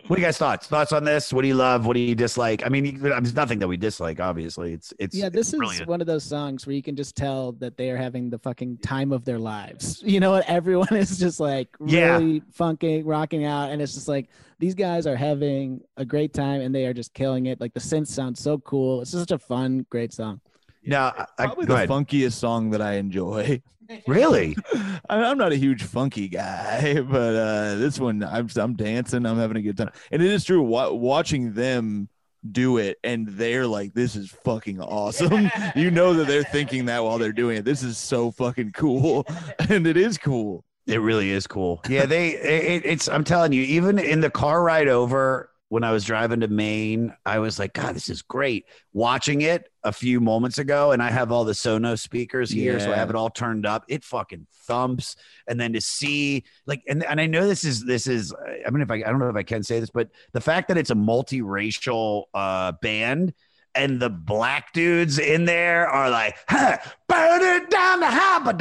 What 0.09 0.17
do 0.17 0.23
you 0.23 0.27
guys 0.27 0.39
thoughts? 0.39 0.67
Thoughts 0.67 0.93
on 0.93 1.05
this? 1.05 1.33
What 1.33 1.43
do 1.43 1.49
you 1.49 1.55
love? 1.55 1.87
What 1.87 1.95
do 1.95 2.01
you 2.01 2.15
dislike? 2.15 2.65
I 2.67 2.71
mean, 2.71 2.99
there's 3.01 3.35
nothing 3.35 3.59
that 3.61 3.69
we 3.69 3.77
dislike. 3.77 4.19
Obviously, 4.21 4.73
it's 4.73 4.93
it's 4.99 5.15
yeah, 5.15 5.29
this 5.29 5.49
it's 5.49 5.53
is 5.55 5.59
brilliant. 5.59 5.87
one 5.87 6.01
of 6.01 6.07
those 6.07 6.25
songs 6.25 6.67
where 6.67 6.75
you 6.75 6.83
can 6.83 6.97
just 6.97 7.15
tell 7.15 7.53
that 7.53 7.77
they 7.77 7.91
are 7.91 7.97
having 7.97 8.31
the 8.31 8.39
fucking 8.39 8.79
time 8.79 9.13
of 9.13 9.25
their 9.25 9.39
lives. 9.39 10.03
You 10.09 10.21
know 10.21 10.31
what? 10.33 10.49
Everyone 10.49 10.95
is 10.97 11.19
just 11.19 11.39
like 11.41 11.69
Yeah. 11.87 12.17
really 12.19 12.43
funking, 12.53 13.05
rocking 13.07 13.45
out, 13.45 13.71
and 13.71 13.81
it's 13.83 13.95
just 13.95 14.09
like 14.09 14.29
these 14.59 14.75
guys 14.75 15.07
are 15.07 15.15
having 15.17 15.83
a 15.97 16.05
great 16.05 16.33
time 16.33 16.63
and 16.63 16.75
they 16.75 16.87
are 16.87 16.95
just 16.95 17.13
killing 17.15 17.47
it. 17.47 17.61
Like 17.61 17.75
the 17.75 17.81
synth 17.81 18.09
sounds 18.09 18.41
so 18.41 18.59
cool. 18.59 19.03
It's 19.03 19.13
just 19.13 19.31
a 19.31 19.39
fun, 19.39 19.87
great 19.91 20.13
song. 20.13 20.41
No, 20.85 21.01
I, 21.01 21.27
I, 21.39 21.47
Probably 21.47 21.67
go 21.67 21.73
the 21.75 21.77
ahead. 21.85 21.89
funkiest 21.91 22.33
song 22.33 22.71
that 22.71 22.81
I 22.81 22.95
enjoy. 22.95 23.63
Really? 24.07 24.57
I 25.09 25.17
mean, 25.17 25.25
I'm 25.25 25.39
not 25.39 25.53
a 25.53 25.57
huge 25.57 25.83
funky 25.83 26.29
guy, 26.29 27.01
but 27.01 27.35
uh, 27.35 27.75
this 27.77 27.99
one, 27.99 28.23
I'm 28.23 28.49
I'm 28.57 28.75
dancing, 28.75 29.25
I'm 29.27 29.39
having 29.39 29.57
a 29.57 29.63
good 29.63 29.77
time, 29.77 29.91
and 30.11 30.23
it 30.23 30.31
is 30.31 30.45
true. 30.45 30.63
Wa- 30.63 30.91
watching 30.91 31.55
them 31.55 32.09
do 32.51 32.77
it, 32.79 32.99
and 33.03 33.27
they're 33.27 33.67
like, 33.67 33.95
"This 33.95 34.15
is 34.17 34.31
fucking 34.45 34.81
awesome." 34.81 35.51
you 35.77 35.91
know 35.91 36.15
that 36.15 36.27
they're 36.27 36.45
thinking 36.45 36.87
that 36.87 37.03
while 37.03 37.19
they're 37.19 37.33
doing 37.33 37.59
it. 37.59 37.65
This 37.65 37.83
is 37.83 37.99
so 37.99 38.31
fucking 38.31 38.73
cool, 38.73 39.27
and 39.71 39.87
it 39.87 39.97
is 39.97 40.19
cool. 40.19 40.65
It 40.87 41.01
really 41.01 41.31
is 41.31 41.47
cool. 41.47 41.83
Yeah, 41.89 42.07
they 42.07 42.31
it, 42.31 42.83
it's 42.85 43.09
I'm 43.09 43.25
telling 43.25 43.53
you, 43.53 43.63
even 43.63 43.99
in 43.99 44.21
the 44.21 44.31
car 44.31 44.63
ride 44.63 44.89
over 44.89 45.51
when 45.69 45.85
I 45.85 45.93
was 45.93 46.05
driving 46.05 46.41
to 46.41 46.49
Maine, 46.49 47.15
I 47.27 47.41
was 47.41 47.59
like, 47.59 47.75
God, 47.75 47.95
this 47.95 48.09
is 48.09 48.23
great. 48.23 48.65
Watching 48.93 49.43
it 49.43 49.71
a 49.85 49.93
few 49.93 50.19
moments 50.21 50.59
ago, 50.59 50.93
and 50.93 51.03
I 51.03 51.11
have 51.11 51.31
all 51.31 51.45
the 51.45 51.53
Sonos 51.53 52.01
speakers 52.01 52.51
here, 52.51 52.81
so 52.81 52.91
I 52.91 52.97
have 52.97 53.11
it 53.11 53.17
all 53.17 53.29
turned 53.29 53.67
up. 53.67 53.85
It 53.89 54.03
fucking 54.03 54.47
thumps. 54.67 55.17
And 55.47 55.61
then 55.61 55.75
to 55.75 55.81
see 55.81 56.45
like 56.67 56.83
and, 56.89 57.05
and 57.05 57.21
I 57.21 57.27
know 57.27 57.47
this 57.47 57.65
is 57.65 57.85
this 57.85 58.07
is 58.07 58.35
I 58.67 58.71
mean 58.71 58.83
if 58.83 58.91
I 58.91 58.97
I 58.97 59.11
don't 59.11 59.19
know 59.19 59.29
if 59.29 59.37
I 59.37 59.43
can 59.43 59.63
say 59.63 59.79
this, 59.79 59.91
but 59.91 60.09
the 60.33 60.41
fact 60.41 60.69
that 60.69 60.79
it's 60.79 60.91
a 60.91 60.95
multiracial 60.95 62.25
uh 62.33 62.73
band 62.81 63.35
and 63.75 64.01
the 64.01 64.11
black 64.11 64.73
dudes 64.73 65.19
in 65.19 65.45
there 65.45 65.89
are 65.89 66.11
like, 66.11 66.37
huh, 66.49 66.79
burn 67.09 67.43
it 67.43 67.71
down 67.71 68.01
the 68.01 68.11
hopper, 68.11 68.57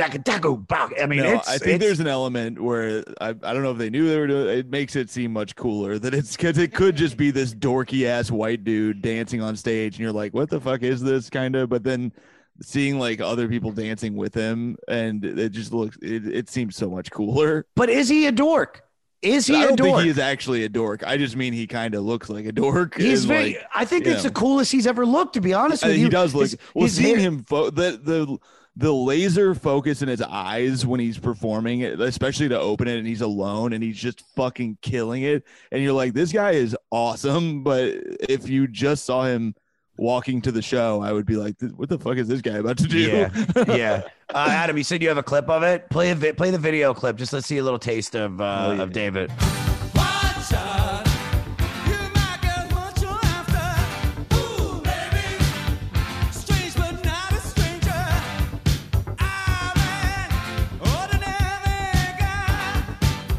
I 1.01 1.05
mean, 1.05 1.19
no, 1.19 1.33
it's, 1.33 1.47
I 1.47 1.57
think 1.57 1.79
there's 1.79 1.99
an 1.99 2.07
element 2.07 2.61
where 2.61 3.03
I, 3.19 3.29
I 3.29 3.33
don't 3.33 3.63
know 3.63 3.71
if 3.71 3.77
they 3.77 3.89
knew 3.89 4.07
they 4.07 4.17
were 4.17 4.27
doing 4.27 4.47
it. 4.47 4.57
It 4.59 4.69
makes 4.69 4.95
it 4.95 5.09
seem 5.09 5.33
much 5.33 5.55
cooler 5.55 5.99
that 5.99 6.13
it's 6.13 6.35
because 6.35 6.57
it 6.57 6.73
could 6.73 6.95
just 6.95 7.17
be 7.17 7.31
this 7.31 7.53
dorky 7.53 8.05
ass 8.05 8.31
white 8.31 8.63
dude 8.63 9.01
dancing 9.01 9.41
on 9.41 9.55
stage, 9.55 9.95
and 9.95 10.01
you're 10.01 10.11
like, 10.11 10.33
what 10.33 10.49
the 10.49 10.59
fuck 10.59 10.83
is 10.83 11.01
this 11.01 11.29
kind 11.29 11.55
of? 11.55 11.69
But 11.69 11.83
then 11.83 12.11
seeing 12.61 12.99
like 12.99 13.21
other 13.21 13.47
people 13.47 13.71
dancing 13.71 14.15
with 14.15 14.33
him, 14.33 14.77
and 14.87 15.23
it 15.23 15.49
just 15.51 15.73
looks, 15.73 15.97
it, 16.01 16.27
it 16.27 16.49
seems 16.49 16.75
so 16.75 16.89
much 16.89 17.11
cooler. 17.11 17.65
But 17.75 17.89
is 17.89 18.09
he 18.09 18.27
a 18.27 18.31
dork? 18.31 18.83
Is 19.21 19.47
he 19.47 19.55
I 19.55 19.63
a 19.63 19.67
don't 19.69 19.75
dork? 19.77 19.89
think 19.91 20.03
he 20.03 20.09
is 20.09 20.19
actually 20.19 20.63
a 20.63 20.69
dork. 20.69 21.03
I 21.05 21.17
just 21.17 21.35
mean 21.35 21.51
he 21.53 21.65
kind 21.67 21.95
of 21.95 22.03
looks 22.03 22.29
like 22.29 22.45
a 22.45 22.51
dork. 22.51 22.97
He's 22.97 23.25
very. 23.25 23.53
like, 23.53 23.65
I 23.75 23.83
think 23.85 24.05
it's 24.05 24.23
the 24.23 24.29
coolest 24.31 24.71
he's 24.71 24.85
ever 24.87 25.05
looked. 25.05 25.33
To 25.33 25.41
be 25.41 25.53
honest 25.53 25.83
Uh, 25.83 25.87
with 25.87 25.97
you, 25.97 26.03
he 26.05 26.09
does 26.09 26.35
look. 26.35 26.43
His- 26.43 26.57
well, 26.75 26.83
his 26.85 26.95
seeing 26.95 27.15
hair- 27.15 27.19
him, 27.19 27.43
fo- 27.43 27.69
the 27.71 27.99
the 28.03 28.37
the 28.79 28.93
laser 28.93 29.55
focus 29.55 30.03
in 30.03 30.07
his 30.07 30.21
eyes 30.21 30.85
when 30.85 30.99
he's 30.99 31.17
performing 31.17 31.83
especially 31.83 32.47
to 32.49 32.59
open 32.59 32.87
it, 32.87 32.99
and 32.99 33.07
he's 33.07 33.21
alone 33.21 33.73
and 33.73 33.83
he's 33.83 33.97
just 33.97 34.21
fucking 34.35 34.77
killing 34.83 35.23
it. 35.23 35.43
And 35.71 35.81
you're 35.81 35.93
like, 35.93 36.13
this 36.13 36.31
guy 36.31 36.51
is 36.51 36.77
awesome. 36.91 37.63
But 37.63 37.95
if 38.29 38.47
you 38.47 38.67
just 38.67 39.03
saw 39.05 39.23
him 39.25 39.55
walking 39.97 40.41
to 40.43 40.51
the 40.51 40.61
show, 40.61 41.01
I 41.01 41.11
would 41.11 41.25
be 41.25 41.35
like, 41.35 41.55
"What 41.75 41.89
the 41.89 41.99
fuck 41.99 42.17
is 42.17 42.27
this 42.27 42.41
guy 42.41 42.57
about 42.57 42.77
to 42.77 42.87
do?" 42.87 42.99
Yeah, 42.99 43.29
yeah. 43.75 44.01
Uh, 44.33 44.47
Adam, 44.49 44.77
you 44.77 44.83
said 44.83 45.01
you 45.01 45.07
have 45.09 45.17
a 45.17 45.23
clip 45.23 45.49
of 45.49 45.63
it. 45.63 45.89
Play 45.89 46.11
a 46.11 46.15
vi- 46.15 46.33
play 46.33 46.51
the 46.51 46.57
video 46.57 46.93
clip. 46.93 47.15
Just 47.17 47.33
let's 47.33 47.47
see 47.47 47.57
a 47.57 47.63
little 47.63 47.79
taste 47.79 48.15
of 48.15 48.39
uh, 48.41 48.65
Oh, 48.67 48.71
yeah. 48.73 48.81
of 48.83 48.91
David. 48.93 49.29
Watch 49.95 50.53
out. 50.53 51.05
You 51.87 51.97
might 52.13 52.39
get 52.41 52.71
what 52.73 53.01
you're 53.01 53.09
after. 53.11 54.35
Ooh, 54.35 54.81
baby. 54.81 55.43
Strange 56.31 56.75
but 56.75 57.03
not 57.05 57.31
a 57.31 57.39
stranger. 57.39 58.05
I'm 59.19 59.77
an 59.77 60.79
ordinary 60.81 62.19
guy. 62.19 62.83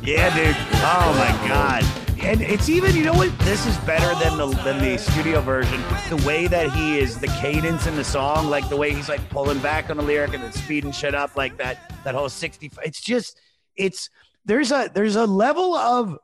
Yeah, 0.02 0.34
dude. 0.34 0.56
Oh 0.80 1.14
my 1.18 1.48
god. 1.48 1.84
And 2.28 2.42
it's 2.42 2.68
even, 2.68 2.94
you 2.94 3.04
know 3.04 3.14
what? 3.14 3.36
This 3.38 3.64
is 3.66 3.74
better 3.78 4.14
than 4.22 4.36
the 4.36 4.48
than 4.62 4.78
the 4.84 4.98
studio 4.98 5.40
version. 5.40 5.80
The 6.10 6.22
way 6.26 6.46
that 6.46 6.70
he 6.72 6.98
is, 6.98 7.18
the 7.18 7.28
cadence 7.28 7.86
in 7.86 7.96
the 7.96 8.04
song, 8.04 8.50
like 8.50 8.68
the 8.68 8.76
way 8.76 8.92
he's 8.92 9.08
like 9.08 9.26
pulling 9.30 9.58
back 9.60 9.88
on 9.88 9.96
the 9.96 10.02
lyric 10.02 10.34
and 10.34 10.42
then 10.42 10.52
speeding 10.52 10.92
shit 10.92 11.14
up, 11.14 11.36
like 11.36 11.56
that. 11.56 11.90
That 12.04 12.14
whole 12.14 12.28
sixty. 12.28 12.70
It's 12.84 13.00
just, 13.00 13.40
it's 13.76 14.10
there's 14.44 14.72
a 14.72 14.90
there's 14.92 15.16
a 15.16 15.24
level 15.24 15.74
of 15.74 16.18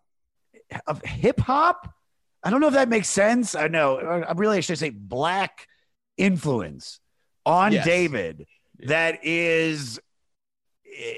of 0.86 1.02
hip 1.02 1.40
hop. 1.40 1.90
I 2.42 2.50
don't 2.50 2.60
know 2.60 2.68
if 2.68 2.74
that 2.74 2.90
makes 2.90 3.08
sense. 3.08 3.54
I 3.54 3.68
know. 3.68 3.96
I 3.96 4.32
really 4.32 4.60
should 4.60 4.78
say 4.78 4.90
black 4.90 5.66
influence 6.18 7.00
on 7.46 7.72
Yes. 7.72 7.86
David 7.86 8.46
that 8.80 9.24
is 9.24 9.98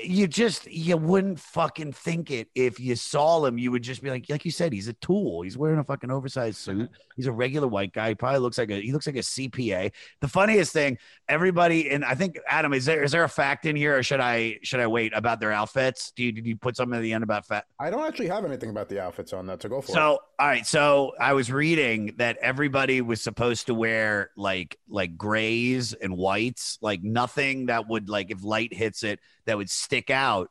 you 0.03 0.27
just 0.27 0.71
you 0.71 0.97
wouldn't 0.97 1.39
fucking 1.41 1.93
think 1.93 2.31
it 2.31 2.49
if 2.55 2.81
you 2.81 2.97
saw 2.97 3.45
him. 3.45 3.59
You 3.59 3.71
would 3.73 3.83
just 3.83 4.03
be 4.03 4.11
like 4.11 4.27
like 4.29 4.45
you 4.45 4.51
said 4.51 4.73
he's 4.73 4.89
a 4.89 4.95
tool. 4.95 5.43
He's 5.43 5.59
wearing 5.59 5.79
a 5.79 5.85
fucking 5.85 6.11
oversized 6.11 6.59
suit. 6.59 6.91
He's 7.17 7.27
a 7.27 7.33
regular 7.33 7.69
white 7.69 7.93
guy. 7.93 8.11
He 8.11 8.15
probably 8.15 8.41
looks 8.41 8.59
like 8.59 8.71
a 8.71 8.81
he 8.81 8.93
looks 8.93 9.07
like 9.07 9.17
a 9.17 9.21
cpa 9.21 9.93
the 10.21 10.29
funniest 10.29 10.73
thing 10.73 10.99
everybody 11.29 11.91
and 11.91 12.05
i 12.05 12.15
think 12.15 12.39
adam 12.49 12.73
is 12.73 12.85
there 12.85 13.03
is 13.03 13.13
there 13.13 13.25
a 13.25 13.29
fact 13.29 13.67
in 13.67 13.75
here 13.75 13.99
or 13.99 14.03
should 14.03 14.21
i 14.21 14.59
should 14.63 14.81
i 14.81 14.87
wait 14.87 15.13
about 15.15 15.41
their 15.41 15.53
outfits? 15.53 16.13
Do 16.13 16.23
you 16.23 16.33
did 16.33 16.47
you 16.47 16.57
put 16.57 16.77
something 16.77 16.97
at 16.97 17.03
the 17.03 17.13
end 17.13 17.25
about 17.25 17.47
fat 17.47 17.67
I 17.79 17.91
don't 17.91 18.07
actually 18.07 18.29
have 18.29 18.45
anything 18.45 18.71
about 18.71 18.89
the 18.89 19.01
outfits 19.01 19.33
on 19.33 19.47
that, 19.47 19.63
so 19.63 19.69
go 19.69 19.81
for 19.81 19.93
it. 19.93 19.95
so, 19.95 20.19
all 20.39 20.47
right. 20.47 20.67
So 20.67 21.13
I 21.21 21.33
was 21.33 21.51
reading 21.51 22.15
that 22.17 22.39
everybody 22.39 23.01
was 23.01 23.21
supposed 23.21 23.67
to 23.67 23.75
wear 23.75 24.31
like 24.37 24.79
like 24.89 25.17
grays 25.17 25.93
and 25.93 26.17
whites, 26.17 26.79
like 26.81 27.03
nothing 27.03 27.67
that 27.67 27.89
would 27.89 28.09
like 28.09 28.31
if 28.31 28.43
light 28.43 28.73
hits 28.73 29.03
it 29.03 29.21
that 29.47 29.57
would 29.57 29.71
stick 29.71 30.11
out. 30.11 30.51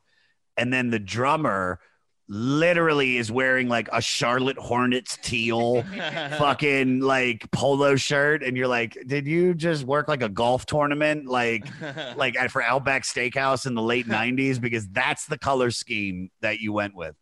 And 0.56 0.72
then 0.72 0.90
the 0.90 0.98
drummer 0.98 1.80
literally 2.28 3.18
is 3.18 3.30
wearing 3.30 3.68
like 3.68 3.88
a 3.92 4.00
Charlotte 4.00 4.58
Hornets 4.58 5.16
teal 5.22 5.82
fucking 6.38 7.00
like 7.00 7.48
polo 7.52 7.94
shirt 7.94 8.42
and 8.42 8.56
you're 8.56 8.66
like 8.66 8.98
did 9.06 9.28
you 9.28 9.54
just 9.54 9.84
work 9.84 10.08
like 10.08 10.22
a 10.22 10.28
golf 10.28 10.66
tournament 10.66 11.26
like 11.26 11.64
like 12.16 12.36
at, 12.36 12.50
for 12.50 12.62
Outback 12.62 13.04
Steakhouse 13.04 13.64
in 13.64 13.74
the 13.74 13.82
late 13.82 14.08
90s 14.08 14.60
because 14.60 14.88
that's 14.88 15.26
the 15.26 15.38
color 15.38 15.70
scheme 15.70 16.30
that 16.40 16.58
you 16.58 16.72
went 16.72 16.96
with. 16.96 17.14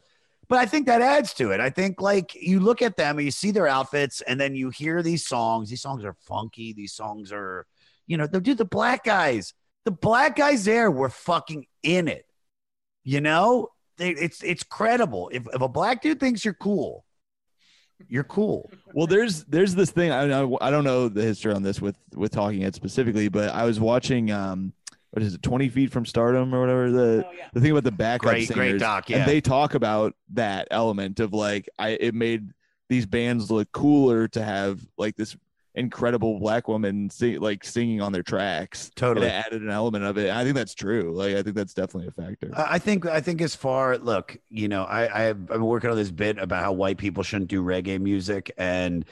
But 0.48 0.58
I 0.58 0.66
think 0.66 0.86
that 0.86 1.00
adds 1.00 1.32
to 1.34 1.52
it. 1.52 1.60
I 1.60 1.70
think 1.70 2.00
like 2.00 2.34
you 2.34 2.60
look 2.60 2.82
at 2.82 2.96
them 2.96 3.18
and 3.18 3.24
you 3.24 3.30
see 3.30 3.50
their 3.50 3.68
outfits 3.68 4.20
and 4.22 4.40
then 4.40 4.54
you 4.54 4.70
hear 4.70 5.02
these 5.02 5.26
songs. 5.26 5.70
These 5.70 5.82
songs 5.82 6.04
are 6.04 6.14
funky. 6.14 6.72
These 6.72 6.92
songs 6.92 7.32
are, 7.32 7.66
you 8.06 8.16
know, 8.16 8.26
the 8.26 8.40
dude, 8.40 8.58
the 8.58 8.64
black 8.64 9.04
guys, 9.04 9.54
the 9.84 9.90
black 9.90 10.36
guys 10.36 10.64
there 10.64 10.90
were 10.90 11.08
fucking 11.10 11.66
in 11.82 12.08
it. 12.08 12.24
You 13.02 13.20
know, 13.20 13.68
they, 13.98 14.10
it's 14.10 14.42
it's 14.42 14.62
credible. 14.62 15.30
If, 15.32 15.46
if 15.52 15.60
a 15.60 15.68
black 15.68 16.02
dude 16.02 16.20
thinks 16.20 16.44
you're 16.44 16.54
cool, 16.54 17.04
you're 18.08 18.24
cool. 18.24 18.70
Well, 18.94 19.06
there's 19.06 19.44
there's 19.44 19.74
this 19.74 19.90
thing. 19.90 20.10
I 20.10 20.22
I, 20.30 20.56
I 20.60 20.70
don't 20.70 20.84
know 20.84 21.08
the 21.08 21.22
history 21.22 21.52
on 21.52 21.62
this 21.62 21.80
with 21.80 21.96
with 22.14 22.32
Talking 22.32 22.62
Head 22.62 22.74
specifically, 22.74 23.28
but 23.28 23.50
I 23.50 23.64
was 23.64 23.78
watching 23.78 24.30
um 24.30 24.72
what 25.10 25.22
is 25.22 25.34
it, 25.34 25.42
Twenty 25.42 25.68
Feet 25.68 25.92
from 25.92 26.06
Stardom 26.06 26.54
or 26.54 26.60
whatever 26.60 26.90
the 26.90 27.26
the 27.52 27.60
thing 27.60 27.70
about 27.70 27.84
the 27.84 27.92
backup 27.92 28.30
Great- 28.30 28.50
great 28.50 28.78
doc, 28.78 29.10
yeah. 29.10 29.18
and 29.18 29.28
they 29.28 29.40
talk 29.40 29.74
about 29.74 30.14
that 30.32 30.66
element 30.70 31.20
of 31.20 31.32
like 31.32 31.68
I 31.78 31.90
it 31.90 32.14
made 32.14 32.50
these 32.88 33.06
bands 33.06 33.50
look 33.50 33.70
cooler 33.72 34.28
to 34.28 34.42
have 34.42 34.80
like 34.98 35.16
this 35.16 35.36
incredible 35.74 36.38
black 36.38 36.68
woman 36.68 37.10
sing, 37.10 37.40
like 37.40 37.64
singing 37.64 38.00
on 38.00 38.12
their 38.12 38.22
tracks. 38.22 38.90
Totally. 38.94 39.28
Added 39.28 39.62
an 39.62 39.70
element 39.70 40.04
of 40.04 40.18
it. 40.18 40.30
I 40.30 40.44
think 40.44 40.54
that's 40.54 40.74
true. 40.74 41.12
Like 41.14 41.34
I 41.34 41.42
think 41.42 41.56
that's 41.56 41.74
definitely 41.74 42.08
a 42.08 42.10
factor. 42.12 42.50
I 42.54 42.78
think 42.78 43.06
I 43.06 43.20
think 43.20 43.40
as 43.42 43.54
far 43.54 43.98
look, 43.98 44.36
you 44.50 44.68
know, 44.68 44.84
I, 44.84 45.02
I 45.02 45.22
have, 45.24 45.50
I'm 45.50 45.62
working 45.62 45.90
on 45.90 45.96
this 45.96 46.10
bit 46.10 46.38
about 46.38 46.62
how 46.62 46.72
white 46.72 46.98
people 46.98 47.22
shouldn't 47.22 47.50
do 47.50 47.62
reggae 47.62 48.00
music, 48.00 48.52
and 48.56 49.04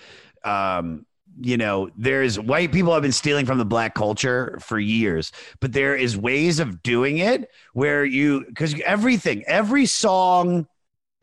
um, 0.44 1.06
you 1.40 1.56
know, 1.56 1.90
there's 1.96 2.38
white 2.38 2.72
people 2.72 2.92
have 2.92 3.02
been 3.02 3.12
stealing 3.12 3.46
from 3.46 3.58
the 3.58 3.64
black 3.64 3.94
culture 3.94 4.58
for 4.60 4.78
years, 4.78 5.32
but 5.60 5.72
there 5.72 5.96
is 5.96 6.16
ways 6.16 6.60
of 6.60 6.82
doing 6.82 7.18
it 7.18 7.50
where 7.72 8.04
you 8.04 8.44
because 8.46 8.78
everything, 8.82 9.42
every 9.46 9.86
song 9.86 10.66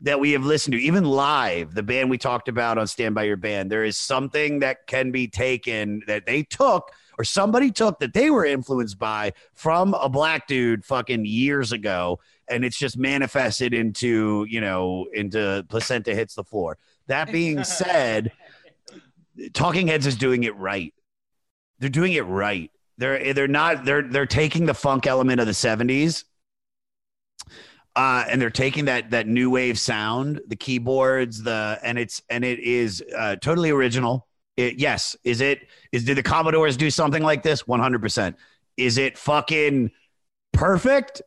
that 0.02 0.18
we 0.18 0.32
have 0.32 0.44
listened 0.44 0.72
to, 0.72 0.78
even 0.78 1.04
live, 1.04 1.74
the 1.74 1.82
band 1.82 2.08
we 2.10 2.18
talked 2.18 2.48
about 2.48 2.78
on 2.78 2.86
Stand 2.86 3.14
By 3.14 3.24
Your 3.24 3.36
Band, 3.36 3.70
there 3.70 3.84
is 3.84 3.96
something 3.96 4.60
that 4.60 4.86
can 4.86 5.10
be 5.10 5.28
taken 5.28 6.02
that 6.06 6.26
they 6.26 6.42
took 6.42 6.90
or 7.18 7.24
somebody 7.24 7.70
took 7.70 7.98
that 7.98 8.14
they 8.14 8.30
were 8.30 8.46
influenced 8.46 8.98
by 8.98 9.34
from 9.52 9.92
a 9.92 10.08
black 10.08 10.46
dude 10.46 10.84
fucking 10.84 11.26
years 11.26 11.70
ago. 11.70 12.18
And 12.48 12.64
it's 12.64 12.78
just 12.78 12.96
manifested 12.96 13.74
into, 13.74 14.46
you 14.48 14.60
know, 14.60 15.06
into 15.12 15.66
placenta 15.68 16.14
hits 16.14 16.34
the 16.34 16.44
floor. 16.44 16.78
That 17.08 17.30
being 17.30 17.62
said, 17.64 18.32
Talking 19.52 19.86
Heads 19.86 20.06
is 20.06 20.16
doing 20.16 20.44
it 20.44 20.56
right. 20.56 20.94
They're 21.78 21.90
doing 21.90 22.14
it 22.14 22.22
right. 22.22 22.70
They're 22.96 23.32
they're 23.32 23.48
not 23.48 23.84
they're 23.84 24.02
they're 24.02 24.26
taking 24.26 24.66
the 24.66 24.74
funk 24.74 25.06
element 25.06 25.40
of 25.40 25.46
the 25.46 25.52
70s 25.52 26.24
uh, 28.00 28.24
and 28.30 28.40
they're 28.40 28.48
taking 28.48 28.86
that 28.86 29.10
that 29.10 29.26
new 29.26 29.50
wave 29.50 29.78
sound, 29.78 30.40
the 30.46 30.56
keyboards, 30.56 31.42
the 31.42 31.78
and 31.82 31.98
it's 31.98 32.22
and 32.30 32.46
it 32.46 32.58
is 32.58 33.04
uh, 33.14 33.36
totally 33.36 33.68
original. 33.68 34.26
It, 34.56 34.78
yes, 34.78 35.16
is 35.22 35.42
it 35.42 35.68
is 35.92 36.04
did 36.04 36.16
the 36.16 36.22
Commodores 36.22 36.78
do 36.78 36.88
something 36.90 37.22
like 37.22 37.42
this? 37.42 37.66
One 37.66 37.78
hundred 37.78 38.00
percent. 38.00 38.36
Is 38.78 38.96
it 38.96 39.18
fucking 39.18 39.90
perfect? 40.54 41.20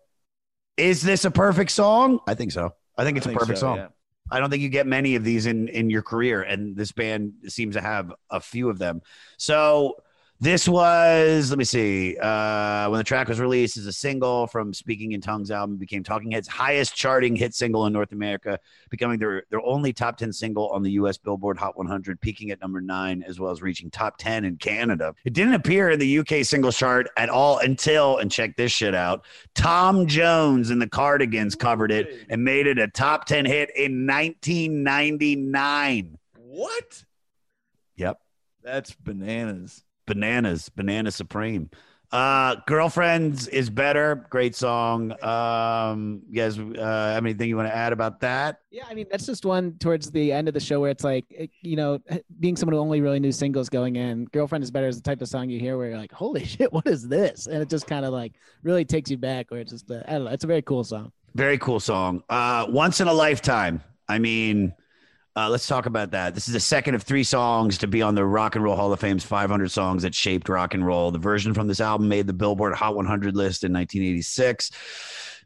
Is 0.75 1.03
this 1.03 1.25
a 1.25 1.31
perfect 1.31 1.69
song? 1.69 2.19
I 2.25 2.33
think 2.33 2.51
so. 2.51 2.73
I 2.97 3.03
think 3.03 3.17
it's 3.17 3.27
I 3.27 3.29
a 3.29 3.33
think 3.33 3.39
perfect 3.39 3.59
so, 3.59 3.67
song. 3.67 3.77
yeah. 3.77 3.87
I 4.31 4.39
don't 4.39 4.49
think 4.49 4.63
you 4.63 4.69
get 4.69 4.87
many 4.87 5.13
of 5.13 5.23
these 5.23 5.45
in 5.45 5.67
in 5.67 5.91
your 5.91 6.01
career, 6.01 6.41
and 6.41 6.75
this 6.75 6.91
band 6.91 7.33
seems 7.49 7.75
to 7.75 7.81
have 7.81 8.11
a 8.31 8.39
few 8.39 8.71
of 8.71 8.79
them. 8.79 9.03
So 9.37 9.97
this 10.43 10.67
was, 10.67 11.51
let 11.51 11.57
me 11.57 11.63
see, 11.63 12.17
uh, 12.17 12.89
when 12.89 12.97
the 12.97 13.03
track 13.03 13.29
was 13.29 13.39
released 13.39 13.77
as 13.77 13.85
a 13.85 13.93
single 13.93 14.45
from 14.45 14.73
Speaking 14.73 15.13
in 15.13 15.21
Tongues 15.21 15.49
album, 15.49 15.77
became 15.77 16.03
Talking 16.03 16.31
Heads' 16.31 16.49
highest 16.49 16.93
charting 16.93 17.33
hit 17.33 17.55
single 17.55 17.85
in 17.85 17.93
North 17.93 18.11
America, 18.11 18.59
becoming 18.89 19.19
their 19.19 19.45
their 19.49 19.61
only 19.61 19.93
top 19.93 20.17
ten 20.17 20.33
single 20.33 20.67
on 20.71 20.83
the 20.83 20.91
U.S. 20.91 21.17
Billboard 21.17 21.57
Hot 21.59 21.77
100, 21.77 22.19
peaking 22.19 22.51
at 22.51 22.59
number 22.59 22.81
nine, 22.81 23.23
as 23.25 23.39
well 23.39 23.51
as 23.51 23.61
reaching 23.61 23.89
top 23.89 24.17
ten 24.17 24.43
in 24.43 24.57
Canada. 24.57 25.15
It 25.23 25.31
didn't 25.31 25.53
appear 25.53 25.91
in 25.91 25.99
the 25.99 26.19
UK 26.19 26.43
single 26.43 26.73
chart 26.73 27.07
at 27.15 27.29
all 27.29 27.59
until, 27.59 28.17
and 28.17 28.29
check 28.29 28.57
this 28.57 28.73
shit 28.73 28.93
out, 28.93 29.23
Tom 29.55 30.07
Jones 30.07 30.71
and 30.71 30.81
the 30.81 30.89
Cardigans 30.89 31.55
covered 31.55 31.89
it 31.89 32.25
and 32.29 32.43
made 32.43 32.67
it 32.67 32.79
a 32.79 32.89
top 32.89 33.23
ten 33.23 33.45
hit 33.45 33.69
in 33.77 34.05
1999. 34.05 36.17
What? 36.35 37.05
Yep. 37.95 38.19
That's 38.61 38.93
bananas. 38.93 39.85
Bananas 40.05 40.69
banana 40.69 41.11
supreme 41.11 41.69
uh 42.11 42.55
girlfriends 42.67 43.47
is 43.47 43.69
better 43.71 44.27
great 44.29 44.55
song 44.55 45.11
um 45.23 46.21
you 46.29 46.35
guys 46.35 46.59
uh 46.59 47.13
have 47.13 47.23
anything 47.23 47.49
you 47.49 47.55
want 47.57 47.67
to 47.67 47.75
add 47.75 47.91
about 47.93 48.19
that 48.19 48.59
Yeah, 48.69 48.83
I 48.89 48.93
mean 48.93 49.07
that's 49.09 49.25
just 49.25 49.45
one 49.45 49.77
towards 49.79 50.11
the 50.11 50.31
end 50.31 50.47
of 50.47 50.53
the 50.53 50.59
show 50.59 50.79
where 50.79 50.91
it's 50.91 51.03
like, 51.03 51.25
it- 51.29 51.49
you 51.61 51.75
know, 51.75 51.99
being 52.39 52.55
someone 52.55 52.73
who 52.75 52.79
only 52.79 53.01
really 53.01 53.19
knew 53.19 53.31
singles 53.31 53.69
going 53.69 53.95
in, 53.95 54.25
"Girlfriend 54.25 54.63
is 54.63 54.69
Better" 54.71 54.87
is 54.87 54.95
the 54.97 55.01
type 55.03 55.21
of 55.21 55.27
song 55.27 55.49
you 55.49 55.59
hear 55.59 55.75
where 55.77 55.89
you're 55.89 55.97
like, 55.97 56.11
"Holy 56.11 56.43
shit, 56.53 56.71
what 56.73 56.85
is 56.87 57.07
this?" 57.07 57.47
And 57.47 57.61
it 57.63 57.69
just 57.69 57.87
kind 57.87 58.05
of 58.05 58.13
like 58.13 58.33
really 58.61 58.85
takes 58.85 59.09
you 59.09 59.17
back. 59.17 59.49
Where 59.49 59.61
it's 59.61 59.71
just, 59.71 59.89
uh, 59.89 60.01
I 60.07 60.13
don't 60.13 60.25
know, 60.25 60.31
it's 60.31 60.43
a 60.43 60.47
very 60.47 60.61
cool 60.61 60.83
song. 60.83 61.11
very 61.35 61.57
cool 61.57 61.79
song 61.79 62.21
uh 62.29 62.67
once 62.69 63.01
in 63.01 63.07
a 63.07 63.13
lifetime 63.13 63.81
i 64.07 64.19
mean 64.19 64.71
uh, 65.35 65.49
let's 65.49 65.67
talk 65.67 65.85
about 65.87 66.11
that. 66.11 66.35
This 66.35 66.47
is 66.47 66.53
the 66.53 66.59
second 66.59 66.95
of 66.95 67.03
three 67.03 67.23
songs 67.23 67.79
to 67.79 67.87
be 67.87 68.01
on 68.01 68.13
the 68.13 68.25
Rock 68.25 68.55
and 68.55 68.63
Roll 68.63 68.75
Hall 68.75 68.93
of 68.93 68.99
Fame's 68.99 69.23
500 69.23 69.71
songs 69.71 70.03
that 70.03 70.13
shaped 70.13 70.47
rock 70.47 70.73
and 70.73 70.85
roll. 70.85 71.09
The 71.09 71.17
version 71.17 71.53
from 71.53 71.67
this 71.67 71.81
album 71.81 72.07
made 72.07 72.27
the 72.27 72.33
Billboard 72.33 72.75
Hot 72.75 72.95
100 72.95 73.35
list 73.35 73.63
in 73.63 73.73
1986. 73.73 74.71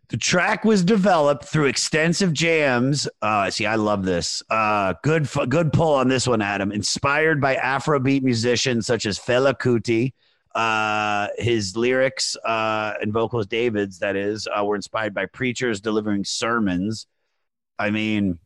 The 0.10 0.18
track 0.18 0.66
was 0.66 0.84
developed 0.84 1.46
through 1.46 1.66
extensive 1.66 2.34
jams. 2.34 3.08
Uh, 3.22 3.50
see, 3.50 3.66
I 3.66 3.76
love 3.76 4.04
this. 4.04 4.42
Uh, 4.50 4.94
good, 5.04 5.30
good 5.50 5.72
pull 5.72 5.94
on 5.96 6.08
this 6.10 6.28
one, 6.28 6.42
Adam. 6.42 6.72
Inspired 6.72 7.40
by 7.40 7.56
Afrobeat 7.56 8.24
musicians 8.24 8.88
such 8.88 9.06
as 9.06 9.20
Fela 9.20 9.54
Kuti. 9.54 10.14
Uh, 10.56 11.28
his 11.38 11.78
lyrics 11.78 12.36
uh, 12.38 12.94
and 13.02 13.14
vocals, 13.14 13.48
David's, 13.48 14.00
that 14.00 14.16
is, 14.16 14.48
uh, 14.48 14.64
were 14.66 14.76
inspired 14.76 15.14
by 15.14 15.26
preachers 15.28 15.82
delivering 15.82 16.24
sermons. 16.24 17.06
I 17.78 17.92
mean, 17.92 18.40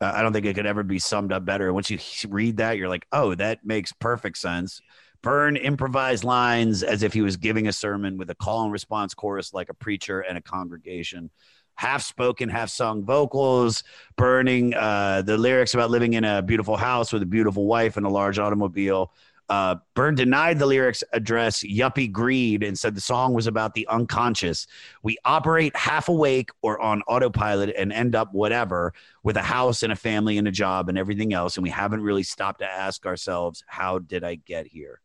I 0.00 0.22
don't 0.22 0.32
think 0.32 0.46
it 0.46 0.54
could 0.54 0.66
ever 0.66 0.82
be 0.82 0.98
summed 0.98 1.32
up 1.32 1.44
better. 1.44 1.72
Once 1.72 1.90
you 1.90 1.98
read 2.28 2.58
that, 2.58 2.76
you're 2.76 2.88
like, 2.88 3.06
oh, 3.12 3.34
that 3.34 3.64
makes 3.64 3.92
perfect 3.92 4.38
sense. 4.38 4.80
Byrne 5.22 5.56
improvised 5.56 6.24
lines 6.24 6.82
as 6.82 7.02
if 7.02 7.12
he 7.12 7.22
was 7.22 7.36
giving 7.36 7.66
a 7.66 7.72
sermon 7.72 8.16
with 8.16 8.30
a 8.30 8.34
call 8.34 8.64
and 8.64 8.72
response 8.72 9.14
chorus 9.14 9.52
like 9.52 9.68
a 9.68 9.74
preacher 9.74 10.20
and 10.20 10.38
a 10.38 10.42
congregation. 10.42 11.30
Half 11.74 12.02
spoken, 12.02 12.48
half 12.48 12.70
sung 12.70 13.04
vocals, 13.04 13.82
burning 14.16 14.74
uh, 14.74 15.22
the 15.22 15.36
lyrics 15.36 15.74
about 15.74 15.90
living 15.90 16.14
in 16.14 16.24
a 16.24 16.42
beautiful 16.42 16.76
house 16.76 17.12
with 17.12 17.22
a 17.22 17.26
beautiful 17.26 17.66
wife 17.66 17.96
and 17.96 18.06
a 18.06 18.10
large 18.10 18.38
automobile. 18.38 19.12
Uh, 19.48 19.76
Byrne 19.94 20.16
denied 20.16 20.58
the 20.58 20.66
lyrics 20.66 21.04
address 21.12 21.62
yuppie 21.62 22.10
greed 22.10 22.64
and 22.64 22.76
said 22.76 22.96
the 22.96 23.00
song 23.00 23.32
was 23.32 23.46
about 23.46 23.74
the 23.74 23.86
unconscious. 23.86 24.66
We 25.02 25.18
operate 25.24 25.76
half 25.76 26.08
awake 26.08 26.50
or 26.62 26.80
on 26.80 27.02
autopilot 27.02 27.72
and 27.76 27.92
end 27.92 28.16
up 28.16 28.32
whatever 28.32 28.92
with 29.22 29.36
a 29.36 29.42
house 29.42 29.84
and 29.84 29.92
a 29.92 29.96
family 29.96 30.38
and 30.38 30.48
a 30.48 30.52
job 30.52 30.88
and 30.88 30.98
everything 30.98 31.32
else. 31.32 31.56
And 31.56 31.62
we 31.62 31.70
haven't 31.70 32.02
really 32.02 32.24
stopped 32.24 32.58
to 32.60 32.66
ask 32.66 33.06
ourselves, 33.06 33.62
how 33.68 34.00
did 34.00 34.24
I 34.24 34.34
get 34.34 34.66
here? 34.66 35.00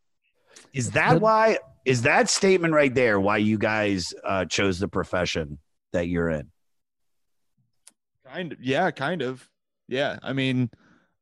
Is 0.74 0.90
that 0.92 1.20
why? 1.20 1.58
Is 1.84 2.02
that 2.02 2.28
statement 2.28 2.74
right 2.74 2.94
there 2.94 3.20
why 3.20 3.38
you 3.38 3.58
guys 3.58 4.12
uh, 4.24 4.44
chose 4.44 4.78
the 4.78 4.88
profession 4.88 5.58
that 5.92 6.08
you're 6.08 6.30
in? 6.30 6.50
Kind 8.26 8.52
of, 8.52 8.62
yeah, 8.62 8.90
kind 8.90 9.22
of, 9.22 9.48
yeah. 9.88 10.18
I 10.22 10.32
mean, 10.32 10.70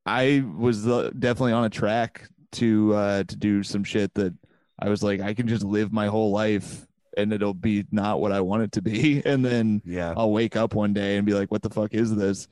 I 0.07 0.45
was 0.57 0.87
uh, 0.87 1.11
definitely 1.19 1.53
on 1.53 1.65
a 1.65 1.71
track 1.71 2.29
to 2.53 2.95
uh 2.95 3.25
to 3.25 3.37
do 3.37 3.63
some 3.63 3.85
shit 3.85 4.13
that 4.15 4.35
I 4.79 4.89
was 4.89 5.03
like, 5.03 5.21
I 5.21 5.35
can 5.35 5.47
just 5.47 5.65
live 5.65 5.93
my 5.93 6.07
whole 6.07 6.31
life 6.31 6.87
and 7.17 7.33
it'll 7.33 7.55
be 7.55 7.85
not 7.91 8.21
what 8.21 8.33
I 8.33 8.41
want 8.41 8.63
it 8.63 8.73
to 8.73 8.83
be, 8.83 9.23
and 9.27 9.45
then 9.45 9.83
yeah, 9.85 10.15
I'll 10.17 10.33
wake 10.33 10.57
up 10.57 10.75
one 10.75 10.93
day 10.93 11.17
and 11.17 11.27
be 11.27 11.35
like, 11.35 11.51
what 11.51 11.63
the 11.63 11.71
fuck 11.71 11.95
is 11.95 12.15
this? 12.15 12.49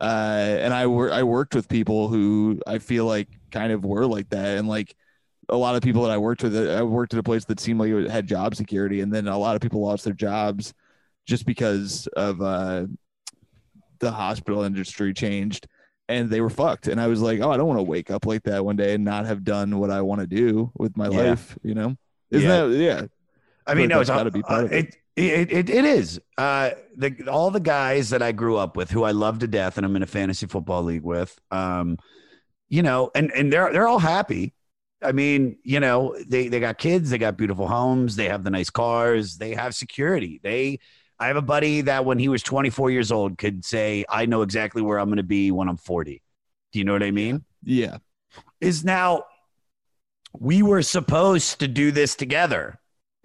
Uh, 0.00 0.58
and 0.60 0.74
I 0.74 0.86
wor- 0.86 1.12
I 1.12 1.22
worked 1.22 1.54
with 1.54 1.68
people 1.68 2.08
who 2.08 2.60
I 2.66 2.78
feel 2.78 3.06
like 3.06 3.28
kind 3.50 3.72
of 3.72 3.84
were 3.84 4.06
like 4.06 4.28
that, 4.30 4.58
and 4.58 4.68
like 4.68 4.94
a 5.48 5.56
lot 5.56 5.76
of 5.76 5.82
people 5.82 6.02
that 6.02 6.10
I 6.10 6.18
worked 6.18 6.42
with, 6.42 6.56
I 6.56 6.82
worked 6.82 7.14
at 7.14 7.20
a 7.20 7.22
place 7.22 7.44
that 7.46 7.60
seemed 7.60 7.80
like 7.80 7.90
it 7.90 8.10
had 8.10 8.26
job 8.26 8.54
security, 8.54 9.00
and 9.00 9.12
then 9.12 9.28
a 9.28 9.38
lot 9.38 9.54
of 9.54 9.62
people 9.62 9.80
lost 9.80 10.04
their 10.04 10.12
jobs 10.12 10.74
just 11.26 11.46
because 11.46 12.06
of 12.08 12.40
uh, 12.40 12.86
the 13.98 14.10
hospital 14.10 14.62
industry 14.62 15.12
changed, 15.14 15.66
and 16.08 16.30
they 16.30 16.40
were 16.40 16.50
fucked. 16.50 16.86
And 16.88 17.00
I 17.00 17.06
was 17.06 17.20
like, 17.20 17.40
oh, 17.40 17.50
I 17.50 17.56
don't 17.56 17.66
want 17.66 17.78
to 17.78 17.84
wake 17.84 18.10
up 18.10 18.26
like 18.26 18.44
that 18.44 18.64
one 18.64 18.76
day 18.76 18.94
and 18.94 19.04
not 19.04 19.26
have 19.26 19.44
done 19.44 19.78
what 19.78 19.90
I 19.90 20.00
want 20.02 20.20
to 20.20 20.26
do 20.26 20.70
with 20.76 20.96
my 20.96 21.08
Yeah. 21.08 21.30
life. 21.30 21.58
You 21.62 21.74
know? 21.74 21.96
Isn't 22.30 22.48
Yeah. 22.48 22.66
that 22.66 22.76
yeah? 22.76 23.02
I 23.66 23.74
mean, 23.74 23.88
no, 23.88 24.00
it's 24.00 24.10
gotta 24.10 24.30
be 24.30 24.42
part 24.42 24.62
uh, 24.62 24.66
of 24.66 24.72
it. 24.72 24.96
it, 25.16 25.24
it, 25.24 25.52
it, 25.52 25.70
it 25.70 25.84
is. 25.84 26.20
Uh, 26.38 26.70
the, 26.96 27.28
all 27.28 27.50
the 27.50 27.58
guys 27.60 28.10
that 28.10 28.22
I 28.22 28.30
grew 28.32 28.56
up 28.56 28.76
with, 28.76 28.90
who 28.90 29.02
I 29.02 29.10
love 29.10 29.40
to 29.40 29.48
death, 29.48 29.76
and 29.76 29.84
I'm 29.84 29.96
in 29.96 30.02
a 30.04 30.06
fantasy 30.06 30.46
football 30.46 30.84
league 30.84 31.02
with, 31.02 31.36
um, 31.50 31.98
you 32.68 32.82
know, 32.82 33.10
and 33.14 33.32
and 33.32 33.52
they're 33.52 33.72
they're 33.72 33.88
all 33.88 33.98
happy. 33.98 34.52
I 35.02 35.12
mean, 35.12 35.58
you 35.64 35.80
know, 35.80 36.16
they 36.26 36.48
they 36.48 36.60
got 36.60 36.78
kids, 36.78 37.10
they 37.10 37.18
got 37.18 37.36
beautiful 37.36 37.66
homes, 37.66 38.16
they 38.16 38.28
have 38.28 38.44
the 38.44 38.50
nice 38.50 38.70
cars, 38.70 39.36
they 39.38 39.54
have 39.54 39.74
security. 39.74 40.40
They, 40.42 40.78
I 41.18 41.28
have 41.28 41.36
a 41.36 41.42
buddy 41.42 41.80
that 41.82 42.04
when 42.04 42.18
he 42.18 42.28
was 42.28 42.42
24 42.42 42.90
years 42.90 43.10
old 43.10 43.38
could 43.38 43.64
say, 43.64 44.04
"I 44.08 44.26
know 44.26 44.42
exactly 44.42 44.82
where 44.82 44.98
I'm 44.98 45.08
going 45.08 45.16
to 45.16 45.22
be 45.22 45.50
when 45.50 45.68
I'm 45.68 45.76
40." 45.78 46.22
Do 46.72 46.78
you 46.78 46.84
know 46.84 46.92
what 46.92 47.02
I 47.02 47.10
mean? 47.10 47.44
Yeah. 47.62 47.98
Is 48.60 48.84
now 48.84 49.24
we 50.38 50.62
were 50.62 50.82
supposed 50.82 51.60
to 51.60 51.68
do 51.68 51.90
this 51.90 52.14
together. 52.14 52.78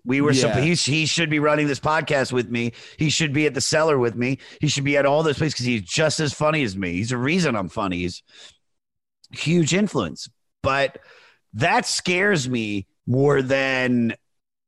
We 0.06 0.22
were 0.22 0.32
Yeah. 0.32 0.42
supposed 0.54 0.86
he, 0.86 1.00
he 1.02 1.06
should 1.06 1.30
be 1.30 1.40
running 1.40 1.68
this 1.68 1.80
podcast 1.80 2.32
with 2.32 2.50
me. 2.50 2.72
He 2.98 3.10
should 3.10 3.34
be 3.34 3.46
at 3.46 3.54
the 3.54 3.62
cellar 3.62 4.00
with 4.00 4.16
me. 4.16 4.40
He 4.62 4.68
should 4.68 4.84
be 4.86 4.98
at 4.98 5.06
all 5.06 5.22
those 5.22 5.38
places 5.38 5.54
because 5.56 5.66
he's 5.66 5.82
just 5.84 6.20
as 6.20 6.34
funny 6.34 6.64
as 6.64 6.76
me. 6.78 6.94
He's 6.94 7.12
a 7.12 7.18
reason 7.18 7.56
I'm 7.56 7.70
funny. 7.70 7.98
He's 8.00 8.24
huge 9.32 9.74
influence. 9.74 10.30
But 10.64 11.00
that 11.54 11.86
scares 11.86 12.48
me 12.50 12.88
more 13.06 13.42
than 13.42 14.16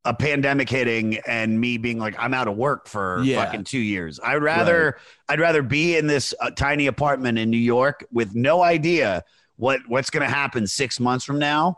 a 0.06 0.14
pandemic 0.14 0.70
hitting 0.70 1.18
and 1.28 1.60
me 1.60 1.78
being 1.78 1.98
like 1.98 2.16
I'm 2.20 2.34
out 2.34 2.48
of 2.48 2.56
work 2.58 2.88
for 2.88 3.22
Yeah. 3.24 3.44
fucking 3.44 3.64
2 3.64 3.80
years. 3.80 4.20
I'd 4.24 4.42
rather 4.42 4.98
I'd 5.30 5.40
rather 5.40 5.62
be 5.62 5.96
in 5.96 6.08
this 6.08 6.34
uh, 6.42 6.52
tiny 6.52 6.88
apartment 6.88 7.38
in 7.40 7.50
New 7.50 7.58
York 7.58 8.06
with 8.12 8.36
no 8.36 8.62
idea 8.62 9.24
what 9.56 9.80
what's 9.88 10.10
going 10.10 10.28
to 10.28 10.34
happen 10.34 10.68
6 10.68 11.00
months 11.00 11.24
from 11.24 11.40
now. 11.40 11.78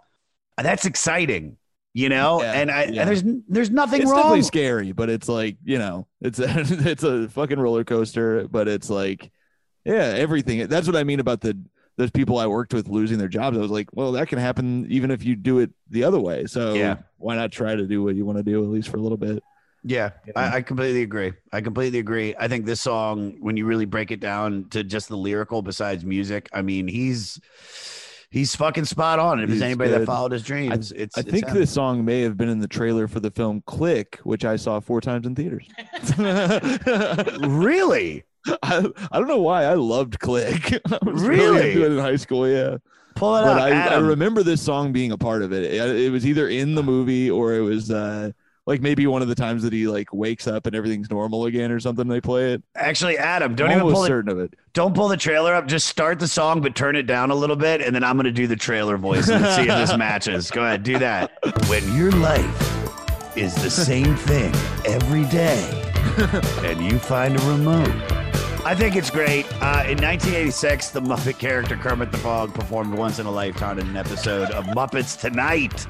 That's 0.58 0.86
exciting, 0.86 1.58
you 1.94 2.10
know? 2.10 2.42
Yeah, 2.42 2.54
and 2.54 2.72
I 2.72 2.86
yeah. 2.86 3.02
and 3.02 3.10
there's 3.10 3.24
there's 3.48 3.70
nothing 3.70 4.02
it's 4.02 4.10
wrong. 4.10 4.20
definitely 4.22 4.42
scary, 4.44 4.92
but 4.92 5.10
it's 5.10 5.28
like 5.30 5.58
you 5.64 5.78
know, 5.78 6.08
it's 6.22 6.40
a 6.40 6.46
it's 6.90 7.04
a 7.04 7.28
fucking 7.30 7.60
roller 7.60 7.84
coaster. 7.84 8.48
But 8.48 8.68
it's 8.68 8.90
like, 8.90 9.32
yeah, 9.84 10.14
everything. 10.16 10.66
That's 10.68 10.88
what 10.88 10.96
I 10.96 11.04
mean 11.04 11.20
about 11.20 11.42
the 11.42 11.58
those 11.98 12.12
people 12.12 12.38
I 12.38 12.48
worked 12.48 12.74
with 12.74 12.88
losing 12.88 13.18
their 13.18 13.28
jobs. 13.28 13.58
I 13.58 13.62
was 13.62 13.72
like, 13.72 13.88
well, 13.94 14.12
that 14.14 14.28
can 14.28 14.38
happen 14.40 14.86
even 14.90 15.12
if 15.12 15.24
you 15.24 15.36
do 15.36 15.60
it 15.60 15.72
the 15.90 16.04
other 16.04 16.20
way. 16.20 16.46
So 16.46 16.74
Yeah. 16.74 16.98
why 17.18 17.36
not 17.36 17.52
try 17.52 17.76
to 17.76 17.86
do 17.88 18.04
what 18.04 18.16
you 18.16 18.26
want 18.26 18.38
to 18.38 18.44
do 18.44 18.64
at 18.64 18.70
least 18.70 18.90
for 18.90 18.98
a 18.98 19.02
little 19.02 19.18
bit? 19.18 19.44
Yeah, 19.88 20.10
I, 20.36 20.58
I 20.58 20.62
completely 20.64 21.04
agree. 21.04 21.34
I 21.54 21.62
completely 21.62 22.00
agree. 22.00 22.34
I 22.40 22.48
think 22.48 22.66
this 22.66 22.82
song, 22.82 23.36
when 23.40 23.56
you 23.56 23.66
really 23.68 23.86
break 23.86 24.10
it 24.10 24.20
down 24.20 24.68
to 24.72 24.84
just 24.84 25.10
the 25.10 25.16
lyrical, 25.18 25.62
besides 25.62 26.04
music, 26.04 26.50
I 26.52 26.64
mean, 26.64 26.88
he's 26.88 27.40
he's 28.32 28.56
fucking 28.56 28.86
spot 28.86 29.20
on. 29.20 29.40
If 29.40 29.50
He's 29.50 29.60
there's 29.60 29.70
anybody 29.70 29.92
that 29.92 30.08
followed 30.08 30.32
his 30.32 30.42
dreams, 30.42 30.92
it's 30.92 31.16
I 31.16 31.22
it's 31.22 31.30
think 31.30 31.50
this 31.50 31.70
song 31.70 32.04
may 32.04 32.22
have 32.22 32.36
been 32.36 32.50
in 32.50 32.58
the 32.58 32.68
trailer 32.68 33.08
for 33.08 33.20
the 33.20 33.30
film 33.30 33.62
Click, 33.68 34.18
which 34.24 34.44
I 34.44 34.56
saw 34.56 34.80
four 34.80 35.02
times 35.02 35.28
in 35.28 35.36
theaters. 35.36 35.68
really. 37.40 38.24
I, 38.64 38.86
I 39.12 39.18
don't 39.20 39.28
know 39.28 39.42
why 39.42 39.64
I 39.64 39.74
loved 39.74 40.20
Click. 40.20 40.74
I 40.92 40.98
was 41.04 41.24
Really? 41.24 41.72
into 41.72 41.86
it 41.86 41.92
in 41.94 42.00
high 42.00 42.16
school. 42.18 42.48
Yeah. 42.48 42.78
Pull 43.16 43.36
it 43.38 43.44
but 43.44 43.58
up, 43.58 43.62
I, 43.62 43.96
I 43.96 43.98
remember 44.00 44.44
this 44.44 44.62
song 44.62 44.92
being 44.92 45.12
a 45.14 45.18
part 45.18 45.42
of 45.42 45.54
it. 45.54 45.64
it. 45.64 45.74
It 45.96 46.12
was 46.12 46.26
either 46.26 46.50
in 46.50 46.76
the 46.76 46.84
movie 46.84 47.32
or 47.32 47.54
it 47.54 47.62
was 47.62 47.90
uh, 47.90 48.32
like 48.66 48.82
maybe 48.82 49.08
one 49.08 49.22
of 49.22 49.30
the 49.30 49.36
times 49.36 49.64
that 49.64 49.72
he 49.72 49.88
like 49.88 50.12
wakes 50.14 50.48
up 50.48 50.68
and 50.68 50.76
everything's 50.76 51.10
normal 51.10 51.46
again 51.46 51.72
or 51.72 51.80
something. 51.80 52.10
They 52.10 52.20
play 52.20 52.52
it. 52.52 52.64
Actually, 52.76 53.18
Adam, 53.18 53.56
don't 53.56 53.70
I'm 53.70 53.78
even 53.80 53.94
pull 53.94 54.04
it. 54.04 54.08
certain 54.08 54.30
of 54.30 54.40
it. 54.40 54.54
Don't 54.74 54.94
pull 54.94 55.08
the 55.08 55.16
trailer 55.16 55.54
up. 55.56 55.66
Just 55.66 55.88
start 55.88 56.20
the 56.20 56.28
song, 56.28 56.60
but 56.60 56.76
turn 56.76 56.98
it 56.98 57.04
down 57.04 57.32
a 57.32 57.36
little 57.36 57.56
bit, 57.56 57.80
and 57.82 57.96
then 57.96 58.04
I'm 58.04 58.18
going 58.18 58.26
to 58.26 58.32
do 58.34 58.48
the 58.48 58.56
trailer 58.58 58.98
voice 58.98 59.30
and 59.30 59.46
see 59.56 59.62
if 59.62 59.68
this 59.78 59.96
matches. 59.98 60.52
Go 60.52 60.64
ahead, 60.66 60.84
do 60.84 61.00
that. 61.00 61.32
When 61.70 61.96
your 61.96 62.12
life 62.12 63.38
is 63.38 63.56
the 63.56 63.70
same 63.70 64.18
thing 64.18 64.54
every 64.86 65.24
day, 65.26 65.82
and 66.66 66.82
you 66.84 67.00
find 67.00 67.40
a 67.40 67.44
remote. 67.46 68.25
I 68.66 68.74
think 68.74 68.96
it's 68.96 69.12
great. 69.12 69.46
Uh, 69.62 69.86
in 69.88 70.02
1986, 70.02 70.90
the 70.90 71.00
Muppet 71.00 71.38
character 71.38 71.76
Kermit 71.78 72.12
the 72.12 72.18
Frog 72.18 72.52
performed 72.54 72.96
once 72.96 73.20
in 73.20 73.28
a 73.28 73.32
lifetime 73.32 73.78
in 73.78 73.88
an 73.88 73.96
episode 73.96 74.50
of 74.52 74.66
Muppets 74.66 75.20
Tonight. 75.20 75.86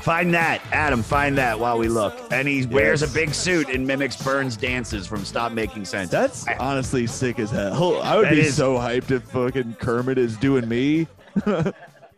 Find 0.00 0.32
that, 0.32 0.62
Adam. 0.72 1.02
Find 1.02 1.36
that 1.36 1.58
while 1.60 1.76
we 1.78 1.88
look. 1.88 2.18
And 2.32 2.48
he 2.48 2.64
wears 2.64 3.02
a 3.02 3.08
big 3.08 3.34
suit 3.34 3.68
and 3.68 3.86
mimics 3.86 4.16
Byrne's 4.16 4.56
dances 4.56 5.06
from 5.06 5.24
Stop 5.26 5.52
Making 5.52 5.84
Sense. 5.84 6.10
That's 6.10 6.46
honestly 6.58 7.06
sick 7.06 7.38
as 7.38 7.50
hell. 7.50 8.00
I 8.00 8.16
would 8.16 8.26
That 8.26 8.30
be 8.32 8.40
is- 8.40 8.56
so 8.56 8.76
hyped 8.76 9.10
if 9.10 9.22
fucking 9.24 9.74
Kermit 9.74 10.16
is 10.16 10.36
doing 10.38 10.66
me. 10.68 11.06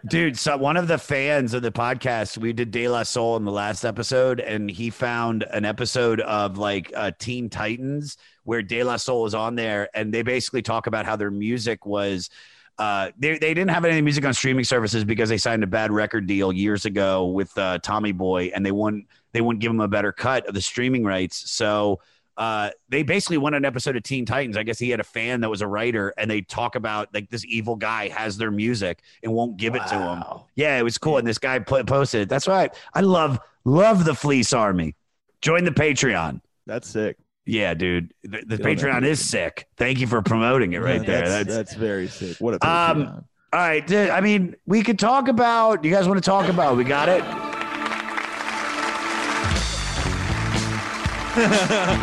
Dude, 0.07 0.39
so 0.39 0.57
one 0.57 0.77
of 0.77 0.87
the 0.87 0.97
fans 0.97 1.55
of 1.55 1.63
the 1.63 1.73
podcast, 1.73 2.39
we 2.39 2.53
did 2.53 2.71
De 2.71 2.87
La 2.87 3.03
Soul 3.03 3.37
in 3.37 3.45
the 3.45 3.51
last 3.51 3.85
episode, 3.85 4.39
and 4.39 4.71
he 4.71 4.91
found 4.91 5.43
an 5.51 5.65
episode 5.65 6.21
of 6.21 6.57
like 6.57 6.93
uh, 6.95 7.11
Teen 7.19 7.51
Titans 7.51 8.17
where 8.45 8.63
De 8.63 8.85
La 8.85 8.97
Soul 8.97 9.27
is 9.27 9.35
on 9.35 9.57
there, 9.57 9.89
and 9.95 10.15
they 10.15 10.23
basically 10.23 10.63
talk 10.63 10.87
about 10.87 11.05
how 11.05 11.17
their 11.17 11.33
music 11.33 11.85
was. 11.85 12.31
Uh, 12.79 13.11
they, 13.19 13.39
they 13.39 13.53
didn't 13.53 13.71
have 13.71 13.85
any 13.85 14.01
music 14.01 14.25
on 14.25 14.33
streaming 14.33 14.65
services 14.65 15.05
because 15.05 15.29
they 15.29 15.37
signed 15.37 15.65
a 15.65 15.67
bad 15.67 15.91
record 15.91 16.29
deal 16.29 16.53
years 16.53 16.85
ago 16.85 17.27
with 17.27 17.57
uh, 17.59 17.79
Tommy 17.79 18.13
Boy, 18.13 18.53
and 18.55 18.65
they 18.65 18.73
wouldn't 18.73 19.07
they 19.33 19.41
wouldn't 19.41 19.61
give 19.61 19.71
them 19.71 19.81
a 19.81 19.89
better 19.89 20.13
cut 20.13 20.47
of 20.47 20.55
the 20.55 20.63
streaming 20.63 21.05
rights. 21.05 21.51
So 21.51 21.99
uh, 22.39 22.71
they 22.89 23.03
basically 23.03 23.37
went 23.37 23.57
on 23.57 23.63
an 23.63 23.65
episode 23.65 23.97
of 23.97 24.05
Teen 24.05 24.25
Titans. 24.25 24.57
I 24.57 24.63
guess 24.63 24.79
he 24.79 24.91
had 24.91 25.01
a 25.01 25.05
fan 25.05 25.41
that 25.41 25.51
was 25.51 25.61
a 25.61 25.67
writer, 25.67 26.15
and 26.17 26.31
they 26.31 26.41
talk 26.41 26.77
about 26.77 27.13
like 27.13 27.29
this 27.31 27.45
evil 27.45 27.75
guy 27.75 28.09
has 28.09 28.39
their 28.39 28.53
music 28.53 29.01
and 29.25 29.33
won't 29.33 29.57
give 29.57 29.75
it 29.75 29.85
to 29.89 29.99
him. 29.99 30.23
Yeah, 30.55 30.79
it 30.79 30.85
was 30.85 30.97
cool. 30.99 31.19
And 31.19 31.27
this 31.27 31.39
guy 31.39 31.59
put, 31.59 31.87
posted 31.87 32.23
it. 32.23 32.29
That's 32.29 32.47
right. 32.47 32.73
I 32.95 33.01
love 33.01 33.41
love 33.65 34.05
the 34.05 34.15
Fleece 34.15 34.53
Army. 34.53 34.95
Join 35.43 35.65
the 35.65 35.73
Patreon. 35.73 36.41
That's 36.65 36.89
sick. 36.89 37.17
Yeah, 37.45 37.75
dude. 37.75 38.15
The, 38.23 38.29
the 38.29 38.37
Get 38.39 38.43
on 38.43 38.49
that 38.49 38.61
Patreon 38.63 39.05
is 39.05 39.29
sick. 39.29 39.67
Thank 39.77 39.99
you 39.99 40.07
for 40.07 40.23
promoting 40.23 40.75
it 40.75 40.79
right 40.79 41.01
Yeah, 41.01 41.07
there. 41.07 41.29
That's, 41.29 41.33
That's, 41.33 41.57
that's 41.57 41.75
very 41.75 42.07
sick. 42.07 42.37
What 42.39 42.55
a 42.55 42.67
um. 42.67 43.03
Patreon. 43.03 43.25
All 43.51 43.61
right. 43.61 43.93
I 43.93 44.21
mean, 44.21 44.55
we 44.67 44.83
could 44.83 44.99
talk 44.99 45.27
about. 45.27 45.83
You 45.83 45.91
guys 45.91 46.07
want 46.07 46.23
to 46.23 46.25
talk 46.25 46.49
about? 46.49 46.77
We 46.77 46.85
got 46.85 47.09
it. 47.09 47.25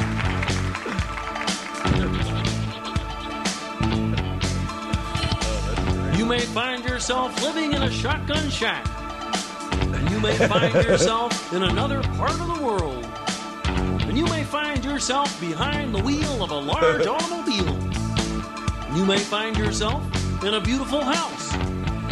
You 6.25 6.31
may 6.31 6.39
find 6.39 6.83
yourself 6.83 7.39
living 7.43 7.73
in 7.73 7.83
a 7.83 7.91
shotgun 7.91 8.49
shack. 8.49 8.83
And 9.93 10.09
you 10.09 10.19
may 10.19 10.35
find 10.35 10.73
yourself 10.73 11.53
in 11.53 11.61
another 11.61 12.01
part 12.17 12.31
of 12.31 12.47
the 12.47 12.65
world. 12.65 13.05
And 14.07 14.17
you 14.17 14.25
may 14.25 14.43
find 14.43 14.83
yourself 14.83 15.39
behind 15.39 15.93
the 15.93 16.01
wheel 16.01 16.43
of 16.43 16.49
a 16.49 16.57
large 16.57 17.05
automobile. 17.15 17.77
You 18.97 19.05
may 19.05 19.19
find 19.19 19.55
yourself 19.55 20.03
in 20.43 20.55
a 20.55 20.59
beautiful 20.59 21.01
house. 21.01 21.53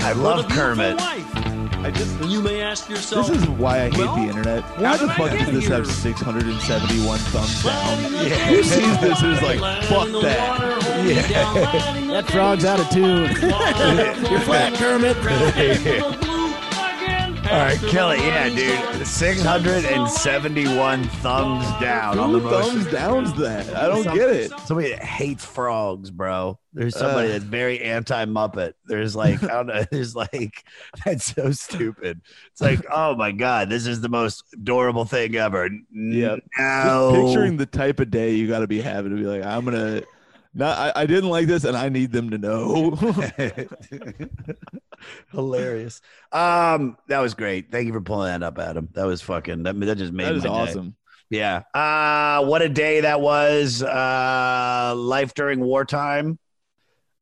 I 0.03 0.13
love 0.15 0.47
Kermit. 0.47 0.95
Wife. 0.97 1.52
I 1.83 1.91
just 1.91 2.23
you 2.29 2.41
may 2.41 2.61
ask 2.61 2.89
yourself, 2.89 3.27
this 3.27 3.41
is 3.41 3.49
why 3.49 3.81
I 3.81 3.89
hate 3.89 3.97
well, 3.97 4.15
the 4.15 4.21
internet. 4.21 4.63
Why 4.79 4.85
how 4.85 4.97
the 4.97 5.13
fuck 5.13 5.31
does 5.31 5.51
this 5.51 5.67
here? 5.67 5.75
have 5.75 5.87
671 5.87 7.19
thumbs 7.19 7.63
down? 7.63 8.01
Yeah. 8.13 8.29
Who 8.47 8.63
sees 8.63 8.97
this 9.01 9.21
and 9.21 9.33
is 9.33 9.41
like, 9.41 9.59
fuck 9.83 10.07
that? 10.21 10.73
That 12.07 12.31
frog's 12.31 12.63
out 12.63 12.79
of 12.79 12.89
tune. 12.89 13.23
You're 14.31 14.39
flat, 14.39 14.73
Kermit. 14.77 16.32
All 17.45 17.59
right, 17.59 17.77
Kelly. 17.89 18.17
Yeah, 18.19 18.49
dude. 18.49 19.05
671 19.05 21.03
thumbs 21.05 21.65
down 21.81 22.17
on 22.17 22.31
the 22.33 22.39
Who 22.39 22.49
most. 22.49 22.69
thumbs 22.71 22.85
downs 22.91 23.33
that? 23.35 23.75
I 23.75 23.87
don't 23.87 24.03
Some- 24.03 24.15
get 24.17 24.29
it. 24.29 24.51
Somebody 24.65 24.89
that 24.91 25.03
hates 25.03 25.43
frogs, 25.43 26.09
bro. 26.09 26.57
There's 26.73 26.97
somebody 26.97 27.27
Ugh. 27.27 27.33
that's 27.33 27.43
very 27.43 27.81
anti 27.81 28.25
Muppet. 28.25 28.73
There's 28.85 29.15
like, 29.15 29.43
I 29.43 29.47
don't 29.47 29.67
know. 29.67 29.83
There's 29.91 30.15
like, 30.15 30.63
that's 31.05 31.33
so 31.35 31.51
stupid. 31.51 32.21
It's 32.51 32.61
like, 32.61 32.83
oh 32.91 33.15
my 33.15 33.31
God, 33.31 33.69
this 33.69 33.85
is 33.87 34.01
the 34.01 34.09
most 34.09 34.43
adorable 34.53 35.05
thing 35.05 35.35
ever. 35.35 35.69
Yeah. 35.93 36.37
No. 36.57 37.25
Picturing 37.27 37.57
the 37.57 37.65
type 37.65 37.99
of 37.99 38.09
day 38.09 38.33
you 38.35 38.47
got 38.47 38.59
to 38.59 38.67
be 38.67 38.81
having 38.81 39.11
to 39.11 39.17
be 39.17 39.27
like, 39.27 39.43
I'm 39.43 39.65
gonna. 39.65 40.03
Not, 40.55 40.77
I, 40.77 41.01
I 41.01 41.05
didn't 41.07 41.29
like 41.29 41.47
this, 41.47 41.63
and 41.63 41.75
I 41.75 41.89
need 41.89 42.11
them 42.11 42.29
to 42.29 42.37
know. 42.37 42.91
Hilarious. 45.31 45.99
Um, 46.31 46.97
that 47.07 47.19
was 47.19 47.33
great. 47.33 47.71
Thank 47.71 47.87
you 47.87 47.93
for 47.93 48.01
pulling 48.01 48.27
that 48.27 48.43
up, 48.43 48.59
Adam. 48.59 48.89
That 48.93 49.05
was 49.05 49.21
fucking. 49.21 49.63
That, 49.63 49.79
that 49.79 49.97
just 49.97 50.13
made 50.13 50.25
that 50.25 50.35
is 50.35 50.43
my 50.43 50.49
day. 50.49 50.55
awesome. 50.55 50.95
Yeah. 51.31 51.63
Uh, 51.73 52.45
what 52.45 52.61
a 52.61 52.69
day 52.69 53.01
that 53.01 53.19
was. 53.19 53.81
Uh, 53.81 54.93
life 54.95 55.33
during 55.33 55.59
wartime. 55.59 56.37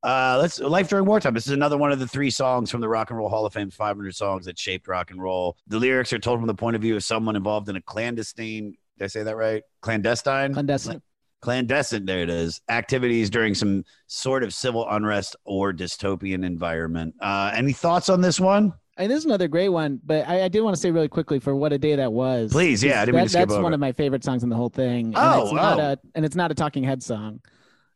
Uh, 0.04 0.38
let's 0.42 0.60
life 0.60 0.90
during 0.90 1.06
wartime. 1.06 1.34
This 1.34 1.46
is 1.46 1.54
another 1.54 1.78
one 1.78 1.92
of 1.92 2.00
the 2.00 2.08
three 2.08 2.32
songs 2.32 2.72
from 2.72 2.82
the 2.82 2.90
Rock 2.90 3.12
and 3.12 3.18
Roll 3.18 3.30
Hall 3.30 3.46
of 3.46 3.54
Fame's 3.54 3.76
500 3.76 4.14
songs 4.16 4.46
that 4.46 4.58
shaped 4.58 4.88
rock 4.88 5.12
and 5.12 5.22
roll. 5.22 5.56
The 5.68 5.80
lyrics 5.80 6.12
are 6.12 6.20
told 6.20 6.40
from 6.40 6.48
the 6.48 6.56
point 6.56 6.76
of 6.76 6.82
view 6.82 6.96
of 6.96 7.04
someone 7.04 7.36
involved 7.36 7.70
in 7.70 7.76
a 7.76 7.82
clandestine. 7.82 8.76
Did 8.98 9.04
I 9.06 9.08
say 9.08 9.24
that 9.24 9.38
right? 9.38 9.64
Clandestine. 9.82 10.54
Clandestine. 10.54 11.02
Clandestine. 11.42 12.06
There 12.06 12.22
it 12.22 12.30
is. 12.30 12.62
Activities 12.70 13.30
during 13.30 13.54
some 13.56 13.84
sort 14.08 14.44
of 14.44 14.54
civil 14.54 14.88
unrest 14.90 15.36
or 15.46 15.74
dystopian 15.74 16.46
environment. 16.46 17.16
Uh, 17.20 17.52
any 17.56 17.74
thoughts 17.74 18.10
on 18.10 18.22
this 18.22 18.40
one? 18.40 18.74
And 18.98 19.10
this 19.10 19.20
is 19.20 19.26
another 19.26 19.48
great 19.48 19.70
one, 19.70 20.00
but 20.06 20.28
I, 20.28 20.44
I 20.44 20.48
did 20.48 20.62
want 20.62 20.76
to 20.76 20.82
say 20.82 20.92
really 20.92 21.08
quickly 21.08 21.40
for 21.40 21.56
what 21.56 21.74
a 21.74 21.78
day 21.78 21.96
that 21.96 22.12
was. 22.12 22.52
Please, 22.52 22.84
yeah, 22.84 23.02
I 23.02 23.06
didn't 23.06 23.16
mean 23.16 23.24
That- 23.24 23.28
to 23.28 23.30
skip 23.30 23.42
that's 23.50 23.54
over 23.54 23.64
one 23.64 23.74
of 23.74 23.80
my 23.80 23.92
favorite 23.94 24.24
songs 24.24 24.44
in 24.44 24.50
the 24.50 24.56
whole 24.56 24.70
thing. 24.70 25.08
And 25.08 25.16
Oh, 25.18 25.44
it's 25.46 25.54
not 25.54 25.80
oh. 25.80 25.84
a 25.84 25.98
and 26.14 26.26
it's 26.26 26.36
not 26.36 26.52
a 26.52 26.54
Talking 26.54 26.84
Head 26.84 27.02
song. 27.02 27.40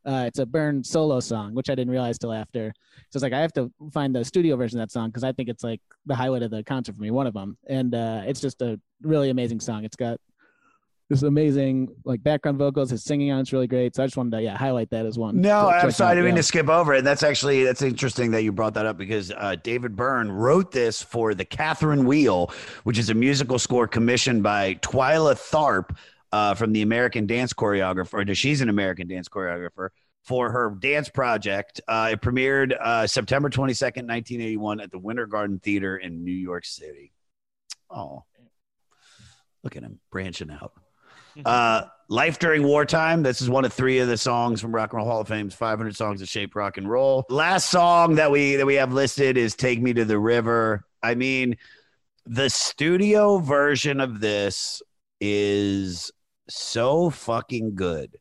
Uh, 0.08 0.26
it's 0.28 0.40
a 0.40 0.46
Byrne 0.46 0.84
solo 0.84 1.20
song, 1.20 1.54
which 1.56 1.70
I 1.70 1.76
didn't 1.76 1.92
realize 1.92 2.18
till 2.20 2.32
after. 2.32 2.72
So 3.10 3.18
it's 3.18 3.24
like 3.24 3.34
I 3.34 3.40
have 3.42 3.54
to 3.54 3.72
find 3.92 4.16
the 4.16 4.24
studio 4.24 4.56
version 4.56 4.80
of 4.80 4.88
that 4.88 4.92
song 4.92 5.10
because 5.10 5.24
I 5.24 5.32
think 5.32 5.50
it's 5.50 5.64
like 5.64 5.82
the 6.06 6.16
highlight 6.16 6.44
of 6.44 6.52
the 6.52 6.64
concert 6.64 6.96
for 6.96 7.02
me, 7.02 7.10
one 7.12 7.26
of 7.28 7.34
them. 7.34 7.58
And 7.68 7.94
uh, 7.94 8.22
it's 8.26 8.40
just 8.40 8.62
a 8.62 8.80
really 9.02 9.32
amazing 9.32 9.60
song. 9.60 9.84
It's 9.84 9.96
got 9.96 10.20
this 11.10 11.20
is 11.20 11.24
amazing 11.24 11.90
like 12.04 12.24
background 12.24 12.58
vocals. 12.58 12.90
His 12.90 13.04
singing 13.04 13.32
on 13.32 13.40
it's 13.40 13.54
really 13.54 13.68
great. 13.68 13.96
So 13.96 14.04
I 14.04 14.08
just 14.08 14.18
wanted 14.18 14.38
to 14.38 14.42
yeah 14.42 14.58
highlight 14.58 14.90
that 14.90 15.06
as 15.06 15.18
one. 15.20 15.40
No, 15.40 15.70
I'm 15.70 15.92
sorry. 15.92 16.12
I 16.12 16.16
didn't 16.16 16.26
mean 16.26 16.36
to 16.36 16.44
skip 16.44 16.68
over 16.68 16.96
it. 16.96 17.04
That's 17.04 17.22
actually 17.22 17.64
that's 17.64 17.84
interesting 17.84 18.32
that 18.32 18.42
you 18.42 18.52
brought 18.52 18.74
that 18.74 18.88
up 18.88 18.98
because 18.98 19.32
uh, 19.32 19.56
David 19.62 19.96
Byrne 19.96 20.32
wrote 20.32 20.72
this 20.72 21.04
for 21.04 21.36
the 21.36 21.46
Catherine 21.46 22.06
Wheel, 22.06 22.52
which 22.84 22.98
is 22.98 23.12
a 23.12 23.14
musical 23.14 23.60
score 23.60 23.88
commissioned 23.88 24.42
by 24.42 24.76
Twyla 24.76 25.36
Tharp 25.36 25.96
uh, 26.32 26.56
from 26.56 26.74
the 26.74 26.82
American 26.82 27.28
Dance 27.28 27.54
Choreographer. 27.54 28.36
She's 28.36 28.62
an 28.62 28.70
American 28.70 29.08
dance 29.08 29.30
choreographer 29.30 29.90
for 30.24 30.52
her 30.52 30.76
dance 30.80 31.08
project. 31.08 31.82
Uh, 31.88 32.10
it 32.14 32.22
premiered 32.22 32.76
uh, 32.82 33.06
September 33.06 33.50
22nd, 33.50 34.08
1981, 34.08 34.80
at 34.80 34.92
the 34.92 34.98
Winter 34.98 35.28
Garden 35.28 35.60
Theater 35.60 35.98
in 35.98 36.24
New 36.24 36.32
York 36.32 36.66
City. 36.66 37.14
Oh, 37.92 38.24
look 39.64 39.76
at 39.78 39.84
him 39.84 40.00
branching 40.12 40.50
out. 40.50 40.74
Uh, 41.46 41.84
Life 42.08 42.40
During 42.40 42.64
Wartime. 42.64 43.24
This 43.24 43.42
is 43.42 43.50
one 43.50 43.66
of 43.66 43.74
three 43.74 44.00
of 44.00 44.08
the 44.08 44.18
songs 44.18 44.62
from 44.62 44.74
Rock 44.74 44.94
and 44.94 44.98
Roll 44.98 45.08
Hall 45.08 45.22
of 45.22 45.28
Fame's 45.28 45.56
500 45.56 45.96
songs 45.96 46.20
that 46.20 46.30
shaped 46.30 46.56
rock 46.56 46.78
and 46.78 46.90
roll. 46.90 47.26
Last 47.30 47.72
song 47.72 48.16
that 48.16 48.30
we 48.30 48.56
that 48.56 48.66
we 48.66 48.76
have 48.76 48.94
listed 48.94 49.38
is 49.38 49.56
"Take 49.56 49.82
Me 49.82 49.92
to 49.94 50.06
the 50.06 50.20
River." 50.20 50.86
I 51.02 51.16
mean, 51.16 51.58
the 52.26 52.50
studio 52.50 53.40
version 53.40 54.00
of 54.00 54.20
this 54.20 54.82
is 55.20 56.12
so 56.48 57.10
fucking 57.10 57.76
good. 57.76 58.18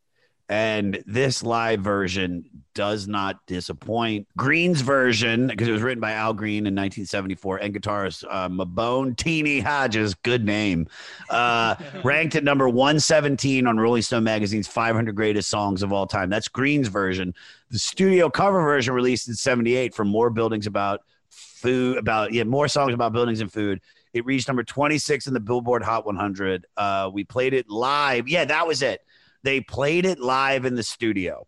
And 0.48 1.02
this 1.06 1.42
live 1.42 1.80
version 1.80 2.63
does 2.74 3.08
not 3.08 3.46
disappoint. 3.46 4.26
Green's 4.36 4.80
version, 4.80 5.46
because 5.46 5.68
it 5.68 5.72
was 5.72 5.82
written 5.82 6.00
by 6.00 6.12
Al 6.12 6.34
Green 6.34 6.66
in 6.66 6.74
1974, 6.74 7.58
and 7.58 7.74
guitarist 7.74 8.24
uh, 8.28 8.48
Mabon 8.48 9.16
Teenie 9.16 9.60
Hodges, 9.60 10.14
good 10.14 10.44
name, 10.44 10.86
uh, 11.30 11.76
ranked 12.04 12.34
at 12.34 12.44
number 12.44 12.68
117 12.68 13.66
on 13.66 13.78
Rolling 13.78 14.02
Stone 14.02 14.24
magazine's 14.24 14.68
500 14.68 15.14
greatest 15.14 15.48
songs 15.48 15.82
of 15.82 15.92
all 15.92 16.06
time. 16.06 16.28
That's 16.30 16.48
Green's 16.48 16.88
version. 16.88 17.34
The 17.70 17.78
studio 17.78 18.28
cover 18.28 18.60
version 18.60 18.94
released 18.94 19.28
in 19.28 19.34
78 19.34 19.94
for 19.94 20.04
more 20.04 20.30
buildings 20.30 20.66
about 20.66 21.02
food, 21.30 21.96
about 21.96 22.32
yeah, 22.32 22.44
more 22.44 22.68
songs 22.68 22.92
about 22.92 23.12
buildings 23.12 23.40
and 23.40 23.52
food. 23.52 23.80
It 24.12 24.24
reached 24.24 24.46
number 24.46 24.62
26 24.62 25.26
in 25.26 25.34
the 25.34 25.40
Billboard 25.40 25.82
Hot 25.82 26.06
100. 26.06 26.66
Uh, 26.76 27.10
we 27.12 27.24
played 27.24 27.52
it 27.52 27.68
live. 27.68 28.28
Yeah, 28.28 28.44
that 28.44 28.66
was 28.66 28.82
it. 28.82 29.00
They 29.42 29.60
played 29.60 30.06
it 30.06 30.20
live 30.20 30.64
in 30.64 30.74
the 30.74 30.82
studio. 30.82 31.46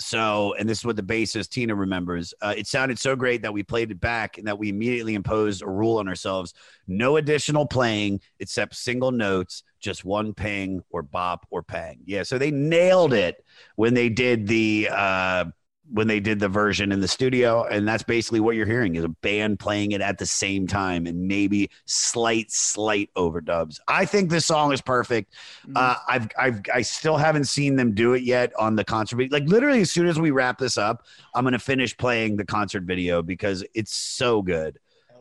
So, 0.00 0.54
and 0.58 0.68
this 0.68 0.78
is 0.78 0.84
what 0.84 0.96
the 0.96 1.02
bassist 1.02 1.50
Tina 1.50 1.74
remembers. 1.74 2.32
Uh, 2.40 2.54
it 2.56 2.66
sounded 2.66 2.98
so 2.98 3.14
great 3.14 3.42
that 3.42 3.52
we 3.52 3.62
played 3.62 3.90
it 3.90 4.00
back 4.00 4.38
and 4.38 4.46
that 4.46 4.58
we 4.58 4.70
immediately 4.70 5.14
imposed 5.14 5.62
a 5.62 5.68
rule 5.68 5.98
on 5.98 6.08
ourselves 6.08 6.54
no 6.86 7.16
additional 7.16 7.66
playing 7.66 8.20
except 8.40 8.74
single 8.74 9.12
notes, 9.12 9.62
just 9.78 10.04
one 10.04 10.34
ping 10.34 10.82
or 10.90 11.02
bop 11.02 11.46
or 11.50 11.62
pang. 11.62 12.00
Yeah. 12.04 12.24
So 12.24 12.38
they 12.38 12.50
nailed 12.50 13.12
it 13.12 13.44
when 13.76 13.94
they 13.94 14.08
did 14.08 14.46
the, 14.46 14.88
uh, 14.90 15.44
when 15.92 16.06
they 16.06 16.20
did 16.20 16.38
the 16.38 16.48
version 16.48 16.92
in 16.92 17.00
the 17.00 17.08
studio 17.08 17.64
and 17.64 17.86
that's 17.86 18.02
basically 18.02 18.38
what 18.40 18.54
you're 18.54 18.66
hearing 18.66 18.94
is 18.94 19.04
a 19.04 19.08
band 19.08 19.58
playing 19.58 19.92
it 19.92 20.00
at 20.00 20.18
the 20.18 20.26
same 20.26 20.66
time 20.66 21.06
and 21.06 21.26
maybe 21.26 21.68
slight 21.84 22.50
slight 22.50 23.10
overdubs 23.16 23.78
i 23.88 24.04
think 24.04 24.30
this 24.30 24.46
song 24.46 24.72
is 24.72 24.80
perfect 24.80 25.34
uh, 25.74 25.96
i've 26.08 26.28
i've 26.38 26.60
i 26.72 26.80
still 26.80 27.16
haven't 27.16 27.44
seen 27.44 27.76
them 27.76 27.92
do 27.92 28.14
it 28.14 28.22
yet 28.22 28.52
on 28.58 28.76
the 28.76 28.84
concert 28.84 29.16
video. 29.16 29.32
like 29.36 29.48
literally 29.48 29.80
as 29.80 29.90
soon 29.90 30.06
as 30.06 30.18
we 30.20 30.30
wrap 30.30 30.58
this 30.58 30.78
up 30.78 31.04
i'm 31.34 31.42
gonna 31.44 31.58
finish 31.58 31.96
playing 31.96 32.36
the 32.36 32.44
concert 32.44 32.84
video 32.84 33.22
because 33.22 33.64
it's 33.74 33.92
so 33.94 34.42
good 34.42 34.78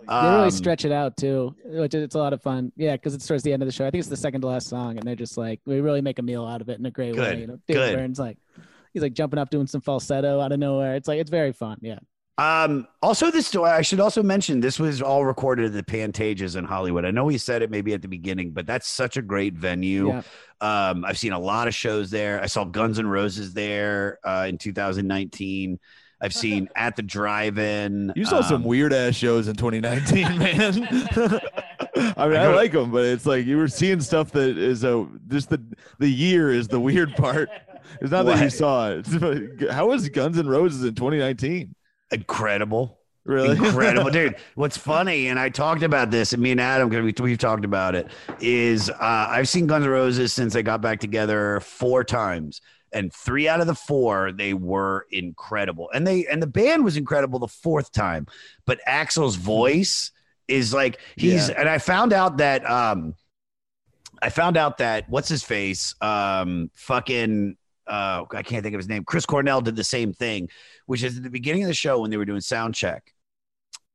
They 0.08 0.16
really 0.16 0.44
Um, 0.46 0.52
stretch 0.52 0.86
it 0.86 0.92
out 0.92 1.18
too, 1.18 1.54
which 1.66 1.94
it's 1.94 2.16
a 2.16 2.18
lot 2.18 2.32
of 2.34 2.42
fun. 2.42 2.72
Yeah, 2.78 2.94
because 2.96 3.14
it's 3.14 3.28
towards 3.28 3.44
the 3.44 3.52
end 3.54 3.62
of 3.62 3.68
the 3.68 3.74
show. 3.74 3.86
I 3.86 3.92
think 3.92 4.00
it's 4.00 4.08
the 4.10 4.16
second 4.18 4.42
to 4.42 4.48
last 4.48 4.68
song, 4.68 4.98
and 4.98 5.06
they're 5.06 5.14
just 5.16 5.38
like 5.38 5.60
we 5.66 5.82
really 5.82 6.02
make 6.02 6.20
a 6.20 6.22
meal 6.24 6.46
out 6.46 6.62
of 6.62 6.70
it 6.70 6.80
in 6.80 6.86
a 6.86 6.90
great 6.92 7.14
Good, 7.16 7.36
way. 7.36 7.42
You 7.42 7.48
know, 7.48 7.60
David 7.68 7.80
good. 7.82 7.96
Byrne's 7.98 8.18
like 8.20 8.38
he's 9.00 9.04
like 9.04 9.14
jumping 9.14 9.40
up 9.40 9.50
doing 9.50 9.68
some 9.68 9.82
falsetto 9.82 10.40
out 10.40 10.52
of 10.52 10.60
nowhere. 10.60 10.96
It's 10.96 11.08
like 11.08 11.20
it's 11.20 11.30
very 11.30 11.54
fun. 11.54 11.78
Yeah. 11.82 12.00
Um, 12.38 12.88
also, 13.02 13.32
this 13.32 13.54
I 13.54 13.82
should 13.82 14.00
also 14.00 14.24
mention 14.24 14.62
this 14.62 14.80
was 14.80 15.02
all 15.02 15.26
recorded 15.26 15.66
at 15.66 15.74
the 15.74 15.84
Pantages 15.84 16.56
in 16.56 16.64
Hollywood. 16.64 17.04
I 17.04 17.12
know 17.12 17.26
we 17.26 17.38
said 17.38 17.62
it 17.62 17.70
maybe 17.70 17.94
at 17.94 18.02
the 18.02 18.08
beginning, 18.08 18.52
but 18.52 18.66
that's 18.66 18.88
such 18.88 19.18
a 19.18 19.22
great 19.22 19.56
venue. 19.56 20.08
Yeah. 20.08 20.22
Um, 20.62 21.04
I've 21.04 21.18
seen 21.18 21.34
a 21.34 21.40
lot 21.40 21.68
of 21.68 21.76
shows 21.76 22.10
there. 22.10 22.42
I 22.42 22.46
saw 22.46 22.64
Guns 22.64 22.98
N' 22.98 23.08
Roses 23.08 23.54
there 23.54 24.20
uh, 24.24 24.46
in 24.48 24.58
2019. 24.58 25.80
I've 26.22 26.34
seen 26.34 26.70
at 26.78 26.96
the 26.96 27.02
drive-in. 27.02 28.14
You 28.16 28.24
saw 28.24 28.42
some 28.42 28.58
um, 28.58 28.64
weird 28.64 28.94
ass 28.94 29.16
shows 29.16 29.50
in 29.50 29.56
2019, 29.56 30.24
man. 30.38 30.84
I 32.16 32.28
mean, 32.28 32.38
I, 32.38 32.46
go- 32.46 32.56
like 32.56 32.72
them, 32.72 32.92
but 32.92 33.04
it's 33.04 33.26
like 33.26 33.46
you 33.46 33.58
were 33.58 33.68
seeing 33.68 34.00
stuff 34.00 34.32
that 34.32 34.58
is 34.58 34.86
a 34.86 35.06
just 35.28 35.50
the 35.50 35.62
the 36.00 36.10
year 36.10 36.52
is 36.52 36.68
the 36.70 36.80
weird 36.80 37.16
part. 37.16 37.50
It's 38.02 38.12
not 38.12 38.26
that 38.26 38.44
you 38.44 38.50
saw 38.50 38.92
it. 38.92 39.08
How 39.72 39.88
was 39.88 40.08
Guns 40.10 40.38
N' 40.38 40.48
Roses 40.48 40.84
in 40.84 40.96
2019? 40.96 41.74
incredible. 42.12 42.98
Really 43.26 43.58
incredible 43.58 44.10
dude 44.10 44.38
what's 44.56 44.76
funny 44.78 45.28
and 45.28 45.38
i 45.38 45.50
talked 45.50 45.84
about 45.84 46.10
this 46.10 46.34
and 46.34 46.42
me 46.42 46.50
and 46.52 46.60
adam 46.60 46.90
because 46.90 47.04
we, 47.04 47.24
we've 47.24 47.38
talked 47.38 47.64
about 47.66 47.94
it 47.94 48.08
is 48.40 48.90
uh, 48.90 48.96
i've 49.00 49.48
seen 49.48 49.68
guns 49.68 49.86
N' 49.86 49.92
roses 49.92 50.34
since 50.34 50.54
they 50.54 50.64
got 50.64 50.82
back 50.82 51.00
together 51.00 51.60
four 51.60 52.04
times 52.04 52.62
and 52.92 53.14
three 53.14 53.48
out 53.48 53.62
of 53.62 53.68
the 53.68 53.76
four 53.76 54.32
they 54.32 54.56
were 54.56 55.06
incredible 55.12 55.92
and 55.94 56.08
they 56.08 56.26
and 56.26 56.42
the 56.42 56.48
band 56.48 56.84
was 56.84 56.98
incredible 56.98 57.38
the 57.38 57.48
fourth 57.48 57.92
time 57.92 58.26
but 58.66 58.80
Axl's 58.88 59.36
voice 59.36 60.12
is 60.48 60.74
like 60.74 60.98
he's 61.16 61.50
Yeah. 61.50 61.56
and 61.60 61.70
i 61.70 61.78
found 61.78 62.14
out 62.14 62.38
that 62.38 62.68
um 62.68 63.14
i 64.24 64.30
found 64.30 64.58
out 64.58 64.80
that 64.80 65.08
what's 65.08 65.30
his 65.30 65.44
face 65.44 65.94
um 66.02 66.72
fucking 66.74 67.58
uh, 67.90 68.26
I 68.32 68.44
can't 68.44 68.64
think 68.64 68.76
of 68.76 68.80
his 68.80 68.88
name. 68.88 69.04
Chris 69.04 69.26
Cornell 69.26 69.62
did 69.62 69.76
the 69.76 69.84
same 69.84 70.14
thing, 70.14 70.50
which 70.86 71.04
is 71.04 71.18
at 71.18 71.24
the 71.24 71.30
beginning 71.30 71.64
of 71.64 71.68
the 71.68 71.74
show 71.74 72.00
when 72.00 72.12
they 72.12 72.18
were 72.18 72.26
doing 72.26 72.42
sound 72.42 72.76
check. 72.76 73.14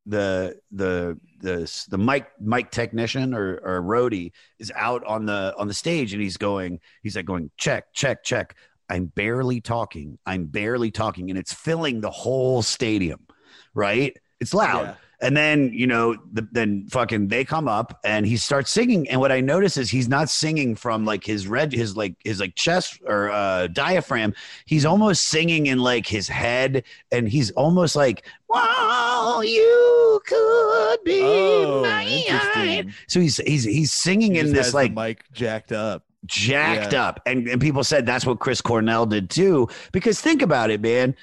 The 0.06 0.60
the 0.70 1.18
the 1.40 1.86
the 1.88 1.96
mic 1.96 2.26
mic 2.38 2.70
technician 2.70 3.32
or 3.32 3.54
or 3.64 3.80
roadie 3.80 4.32
is 4.58 4.70
out 4.76 5.02
on 5.04 5.24
the 5.24 5.54
on 5.56 5.66
the 5.66 5.72
stage 5.72 6.12
and 6.12 6.20
he's 6.20 6.36
going 6.36 6.80
he's 7.02 7.16
like 7.16 7.24
going 7.24 7.50
check 7.56 7.86
check 7.94 8.22
check. 8.22 8.54
I'm 8.90 9.06
barely 9.06 9.62
talking. 9.62 10.18
I'm 10.26 10.44
barely 10.44 10.90
talking, 10.90 11.30
and 11.30 11.38
it's 11.38 11.54
filling 11.54 12.02
the 12.02 12.10
whole 12.10 12.60
stadium, 12.60 13.26
right? 13.72 14.14
It's 14.40 14.54
loud. 14.54 14.86
Yeah. 14.86 14.94
And 15.20 15.34
then, 15.34 15.70
you 15.72 15.86
know, 15.86 16.16
the, 16.32 16.46
then 16.52 16.86
fucking 16.90 17.28
they 17.28 17.44
come 17.46 17.66
up 17.66 17.98
and 18.04 18.26
he 18.26 18.36
starts 18.36 18.70
singing. 18.70 19.08
And 19.08 19.20
what 19.20 19.32
I 19.32 19.40
notice 19.40 19.78
is 19.78 19.88
he's 19.88 20.08
not 20.08 20.28
singing 20.28 20.74
from 20.74 21.06
like 21.06 21.24
his 21.24 21.46
red, 21.48 21.72
his 21.72 21.96
like 21.96 22.16
his 22.24 22.40
like 22.40 22.54
chest 22.56 23.00
or 23.06 23.30
uh, 23.30 23.68
diaphragm. 23.68 24.34
He's 24.66 24.84
almost 24.84 25.24
singing 25.28 25.66
in 25.66 25.78
like 25.78 26.06
his 26.06 26.28
head, 26.28 26.82
and 27.10 27.26
he's 27.26 27.52
almost 27.52 27.96
like, 27.96 28.26
"Well, 28.48 29.42
you 29.44 30.20
could 30.26 31.04
be 31.04 31.20
Oh, 31.22 31.82
mine." 31.82 32.06
interesting. 32.08 32.92
So 33.08 33.20
he's 33.20 33.38
he's 33.38 33.64
he's 33.64 33.92
singing 33.92 34.34
He 34.34 34.40
in 34.40 34.52
this 34.52 34.74
like 34.74 34.92
mic 34.92 35.24
jacked 35.32 35.72
up. 35.72 36.04
jacked 36.26 36.92
Yeah. 36.92 37.04
up. 37.08 37.20
And, 37.24 37.48
and 37.48 37.60
people 37.62 37.84
said 37.84 38.04
that's 38.04 38.26
what 38.26 38.40
Chris 38.40 38.60
Cornell 38.60 39.06
did 39.06 39.30
too. 39.30 39.68
Because 39.92 40.20
think 40.20 40.42
about 40.42 40.70
it, 40.70 40.82
man. 40.82 41.14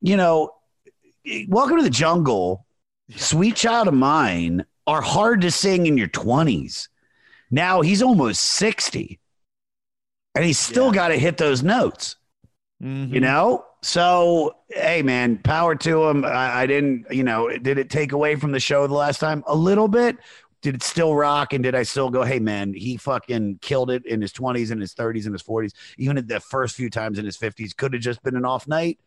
You 0.00 0.16
know, 0.16 0.50
Welcome 1.48 1.78
to 1.78 1.82
the 1.82 1.90
Jungle, 1.90 2.66
Sweet 3.16 3.56
Child 3.56 3.88
of 3.88 3.94
Mine 3.94 4.64
are 4.86 5.00
hard 5.00 5.40
to 5.40 5.50
sing 5.50 5.86
in 5.86 5.98
your 5.98 6.06
20s. 6.08 6.88
Now 7.50 7.80
he's 7.80 8.00
almost 8.00 8.42
60 8.42 9.18
and 10.36 10.44
he's 10.44 10.58
still 10.58 10.92
got 10.92 11.08
to 11.08 11.18
hit 11.18 11.36
those 11.36 11.62
notes, 11.62 12.16
Mm-hmm. 12.82 13.14
you 13.14 13.20
know? 13.20 13.64
So, 13.82 14.54
hey, 14.68 15.00
man, 15.02 15.38
power 15.38 15.74
to 15.76 16.04
him. 16.04 16.24
I, 16.26 16.60
I 16.60 16.66
didn't, 16.66 17.06
you 17.10 17.24
know, 17.24 17.48
did 17.56 17.78
it 17.78 17.88
take 17.88 18.12
away 18.12 18.36
from 18.36 18.52
the 18.52 18.60
show 18.60 18.86
the 18.86 18.92
last 18.94 19.18
time? 19.18 19.42
A 19.46 19.54
little 19.54 19.88
bit. 19.88 20.18
Did 20.60 20.74
it 20.74 20.82
still 20.82 21.14
rock? 21.14 21.54
And 21.54 21.62
did 21.64 21.74
I 21.74 21.84
still 21.84 22.10
go, 22.10 22.22
hey, 22.22 22.38
man, 22.38 22.74
he 22.74 22.98
fucking 22.98 23.60
killed 23.62 23.90
it 23.90 24.04
in 24.04 24.20
his 24.20 24.32
20s 24.32 24.70
and 24.72 24.80
his 24.80 24.94
30s 24.94 25.24
and 25.24 25.32
his 25.34 25.42
40s, 25.42 25.72
even 25.96 26.18
at 26.18 26.28
the 26.28 26.38
first 26.38 26.76
few 26.76 26.90
times 26.90 27.18
in 27.18 27.24
his 27.24 27.38
50s? 27.38 27.74
Could 27.74 27.94
have 27.94 28.02
just 28.02 28.22
been 28.22 28.36
an 28.36 28.44
off 28.44 28.68
night. 28.68 28.98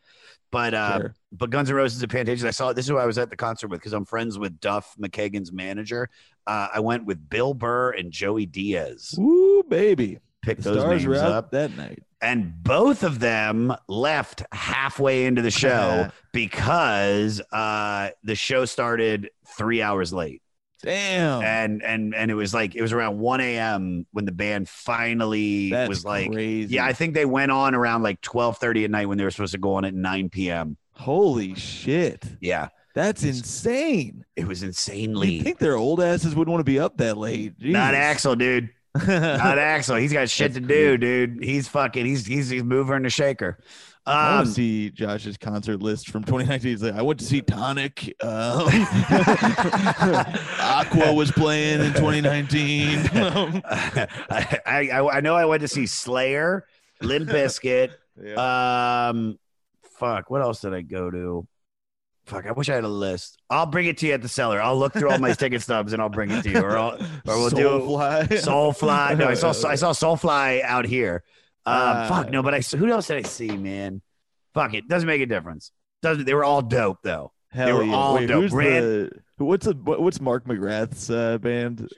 But 0.51 0.73
uh, 0.73 0.97
Sure. 0.99 1.15
but 1.31 1.49
Guns 1.51 1.69
N' 1.69 1.75
Roses 1.75 2.01
and 2.01 2.11
Pantages, 2.11 2.43
I 2.45 2.51
saw 2.51 2.73
this 2.73 2.85
is 2.85 2.89
who 2.89 2.97
I 2.97 3.05
was 3.05 3.17
at 3.17 3.29
the 3.29 3.35
concert 3.35 3.67
with 3.67 3.79
because 3.79 3.93
I'm 3.93 4.05
friends 4.05 4.39
with 4.39 4.59
Duff 4.59 4.95
McKagan's 4.99 5.51
manager. 5.51 6.09
Uh, 6.47 6.69
I 6.73 6.79
went 6.79 7.05
with 7.05 7.29
Bill 7.29 7.53
Burr 7.53 7.91
and 7.91 8.11
Joey 8.11 8.45
Diaz. 8.47 9.13
Woo, 9.17 9.61
baby. 9.63 10.19
Pick 10.41 10.59
those 10.59 10.83
names 11.05 11.17
up. 11.19 11.51
that 11.51 11.75
night. 11.77 12.01
And 12.21 12.63
both 12.63 13.03
of 13.03 13.19
them 13.19 13.73
left 13.87 14.43
halfway 14.51 15.25
into 15.25 15.41
the 15.41 15.51
show 15.51 16.09
because 16.33 17.41
uh, 17.51 18.09
the 18.23 18.35
show 18.35 18.65
started 18.65 19.29
three 19.57 19.81
hours 19.81 20.11
late. 20.11 20.41
Damn. 20.81 21.41
And 21.43 21.83
and 21.83 22.15
and 22.15 22.31
it 22.31 22.35
was 22.35 22.53
like 22.53 22.75
it 22.75 22.81
was 22.81 22.93
around 22.93 23.19
1 23.19 23.41
a.m. 23.41 24.05
when 24.11 24.25
the 24.25 24.31
band 24.31 24.69
finally 24.69 25.71
That's 25.71 25.89
was 25.89 26.05
like 26.05 26.31
crazy. 26.31 26.75
Yeah, 26.75 26.85
I 26.85 26.93
think 26.93 27.13
they 27.13 27.25
went 27.25 27.51
on 27.51 27.75
around 27.75 28.03
like 28.03 28.21
12:30 28.21 28.85
at 28.85 28.91
night 28.91 29.07
when 29.07 29.17
they 29.17 29.23
were 29.23 29.31
supposed 29.31 29.53
to 29.53 29.57
go 29.57 29.75
on 29.75 29.85
at 29.85 29.93
9 29.93 30.29
p.m. 30.29 30.77
Holy 30.93 31.55
shit. 31.55 32.25
Yeah. 32.39 32.69
That's 32.95 33.23
insane. 33.23 34.25
It 34.35 34.47
was 34.47 34.63
insanely. 34.63 35.31
You 35.33 35.43
think 35.43 35.59
their 35.59 35.75
old 35.75 36.01
asses 36.01 36.35
would 36.35 36.49
want 36.49 36.59
to 36.59 36.65
be 36.65 36.79
up 36.79 36.97
that 36.97 37.17
late? 37.17 37.53
Not 37.59 37.93
Axl, 37.93 38.37
dude. 38.37 38.71
Not 38.95 39.57
Axl. 39.57 40.01
He's 40.01 40.11
got 40.11 40.29
shit 40.29 40.55
to 40.55 40.59
do, 40.59 40.97
dude. 40.97 41.43
He's 41.43 41.67
fucking. 41.67 42.05
He's 42.05 42.25
he's 42.25 42.49
he's 42.49 42.63
mover 42.63 42.95
and 42.95 43.05
a 43.05 43.09
shaker. 43.09 43.59
I 44.09 44.31
want 44.35 44.41
Um, 44.41 44.45
to 44.47 44.51
see 44.51 44.89
Josh's 44.89 45.37
concert 45.37 45.81
list 45.81 46.09
from 46.09 46.23
2019. 46.23 46.71
He's 46.71 46.83
like, 46.83 46.93
I 46.95 47.01
went 47.01 47.19
to 47.19 47.25
see 47.25 47.41
Tonic. 47.41 48.15
Um, 48.23 48.67
Aqua 50.59 51.13
was 51.13 51.31
playing 51.31 51.81
in 51.81 51.93
2019. 51.93 53.09
I, 53.13 54.59
I 54.65 54.89
I 55.17 55.19
know 55.21 55.35
I 55.35 55.45
went 55.45 55.61
to 55.61 55.67
see 55.67 55.85
Slayer, 55.85 56.65
Limp 57.01 57.29
Bizkit. 57.33 57.91
Um, 58.37 59.37
fuck. 59.97 60.29
What 60.29 60.41
else 60.41 60.61
did 60.61 60.73
I 60.73 60.81
go 60.81 61.09
to? 61.11 61.47
Fuck. 62.25 62.45
I 62.45 62.51
wish 62.51 62.69
I 62.69 62.75
had 62.75 62.83
a 62.83 62.87
list. 62.87 63.37
I'll 63.49 63.65
bring 63.65 63.87
it 63.87 63.97
to 63.99 64.07
you 64.07 64.13
at 64.13 64.21
the 64.21 64.29
cellar. 64.29 64.61
I'll 64.61 64.77
look 64.77 64.93
through 64.93 65.09
all 65.09 65.17
my 65.19 65.33
ticket 65.33 65.61
stubs 65.61 65.93
and 65.93 66.01
I'll 66.01 66.09
bring 66.09 66.29
it 66.31 66.43
to 66.43 66.49
you, 66.51 66.59
or 66.59 66.77
I'll, 66.77 66.95
or 67.27 67.37
we'll 67.37 67.49
do 67.49 67.63
Soulfly. 67.63 68.27
Soulfly. 68.27 69.17
No, 69.17 69.27
I 69.27 69.33
saw 69.33 69.49
I 69.67 69.75
saw 69.75 69.91
Soulfly 69.93 70.61
out 70.63 70.85
here. 70.85 71.23
Um, 71.65 71.75
Uh, 71.77 72.07
fuck 72.07 72.29
no, 72.31 72.41
but 72.43 72.53
I 72.53 72.59
who 72.61 72.87
else 72.89 73.07
did 73.07 73.17
I 73.17 73.21
see, 73.27 73.49
man? 73.55 74.01
Fuck 74.53 74.73
it, 74.73 74.87
doesn't 74.87 75.07
make 75.07 75.21
a 75.21 75.25
difference. 75.25 75.71
Doesn't 76.01 76.25
they 76.25 76.33
were 76.33 76.43
all 76.45 76.61
dope 76.61 76.99
though. 77.03 77.31
they 77.53 77.59
Hell 77.59 77.77
were 77.77 77.83
yeah. 77.83 77.93
all 77.93 78.15
Wait, 78.15 78.27
dope. 78.27 78.41
who's 78.43 78.53
Ran- 78.53 78.81
the, 79.37 79.45
what's 79.45 79.67
a, 79.67 79.71
what- 79.73 80.01
what's 80.01 80.19
Mark 80.21 80.45
McGrath's 80.45 81.09
uh, 81.09 81.37
band? 81.37 81.89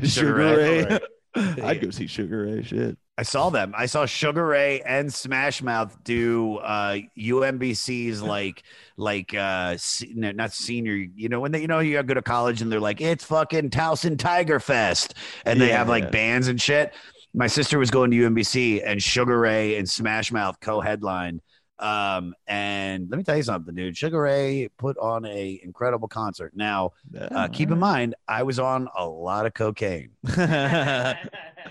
Sugar 0.00 0.08
Sugar 0.08 0.34
Ray. 0.34 0.84
Ray. 0.84 0.98
I'd 1.62 1.80
go 1.80 1.90
see 1.90 2.06
Sugar 2.06 2.42
Ray. 2.46 2.62
Shit. 2.62 2.96
I 3.18 3.22
saw 3.22 3.50
them. 3.50 3.74
I 3.76 3.86
saw 3.86 4.06
Sugar 4.06 4.46
Ray 4.46 4.80
and 4.82 5.12
Smash 5.12 5.60
Mouth 5.60 5.96
do 6.04 6.56
uh 6.58 6.98
UMBC's 7.18 8.22
like 8.22 8.62
like 8.96 9.34
uh 9.34 9.76
se- 9.76 10.12
no, 10.14 10.30
not 10.32 10.52
senior, 10.52 10.94
you 10.94 11.28
know, 11.28 11.40
when 11.40 11.52
they 11.52 11.60
you 11.60 11.66
know 11.66 11.80
you 11.80 12.00
go 12.02 12.14
to 12.14 12.22
college 12.22 12.62
and 12.62 12.70
they're 12.70 12.80
like, 12.80 13.00
it's 13.00 13.24
fucking 13.24 13.70
Towson 13.70 14.18
Tiger 14.18 14.60
Fest 14.60 15.14
and 15.44 15.60
they 15.60 15.68
have 15.70 15.88
like 15.88 16.10
bands 16.12 16.48
and 16.48 16.60
shit. 16.60 16.94
My 17.34 17.46
sister 17.46 17.78
was 17.78 17.90
going 17.90 18.10
to 18.10 18.16
UMBC 18.16 18.82
and 18.84 19.02
Sugar 19.02 19.38
Ray 19.38 19.76
and 19.76 19.88
Smash 19.88 20.32
Mouth 20.32 20.58
co-headlined. 20.60 21.40
Um, 21.78 22.34
and 22.48 23.08
let 23.08 23.18
me 23.18 23.22
tell 23.22 23.36
you 23.36 23.42
something, 23.42 23.74
dude. 23.74 23.96
Sugar 23.96 24.22
Ray 24.22 24.68
put 24.78 24.98
on 24.98 25.24
a 25.24 25.60
incredible 25.62 26.08
concert. 26.08 26.52
Now, 26.56 26.92
uh, 27.16 27.48
keep 27.48 27.70
in 27.70 27.78
mind, 27.78 28.16
I 28.26 28.42
was 28.42 28.58
on 28.58 28.88
a 28.96 29.06
lot 29.06 29.46
of 29.46 29.54
cocaine, 29.54 30.10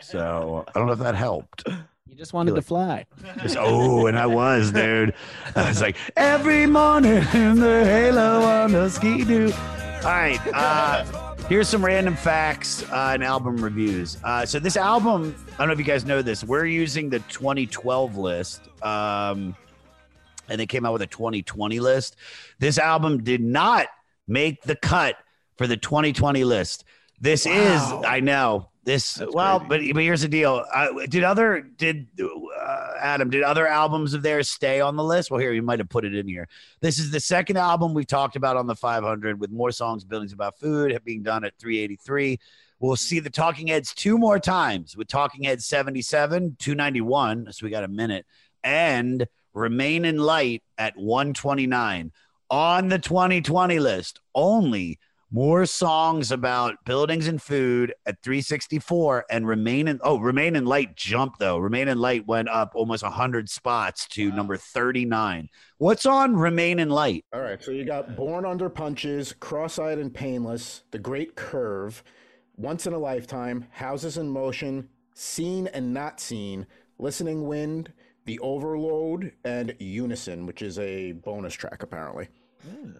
so 0.01 0.63
I 0.67 0.71
don't 0.73 0.87
know 0.87 0.93
if 0.93 0.99
that 0.99 1.15
helped. 1.15 1.63
You 2.07 2.15
just 2.15 2.31
wanted 2.31 2.55
to 2.55 2.61
fly. 2.61 3.05
Just- 3.41 3.57
oh, 3.59 4.07
and 4.07 4.17
I 4.17 4.27
was, 4.27 4.71
dude. 4.73 5.13
I 5.55 5.67
was 5.67 5.81
like, 5.81 5.97
every 6.15 6.65
morning 6.67 7.23
in 7.33 7.59
the 7.59 7.83
halo 7.83 8.43
on 8.43 8.71
the 8.71 8.89
ski 8.89 9.25
doo. 9.25 9.51
All 9.53 10.11
right. 10.13 10.39
Uh, 10.53 11.26
here's 11.49 11.69
some 11.69 11.83
random 11.83 12.15
facts 12.15 12.83
uh, 12.91 13.11
and 13.13 13.23
album 13.23 13.57
reviews. 13.57 14.17
Uh, 14.23 14.45
so, 14.45 14.59
this 14.59 14.77
album, 14.77 15.35
I 15.53 15.57
don't 15.57 15.67
know 15.67 15.73
if 15.73 15.79
you 15.79 15.85
guys 15.85 16.05
know 16.05 16.21
this, 16.21 16.43
we're 16.43 16.65
using 16.65 17.09
the 17.09 17.19
2012 17.19 18.17
list. 18.17 18.61
Um, 18.83 19.55
and 20.49 20.59
they 20.59 20.65
came 20.65 20.85
out 20.85 20.93
with 20.93 21.01
a 21.01 21.07
2020 21.07 21.79
list. 21.79 22.15
This 22.59 22.77
album 22.77 23.23
did 23.23 23.41
not 23.41 23.87
make 24.27 24.61
the 24.63 24.75
cut 24.75 25.17
for 25.57 25.67
the 25.67 25.77
2020 25.77 26.43
list. 26.43 26.85
This 27.19 27.45
is, 27.45 27.81
I 28.05 28.19
know 28.19 28.69
this. 28.87 29.21
well, 29.31 29.59
but 29.59 29.81
but 29.93 30.01
here's 30.01 30.21
the 30.21 30.27
deal. 30.27 30.63
Uh, 30.73 31.05
did 31.07 31.23
other 31.23 31.61
did 31.61 32.07
uh, 32.19 32.91
Adam 32.99 33.29
did 33.29 33.43
other 33.43 33.67
albums 33.67 34.13
of 34.13 34.23
theirs 34.23 34.49
stay 34.49 34.79
on 34.79 34.95
the 34.95 35.03
list? 35.03 35.29
Well, 35.29 35.39
here 35.39 35.51
you 35.51 35.61
might 35.61 35.79
have 35.79 35.89
put 35.89 36.05
it 36.05 36.15
in 36.15 36.27
here. 36.27 36.47
This 36.79 36.97
is 36.97 37.11
the 37.11 37.19
second 37.19 37.57
album 37.57 37.93
we've 37.93 38.07
talked 38.07 38.35
about 38.35 38.55
on 38.55 38.65
the 38.65 38.75
500 38.75 39.39
with 39.39 39.51
more 39.51 39.71
songs, 39.71 40.03
buildings 40.05 40.33
about 40.33 40.57
food 40.57 40.97
being 41.03 41.21
done 41.21 41.43
at 41.43 41.53
383. 41.59 42.39
We'll 42.79 42.95
see 42.95 43.19
the 43.19 43.29
Talking 43.29 43.67
Heads 43.67 43.93
two 43.93 44.17
more 44.17 44.39
times 44.39 44.95
with 44.95 45.07
Talking 45.07 45.43
Heads 45.43 45.65
77, 45.65 46.55
291. 46.59 47.51
So 47.51 47.65
we 47.65 47.69
got 47.69 47.83
a 47.83 47.87
minute 47.87 48.25
and 48.63 49.27
Remain 49.53 50.05
in 50.05 50.17
Light 50.17 50.63
at 50.77 50.95
129 50.95 52.11
on 52.49 52.87
the 52.87 52.99
2020 52.99 53.79
list. 53.79 54.19
Only 54.35 54.99
more 55.29 55.65
songs 55.65 56.31
about 56.31 56.75
buildings 56.85 57.27
and 57.27 57.41
food 57.41 57.93
at 58.05 58.21
364 58.23 59.25
and 59.29 59.47
Remain 59.47 59.87
in 59.87 59.99
Oh, 60.03 60.19
Remain 60.19 60.55
in 60.55 60.65
Light 60.65 60.95
jump 60.95 61.37
though. 61.37 61.57
Remain 61.57 61.89
in 61.89 61.99
Light 61.99 62.25
went 62.27 62.47
up 62.49 62.71
almost 62.75 63.03
100 63.03 63.49
spots 63.49 64.07
to 64.09 64.31
number 64.31 64.55
39. 64.55 65.49
What's 65.79 66.05
on 66.05 66.35
Remain 66.35 66.79
in 66.79 66.89
Light? 66.89 67.25
All 67.33 67.41
right, 67.41 67.61
so 67.61 67.71
you 67.71 67.83
got 67.83 68.15
Born 68.15 68.45
Under 68.45 68.69
Punches, 68.69 69.33
Cross-Eyed 69.33 69.97
and 69.99 70.13
Painless, 70.13 70.83
The 70.91 70.99
Great 70.99 71.35
Curve, 71.35 72.03
Once 72.55 72.87
in 72.87 72.93
a 72.93 72.97
Lifetime, 72.97 73.65
Houses 73.71 74.17
in 74.17 74.29
Motion, 74.29 74.87
Seen 75.13 75.67
and 75.67 75.93
Not 75.93 76.21
Seen, 76.21 76.65
Listening 76.99 77.45
Wind, 77.47 77.91
The 78.25 78.39
Overload, 78.39 79.33
and 79.43 79.75
Unison, 79.79 80.45
which 80.45 80.61
is 80.61 80.79
a 80.79 81.11
bonus 81.11 81.53
track 81.53 81.83
apparently. 81.83 82.29
Hmm. 82.63 82.91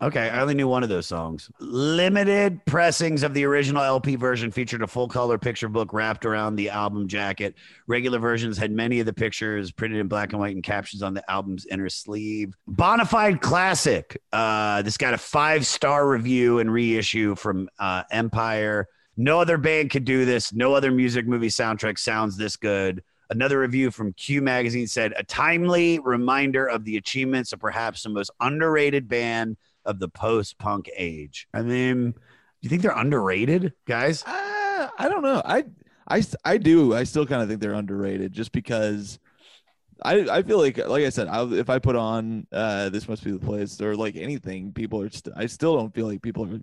Okay, 0.00 0.30
I 0.30 0.40
only 0.40 0.54
knew 0.54 0.68
one 0.68 0.84
of 0.84 0.88
those 0.88 1.06
songs. 1.06 1.50
Limited 1.58 2.64
pressings 2.66 3.24
of 3.24 3.34
the 3.34 3.44
original 3.44 3.82
LP 3.82 4.14
version 4.14 4.52
featured 4.52 4.82
a 4.82 4.86
full 4.86 5.08
color 5.08 5.38
picture 5.38 5.68
book 5.68 5.92
wrapped 5.92 6.24
around 6.24 6.54
the 6.54 6.70
album 6.70 7.08
jacket. 7.08 7.56
Regular 7.88 8.20
versions 8.20 8.56
had 8.56 8.70
many 8.70 9.00
of 9.00 9.06
the 9.06 9.12
pictures 9.12 9.72
printed 9.72 9.98
in 9.98 10.06
black 10.06 10.32
and 10.32 10.40
white 10.40 10.54
and 10.54 10.62
captions 10.62 11.02
on 11.02 11.14
the 11.14 11.28
album's 11.28 11.66
inner 11.66 11.88
sleeve. 11.88 12.54
Bonafide 12.70 13.40
classic. 13.40 14.22
Uh, 14.32 14.82
this 14.82 14.96
got 14.96 15.14
a 15.14 15.18
five 15.18 15.66
star 15.66 16.08
review 16.08 16.60
and 16.60 16.72
reissue 16.72 17.34
from 17.34 17.68
uh, 17.80 18.04
Empire. 18.12 18.86
No 19.16 19.40
other 19.40 19.58
band 19.58 19.90
could 19.90 20.04
do 20.04 20.24
this. 20.24 20.52
No 20.52 20.74
other 20.74 20.92
music 20.92 21.26
movie 21.26 21.48
soundtrack 21.48 21.98
sounds 21.98 22.36
this 22.36 22.54
good. 22.54 23.02
Another 23.30 23.58
review 23.58 23.90
from 23.90 24.12
Q 24.12 24.42
Magazine 24.42 24.86
said, 24.86 25.12
a 25.16 25.24
timely 25.24 25.98
reminder 25.98 26.66
of 26.66 26.84
the 26.84 26.96
achievements 26.98 27.52
of 27.52 27.58
perhaps 27.58 28.04
the 28.04 28.10
most 28.10 28.30
underrated 28.40 29.08
band 29.08 29.56
of 29.88 29.98
the 29.98 30.08
post 30.08 30.58
punk 30.58 30.88
age. 30.96 31.48
I 31.52 31.62
mean, 31.62 32.12
do 32.12 32.18
you 32.60 32.68
think 32.68 32.82
they're 32.82 32.92
underrated, 32.96 33.72
guys? 33.86 34.22
Uh, 34.24 34.88
I 34.98 35.08
don't 35.08 35.22
know. 35.22 35.42
I, 35.44 35.64
I, 36.08 36.22
I 36.44 36.58
do. 36.58 36.94
I 36.94 37.04
still 37.04 37.26
kind 37.26 37.42
of 37.42 37.48
think 37.48 37.60
they're 37.60 37.72
underrated 37.72 38.32
just 38.32 38.52
because 38.52 39.18
I 40.02 40.20
I 40.38 40.42
feel 40.42 40.58
like 40.58 40.78
like 40.78 41.04
I 41.04 41.08
said, 41.10 41.26
I, 41.28 41.42
if 41.54 41.68
I 41.70 41.78
put 41.80 41.96
on 41.96 42.46
uh 42.52 42.88
this 42.90 43.08
must 43.08 43.24
be 43.24 43.32
the 43.32 43.38
place 43.38 43.80
or 43.80 43.96
like 43.96 44.16
anything, 44.16 44.72
people 44.72 45.02
are. 45.02 45.10
St- 45.10 45.34
I 45.36 45.46
still 45.46 45.76
don't 45.76 45.94
feel 45.94 46.06
like 46.06 46.22
people 46.22 46.44
are 46.44 46.60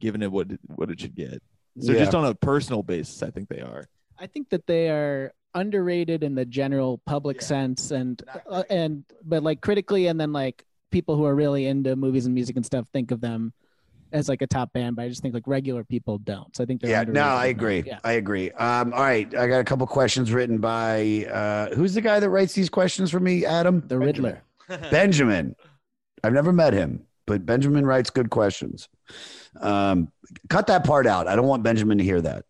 giving 0.00 0.22
it 0.22 0.32
what 0.32 0.50
it, 0.52 0.60
what 0.74 0.90
it 0.90 1.00
should 1.00 1.14
get. 1.14 1.42
So 1.80 1.92
Yeah. 1.92 1.98
just 1.98 2.14
on 2.14 2.24
a 2.24 2.34
personal 2.34 2.82
basis, 2.82 3.22
I 3.22 3.30
think 3.30 3.48
they 3.48 3.60
are. 3.60 3.88
I 4.18 4.26
think 4.26 4.50
that 4.50 4.66
they 4.66 4.88
are 4.88 5.32
underrated 5.54 6.22
in 6.22 6.34
the 6.34 6.44
general 6.44 6.98
public 7.06 7.42
sense, 7.42 7.90
and 7.90 8.22
uh, 8.48 8.62
and 8.70 9.04
but 9.24 9.42
like 9.42 9.60
critically, 9.60 10.06
and 10.06 10.18
then 10.20 10.32
like 10.32 10.64
people 10.92 11.16
who 11.16 11.24
are 11.24 11.34
really 11.34 11.66
into 11.66 11.96
movies 11.96 12.26
and 12.26 12.34
music 12.34 12.56
and 12.56 12.64
stuff 12.64 12.86
think 12.92 13.10
of 13.10 13.20
them 13.20 13.52
as 14.12 14.28
like 14.28 14.42
a 14.42 14.46
top 14.46 14.72
band. 14.72 14.96
But 14.96 15.06
I 15.06 15.08
just 15.08 15.22
think 15.22 15.34
like 15.34 15.46
regular 15.46 15.82
people 15.84 16.18
don't. 16.18 16.54
So 16.54 16.62
I 16.62 16.66
think 16.66 16.80
they're 16.80 16.90
Yeah, 16.90 17.04
no, 17.04 17.24
I 17.24 17.46
agree. 17.46 17.82
Yeah. 17.84 17.98
I 18.04 18.12
agree. 18.12 18.50
Um, 18.52 18.92
all 18.92 19.00
right, 19.00 19.26
I 19.34 19.48
got 19.48 19.58
a 19.58 19.64
couple 19.64 19.86
questions 19.86 20.32
written 20.32 20.58
by 20.58 21.26
uh, 21.32 21.74
who's 21.74 21.94
the 21.94 22.00
guy 22.00 22.20
that 22.20 22.30
writes 22.30 22.52
these 22.52 22.68
questions 22.68 23.10
for 23.10 23.20
me? 23.20 23.44
Adam, 23.44 23.82
the 23.86 23.98
Riddler. 23.98 24.42
Benjamin. 24.90 25.56
I've 26.22 26.32
never 26.32 26.52
met 26.52 26.72
him, 26.72 27.04
but 27.26 27.44
Benjamin 27.44 27.84
writes 27.84 28.10
good 28.10 28.30
questions. 28.30 28.88
Um, 29.60 30.12
cut 30.48 30.68
that 30.68 30.84
part 30.84 31.06
out. 31.06 31.26
I 31.26 31.34
don't 31.34 31.48
want 31.48 31.62
Benjamin 31.62 31.98
to 31.98 32.04
hear 32.04 32.20
that. 32.20 32.44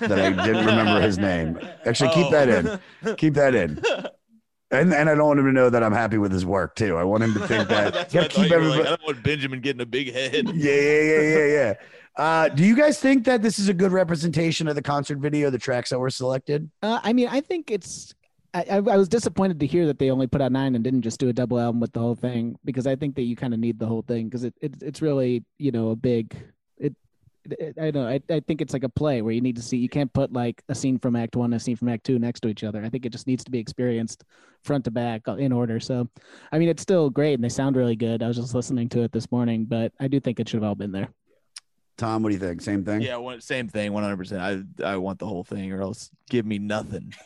That 0.00 0.12
I 0.12 0.30
didn't 0.30 0.66
remember 0.66 1.00
his 1.00 1.18
name. 1.18 1.58
Actually, 1.84 2.10
keep 2.14 2.30
that 2.30 2.48
in. 2.48 3.16
Keep 3.16 3.34
that 3.34 3.54
in. 3.54 3.82
And 4.70 4.92
and 4.92 5.08
I 5.08 5.14
don't 5.14 5.28
want 5.28 5.38
him 5.38 5.46
to 5.46 5.52
know 5.52 5.70
that 5.70 5.82
I'm 5.84 5.92
happy 5.92 6.18
with 6.18 6.32
his 6.32 6.44
work 6.44 6.74
too. 6.74 6.96
I 6.96 7.04
want 7.04 7.22
him 7.22 7.34
to 7.34 7.46
think 7.46 7.68
that. 7.68 7.92
That's 7.94 8.12
Gotta 8.12 8.26
what 8.26 8.38
I 8.38 8.42
keep 8.42 8.50
you 8.50 8.56
were 8.56 8.62
like, 8.62 8.70
everybody. 8.70 8.80
I 8.80 8.96
don't 8.96 9.02
want 9.04 9.22
Benjamin 9.22 9.60
getting 9.60 9.80
a 9.82 9.86
big 9.86 10.12
head. 10.12 10.48
Yeah, 10.56 10.72
yeah, 10.72 11.02
yeah, 11.02 11.20
yeah, 11.20 11.46
yeah. 11.46 11.74
Uh, 12.16 12.48
do 12.48 12.64
you 12.64 12.74
guys 12.74 12.98
think 12.98 13.24
that 13.26 13.42
this 13.42 13.58
is 13.58 13.68
a 13.68 13.74
good 13.74 13.92
representation 13.92 14.66
of 14.68 14.74
the 14.74 14.82
concert 14.82 15.18
video, 15.18 15.50
the 15.50 15.58
tracks 15.58 15.90
that 15.90 15.98
were 15.98 16.10
selected? 16.10 16.70
Uh, 16.82 16.98
I 17.02 17.12
mean, 17.12 17.28
I 17.28 17.40
think 17.40 17.70
it's. 17.70 18.14
I, 18.54 18.62
I 18.70 18.76
I 18.76 18.96
was 18.96 19.08
disappointed 19.08 19.60
to 19.60 19.66
hear 19.66 19.86
that 19.86 19.98
they 19.98 20.10
only 20.10 20.26
put 20.26 20.40
out 20.40 20.50
nine 20.50 20.74
and 20.74 20.82
didn't 20.82 21.02
just 21.02 21.20
do 21.20 21.28
a 21.28 21.32
double 21.32 21.60
album 21.60 21.78
with 21.78 21.92
the 21.92 22.00
whole 22.00 22.14
thing 22.14 22.56
because 22.64 22.86
I 22.86 22.96
think 22.96 23.14
that 23.16 23.22
you 23.22 23.36
kind 23.36 23.52
of 23.52 23.60
need 23.60 23.78
the 23.78 23.86
whole 23.86 24.02
thing 24.02 24.28
because 24.28 24.44
it, 24.44 24.54
it 24.60 24.74
it's 24.82 25.02
really 25.02 25.44
you 25.58 25.70
know 25.70 25.90
a 25.90 25.96
big 25.96 26.34
it. 26.34 26.38
it 26.38 26.55
I 27.80 27.90
don't 27.90 27.94
know. 27.94 28.08
I, 28.08 28.20
I 28.30 28.40
think 28.40 28.60
it's 28.60 28.72
like 28.72 28.84
a 28.84 28.88
play 28.88 29.22
where 29.22 29.32
you 29.32 29.40
need 29.40 29.56
to 29.56 29.62
see. 29.62 29.76
You 29.76 29.88
can't 29.88 30.12
put 30.12 30.32
like 30.32 30.62
a 30.68 30.74
scene 30.74 30.98
from 30.98 31.16
Act 31.16 31.36
One, 31.36 31.52
a 31.52 31.60
scene 31.60 31.76
from 31.76 31.88
Act 31.88 32.04
Two 32.04 32.18
next 32.18 32.40
to 32.40 32.48
each 32.48 32.64
other. 32.64 32.82
I 32.84 32.88
think 32.88 33.06
it 33.06 33.12
just 33.12 33.26
needs 33.26 33.44
to 33.44 33.50
be 33.50 33.58
experienced 33.58 34.24
front 34.64 34.84
to 34.84 34.90
back 34.90 35.22
uh, 35.28 35.36
in 35.36 35.52
order. 35.52 35.80
So, 35.80 36.08
I 36.52 36.58
mean, 36.58 36.68
it's 36.68 36.82
still 36.82 37.10
great 37.10 37.34
and 37.34 37.44
they 37.44 37.48
sound 37.48 37.76
really 37.76 37.96
good. 37.96 38.22
I 38.22 38.28
was 38.28 38.36
just 38.36 38.54
listening 38.54 38.88
to 38.90 39.02
it 39.02 39.12
this 39.12 39.30
morning, 39.30 39.64
but 39.64 39.92
I 40.00 40.08
do 40.08 40.20
think 40.20 40.40
it 40.40 40.48
should 40.48 40.62
have 40.62 40.68
all 40.68 40.74
been 40.74 40.92
there. 40.92 41.08
Tom, 41.96 42.22
what 42.22 42.28
do 42.28 42.34
you 42.34 42.40
think? 42.40 42.60
Same 42.60 42.84
thing? 42.84 43.00
Yeah, 43.00 43.16
one, 43.16 43.40
same 43.40 43.68
thing, 43.68 43.92
one 43.92 44.02
hundred 44.02 44.18
percent. 44.18 44.42
I 44.80 44.92
I 44.92 44.96
want 44.98 45.18
the 45.18 45.26
whole 45.26 45.44
thing, 45.44 45.72
or 45.72 45.80
else 45.80 46.10
give 46.30 46.46
me 46.46 46.58
nothing. 46.58 47.14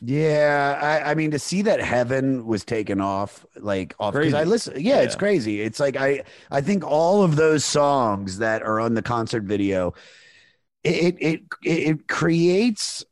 Yeah, 0.00 0.78
I, 0.80 1.10
I 1.10 1.14
mean 1.14 1.30
to 1.32 1.38
see 1.38 1.62
that 1.62 1.80
heaven 1.80 2.46
was 2.46 2.64
taken 2.64 3.00
off, 3.00 3.44
like 3.56 3.94
off 4.00 4.14
because 4.14 4.32
I 4.34 4.44
listen. 4.44 4.74
Yeah, 4.80 5.00
it's 5.00 5.14
crazy. 5.14 5.60
It's 5.60 5.78
like 5.78 5.96
I 5.96 6.22
I 6.50 6.60
think 6.60 6.82
all 6.84 7.22
of 7.22 7.36
those 7.36 7.64
songs 7.64 8.38
that 8.38 8.62
are 8.62 8.80
on 8.80 8.94
the 8.94 9.02
concert 9.02 9.42
video, 9.44 9.92
it 10.82 11.16
it 11.20 11.42
it, 11.62 11.88
it 11.88 12.08
creates. 12.08 13.04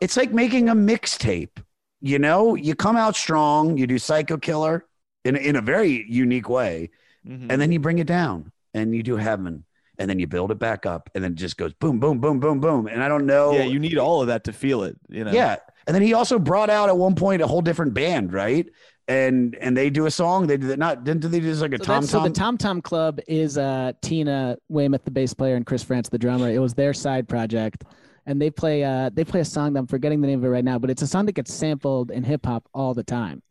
It's 0.00 0.16
like 0.16 0.32
making 0.32 0.68
a 0.68 0.74
mixtape. 0.74 1.62
You 2.00 2.18
know, 2.18 2.54
you 2.54 2.74
come 2.74 2.96
out 2.96 3.14
strong. 3.14 3.76
You 3.76 3.86
do 3.86 3.98
Psycho 3.98 4.38
Killer 4.38 4.86
in 5.24 5.36
in 5.36 5.56
a 5.56 5.60
very 5.60 6.04
unique 6.08 6.48
way, 6.48 6.90
Mhm. 7.26 7.46
and 7.50 7.60
then 7.60 7.70
you 7.70 7.78
bring 7.80 7.98
it 7.98 8.06
down, 8.06 8.50
and 8.72 8.94
you 8.94 9.02
do 9.02 9.16
heaven. 9.16 9.64
And 10.00 10.08
then 10.08 10.18
you 10.20 10.26
build 10.28 10.52
it 10.52 10.58
back 10.60 10.86
up, 10.86 11.10
and 11.14 11.24
then 11.24 11.32
it 11.32 11.36
just 11.38 11.56
goes 11.56 11.72
boom, 11.72 11.98
boom, 11.98 12.20
boom, 12.20 12.38
boom, 12.38 12.60
boom. 12.60 12.86
And 12.86 13.02
I 13.02 13.08
don't 13.08 13.26
know. 13.26 13.52
yeah, 13.52 13.64
you 13.64 13.80
need 13.80 13.98
all 13.98 14.20
of 14.20 14.28
that 14.28 14.44
to 14.44 14.52
feel 14.52 14.84
it. 14.84 14.96
You 15.08 15.24
know. 15.24 15.32
Yeah. 15.32 15.56
And 15.88 15.94
then 15.94 16.02
he 16.02 16.14
also 16.14 16.38
brought 16.38 16.70
out 16.70 16.88
at 16.88 16.96
one 16.96 17.14
point 17.16 17.42
a 17.42 17.46
whole 17.46 17.62
different 17.62 17.94
band, 17.94 18.32
right? 18.32 18.68
And 19.08 19.56
and 19.60 19.76
they 19.76 19.88
do 19.90 20.06
a 20.06 20.10
song. 20.10 20.46
They 20.46 20.56
did 20.58 20.78
not 20.78 21.02
didn't 21.02 21.22
they 21.30 21.40
do 21.40 21.46
just 21.46 21.62
like 21.62 21.72
a 21.72 21.78
So, 21.78 21.84
tom 21.84 21.94
that's- 22.02 22.10
so 22.10 22.18
the 22.20 22.24
tom? 22.26 22.32
Tom 22.32 22.58
Tom 22.58 22.82
Club 22.82 23.18
is 23.26 23.56
uh, 23.58 23.92
Tina 24.02 24.56
Weymouth, 24.68 25.04
the 25.04 25.10
bass 25.10 25.32
player, 25.34 25.56
and 25.56 25.64
Chris 25.66 25.82
Frantz, 25.82 26.10
the 26.10 26.18
drummer. 26.18 26.48
It 26.50 26.58
was 26.60 26.74
their 26.74 26.92
side 26.92 27.26
project, 27.26 27.84
and 28.26 28.40
they 28.40 28.50
play 28.50 28.84
uh, 28.84 29.10
they 29.12 29.24
play 29.24 29.40
a 29.40 29.44
song 29.44 29.72
that 29.72 29.80
I'm 29.80 29.86
forgetting 29.86 30.20
the 30.20 30.26
name 30.28 30.38
of 30.40 30.44
it 30.44 30.48
right 30.48 30.64
now, 30.64 30.78
but 30.78 30.90
it's 30.90 31.02
a 31.02 31.06
song 31.06 31.24
that 31.26 31.32
gets 31.32 31.52
sampled 31.52 32.10
in 32.10 32.22
hip 32.22 32.44
hop 32.46 32.68
all 32.74 32.92
the 32.94 33.02
time. 33.02 33.42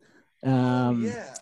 Um, 0.44 1.04
yeah, 1.04 1.34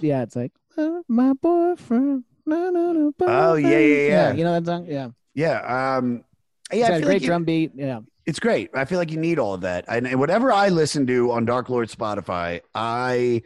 yeah, 0.00 0.22
it's 0.22 0.36
like 0.36 0.52
"Uh, 0.78 1.00
my 1.08 1.32
boyfriend. 1.34 2.24
No, 2.46 2.70
no, 2.70 2.92
no. 2.92 3.12
Oh, 3.20 3.54
yeah, 3.54 3.68
yeah, 3.68 3.78
boyfriend." 3.78 4.08
yeah. 4.08 4.32
You 4.32 4.44
know 4.44 4.52
that 4.52 4.66
song? 4.66 4.86
Yeah. 4.86 5.08
Yeah. 5.34 5.96
Um 5.96 6.24
It's 6.70 6.80
yeah, 6.80 6.88
got 6.88 7.00
a 7.00 7.02
great 7.02 7.22
like 7.22 7.22
drum 7.22 7.44
beat. 7.44 7.72
Yeah. 7.74 8.00
it's 8.26 8.40
great. 8.40 8.70
I 8.74 8.84
feel 8.84 8.98
like 8.98 9.10
you 9.10 9.18
need 9.18 9.38
all 9.38 9.54
of 9.54 9.60
that. 9.62 9.84
And, 9.88 10.06
and 10.06 10.18
whatever 10.18 10.50
I 10.52 10.68
listen 10.68 11.06
to 11.08 11.32
on 11.32 11.44
Dark 11.44 11.68
Lord 11.68 11.88
Spotify, 11.88 12.60
I 12.74 13.42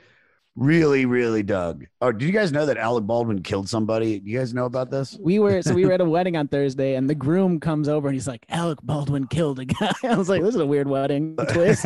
really, 0.59 1.07
really 1.07 1.43
dug. 1.43 1.87
Oh, 2.01 2.11
did 2.13 2.23
you 2.27 2.33
guys 2.33 2.51
know 2.53 2.67
that 2.67 2.77
Alec 2.77 3.05
Baldwin 3.07 3.43
killed 3.43 3.69
somebody? 3.69 4.19
Do 4.19 4.29
you 4.29 4.39
guys 4.39 4.53
know 4.53 4.65
about 4.65 4.91
this? 4.91 5.17
We 5.21 5.39
were 5.39 5.63
so 5.63 5.73
we 5.75 5.87
were 5.87 5.93
at 5.93 6.01
a 6.01 6.05
wedding 6.09 6.37
on 6.37 6.49
Thursday, 6.49 6.95
and 6.97 7.09
the 7.09 7.15
groom 7.15 7.61
comes 7.61 7.89
over 7.89 8.09
and 8.09 8.15
he's 8.15 8.27
like, 8.29 8.45
"Alec 8.49 8.79
Baldwin 8.83 9.27
killed 9.29 9.61
a 9.61 9.65
guy." 9.65 9.93
I 10.05 10.17
was 10.17 10.29
like, 10.29 10.43
"This 10.43 10.55
is 10.55 10.61
a 10.61 10.67
weird 10.67 10.89
wedding 10.89 11.37
twist." 11.51 11.85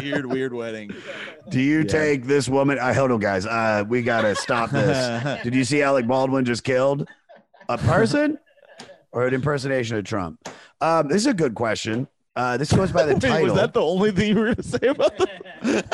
weird, 0.00 0.26
weird 0.26 0.52
wedding. 0.54 0.90
Do 1.50 1.60
you 1.60 1.78
Yeah. 1.80 1.84
take 1.84 2.24
this 2.26 2.48
woman? 2.48 2.78
I 2.78 2.92
hold 2.92 3.10
on, 3.10 3.18
guys. 3.20 3.46
Uh, 3.46 3.84
we 3.88 4.02
gotta 4.02 4.34
stop 4.34 4.70
this. 4.70 5.42
Did 5.42 5.54
you 5.54 5.64
see 5.64 5.82
Alec 5.82 6.06
Baldwin 6.06 6.44
just 6.44 6.64
killed 6.64 7.08
a 7.68 7.78
person 7.78 8.38
or 9.12 9.26
an 9.26 9.34
impersonation 9.34 9.96
of 9.96 10.04
Trump? 10.04 10.48
Um, 10.80 11.08
this 11.08 11.18
is 11.18 11.26
a 11.26 11.34
good 11.34 11.54
question. 11.54 12.08
Uh, 12.34 12.56
this 12.56 12.72
goes 12.72 12.90
by 12.90 13.04
the 13.04 13.12
Wait, 13.14 13.20
title. 13.22 13.44
was 13.44 13.54
that 13.54 13.74
the 13.74 13.82
only 13.82 14.10
thing 14.10 14.28
you 14.30 14.36
were 14.40 14.54
gonna 14.54 14.62
say 14.62 14.86
about 14.88 15.16
the? 15.18 15.28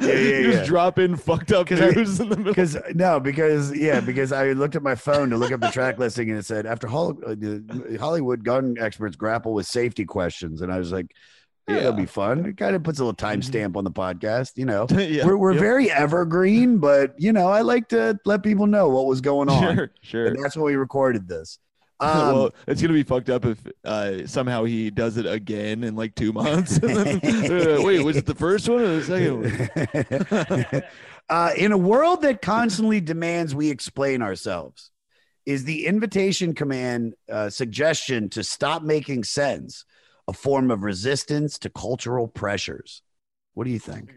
Yeah, 0.00 0.06
yeah, 0.06 0.12
You 0.12 0.42
just 0.44 0.58
yeah. 0.58 0.64
drop 0.66 0.98
in 0.98 1.16
fucked 1.16 1.50
up 1.50 1.72
I- 1.72 1.74
news 1.90 2.20
in 2.20 2.28
the 2.28 2.36
middle. 2.36 2.52
Because 2.52 2.76
no, 2.94 3.18
because 3.18 3.76
yeah, 3.76 4.00
because 4.00 4.32
I 4.32 4.52
looked 4.52 4.76
at 4.76 4.82
my 4.82 4.94
phone 4.94 5.30
to 5.30 5.36
look 5.36 5.50
up 5.50 5.60
the 5.60 5.70
track 5.70 5.98
listing 5.98 6.30
and 6.30 6.38
it 6.38 6.44
said 6.44 6.66
after 6.66 6.86
Hol- 6.86 7.18
uh, 7.26 7.34
Hollywood 7.98 8.44
gun 8.44 8.76
experts 8.78 9.16
grapple 9.16 9.54
with 9.54 9.66
safety 9.66 10.04
questions, 10.04 10.60
and 10.62 10.72
I 10.72 10.78
was 10.78 10.92
like, 10.92 11.10
yeah, 11.68 11.76
that'll 11.76 11.92
be 11.94 12.06
fun. 12.06 12.44
It 12.46 12.56
kind 12.56 12.76
of 12.76 12.82
puts 12.82 12.98
a 13.00 13.04
little 13.04 13.16
timestamp 13.16 13.76
on 13.76 13.84
the 13.84 13.90
podcast, 13.90 14.52
you 14.56 14.66
know. 14.66 14.86
Yeah, 14.90 15.26
we're 15.26 15.36
we're 15.36 15.52
yep. 15.52 15.60
very 15.60 15.90
evergreen, 15.90 16.78
but 16.78 17.14
you 17.18 17.32
know, 17.32 17.48
I 17.48 17.62
like 17.62 17.88
to 17.88 18.18
let 18.24 18.42
people 18.42 18.66
know 18.66 18.88
what 18.88 19.06
was 19.06 19.20
going 19.20 19.48
on. 19.48 19.74
Sure, 19.76 19.90
sure. 20.02 20.26
And 20.26 20.42
that's 20.44 20.56
why 20.56 20.64
we 20.64 20.76
recorded 20.76 21.26
this. 21.28 21.58
Um, 22.00 22.34
well, 22.34 22.54
it's 22.68 22.80
gonna 22.80 22.94
be 22.94 23.02
fucked 23.02 23.28
up 23.28 23.44
if 23.44 23.58
uh, 23.84 24.26
somehow 24.26 24.64
he 24.64 24.90
does 24.90 25.16
it 25.16 25.26
again 25.26 25.82
in 25.82 25.96
like 25.96 26.14
two 26.14 26.32
months. 26.32 26.78
Then, 26.78 27.16
uh, 27.50 27.82
wait, 27.82 28.04
was 28.04 28.16
it 28.16 28.26
the 28.26 28.36
first 28.36 28.68
one 28.68 28.80
or 28.80 29.00
the 29.00 29.04
second 29.04 30.72
one? 30.72 30.82
uh, 31.28 31.50
in 31.56 31.72
a 31.72 31.78
world 31.78 32.22
that 32.22 32.40
constantly 32.40 33.00
demands 33.00 33.54
we 33.54 33.70
explain 33.70 34.22
ourselves, 34.22 34.92
is 35.44 35.64
the 35.64 35.86
invitation 35.86 36.54
command 36.54 37.14
uh, 37.30 37.50
suggestion 37.50 38.28
to 38.30 38.44
stop 38.44 38.82
making 38.82 39.24
sense 39.24 39.84
a 40.28 40.32
form 40.32 40.70
of 40.70 40.82
resistance 40.82 41.58
to 41.58 41.70
cultural 41.70 42.28
pressures? 42.28 43.02
What 43.54 43.64
do 43.64 43.70
you 43.70 43.80
think? 43.80 44.12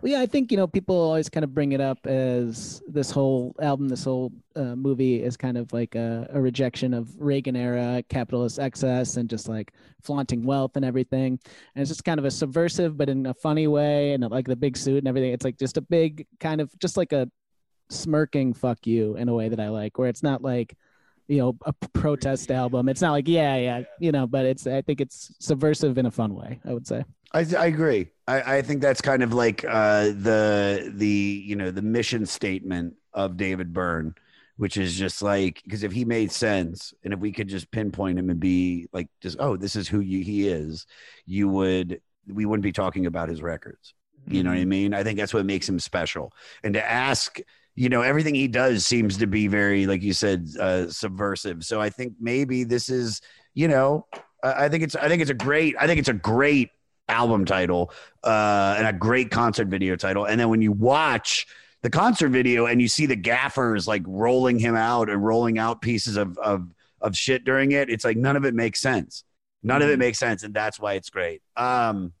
Well, 0.00 0.12
yeah, 0.12 0.20
I 0.20 0.26
think 0.26 0.52
you 0.52 0.56
know 0.56 0.68
people 0.68 0.94
always 0.94 1.28
kind 1.28 1.42
of 1.42 1.52
bring 1.52 1.72
it 1.72 1.80
up 1.80 2.06
as 2.06 2.80
this 2.86 3.10
whole 3.10 3.56
album, 3.60 3.88
this 3.88 4.04
whole 4.04 4.32
uh, 4.54 4.76
movie 4.76 5.20
is 5.20 5.36
kind 5.36 5.58
of 5.58 5.72
like 5.72 5.96
a, 5.96 6.28
a 6.32 6.40
rejection 6.40 6.94
of 6.94 7.20
Reagan 7.20 7.56
era 7.56 8.04
capitalist 8.08 8.60
excess 8.60 9.16
and 9.16 9.28
just 9.28 9.48
like 9.48 9.72
flaunting 10.00 10.44
wealth 10.44 10.76
and 10.76 10.84
everything. 10.84 11.40
And 11.74 11.82
it's 11.82 11.90
just 11.90 12.04
kind 12.04 12.20
of 12.20 12.24
a 12.24 12.30
subversive, 12.30 12.96
but 12.96 13.08
in 13.08 13.26
a 13.26 13.34
funny 13.34 13.66
way, 13.66 14.12
and 14.12 14.22
like 14.30 14.46
the 14.46 14.54
big 14.54 14.76
suit 14.76 14.98
and 14.98 15.08
everything. 15.08 15.32
It's 15.32 15.44
like 15.44 15.58
just 15.58 15.76
a 15.76 15.82
big 15.82 16.28
kind 16.38 16.60
of 16.60 16.70
just 16.78 16.96
like 16.96 17.12
a 17.12 17.28
smirking 17.90 18.54
fuck 18.54 18.86
you 18.86 19.16
in 19.16 19.28
a 19.28 19.34
way 19.34 19.48
that 19.48 19.58
I 19.58 19.68
like, 19.68 19.98
where 19.98 20.08
it's 20.08 20.22
not 20.22 20.42
like 20.42 20.76
you 21.26 21.38
know 21.38 21.56
a 21.66 21.72
protest 21.72 22.52
album. 22.52 22.88
It's 22.88 23.02
not 23.02 23.10
like 23.12 23.26
yeah, 23.26 23.56
yeah, 23.56 23.82
you 23.98 24.12
know, 24.12 24.28
but 24.28 24.46
it's 24.46 24.64
I 24.64 24.82
think 24.82 25.00
it's 25.00 25.34
subversive 25.40 25.98
in 25.98 26.06
a 26.06 26.10
fun 26.12 26.34
way. 26.34 26.60
I 26.64 26.72
would 26.72 26.86
say. 26.86 27.04
I, 27.32 27.40
I 27.56 27.66
agree. 27.66 28.08
I, 28.26 28.58
I 28.58 28.62
think 28.62 28.80
that's 28.80 29.00
kind 29.00 29.22
of 29.22 29.32
like 29.34 29.64
uh, 29.64 30.04
the 30.06 30.90
the 30.94 31.06
you 31.46 31.56
know 31.56 31.70
the 31.70 31.82
mission 31.82 32.26
statement 32.26 32.94
of 33.12 33.36
David 33.36 33.72
Byrne, 33.72 34.14
which 34.56 34.76
is 34.76 34.96
just 34.96 35.20
like 35.22 35.60
because 35.64 35.82
if 35.82 35.92
he 35.92 36.04
made 36.04 36.32
sense 36.32 36.94
and 37.04 37.12
if 37.12 37.20
we 37.20 37.32
could 37.32 37.48
just 37.48 37.70
pinpoint 37.70 38.18
him 38.18 38.30
and 38.30 38.40
be 38.40 38.88
like 38.92 39.08
just 39.20 39.36
oh 39.40 39.56
this 39.56 39.76
is 39.76 39.88
who 39.88 40.00
you, 40.00 40.22
he 40.24 40.48
is, 40.48 40.86
you 41.26 41.48
would 41.48 42.00
we 42.26 42.46
wouldn't 42.46 42.62
be 42.62 42.72
talking 42.72 43.06
about 43.06 43.28
his 43.28 43.42
records. 43.42 43.94
You 44.26 44.42
know 44.42 44.50
what 44.50 44.58
I 44.58 44.66
mean? 44.66 44.92
I 44.92 45.02
think 45.04 45.18
that's 45.18 45.32
what 45.32 45.46
makes 45.46 45.66
him 45.68 45.78
special. 45.78 46.32
And 46.62 46.74
to 46.74 46.86
ask, 46.90 47.38
you 47.76 47.88
know, 47.88 48.02
everything 48.02 48.34
he 48.34 48.46
does 48.46 48.84
seems 48.84 49.16
to 49.18 49.26
be 49.26 49.46
very, 49.48 49.86
like 49.86 50.02
you 50.02 50.12
said, 50.12 50.48
uh, 50.60 50.90
subversive. 50.90 51.64
So 51.64 51.80
I 51.80 51.88
think 51.88 52.12
maybe 52.20 52.64
this 52.64 52.90
is, 52.90 53.22
you 53.54 53.68
know, 53.68 54.06
I 54.42 54.66
I 54.66 54.68
think 54.68 54.82
it's, 54.82 54.96
I 54.96 55.08
think 55.08 55.22
it's 55.22 55.30
a 55.30 55.34
great, 55.34 55.76
I 55.80 55.86
think 55.86 55.98
it's 55.98 56.10
a 56.10 56.12
great 56.12 56.70
album 57.08 57.44
title 57.44 57.92
uh, 58.24 58.74
and 58.78 58.86
a 58.86 58.92
great 58.92 59.30
concert 59.30 59.68
video 59.68 59.96
title. 59.96 60.24
And 60.24 60.38
then 60.40 60.48
when 60.48 60.62
you 60.62 60.72
watch 60.72 61.46
the 61.82 61.90
concert 61.90 62.30
video 62.30 62.66
and 62.66 62.80
you 62.82 62.88
see 62.88 63.06
the 63.06 63.16
gaffers 63.16 63.86
like 63.86 64.02
rolling 64.06 64.58
him 64.58 64.74
out 64.74 65.08
and 65.08 65.24
rolling 65.24 65.58
out 65.58 65.80
pieces 65.80 66.16
of 66.16 66.36
of 66.38 66.68
of 67.00 67.16
shit 67.16 67.44
during 67.44 67.72
it, 67.72 67.88
it's 67.88 68.04
like 68.04 68.16
none 68.16 68.36
of 68.36 68.44
it 68.44 68.54
makes 68.54 68.80
sense. 68.80 69.24
None 69.62 69.82
of 69.82 69.90
it 69.90 69.98
makes 69.98 70.18
sense, 70.18 70.44
and 70.44 70.54
that's 70.54 70.78
why 70.78 70.94
it's 70.94 71.10
great. 71.10 71.42
Um, 71.56 72.12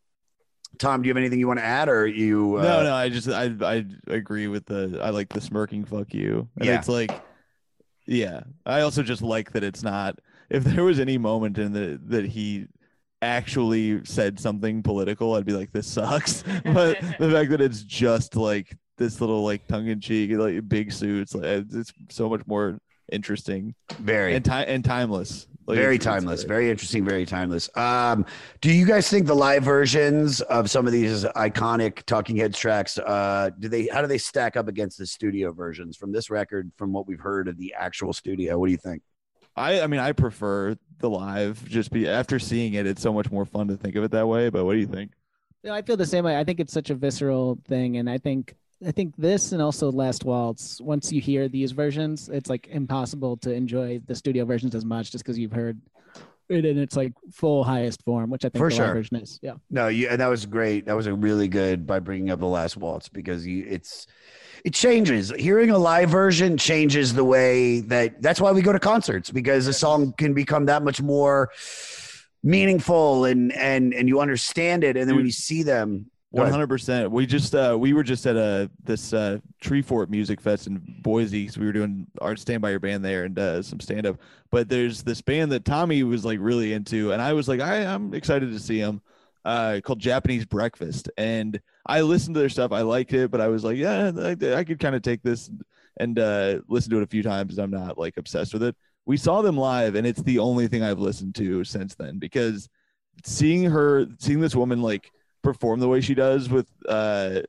Tom, 0.78 1.02
do 1.02 1.06
you 1.06 1.10
have 1.10 1.16
anything 1.16 1.38
you 1.38 1.46
want 1.46 1.60
to 1.60 1.64
add, 1.64 1.88
or 1.88 2.06
you? 2.06 2.56
Uh, 2.56 2.62
no, 2.62 2.82
no, 2.84 2.94
I 2.94 3.08
just 3.08 3.28
I 3.28 3.52
I 3.62 3.84
agree 4.08 4.48
with 4.48 4.66
the 4.66 4.98
I 5.02 5.10
like 5.10 5.28
the 5.28 5.40
smirking 5.40 5.84
fuck 5.84 6.12
you. 6.14 6.48
And 6.56 6.66
Yeah. 6.66 6.78
it's 6.78 6.88
like 6.88 7.12
yeah. 8.06 8.42
I 8.66 8.80
also 8.82 9.02
just 9.02 9.22
like 9.22 9.52
that 9.52 9.62
it's 9.64 9.82
not 9.82 10.18
if 10.50 10.64
there 10.64 10.84
was 10.84 10.98
any 10.98 11.18
moment 11.18 11.58
in 11.58 11.72
the 11.72 12.00
that 12.06 12.26
he 12.26 12.66
actually 13.22 14.04
said 14.04 14.38
something 14.38 14.82
political, 14.82 15.34
I'd 15.34 15.44
be 15.46 15.52
like, 15.52 15.72
this 15.72 15.86
sucks. 15.86 16.42
but 16.64 17.00
the 17.18 17.30
fact 17.30 17.50
that 17.50 17.60
it's 17.60 17.82
just 17.82 18.36
like 18.36 18.76
this 18.96 19.20
little 19.20 19.42
like 19.44 19.66
tongue 19.66 19.88
in 19.88 20.00
cheek, 20.00 20.32
like 20.32 20.68
big 20.68 20.92
suits, 20.92 21.34
like 21.34 21.44
it's 21.44 21.74
it's 21.74 21.92
so 22.10 22.28
much 22.28 22.46
more 22.46 22.78
interesting. 23.12 23.74
Very 23.98 24.34
and 24.34 24.44
time 24.44 24.66
and 24.68 24.84
timeless. 24.84 25.46
Like, 25.66 25.76
very 25.76 25.96
it's- 25.96 25.96
it's 25.96 26.04
timeless, 26.06 26.40
great. 26.40 26.48
very 26.48 26.70
interesting, 26.70 27.04
very 27.04 27.26
timeless. 27.26 27.68
Um, 27.76 28.24
do 28.62 28.72
you 28.72 28.86
guys 28.86 29.10
think 29.10 29.26
the 29.26 29.36
live 29.36 29.62
versions 29.62 30.40
of 30.40 30.70
some 30.70 30.86
of 30.86 30.92
these 30.94 31.24
iconic 31.24 32.04
Talking 32.06 32.36
Heads 32.36 32.58
tracks, 32.58 32.96
uh, 32.96 33.50
do 33.58 33.68
they 33.68 33.86
how 33.86 34.00
do 34.00 34.06
they 34.06 34.16
stack 34.16 34.56
up 34.56 34.66
against 34.68 34.96
the 34.96 35.04
studio 35.06 35.52
versions 35.52 35.96
from 35.96 36.10
this 36.10 36.30
record, 36.30 36.72
from 36.78 36.92
what 36.94 37.06
we've 37.06 37.20
heard 37.20 37.48
of 37.48 37.58
the 37.58 37.74
actual 37.78 38.14
studio? 38.14 38.58
What 38.58 38.66
do 38.66 38.72
you 38.72 38.78
think? 38.78 39.02
I 39.56 39.82
I 39.82 39.86
mean 39.88 40.00
I 40.00 40.12
prefer 40.12 40.76
the 40.98 41.08
live 41.10 41.64
just 41.68 41.90
be 41.90 42.08
after 42.08 42.38
seeing 42.38 42.74
it 42.74 42.86
it's 42.86 43.02
so 43.02 43.12
much 43.12 43.30
more 43.30 43.44
fun 43.44 43.68
to 43.68 43.76
think 43.76 43.94
of 43.96 44.04
it 44.04 44.10
that 44.10 44.26
way 44.26 44.48
but 44.50 44.64
what 44.64 44.72
do 44.74 44.78
you 44.78 44.86
think 44.86 45.12
No, 45.64 45.72
I 45.74 45.82
feel 45.82 45.96
the 45.96 46.06
same 46.06 46.24
way. 46.24 46.38
I 46.38 46.44
think 46.44 46.60
it's 46.60 46.72
such 46.72 46.90
a 46.90 46.94
visceral 46.94 47.58
thing, 47.66 47.96
and 47.98 48.08
I 48.08 48.18
think 48.18 48.54
I 48.86 48.92
think 48.92 49.14
this 49.18 49.50
and 49.52 49.60
also 49.60 49.90
Last 49.90 50.24
Waltz. 50.24 50.80
Once 50.80 51.10
you 51.10 51.20
hear 51.20 51.48
these 51.48 51.72
versions, 51.72 52.28
it's 52.28 52.48
like 52.48 52.68
impossible 52.68 53.36
to 53.38 53.52
enjoy 53.52 54.00
the 54.06 54.14
studio 54.14 54.44
versions 54.44 54.74
as 54.76 54.84
much, 54.84 55.10
just 55.10 55.24
because 55.24 55.36
you've 55.36 55.50
heard 55.52 55.80
it 56.48 56.64
in 56.64 56.78
its 56.78 56.96
like 56.96 57.12
full 57.32 57.64
highest 57.64 58.02
form, 58.04 58.30
which 58.30 58.44
I 58.44 58.48
think 58.50 58.60
For 58.60 58.70
the 58.70 58.76
sure. 58.76 58.86
live 58.86 58.94
version 58.94 59.16
is. 59.16 59.40
Yeah. 59.42 59.54
No, 59.68 59.88
you 59.88 60.08
and 60.08 60.20
that 60.20 60.28
was 60.30 60.46
great. 60.46 60.86
That 60.86 60.96
was 60.96 61.08
a 61.08 61.12
really 61.14 61.48
good 61.48 61.86
by 61.88 61.98
bringing 61.98 62.30
up 62.30 62.38
the 62.38 62.46
last 62.46 62.76
waltz 62.76 63.08
because 63.08 63.44
you 63.44 63.66
it's 63.68 64.06
it 64.64 64.74
changes. 64.74 65.30
Hearing 65.38 65.70
a 65.70 65.78
live 65.78 66.10
version 66.10 66.56
changes 66.56 67.14
the 67.14 67.24
way 67.24 67.80
that 67.80 68.20
that's 68.22 68.40
why 68.40 68.52
we 68.52 68.62
go 68.62 68.72
to 68.72 68.78
concerts 68.78 69.30
because 69.30 69.66
a 69.66 69.72
song 69.72 70.12
can 70.16 70.34
become 70.34 70.66
that 70.66 70.82
much 70.82 71.00
more 71.00 71.50
meaningful 72.42 73.24
and 73.24 73.52
and 73.52 73.92
and 73.92 74.08
you 74.08 74.20
understand 74.20 74.84
it 74.84 74.96
and 74.96 75.08
then 75.08 75.16
when 75.16 75.26
you 75.26 75.32
see 75.32 75.62
them 75.64 76.08
One 76.30 76.50
hundred 76.50 76.68
percent. 76.68 77.10
We 77.10 77.24
just 77.24 77.54
uh 77.54 77.76
we 77.78 77.94
were 77.94 78.04
just 78.04 78.26
at 78.26 78.36
a 78.36 78.70
this 78.84 79.12
uh 79.12 79.38
Treefort 79.62 80.10
Music 80.10 80.40
Fest 80.40 80.66
in 80.66 80.82
Boise. 81.02 81.48
So 81.48 81.60
we 81.60 81.66
were 81.66 81.72
doing 81.72 82.06
our 82.20 82.36
Stand 82.36 82.60
by 82.60 82.70
Your 82.70 82.80
band 82.80 83.02
there 83.02 83.24
and 83.24 83.38
uh, 83.38 83.62
some 83.62 83.80
stand 83.80 84.06
up. 84.06 84.18
But 84.50 84.68
there's 84.68 85.02
this 85.02 85.22
band 85.22 85.52
that 85.52 85.64
Tommy 85.64 86.02
was 86.02 86.24
like 86.26 86.38
really 86.40 86.74
into, 86.74 87.12
and 87.12 87.22
I 87.22 87.32
was 87.32 87.48
like, 87.48 87.60
I 87.60 87.84
I'm 87.86 88.12
excited 88.12 88.52
to 88.52 88.60
see 88.60 88.80
them. 88.80 89.00
Uh, 89.48 89.80
called 89.82 89.98
Japanese 89.98 90.44
Breakfast, 90.44 91.08
and 91.16 91.58
I 91.86 92.02
listened 92.02 92.34
to 92.34 92.40
their 92.40 92.50
stuff. 92.50 92.70
I 92.70 92.82
liked 92.82 93.14
it, 93.14 93.30
but 93.30 93.40
I 93.40 93.48
was 93.48 93.64
like, 93.64 93.78
yeah, 93.78 94.10
I, 94.14 94.36
I 94.60 94.62
could 94.64 94.78
kind 94.78 94.94
of 94.94 95.00
take 95.00 95.22
this 95.22 95.50
and 95.98 96.18
uh 96.18 96.60
listen 96.68 96.90
to 96.90 96.98
it 96.98 97.02
a 97.02 97.06
few 97.06 97.22
times. 97.22 97.58
I'm 97.58 97.70
not 97.70 97.96
like 97.96 98.18
obsessed 98.18 98.52
with 98.52 98.62
it. 98.62 98.76
We 99.06 99.16
saw 99.16 99.40
them 99.40 99.56
live, 99.56 99.94
and 99.94 100.06
it's 100.06 100.20
the 100.22 100.38
only 100.38 100.68
thing 100.68 100.82
I've 100.82 100.98
listened 100.98 101.34
to 101.36 101.64
since 101.64 101.94
then 101.94 102.18
because 102.18 102.68
seeing 103.24 103.64
her, 103.64 104.06
seeing 104.18 104.40
this 104.40 104.54
woman 104.54 104.82
like 104.82 105.10
perform 105.42 105.80
the 105.80 105.88
way 105.88 106.00
she 106.02 106.14
does 106.14 106.50
with 106.50 106.68
uh 106.86 107.40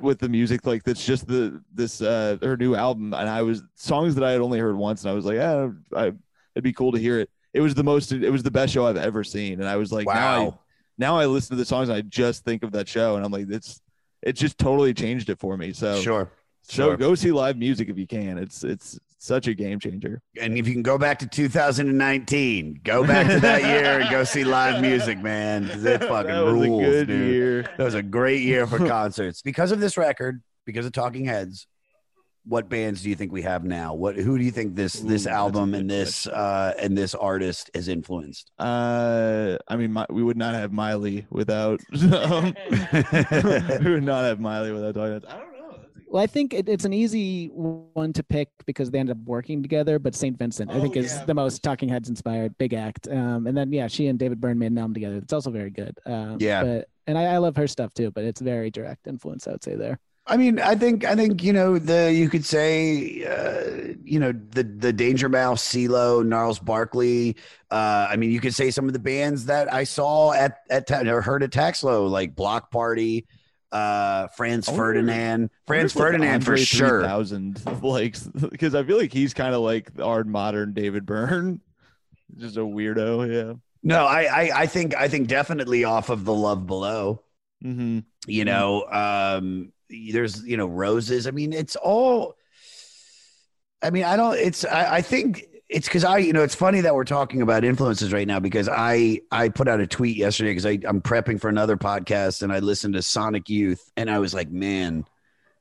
with 0.00 0.18
the 0.18 0.28
music 0.28 0.66
like 0.66 0.82
that's 0.84 1.04
just 1.04 1.26
the 1.26 1.62
this 1.72 2.00
uh 2.00 2.36
her 2.42 2.56
new 2.56 2.74
album 2.74 3.12
and 3.14 3.28
i 3.28 3.42
was 3.42 3.62
songs 3.74 4.14
that 4.14 4.24
i 4.24 4.32
had 4.32 4.40
only 4.40 4.58
heard 4.58 4.76
once 4.76 5.02
and 5.02 5.10
i 5.10 5.14
was 5.14 5.24
like 5.24 5.36
yeah 5.36 5.68
I, 5.94 6.06
it'd 6.54 6.64
be 6.64 6.72
cool 6.72 6.92
to 6.92 6.98
hear 6.98 7.20
it 7.20 7.30
it 7.52 7.60
was 7.60 7.74
the 7.74 7.84
most 7.84 8.10
it 8.10 8.30
was 8.30 8.42
the 8.42 8.50
best 8.50 8.72
show 8.72 8.86
i've 8.86 8.96
ever 8.96 9.22
seen 9.22 9.60
and 9.60 9.68
i 9.68 9.76
was 9.76 9.92
like 9.92 10.06
Wow. 10.06 10.14
now 10.14 10.60
i 11.02 11.24
listen 11.26 11.50
to 11.50 11.56
the 11.56 11.64
songs 11.64 11.88
and 11.88 11.98
i 11.98 12.00
just 12.02 12.44
think 12.44 12.62
of 12.62 12.72
that 12.72 12.88
show 12.88 13.16
and 13.16 13.24
i'm 13.24 13.32
like 13.32 13.46
it's 13.50 13.80
it 14.22 14.32
just 14.34 14.56
totally 14.58 14.94
changed 14.94 15.28
it 15.30 15.38
for 15.38 15.56
me 15.56 15.72
so 15.72 16.00
Sure. 16.00 16.30
so 16.62 16.88
Sure. 16.88 16.96
go 16.96 17.14
see 17.14 17.30
live 17.32 17.56
music 17.58 17.88
if 17.88 17.98
you 17.98 18.06
can 18.06 18.38
it's 18.38 18.64
it's 18.64 18.98
such 19.18 19.46
a 19.48 19.54
game 19.54 19.78
changer 19.80 20.20
and 20.40 20.56
if 20.58 20.66
you 20.66 20.72
can 20.74 20.82
go 20.82 20.98
back 20.98 21.18
to 21.20 21.26
2019, 21.26 22.80
go 22.84 23.06
back 23.06 23.26
to 23.28 23.40
that 23.40 23.62
year 23.62 24.00
and 24.00 24.10
go 24.10 24.22
see 24.24 24.44
live 24.44 24.82
music, 24.82 25.18
man. 25.18 25.64
It 25.64 26.00
fucking 26.02 26.08
That 26.30 26.40
was 26.44 26.52
a 26.52 26.54
rules, 26.54 26.82
good 26.82 27.06
dude. 27.08 27.32
year. 27.32 27.62
That 27.78 27.84
was 27.84 27.94
a 27.94 28.02
great 28.02 28.42
year 28.42 28.66
for 28.66 28.78
concerts. 28.86 29.40
Because 29.40 29.72
of 29.72 29.80
this 29.80 29.96
record, 29.96 30.42
because 30.66 30.84
of 30.84 30.92
Talking 30.92 31.24
Heads, 31.24 31.66
what 32.46 32.68
bands 32.68 33.02
do 33.02 33.08
you 33.08 33.16
think 33.16 33.32
we 33.32 33.42
have 33.42 33.64
now? 33.64 33.94
What 33.94 34.16
who 34.16 34.36
do 34.36 34.44
you 34.44 34.50
think 34.50 34.74
this 34.74 34.94
this 34.94 35.02
Ooh, 35.02 35.08
that's 35.08 35.26
a 35.26 35.30
album 35.30 35.74
and 35.74 35.88
this 35.88 36.26
uh 36.26 36.74
and 36.78 36.96
this 36.96 37.14
artist 37.14 37.70
has 37.74 37.88
influenced? 37.88 38.50
Uh, 38.58 39.56
I 39.66 39.76
mean, 39.76 39.92
my, 39.92 40.06
we 40.10 40.22
would 40.22 40.36
not 40.36 40.54
have 40.54 40.72
Miley 40.72 41.26
without. 41.30 41.80
Um, 42.14 42.54
we 42.70 43.90
would 43.90 44.04
not 44.04 44.24
have 44.24 44.40
Miley 44.40 44.72
without 44.72 44.94
talking. 44.94 45.12
Heads. 45.14 45.26
I 45.28 45.38
don't 45.38 45.52
know. 45.52 45.76
Well, 46.06 46.22
I 46.22 46.26
think 46.26 46.54
it, 46.54 46.68
it's 46.68 46.84
an 46.84 46.92
easy 46.92 47.48
one 47.48 48.12
to 48.12 48.22
pick 48.22 48.48
because 48.66 48.90
they 48.90 48.98
ended 48.98 49.16
up 49.16 49.24
working 49.24 49.62
together. 49.62 49.98
But 49.98 50.14
Saint 50.14 50.38
Vincent, 50.38 50.70
I 50.70 50.80
think, 50.80 50.96
is 50.96 51.20
the 51.24 51.34
most 51.34 51.62
Talking 51.62 51.88
Heads 51.88 52.08
inspired 52.08 52.56
big 52.56 52.72
act. 52.72 53.08
Um, 53.08 53.46
and 53.46 53.56
then 53.56 53.72
yeah, 53.72 53.88
she 53.88 54.06
and 54.06 54.18
David 54.18 54.40
Byrne 54.40 54.58
made 54.58 54.70
an 54.70 54.78
album 54.78 54.94
together. 54.94 55.16
It's 55.16 55.32
also 55.32 55.50
very 55.50 55.70
good. 55.70 55.98
Um, 56.06 56.36
Yeah. 56.38 56.62
But 56.62 56.88
and 57.06 57.18
I, 57.18 57.24
I 57.24 57.38
love 57.38 57.56
her 57.56 57.66
stuff 57.66 57.92
too. 57.94 58.10
But 58.10 58.24
it's 58.24 58.40
very 58.40 58.70
direct 58.70 59.06
influence, 59.06 59.48
I 59.48 59.52
would 59.52 59.64
say 59.64 59.74
there. 59.74 59.98
I 60.26 60.38
mean, 60.38 60.58
I 60.58 60.74
think 60.74 61.04
I 61.04 61.14
think 61.14 61.42
you 61.42 61.52
know 61.52 61.78
the 61.78 62.10
you 62.12 62.30
could 62.30 62.46
say 62.46 63.24
uh, 63.24 63.94
you 64.02 64.18
know 64.18 64.32
the 64.32 64.62
the 64.62 64.92
Danger 64.92 65.28
Mouse, 65.28 65.62
CeeLo, 65.62 66.24
Gnarls 66.24 66.58
Barkley. 66.58 67.36
Uh, 67.70 68.06
I 68.08 68.16
mean, 68.16 68.30
you 68.30 68.40
could 68.40 68.54
say 68.54 68.70
some 68.70 68.86
of 68.86 68.94
the 68.94 68.98
bands 68.98 69.46
that 69.46 69.70
I 69.72 69.84
saw 69.84 70.32
at 70.32 70.60
at 70.70 70.90
or 70.90 71.20
heard 71.20 71.42
at 71.42 71.50
Taxlo, 71.50 72.08
like 72.08 72.34
Bloc 72.34 72.70
Party, 72.70 73.26
uh, 73.70 74.28
Franz 74.28 74.66
Ferdinand, 74.66 75.50
Franz 75.66 75.94
wonder 75.94 76.14
if, 76.14 76.20
like, 76.20 76.30
Ferdinand 76.30 76.40
for 76.40 76.56
sure. 76.56 77.00
3000 77.00 77.82
likes 77.82 78.20
because 78.50 78.74
I 78.74 78.82
feel 78.82 78.96
like 78.96 79.12
he's 79.12 79.34
kind 79.34 79.54
of 79.54 79.60
like 79.60 79.90
our 80.00 80.24
modern 80.24 80.72
David 80.72 81.04
Byrne, 81.04 81.60
just 82.38 82.56
a 82.56 82.60
weirdo. 82.60 83.30
Yeah. 83.30 83.54
No, 83.82 84.06
I, 84.06 84.22
I 84.22 84.60
I 84.62 84.66
think 84.66 84.96
I 84.96 85.08
think 85.08 85.28
definitely 85.28 85.84
off 85.84 86.08
of 86.08 86.24
the 86.24 86.32
Love 86.32 86.66
Below. 86.66 87.20
Mm-hmm. 87.62 88.00
you 88.26 88.44
know 88.44 88.84
um 88.90 89.72
there's 89.88 90.44
you 90.44 90.56
know 90.56 90.66
roses. 90.66 91.26
I 91.26 91.30
mean 91.30 91.52
it's 91.52 91.76
all 91.76 92.36
i 93.82 93.90
mean 93.90 94.04
i 94.04 94.16
don't 94.16 94.38
it's 94.38 94.64
i, 94.64 94.96
I 94.96 95.02
think 95.02 95.46
it's 95.68 95.86
because 95.86 96.04
i 96.04 96.16
you 96.18 96.32
know 96.32 96.42
it's 96.42 96.54
funny 96.54 96.80
that 96.80 96.94
we're 96.94 97.04
talking 97.04 97.42
about 97.42 97.64
influences 97.64 98.12
right 98.14 98.26
now 98.26 98.40
because 98.40 98.66
i 98.68 99.20
i 99.30 99.50
put 99.50 99.68
out 99.68 99.80
a 99.80 99.86
tweet 99.86 100.16
yesterday 100.16 100.50
because 100.52 100.64
i'm 100.64 101.02
prepping 101.02 101.38
for 101.38 101.48
another 101.50 101.76
podcast 101.76 102.42
and 102.42 102.50
i 102.52 102.60
listened 102.60 102.94
to 102.94 103.02
sonic 103.02 103.50
youth 103.50 103.90
and 103.96 104.08
i 104.08 104.18
was 104.18 104.32
like 104.32 104.50
man 104.50 105.04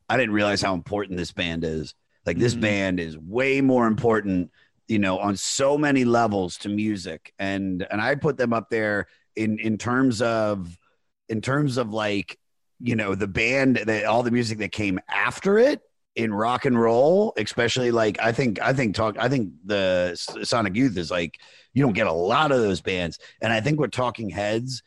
i 0.08 0.16
didn't 0.16 0.34
realize 0.34 0.62
how 0.62 0.74
important 0.74 1.18
this 1.18 1.32
band 1.34 1.64
is. 1.64 1.96
Like 2.26 2.38
this 2.38 2.56
Mhm. 2.56 2.62
band 2.62 3.00
is 3.02 3.18
way 3.18 3.60
more 3.60 3.88
important 3.88 4.52
you 4.88 5.00
know 5.00 5.18
on 5.20 5.36
so 5.36 5.78
many 5.78 6.06
levels 6.06 6.58
to 6.60 6.70
music. 6.70 7.34
And 7.40 7.86
and 7.92 8.00
i 8.00 8.16
put 8.16 8.38
them 8.38 8.54
up 8.54 8.70
there 8.70 9.08
in 9.36 9.60
in 9.60 9.78
terms 9.78 10.22
of 10.22 10.78
in 11.28 11.42
terms 11.42 11.78
of 11.78 11.92
like 11.92 12.38
you 12.84 12.96
know 12.96 13.16
the 13.16 13.28
band 13.28 13.78
that 13.78 14.06
all 14.06 14.22
the 14.22 14.32
music 14.32 14.60
that 14.60 14.72
came 14.72 15.00
after 15.10 15.58
it 15.58 15.82
in 16.16 16.32
rock 16.32 16.66
and 16.66 16.80
roll 16.80 17.34
especially 17.38 17.90
like 17.90 18.20
i 18.22 18.32
think 18.32 18.62
i 18.62 18.72
think 18.72 18.94
talk 18.94 19.18
i 19.18 19.28
think 19.28 19.52
the 19.66 20.14
sonic 20.44 20.76
youth 20.76 20.96
is 20.96 21.10
like 21.10 21.40
you 21.74 21.82
don't 21.84 21.94
get 21.94 22.06
a 22.06 22.12
lot 22.12 22.52
of 22.52 22.60
those 22.60 22.82
bands. 22.82 23.18
And 23.42 23.52
i 23.52 23.60
think 23.60 23.80
we're 23.80 23.88
talking 23.88 24.30
heads 24.30 24.84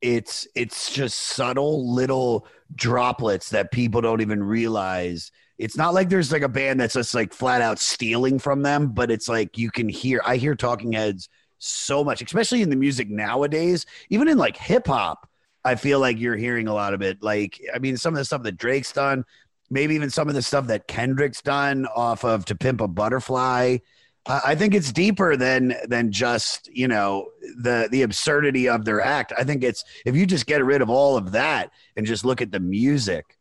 it's 0.00 0.48
it's 0.54 0.92
just 0.92 1.18
subtle 1.18 1.94
little 1.94 2.46
droplets 2.74 3.50
that 3.50 3.70
people 3.70 4.00
don't 4.00 4.20
even 4.20 4.42
realize. 4.42 5.30
It's 5.58 5.76
not 5.76 5.92
like 5.92 6.08
there's 6.08 6.32
like 6.32 6.42
a 6.42 6.48
band 6.48 6.80
that's 6.80 6.94
just 6.94 7.14
like 7.14 7.34
flat 7.34 7.60
out 7.60 7.78
stealing 7.78 8.38
from 8.38 8.62
them 8.62 8.92
but 8.92 9.10
it's 9.10 9.28
like 9.28 9.58
you 9.58 9.70
can 9.70 9.90
hear 9.90 10.22
i 10.24 10.36
hear 10.36 10.54
talking 10.54 10.92
heads 10.92 11.28
so 11.58 12.02
much 12.02 12.22
especially 12.22 12.62
in 12.62 12.70
the 12.70 12.76
music 12.76 13.10
nowadays 13.10 13.84
even 14.08 14.26
in 14.26 14.38
like 14.38 14.56
hip 14.56 14.86
hop 14.86 15.28
I 15.64 15.74
feel 15.74 16.00
like 16.00 16.18
you're 16.18 16.36
hearing 16.36 16.68
a 16.68 16.74
lot 16.74 16.94
of 16.94 17.02
it. 17.02 17.22
Like, 17.22 17.60
I 17.74 17.78
mean, 17.78 17.96
some 17.96 18.14
of 18.14 18.18
the 18.18 18.24
stuff 18.24 18.42
that 18.44 18.56
Drake's 18.56 18.92
done, 18.92 19.24
maybe 19.70 19.94
even 19.94 20.10
some 20.10 20.28
of 20.28 20.34
the 20.34 20.42
stuff 20.42 20.66
that 20.68 20.88
Kendrick's 20.88 21.42
done 21.42 21.86
off 21.94 22.24
of 22.24 22.44
"To 22.46 22.54
Pimp 22.54 22.80
a 22.80 22.88
Butterfly." 22.88 23.78
I 24.26 24.54
think 24.54 24.74
it's 24.74 24.92
deeper 24.92 25.34
than 25.34 25.74
than 25.88 26.12
just 26.12 26.68
you 26.72 26.88
know 26.88 27.28
the 27.58 27.88
the 27.90 28.02
absurdity 28.02 28.68
of 28.68 28.84
their 28.84 29.00
act. 29.00 29.32
I 29.36 29.44
think 29.44 29.64
it's 29.64 29.84
if 30.04 30.14
you 30.14 30.26
just 30.26 30.46
get 30.46 30.64
rid 30.64 30.82
of 30.82 30.90
all 30.90 31.16
of 31.16 31.32
that 31.32 31.70
and 31.96 32.06
just 32.06 32.24
look 32.24 32.42
at 32.42 32.52
the 32.52 32.60
music. 32.60 33.38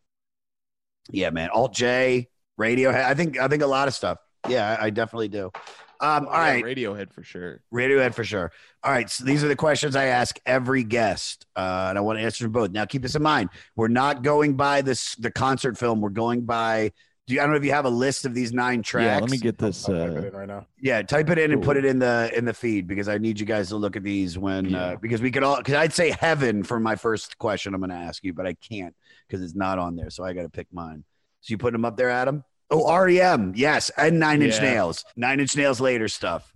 Yeah, 1.12 1.32
man, 1.32 1.50
Alt 1.50 1.74
J, 1.74 2.30
Radiohead. 2.60 3.04
I 3.04 3.14
think 3.14 3.38
I 3.40 3.48
think 3.48 3.62
a 3.62 3.68
lot 3.68 3.88
of 3.88 3.94
stuff. 3.94 4.20
Yeah, 4.48 4.78
I 4.80 4.90
definitely 4.90 5.28
do. 5.28 5.52
Um, 6.02 6.26
all 6.28 6.32
right, 6.32 6.64
Radiohead 6.64 7.12
for 7.12 7.24
sure. 7.24 7.62
Radiohead 7.74 8.14
for 8.14 8.24
sure. 8.24 8.52
All 8.84 8.92
right, 8.92 9.10
so 9.10 9.26
these 9.26 9.44
are 9.44 9.48
the 9.50 9.56
questions 9.56 9.96
I 9.96 10.06
ask 10.06 10.40
every 10.46 10.84
guest, 10.84 11.46
uh, 11.56 11.88
and 11.90 11.98
I 11.98 12.02
want 12.02 12.20
to 12.20 12.24
answer 12.24 12.46
them 12.46 12.54
both. 12.54 12.72
Now, 12.72 12.86
keep 12.86 13.02
this 13.02 13.16
in 13.16 13.22
mind: 13.22 13.50
we're 13.76 13.90
not 13.90 14.22
going 14.24 14.56
by 14.56 14.82
this 14.82 15.16
the 15.16 15.32
concert 15.32 15.78
film. 15.78 16.00
We're 16.00 16.10
going 16.10 16.42
by 16.46 16.94
Do 17.28 17.36
you, 17.36 17.42
I 17.42 17.44
don't 17.44 17.52
know 17.52 17.58
if 17.58 17.66
you 17.66 17.74
have 17.74 17.84
a 17.86 17.90
list 17.90 18.26
of 18.26 18.34
these 18.34 18.54
nine 18.54 18.82
tracks. 18.82 19.06
Yeah, 19.06 19.20
let 19.20 19.30
me 19.30 19.38
get 19.38 19.58
this. 19.58 19.90
I'll 19.90 19.96
type 19.96 20.10
Uh, 20.10 20.20
it 20.20 20.26
in 20.26 20.34
right 20.34 20.48
now. 20.48 20.66
Yeah, 20.80 21.02
type 21.02 21.30
it 21.32 21.38
in 21.38 21.52
and 21.52 21.62
put 21.62 21.76
it 21.76 21.84
in 21.84 22.00
the 22.00 22.32
in 22.34 22.46
the 22.46 22.54
feed 22.54 22.88
because 22.88 23.10
I 23.10 23.18
need 23.18 23.38
you 23.40 23.46
guys 23.46 23.68
to 23.70 23.76
look 23.76 23.98
at 23.98 24.04
these 24.04 24.38
when 24.38 24.74
uh, 24.74 24.96
because 25.02 25.22
we 25.22 25.32
could 25.32 25.44
all 25.44 25.58
because 25.58 25.76
I'd 25.76 25.94
say 25.94 26.12
heaven 26.12 26.64
for 26.64 26.80
my 26.80 26.96
first 26.96 27.38
question 27.38 27.74
I'm 27.74 27.82
going 27.82 27.90
to 27.90 27.96
ask 27.98 28.24
you, 28.24 28.34
but 28.34 28.48
I 28.48 28.54
can't 28.54 28.96
because 29.28 29.44
it's 29.44 29.54
not 29.56 29.78
on 29.78 29.98
there, 29.98 30.10
so 30.10 30.24
I 30.24 30.32
got 30.32 30.44
to 30.44 30.50
pick 30.50 30.68
mine. 30.72 31.04
So 31.42 31.52
you 31.52 31.58
putting 31.58 31.74
them 31.74 31.86
up 31.86 31.98
there, 31.98 32.10
Adam? 32.10 32.44
Oh, 32.72 32.96
REM, 33.04 33.54
yes, 33.56 33.90
and 33.98 34.20
Nine 34.20 34.42
Inch 34.42 34.56
Yeah. 34.56 34.74
Nails, 34.74 35.04
Nine 35.16 35.40
Inch 35.40 35.56
Nails 35.56 35.82
later 35.82 36.08
stuff. 36.08 36.54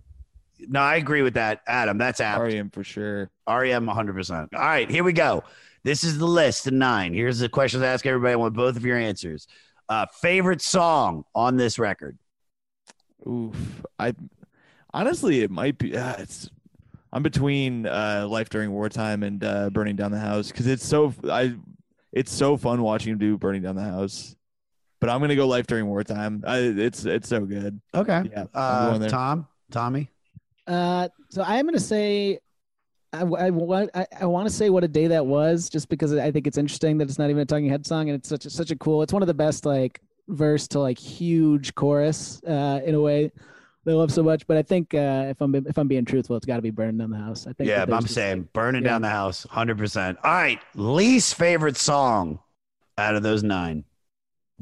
No, 0.60 0.80
I 0.80 0.96
agree 0.96 1.22
with 1.22 1.34
that, 1.34 1.62
Adam. 1.66 1.98
That's 1.98 2.20
apt. 2.20 2.40
REM 2.40 2.70
for 2.70 2.84
sure. 2.84 3.30
REM 3.48 3.86
100%. 3.86 4.48
All 4.54 4.60
right, 4.60 4.88
here 4.88 5.02
we 5.04 5.12
go. 5.12 5.42
This 5.82 6.04
is 6.04 6.16
the 6.18 6.26
list 6.26 6.66
of 6.66 6.72
nine. 6.72 7.12
Here's 7.12 7.40
the 7.40 7.48
questions 7.48 7.82
I 7.82 7.88
ask 7.88 8.06
everybody. 8.06 8.32
I 8.32 8.36
want 8.36 8.54
both 8.54 8.76
of 8.76 8.84
your 8.84 8.96
answers. 8.96 9.46
Uh, 9.88 10.06
favorite 10.06 10.62
song 10.62 11.24
on 11.34 11.56
this 11.56 11.78
record? 11.78 12.16
Oof. 13.28 13.82
I 13.98 14.14
honestly, 14.94 15.42
it 15.42 15.50
might 15.50 15.76
be. 15.76 15.96
Uh, 15.96 16.14
it's. 16.18 16.48
I'm 17.12 17.22
between 17.22 17.86
uh, 17.86 18.26
life 18.28 18.48
during 18.48 18.70
wartime 18.70 19.22
and 19.22 19.44
uh, 19.44 19.70
burning 19.70 19.94
down 19.96 20.10
the 20.10 20.18
house 20.18 20.48
because 20.48 20.66
it's 20.66 20.86
so. 20.86 21.12
I. 21.30 21.54
It's 22.12 22.32
so 22.32 22.56
fun 22.56 22.80
watching 22.80 23.12
him 23.12 23.18
do 23.18 23.36
burning 23.36 23.62
down 23.62 23.76
the 23.76 23.82
house. 23.82 24.36
But 25.00 25.10
I'm 25.10 25.20
gonna 25.20 25.36
go 25.36 25.46
life 25.46 25.66
during 25.66 25.86
wartime. 25.86 26.42
I, 26.46 26.58
it's 26.58 27.04
it's 27.04 27.28
so 27.28 27.40
good. 27.40 27.80
Okay. 27.94 28.22
Yeah. 28.30 28.44
Uh, 28.54 28.98
there. 28.98 29.08
Tom, 29.08 29.46
Tommy. 29.70 30.10
Uh, 30.66 31.08
so 31.28 31.42
I'm 31.42 31.66
gonna 31.66 31.78
say, 31.78 32.38
I, 33.12 33.20
I 33.20 33.50
want 33.50 33.90
I, 33.94 34.06
I 34.20 34.26
want 34.26 34.48
to 34.48 34.54
say 34.54 34.70
what 34.70 34.84
a 34.84 34.88
day 34.88 35.08
that 35.08 35.26
was, 35.26 35.68
just 35.68 35.88
because 35.88 36.14
I 36.14 36.30
think 36.30 36.46
it's 36.46 36.58
interesting 36.58 36.98
that 36.98 37.08
it's 37.08 37.18
not 37.18 37.30
even 37.30 37.42
a 37.42 37.44
Talking 37.44 37.68
Head 37.68 37.86
song, 37.86 38.08
and 38.08 38.18
it's 38.18 38.28
such 38.28 38.46
a, 38.46 38.50
such 38.50 38.70
a 38.70 38.76
cool. 38.76 39.02
It's 39.02 39.12
one 39.12 39.22
of 39.22 39.28
the 39.28 39.34
best 39.34 39.66
like 39.66 40.00
verse 40.28 40.66
to 40.68 40.80
like 40.80 40.98
huge 40.98 41.74
chorus 41.74 42.42
uh, 42.44 42.80
in 42.84 42.94
a 42.94 43.00
way 43.00 43.30
that 43.84 43.92
I 43.92 43.94
love 43.94 44.12
so 44.12 44.22
much. 44.22 44.46
But 44.46 44.56
I 44.56 44.62
think 44.62 44.94
uh, 44.94 45.26
if 45.28 45.40
I'm 45.40 45.54
if 45.54 45.76
I'm 45.76 45.88
being 45.88 46.04
truthful, 46.04 46.36
it's 46.36 46.46
got 46.46 46.56
to 46.56 46.62
be 46.62 46.70
burning 46.70 46.98
down 46.98 47.10
the 47.10 47.18
house. 47.18 47.46
I 47.46 47.52
think. 47.52 47.68
Yeah, 47.68 47.84
but 47.84 47.94
I'm 47.94 48.02
just, 48.02 48.14
saying 48.14 48.38
like- 48.38 48.52
burning 48.52 48.82
yeah. 48.82 48.90
down 48.90 49.02
the 49.02 49.10
house, 49.10 49.46
100%. 49.50 50.16
All 50.24 50.32
right, 50.32 50.60
least 50.74 51.34
favorite 51.34 51.76
song 51.76 52.38
out 52.96 53.14
of 53.14 53.22
those 53.22 53.42
nine. 53.42 53.84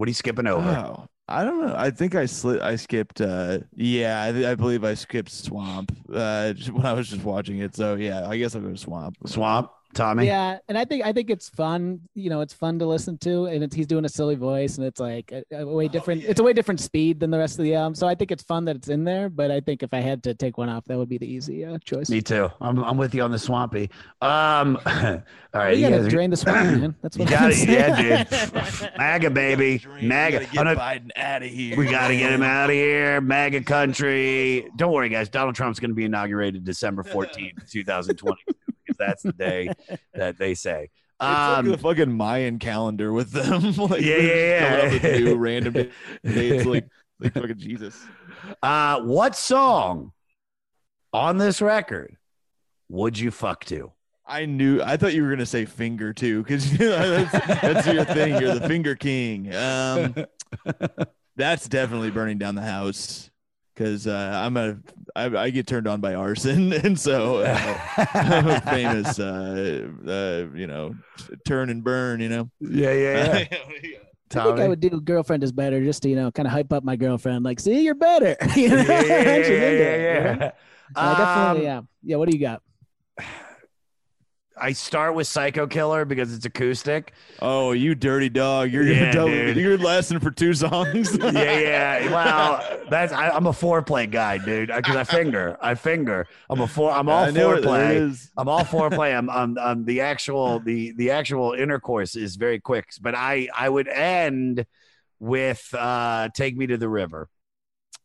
What 0.03 0.09
are 0.09 0.11
you 0.11 0.15
skipping 0.15 0.49
over? 0.49 0.69
Oh, 0.69 1.07
I 1.29 1.45
don't 1.45 1.65
know. 1.65 1.77
I 1.77 1.93
think 1.93 2.16
I 2.16 2.24
sli- 2.24 2.61
I 2.61 2.74
skipped. 2.74 3.20
Uh, 3.20 3.61
yeah, 3.77 4.20
I, 4.20 4.51
I 4.51 4.55
believe 4.57 4.83
I 4.83 4.95
skipped 4.95 5.31
Swamp. 5.31 5.97
Uh, 6.12 6.55
when 6.73 6.85
I 6.85 6.93
was 6.93 7.09
just 7.09 7.23
watching 7.23 7.61
it. 7.61 7.77
So 7.77 7.95
yeah, 7.95 8.27
I 8.29 8.37
guess 8.37 8.57
I'll 8.57 8.62
go 8.62 8.74
Swamp. 8.74 9.16
Swamp, 9.27 9.70
Tommy. 9.94 10.27
Yeah, 10.27 10.59
and 10.69 10.77
I 10.78 10.85
think 10.85 11.05
I 11.05 11.12
think 11.12 11.31
it's 11.31 11.48
fun. 11.48 12.01
You 12.14 12.31
know, 12.31 12.40
it's 12.40 12.52
fun 12.55 12.78
to 12.78 12.86
listen 12.86 13.19
to, 13.19 13.47
and 13.47 13.62
it's, 13.64 13.74
he's 13.74 13.86
doing 13.86 14.05
a 14.05 14.09
silly 14.09 14.35
voice, 14.35 14.78
and 14.78 14.86
it's 14.86 15.01
like 15.01 15.32
a, 15.32 15.44
a 15.60 15.66
way 15.66 15.89
different. 15.89 16.24
It's 16.24 16.40
a 16.40 16.43
way 16.43 16.52
different 16.52 16.81
speed 16.81 17.20
than 17.20 17.31
the 17.31 17.39
rest 17.39 17.59
of 17.59 17.64
the 17.64 17.74
album. 17.74 17.94
So 17.94 18.06
I 18.09 18.14
think 18.14 18.31
it's 18.31 18.43
fun 18.43 18.64
that 18.66 18.77
it's 18.77 18.89
in 18.89 19.05
there. 19.05 19.28
But 19.28 19.51
I 19.51 19.60
think 19.60 19.82
if 19.82 19.93
I 19.93 20.01
had 20.01 20.23
to 20.24 20.35
take 20.35 20.59
one 20.59 20.69
off, 20.69 20.85
that 20.86 20.97
would 20.98 21.09
be 21.09 21.19
the 21.19 21.27
easy 21.27 21.64
uh, 21.64 21.78
choice. 21.85 22.09
Me 22.10 22.20
too. 22.20 22.51
I'm, 22.60 22.78
I'm 22.85 22.97
with 22.97 23.14
you 23.14 23.23
on 23.23 23.31
the 23.31 23.39
swampy. 23.39 23.90
Um, 24.20 24.78
all 24.86 25.23
right, 25.55 25.77
you 25.77 25.85
you 25.85 25.89
gotta 25.90 25.97
guys 25.98 26.06
are- 26.06 26.10
drain 26.10 26.31
the 26.31 26.36
swamp, 26.36 26.81
man. 26.81 26.97
That's 27.02 27.16
You 27.16 27.24
what 27.24 27.31
got 27.31 27.43
I'm 27.43 27.51
it, 27.52 27.69
yeah, 27.69 28.24
dude. 28.24 28.90
MAGA 28.98 29.31
baby, 29.31 29.85
MAGA. 30.02 30.40
Get 30.47 30.59
I'm 30.59 30.64
not- 30.64 30.77
Biden 30.78 31.10
out 31.16 31.43
of 31.43 31.48
here. 31.51 31.77
we 31.77 31.86
got 31.86 32.09
to 32.09 32.16
get 32.16 32.32
him 32.32 32.43
out 32.43 32.70
of 32.70 32.74
here. 32.74 33.20
MAGA 33.20 33.62
country. 33.64 34.69
Don't 34.77 34.93
worry, 34.93 35.09
guys. 35.09 35.28
Donald 35.28 35.55
Trump's 35.55 35.78
going 35.81 35.90
to 35.90 35.94
be 35.94 36.05
inaugurated 36.05 36.64
December 36.64 37.02
14th, 37.02 37.70
2020, 37.70 38.36
because 38.47 38.56
that's 39.07 39.23
the 39.23 39.33
day 39.33 39.70
that 40.15 40.39
they 40.39 40.55
say. 40.55 40.85
It's 40.85 41.29
like 41.29 41.59
Um, 41.59 41.69
the 41.69 41.79
fucking 41.79 42.12
Mayan 42.12 42.59
calendar 42.59 43.12
with 43.12 43.31
them. 43.31 43.73
like, 43.77 44.01
Yeah, 44.03 44.16
yeah, 44.16 44.35
yeah. 44.35 44.91
with 44.93 45.03
new 45.20 45.37
random 45.37 45.74
dates, 46.24 46.65
like 46.66 46.89
like 47.20 47.35
fucking 47.35 47.59
Jesus. 47.59 48.01
uh, 48.62 49.01
what 49.03 49.37
song 49.37 50.12
on 51.12 51.39
this 51.39 51.61
record 51.62 52.16
would 52.89 53.19
you 53.19 53.31
fuck 53.31 53.65
to? 53.66 53.93
I 54.27 54.47
knew. 54.47 54.81
I 54.83 54.97
thought 54.97 55.15
you 55.15 55.23
were 55.24 55.31
gonna 55.31 55.45
say 55.47 55.65
finger 55.65 56.12
too, 56.12 56.43
because 56.43 56.73
you 56.73 56.89
know, 56.89 57.24
that's, 57.24 57.61
that's 57.61 57.87
your 57.87 58.05
thing. 58.05 58.41
You're 58.41 58.55
the 58.59 58.66
finger 58.69 58.95
king. 58.97 59.55
Um, 59.55 60.15
that's 61.37 61.69
definitely 61.69 62.11
burning 62.11 62.39
down 62.39 62.55
the 62.55 62.62
house. 62.62 63.31
Because 63.74 64.07
uh, 64.07 64.32
I'm 64.35 64.57
a, 64.57 64.77
I, 65.16 65.24
I 65.44 65.51
get 65.51 65.66
turned 65.66 65.89
on 65.89 66.01
by 66.01 66.15
arson, 66.15 66.73
and 66.85 66.99
so 66.99 67.39
uh, 67.39 67.78
I'm 68.15 68.49
a 68.49 68.61
famous, 68.61 69.19
uh, 69.19 69.89
uh, 70.07 70.55
you 70.55 70.66
know, 70.66 70.94
turn 71.47 71.70
and 71.70 71.82
burn. 71.82 72.20
You 72.20 72.28
know. 72.28 72.51
Yeah, 72.61 72.93
yeah, 72.93 73.47
yeah. 73.51 73.59
I 74.35 74.44
think 74.44 74.61
I 74.61 74.69
would 74.69 74.81
do 74.81 75.01
girlfriend 75.01 75.44
is 75.44 75.53
better 75.53 75.85
just 75.85 76.03
to, 76.05 76.09
you 76.09 76.16
know, 76.16 76.31
kind 76.31 76.47
of 76.47 76.53
hype 76.53 76.73
up 76.73 76.85
my 76.85 76.97
girlfriend. 76.97 77.44
Like, 77.44 77.61
see, 77.61 77.82
you're 77.82 77.94
better. 77.94 78.35
you 78.57 78.69
know? 78.70 78.77
Yeah, 78.77 79.03
yeah, 79.03 79.03
She's 79.03 79.05
yeah, 79.07 79.35
into 79.35 79.53
yeah, 79.53 79.66
it, 79.66 80.01
yeah. 80.01 80.35
know? 80.35 80.53
So 80.97 81.03
I 81.03 81.19
definitely, 81.19 81.61
Um, 81.61 81.62
yeah. 81.66 81.81
Yeah. 82.03 82.16
What 82.16 82.31
do 82.31 82.36
you 82.36 82.43
got? 82.43 82.62
I 84.62 84.72
start 84.72 85.14
with 85.14 85.26
Psycho 85.26 85.66
Killer 85.66 86.05
because 86.05 86.34
it's 86.34 86.47
acoustic. 86.47 87.12
Oh, 87.40 87.72
you 87.72 87.94
dirty 87.94 88.28
dog! 88.28 88.70
You're 88.70 88.84
Yeah, 88.84 89.12
gonna 89.12 89.60
you're 89.60 89.76
lasting 89.78 90.20
for 90.20 90.30
two 90.30 90.55
songs. 90.55 91.16
yeah, 91.18 91.59
yeah. 91.59 92.10
Well, 92.12 92.64
that's 92.89 93.12
I, 93.12 93.30
I'm 93.30 93.47
a 93.47 93.52
foreplay 93.52 94.10
guy, 94.10 94.39
dude. 94.39 94.68
Because 94.74 94.94
I 94.97 95.05
finger, 95.05 95.56
I 95.60 95.74
finger. 95.74 96.28
I'm 96.48 96.60
a 96.60 96.68
four. 96.68 96.93
I'm 96.93 97.09
all 97.09 97.26
I 97.26 97.30
knew 97.30 97.51
it, 97.51 97.62
there 97.62 97.97
it 97.97 98.05
foreplay. 98.05 98.30
I'm 98.36 98.48
all 98.48 98.64
foreplay. 98.64 99.16
I'm, 99.16 99.28
I'm, 99.30 99.59
I'm 99.59 99.84
the 99.84 100.02
actual 100.02 100.60
the 100.60 100.93
the 100.93 101.10
actual 101.10 101.52
intercourse 101.52 102.14
is 102.16 102.36
very 102.36 102.60
quick. 102.60 102.90
But 103.01 103.14
I 103.16 103.48
I 103.56 103.68
would 103.68 103.89
end 103.89 104.66
with 105.18 105.74
uh 105.74 106.28
"Take 106.34 106.56
Me 106.56 106.66
to 106.68 106.76
the 106.76 106.89
River." 106.89 107.28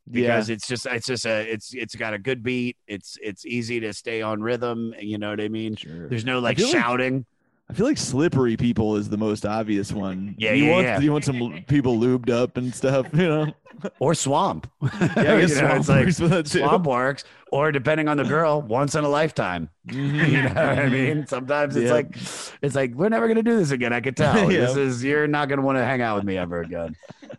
Because 0.10 0.50
it's 0.50 0.68
just 0.68 0.86
it's 0.86 1.08
just 1.08 1.26
a 1.26 1.52
it's 1.52 1.74
it's 1.74 1.96
got 1.96 2.14
a 2.14 2.20
good 2.20 2.44
beat. 2.44 2.78
It's 2.88 3.18
it's 3.22 3.46
easy 3.46 3.80
to 3.82 3.94
stay 3.94 4.22
on 4.22 4.42
rhythm. 4.42 4.94
You 5.00 5.18
know 5.18 5.30
what 5.30 5.42
I 5.42 5.48
mean? 5.50 5.76
Sure. 5.76 6.08
There's 6.08 6.26
no 6.26 6.38
I 6.38 6.42
like 6.42 6.60
like- 6.60 6.72
shouting. 6.72 7.26
I 7.70 7.74
feel 7.74 7.86
like 7.86 7.98
slippery 7.98 8.56
people 8.56 8.96
is 8.96 9.10
the 9.10 9.18
most 9.18 9.46
obvious 9.46 9.92
one. 9.92 10.36
Yeah, 10.38 10.54
you 10.54 10.66
yeah, 10.66 10.72
want 10.72 10.86
yeah. 10.86 11.00
you 11.00 11.12
want 11.12 11.26
some 11.26 11.66
people 11.68 11.98
lubed 11.98 12.30
up 12.30 12.56
and 12.56 12.74
stuff, 12.74 13.08
you 13.14 13.28
know. 13.28 13.54
Or 14.00 14.14
swamp. 14.14 14.70
Yeah, 14.82 15.36
I 15.36 15.42
guess 15.42 15.50
You 15.56 15.62
know, 15.62 15.82
swamp 15.82 16.12
it's 16.12 16.20
like 16.20 16.32
works 16.32 16.50
for 16.52 16.60
swamp 16.60 16.86
works, 16.86 17.24
or 17.52 17.72
depending 17.72 18.08
on 18.08 18.18
the 18.18 18.24
girl, 18.24 18.62
once 18.62 18.96
in 18.96 19.04
a 19.04 19.10
lifetime. 19.10 19.70
you 19.92 20.42
know 20.42 20.50
what 20.50 20.58
I 20.58 20.90
mean? 20.90 21.26
Sometimes 21.28 21.76
it's 21.76 21.86
Yeah. 21.88 21.94
like 21.94 22.16
it's 22.62 22.76
like 22.76 22.94
we're 22.94 23.10
never 23.10 23.28
gonna 23.28 23.44
do 23.44 23.58
this 23.58 23.72
again. 23.72 23.94
I 23.94 24.02
could 24.02 24.16
tell. 24.18 24.52
Yeah. 24.52 24.62
This 24.62 24.76
is 24.78 25.04
you're 25.04 25.28
not 25.28 25.50
gonna 25.50 25.62
want 25.62 25.78
to 25.78 25.84
hang 25.86 26.02
out 26.02 26.16
with 26.16 26.24
me 26.26 26.38
ever 26.38 26.62
again. 26.62 26.96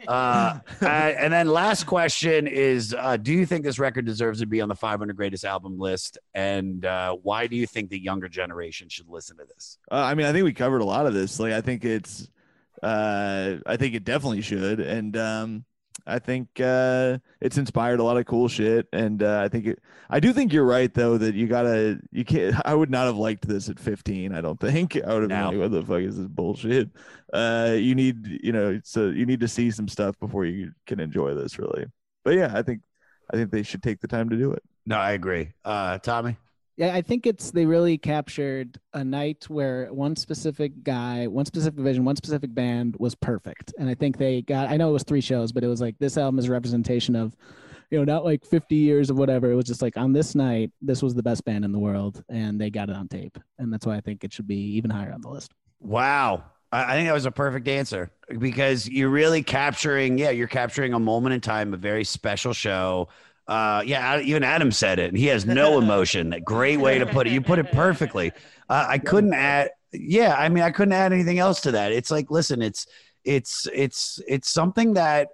Uh, 0.06 0.58
uh, 0.80 0.84
and 0.86 1.32
then 1.32 1.48
last 1.48 1.84
question 1.84 2.46
is: 2.46 2.94
uh, 2.96 3.16
Do 3.16 3.32
you 3.32 3.44
think 3.46 3.64
this 3.64 3.78
record 3.78 4.04
deserves 4.06 4.40
to 4.40 4.46
be 4.46 4.60
on 4.60 4.68
the 4.68 4.74
500 4.74 5.16
greatest 5.16 5.44
album 5.44 5.78
list? 5.78 6.18
And 6.34 6.84
uh, 6.84 7.14
why 7.22 7.46
do 7.46 7.56
you 7.56 7.66
think 7.66 7.90
the 7.90 7.98
younger 7.98 8.28
generation 8.28 8.88
should 8.88 9.08
listen 9.08 9.36
to 9.38 9.44
this? 9.44 9.78
Uh, 9.90 9.96
I 9.96 10.14
mean, 10.14 10.26
I 10.26 10.32
think 10.32 10.44
we 10.44 10.52
covered 10.52 10.80
a 10.80 10.84
lot 10.84 11.06
of 11.06 11.14
this. 11.14 11.40
Like, 11.40 11.52
I 11.52 11.60
think 11.60 11.84
it's, 11.84 12.28
uh, 12.82 13.56
I 13.66 13.76
think 13.76 13.94
it 13.94 14.04
definitely 14.04 14.40
should, 14.42 14.80
and 14.80 15.16
um, 15.16 15.64
I 16.08 16.18
think 16.18 16.48
uh, 16.60 17.18
it's 17.40 17.58
inspired 17.58 18.00
a 18.00 18.02
lot 18.02 18.16
of 18.16 18.26
cool 18.26 18.48
shit. 18.48 18.86
And 18.92 19.22
uh, 19.22 19.40
I 19.44 19.48
think 19.48 19.66
it, 19.66 19.78
I 20.10 20.18
do 20.20 20.32
think 20.32 20.52
you're 20.52 20.64
right 20.64 20.92
though 20.92 21.18
that 21.18 21.34
you 21.34 21.46
gotta, 21.46 22.00
you 22.10 22.24
can't. 22.24 22.56
I 22.64 22.74
would 22.74 22.90
not 22.90 23.06
have 23.06 23.16
liked 23.16 23.46
this 23.46 23.68
at 23.68 23.78
15. 23.78 24.34
I 24.34 24.40
don't 24.40 24.58
think 24.58 24.96
I 24.96 25.12
would 25.14 25.22
have 25.22 25.30
No. 25.30 25.50
been 25.50 25.60
like, 25.60 25.70
what 25.70 25.80
the 25.80 25.86
fuck 25.86 26.00
is 26.02 26.16
this 26.16 26.26
bullshit? 26.26 26.90
Uh, 27.32 27.74
you 27.78 27.94
need, 27.94 28.40
you 28.42 28.52
know, 28.52 28.80
so 28.84 29.08
you 29.08 29.26
need 29.26 29.40
to 29.40 29.48
see 29.48 29.70
some 29.70 29.86
stuff 29.88 30.18
before 30.18 30.44
you 30.46 30.72
can 30.86 30.98
enjoy 31.00 31.34
this, 31.34 31.58
really. 31.58 31.86
But 32.24 32.34
yeah, 32.34 32.52
I 32.54 32.62
think, 32.62 32.80
I 33.32 33.36
think 33.36 33.50
they 33.50 33.62
should 33.62 33.82
take 33.82 34.00
the 34.00 34.08
time 34.08 34.30
to 34.30 34.36
do 34.36 34.52
it. 34.52 34.62
No, 34.86 34.96
I 34.96 35.12
agree. 35.12 35.50
Uh, 35.64 35.98
Tommy. 35.98 36.36
Yeah, 36.78 36.94
I 36.94 37.02
think 37.02 37.26
it's 37.26 37.50
they 37.50 37.66
really 37.66 37.98
captured 37.98 38.78
a 38.94 39.02
night 39.02 39.46
where 39.48 39.92
one 39.92 40.14
specific 40.14 40.84
guy, 40.84 41.26
one 41.26 41.44
specific 41.44 41.80
vision, 41.80 42.04
one 42.04 42.14
specific 42.14 42.54
band 42.54 42.94
was 43.00 43.16
perfect. 43.16 43.74
And 43.80 43.90
I 43.90 43.94
think 43.94 44.16
they 44.16 44.42
got 44.42 44.68
I 44.68 44.76
know 44.76 44.90
it 44.90 44.92
was 44.92 45.02
three 45.02 45.20
shows, 45.20 45.50
but 45.50 45.64
it 45.64 45.66
was 45.66 45.80
like 45.80 45.96
this 45.98 46.16
album 46.16 46.38
is 46.38 46.44
a 46.44 46.52
representation 46.52 47.16
of, 47.16 47.34
you 47.90 47.98
know, 47.98 48.04
not 48.04 48.24
like 48.24 48.44
50 48.44 48.76
years 48.76 49.10
of 49.10 49.18
whatever. 49.18 49.50
It 49.50 49.56
was 49.56 49.64
just 49.64 49.82
like 49.82 49.96
on 49.96 50.12
this 50.12 50.36
night, 50.36 50.70
this 50.80 51.02
was 51.02 51.16
the 51.16 51.22
best 51.22 51.44
band 51.44 51.64
in 51.64 51.72
the 51.72 51.80
world 51.80 52.22
and 52.28 52.60
they 52.60 52.70
got 52.70 52.90
it 52.90 52.94
on 52.94 53.08
tape. 53.08 53.38
And 53.58 53.72
that's 53.72 53.84
why 53.84 53.96
I 53.96 54.00
think 54.00 54.22
it 54.22 54.32
should 54.32 54.46
be 54.46 54.76
even 54.76 54.88
higher 54.88 55.12
on 55.12 55.20
the 55.20 55.30
list. 55.30 55.52
Wow. 55.80 56.44
I 56.70 56.84
I 56.84 56.92
think 56.92 57.08
that 57.08 57.14
was 57.14 57.26
a 57.26 57.32
perfect 57.32 57.66
answer 57.66 58.12
because 58.38 58.88
you're 58.88 59.08
really 59.08 59.42
capturing, 59.42 60.16
yeah, 60.16 60.30
you're 60.30 60.46
capturing 60.46 60.94
a 60.94 61.00
moment 61.00 61.34
in 61.34 61.40
time, 61.40 61.74
a 61.74 61.76
very 61.76 62.04
special 62.04 62.52
show. 62.52 63.08
Uh, 63.48 63.82
yeah, 63.84 64.20
even 64.20 64.44
Adam 64.44 64.70
said 64.70 64.98
it. 64.98 65.16
He 65.16 65.26
has 65.26 65.46
no 65.46 65.78
emotion. 65.82 66.34
Great 66.44 66.78
way 66.78 66.98
to 66.98 67.06
put 67.06 67.26
it. 67.26 67.32
You 67.32 67.40
put 67.40 67.58
it 67.58 67.72
perfectly. 67.72 68.32
Uh, 68.68 68.86
I 68.88 68.98
couldn't 68.98 69.34
add. 69.34 69.70
Yeah, 69.92 70.36
I 70.36 70.50
mean, 70.50 70.62
I 70.62 70.70
couldn't 70.70 70.92
add 70.92 71.12
anything 71.12 71.38
else 71.38 71.62
to 71.62 71.72
that. 71.72 71.92
It's 71.92 72.10
like, 72.10 72.30
listen, 72.30 72.60
it's 72.60 72.86
it's 73.24 73.66
it's 73.72 74.20
it's 74.28 74.50
something 74.50 74.94
that 74.94 75.28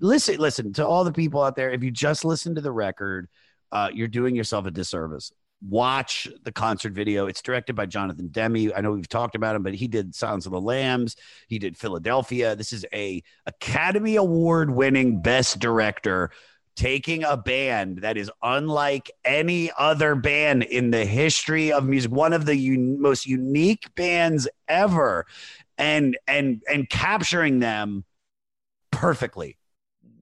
listen, 0.00 0.36
listen 0.36 0.74
to 0.74 0.86
all 0.86 1.04
the 1.04 1.12
people 1.12 1.42
out 1.42 1.56
there. 1.56 1.70
If 1.70 1.82
you 1.82 1.90
just 1.90 2.24
listen 2.24 2.54
to 2.54 2.60
the 2.60 2.70
record, 2.70 3.28
uh, 3.72 3.88
you're 3.92 4.08
doing 4.08 4.36
yourself 4.36 4.66
a 4.66 4.70
disservice 4.70 5.32
watch 5.66 6.28
the 6.44 6.52
concert 6.52 6.92
video. 6.92 7.26
It's 7.26 7.42
directed 7.42 7.74
by 7.74 7.86
Jonathan 7.86 8.28
Demme. 8.28 8.72
I 8.76 8.80
know 8.80 8.92
we've 8.92 9.08
talked 9.08 9.34
about 9.34 9.56
him, 9.56 9.62
but 9.62 9.74
he 9.74 9.88
did 9.88 10.14
Sounds 10.14 10.46
of 10.46 10.52
the 10.52 10.60
Lambs. 10.60 11.16
He 11.48 11.58
did 11.58 11.76
Philadelphia. 11.76 12.54
This 12.54 12.72
is 12.72 12.86
a 12.92 13.22
Academy 13.46 14.16
Award 14.16 14.70
winning 14.70 15.20
best 15.20 15.58
director 15.58 16.30
taking 16.78 17.24
a 17.24 17.36
band 17.36 17.98
that 17.98 18.16
is 18.16 18.30
unlike 18.40 19.10
any 19.24 19.68
other 19.76 20.14
band 20.14 20.62
in 20.62 20.92
the 20.92 21.04
history 21.04 21.72
of 21.72 21.84
music, 21.84 22.12
one 22.12 22.32
of 22.32 22.46
the 22.46 22.54
un- 22.54 23.02
most 23.02 23.26
unique 23.26 23.92
bands 23.96 24.48
ever, 24.68 25.26
and 25.76 26.16
and 26.28 26.62
and 26.70 26.88
capturing 26.88 27.58
them 27.58 28.04
perfectly, 28.92 29.58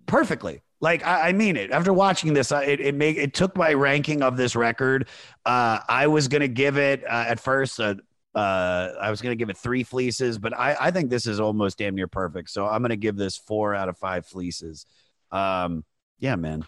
perfectly. 0.06 0.62
Like 0.80 1.06
I, 1.06 1.28
I 1.28 1.32
mean 1.32 1.56
it. 1.56 1.70
After 1.70 1.92
watching 1.92 2.32
this, 2.32 2.50
I, 2.50 2.64
it 2.64 2.80
it 2.80 2.94
make 2.94 3.18
it 3.18 3.34
took 3.34 3.54
my 3.54 3.74
ranking 3.74 4.22
of 4.22 4.38
this 4.38 4.56
record. 4.56 5.08
Uh, 5.44 5.80
I 5.86 6.06
was 6.06 6.26
gonna 6.26 6.48
give 6.48 6.78
it 6.78 7.04
uh, 7.04 7.26
at 7.28 7.38
first. 7.38 7.78
Uh, 7.78 7.96
uh, 8.34 8.92
I 9.00 9.10
was 9.10 9.20
gonna 9.20 9.36
give 9.36 9.50
it 9.50 9.58
three 9.58 9.82
fleeces, 9.82 10.38
but 10.38 10.58
I, 10.58 10.74
I 10.80 10.90
think 10.90 11.10
this 11.10 11.26
is 11.26 11.38
almost 11.38 11.76
damn 11.76 11.94
near 11.94 12.08
perfect. 12.08 12.48
So 12.48 12.66
I'm 12.66 12.80
gonna 12.80 12.96
give 12.96 13.16
this 13.16 13.36
four 13.36 13.74
out 13.74 13.90
of 13.90 13.98
five 13.98 14.24
fleeces. 14.24 14.86
Um, 15.30 15.84
yeah, 16.18 16.36
man. 16.36 16.64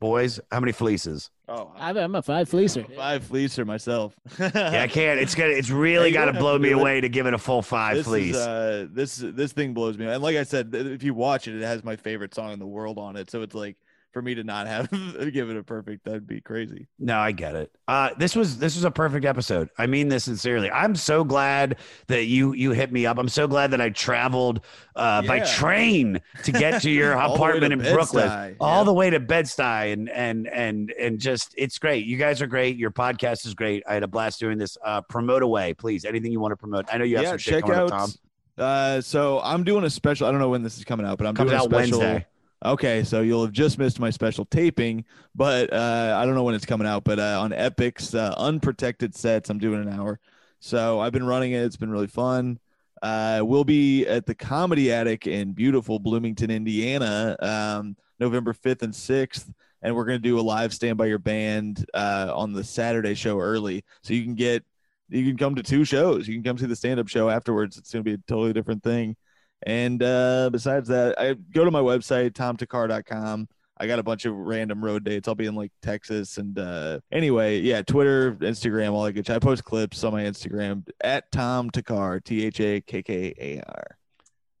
Boys, 0.00 0.38
how 0.50 0.60
many 0.60 0.72
fleeces? 0.72 1.30
Oh, 1.48 1.72
I'm, 1.76 1.96
I'm 1.96 2.14
a 2.14 2.22
five 2.22 2.48
fleecer. 2.48 2.84
five 2.94 3.24
fleecer 3.24 3.64
myself. 3.64 4.14
Yeah, 4.38 4.82
I 4.82 4.88
can't. 4.88 5.18
It's 5.20 5.34
gonna. 5.34 5.52
It's 5.52 5.70
really 5.70 6.08
you 6.08 6.14
got 6.14 6.26
to 6.26 6.32
blow 6.32 6.58
to 6.58 6.62
me 6.62 6.72
away 6.72 7.00
to 7.00 7.08
give 7.08 7.26
it 7.26 7.32
a 7.32 7.38
full 7.38 7.62
five 7.62 7.96
this 7.96 8.06
fleece. 8.06 8.34
Is, 8.34 8.46
uh, 8.46 8.86
this 8.90 9.16
this 9.16 9.52
thing 9.52 9.72
blows 9.72 9.96
me. 9.96 10.04
Away. 10.04 10.14
And 10.14 10.22
like 10.22 10.36
I 10.36 10.42
said, 10.42 10.74
if 10.74 11.02
you 11.02 11.14
watch 11.14 11.48
it, 11.48 11.54
it 11.54 11.62
has 11.62 11.84
my 11.84 11.96
favorite 11.96 12.34
song 12.34 12.52
in 12.52 12.58
the 12.58 12.66
world 12.66 12.98
on 12.98 13.16
it. 13.16 13.30
So 13.30 13.42
it's 13.42 13.54
like 13.54 13.76
for 14.14 14.22
me 14.22 14.34
to 14.36 14.44
not 14.44 14.66
have 14.66 14.90
give 15.32 15.50
it 15.50 15.56
a 15.56 15.62
perfect, 15.62 16.04
that'd 16.04 16.26
be 16.26 16.40
crazy. 16.40 16.86
No, 16.98 17.18
I 17.18 17.32
get 17.32 17.54
it. 17.56 17.70
Uh, 17.86 18.10
this 18.16 18.34
was 18.34 18.56
this 18.58 18.76
was 18.76 18.84
a 18.84 18.90
perfect 18.90 19.26
episode. 19.26 19.68
I 19.76 19.86
mean 19.86 20.08
this 20.08 20.24
sincerely. 20.24 20.70
I'm 20.70 20.94
so 20.94 21.24
glad 21.24 21.76
that 22.06 22.24
you 22.24 22.54
you 22.54 22.70
hit 22.70 22.92
me 22.92 23.04
up. 23.04 23.18
I'm 23.18 23.28
so 23.28 23.46
glad 23.46 23.72
that 23.72 23.80
I 23.80 23.90
traveled 23.90 24.60
uh, 24.96 25.20
by 25.22 25.40
train 25.40 26.22
to 26.44 26.52
get 26.52 26.80
to 26.82 26.90
your 26.90 27.14
All 27.20 27.34
apartment 27.34 27.72
to 27.72 27.86
in 27.86 27.94
Brooklyn, 27.94 28.28
Bed-Stuy, 28.28 28.56
all 28.60 28.80
yeah. 28.80 28.84
the 28.84 28.94
way 28.94 29.10
to 29.10 29.20
Bed 29.20 29.46
Stuy, 29.46 29.92
and 29.92 30.08
and 30.08 30.46
and 30.48 30.90
and 30.92 31.18
just 31.18 31.52
it's 31.58 31.78
great. 31.78 32.06
You 32.06 32.16
guys 32.16 32.40
are 32.40 32.46
great. 32.46 32.76
Your 32.76 32.92
podcast 32.92 33.44
is 33.44 33.54
great. 33.54 33.82
I 33.86 33.94
had 33.94 34.04
a 34.04 34.08
blast 34.08 34.40
doing 34.40 34.56
this. 34.56 34.78
Uh, 34.82 35.02
promote 35.02 35.42
away, 35.42 35.74
please. 35.74 36.04
Anything 36.04 36.32
you 36.32 36.40
want 36.40 36.52
to 36.52 36.56
promote? 36.56 36.86
I 36.90 36.98
know 36.98 37.04
you 37.04 37.16
have 37.16 37.24
yeah, 37.24 37.30
some 37.30 37.38
shit 37.38 37.54
check 37.54 37.62
coming 37.64 37.78
out. 37.78 37.92
up, 37.92 37.98
Tom. 37.98 38.10
Uh, 38.56 39.00
so 39.00 39.40
I'm 39.42 39.64
doing 39.64 39.84
a 39.84 39.90
special. 39.90 40.28
I 40.28 40.30
don't 40.30 40.40
know 40.40 40.48
when 40.48 40.62
this 40.62 40.78
is 40.78 40.84
coming 40.84 41.04
out, 41.04 41.18
but 41.18 41.26
I'm 41.26 41.34
Comes 41.34 41.50
doing 41.50 41.60
a 41.60 41.64
out 41.64 41.70
special. 41.70 41.98
Wednesday. 41.98 42.26
Okay, 42.64 43.04
so 43.04 43.20
you'll 43.20 43.42
have 43.44 43.52
just 43.52 43.78
missed 43.78 44.00
my 44.00 44.08
special 44.08 44.46
taping, 44.46 45.04
but 45.34 45.70
uh, 45.70 46.16
I 46.16 46.24
don't 46.24 46.34
know 46.34 46.44
when 46.44 46.54
it's 46.54 46.64
coming 46.64 46.86
out. 46.86 47.04
But 47.04 47.18
uh, 47.18 47.38
on 47.38 47.50
Epix 47.50 48.18
uh, 48.18 48.34
unprotected 48.38 49.14
sets, 49.14 49.50
I'm 49.50 49.58
doing 49.58 49.82
an 49.82 49.92
hour. 49.92 50.18
So 50.60 50.98
I've 50.98 51.12
been 51.12 51.26
running 51.26 51.52
it. 51.52 51.62
It's 51.62 51.76
been 51.76 51.90
really 51.90 52.06
fun. 52.06 52.58
Uh, 53.02 53.42
we'll 53.44 53.64
be 53.64 54.06
at 54.06 54.24
the 54.24 54.34
Comedy 54.34 54.90
Attic 54.90 55.26
in 55.26 55.52
beautiful 55.52 55.98
Bloomington, 55.98 56.50
Indiana, 56.50 57.36
um, 57.40 57.96
November 58.18 58.54
5th 58.54 58.80
and 58.80 58.94
6th. 58.94 59.52
And 59.82 59.94
we're 59.94 60.06
going 60.06 60.22
to 60.22 60.26
do 60.26 60.40
a 60.40 60.40
live 60.40 60.72
stand 60.72 60.96
by 60.96 61.04
your 61.04 61.18
band 61.18 61.84
uh, 61.92 62.32
on 62.34 62.54
the 62.54 62.64
Saturday 62.64 63.14
show 63.14 63.38
early. 63.38 63.84
So 64.00 64.14
you 64.14 64.24
can 64.24 64.34
get, 64.34 64.64
you 65.10 65.26
can 65.26 65.36
come 65.36 65.54
to 65.56 65.62
two 65.62 65.84
shows. 65.84 66.26
You 66.26 66.32
can 66.32 66.42
come 66.42 66.56
see 66.56 66.64
the 66.64 66.74
stand 66.74 66.98
up 66.98 67.08
show 67.08 67.28
afterwards. 67.28 67.76
It's 67.76 67.92
going 67.92 68.02
to 68.02 68.10
be 68.10 68.14
a 68.14 68.24
totally 68.26 68.54
different 68.54 68.82
thing. 68.82 69.16
And 69.64 70.02
uh, 70.02 70.50
besides 70.52 70.88
that, 70.88 71.18
I 71.18 71.34
go 71.34 71.64
to 71.64 71.70
my 71.70 71.80
website, 71.80 72.32
tomthakkar.com. 72.32 73.48
I 73.76 73.86
got 73.86 73.98
a 73.98 74.04
bunch 74.04 74.24
of 74.24 74.34
random 74.34 74.84
road 74.84 75.04
dates. 75.04 75.26
I'll 75.26 75.34
be 75.34 75.46
in 75.46 75.56
like 75.56 75.72
Texas 75.82 76.38
and 76.38 76.56
uh 76.58 77.00
anyway, 77.10 77.60
yeah, 77.60 77.82
Twitter, 77.82 78.34
Instagram, 78.36 78.92
all 78.92 79.02
that 79.02 79.12
good. 79.14 79.28
I 79.28 79.40
post 79.40 79.64
clips 79.64 80.04
on 80.04 80.12
my 80.12 80.22
Instagram 80.22 80.86
at 81.02 81.30
Tom 81.32 81.70
Thakkar, 81.70 82.22
T 82.22 82.44
H 82.44 82.60
A 82.60 82.80
K 82.80 83.02
K 83.02 83.34
A 83.36 83.62
R. 83.66 83.98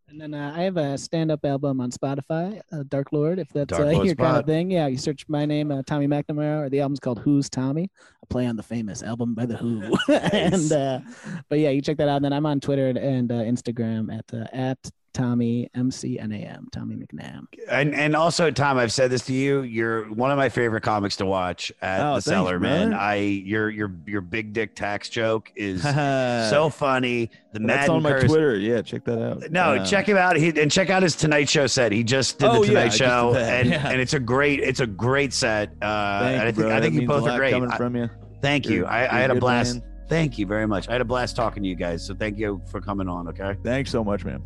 And 0.08 0.20
then 0.20 0.34
uh, 0.34 0.52
I 0.54 0.62
have 0.62 0.76
a 0.76 0.98
stand-up 0.98 1.44
album 1.44 1.80
on 1.80 1.90
Spotify, 1.90 2.60
uh, 2.72 2.84
Dark 2.88 3.12
Lord. 3.12 3.38
If 3.38 3.48
that's 3.48 3.68
Dark 3.68 3.82
uh, 3.82 3.92
Lord 3.92 4.06
your 4.06 4.14
kind 4.14 4.36
of 4.36 4.44
thing, 4.44 4.70
yeah. 4.70 4.86
You 4.86 4.98
search 4.98 5.24
my 5.28 5.46
name, 5.46 5.72
uh, 5.72 5.82
Tommy 5.86 6.06
McNamara, 6.06 6.66
or 6.66 6.68
the 6.68 6.80
album's 6.80 7.00
called 7.00 7.20
Who's 7.20 7.48
Tommy. 7.48 7.90
I 8.00 8.26
play 8.28 8.46
on 8.46 8.56
the 8.56 8.62
famous 8.62 9.02
album 9.02 9.34
by 9.34 9.46
the 9.46 9.56
Who. 9.56 9.96
and 10.12 10.70
uh, 10.72 11.00
but 11.48 11.58
yeah, 11.58 11.70
you 11.70 11.80
check 11.80 11.96
that 11.96 12.08
out. 12.08 12.16
And 12.16 12.24
then 12.26 12.32
I'm 12.32 12.46
on 12.46 12.60
Twitter 12.60 12.88
and, 12.88 12.98
and 12.98 13.32
uh, 13.32 13.36
Instagram 13.36 14.16
at 14.16 14.32
uh, 14.32 14.46
at 14.52 14.78
Tommy 15.14 15.70
M 15.74 15.90
C 15.92 16.18
N 16.18 16.32
A 16.32 16.36
M 16.38 16.66
Tommy 16.72 16.96
McNam. 16.96 17.46
And 17.70 17.94
and 17.94 18.14
also, 18.16 18.50
Tom, 18.50 18.76
I've 18.76 18.92
said 18.92 19.10
this 19.10 19.24
to 19.26 19.32
you. 19.32 19.62
You're 19.62 20.12
one 20.12 20.30
of 20.32 20.36
my 20.36 20.48
favorite 20.48 20.82
comics 20.82 21.16
to 21.16 21.24
watch 21.26 21.72
at 21.80 22.00
Oh, 22.00 22.16
the 22.16 22.20
thanks, 22.20 22.24
cellar, 22.24 22.58
man. 22.60 22.90
man. 22.90 22.98
I 22.98 23.14
your 23.16 23.70
your 23.70 23.92
your 24.06 24.20
big 24.20 24.52
dick 24.52 24.74
tax 24.74 25.08
joke 25.08 25.50
is 25.54 25.82
so 26.50 26.68
funny. 26.68 27.30
The 27.52 27.60
That's 27.60 27.88
on 27.88 28.02
my 28.02 28.10
curse. 28.10 28.24
Twitter. 28.24 28.56
Yeah, 28.56 28.82
check 28.82 29.04
that 29.04 29.22
out. 29.22 29.50
No, 29.52 29.76
Uh, 29.76 29.86
check 29.86 30.08
him 30.08 30.16
out. 30.16 30.36
He 30.36 30.48
and 30.60 30.70
check 30.70 30.90
out 30.90 31.02
his 31.04 31.14
Tonight 31.14 31.48
Show 31.48 31.68
set. 31.68 31.92
He 31.92 32.02
just 32.02 32.40
did 32.40 32.48
Oh, 32.50 32.60
the 32.62 32.66
Tonight 32.66 32.90
did 32.90 32.94
Show, 32.94 33.34
and 33.36 33.68
yeah. 33.70 33.88
and 33.88 34.00
it's 34.00 34.14
a 34.14 34.20
great 34.20 34.58
it's 34.60 34.80
a 34.80 34.86
great 34.86 35.32
set. 35.32 35.70
Uh, 35.80 36.20
Thank 36.20 36.32
and 36.34 36.42
I 36.42 36.46
you, 36.46 36.52
think 36.52 36.56
bro. 36.56 36.66
I 36.66 36.70
That 36.74 36.82
think 36.82 36.94
you 36.94 37.00
means 37.02 37.08
both 37.08 37.28
are 37.28 37.38
great. 37.38 37.52
coming 37.52 37.70
I- 37.70 37.76
from 37.76 37.94
you. 37.96 38.10
Thank 38.42 38.66
you. 38.66 38.78
You're- 38.78 38.88
I, 38.88 39.02
you're 39.04 39.12
I 39.12 39.18
a 39.18 39.20
had 39.22 39.30
a 39.30 39.34
blast. 39.36 39.74
man. 39.76 39.84
Thank 40.08 40.36
you 40.38 40.44
very 40.46 40.66
much. 40.66 40.88
I 40.88 40.92
had 40.92 41.00
a 41.00 41.04
blast 41.06 41.34
talking 41.34 41.62
to 41.62 41.68
you 41.68 41.76
guys. 41.76 42.04
So 42.04 42.14
thank 42.14 42.36
you 42.36 42.60
for 42.70 42.78
coming 42.80 43.08
on. 43.08 43.26
Okay. 43.28 43.56
Thanks 43.62 43.90
so 43.90 44.04
much, 44.04 44.22
man. 44.24 44.42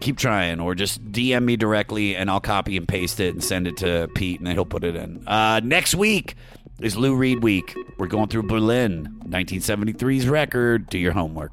keep 0.00 0.16
trying, 0.16 0.60
or 0.60 0.74
just 0.74 1.04
DM 1.12 1.44
me 1.44 1.56
directly, 1.56 2.14
and 2.16 2.30
I'll 2.30 2.40
copy 2.40 2.76
and 2.76 2.86
paste 2.86 3.20
it 3.20 3.34
and 3.34 3.42
send 3.42 3.66
it 3.66 3.76
to 3.78 4.08
Pete, 4.14 4.38
and 4.38 4.46
then 4.46 4.54
he'll 4.54 4.64
put 4.64 4.84
it 4.84 4.96
in. 4.96 5.26
Uh, 5.26 5.60
next 5.62 5.94
week 5.94 6.34
is 6.82 6.96
Lou 6.96 7.14
Reed 7.14 7.42
Week. 7.42 7.76
We're 7.98 8.06
going 8.06 8.28
through 8.28 8.44
Berlin, 8.44 9.20
1973's 9.26 10.28
record. 10.28 10.88
Do 10.88 10.98
your 10.98 11.12
homework. 11.12 11.52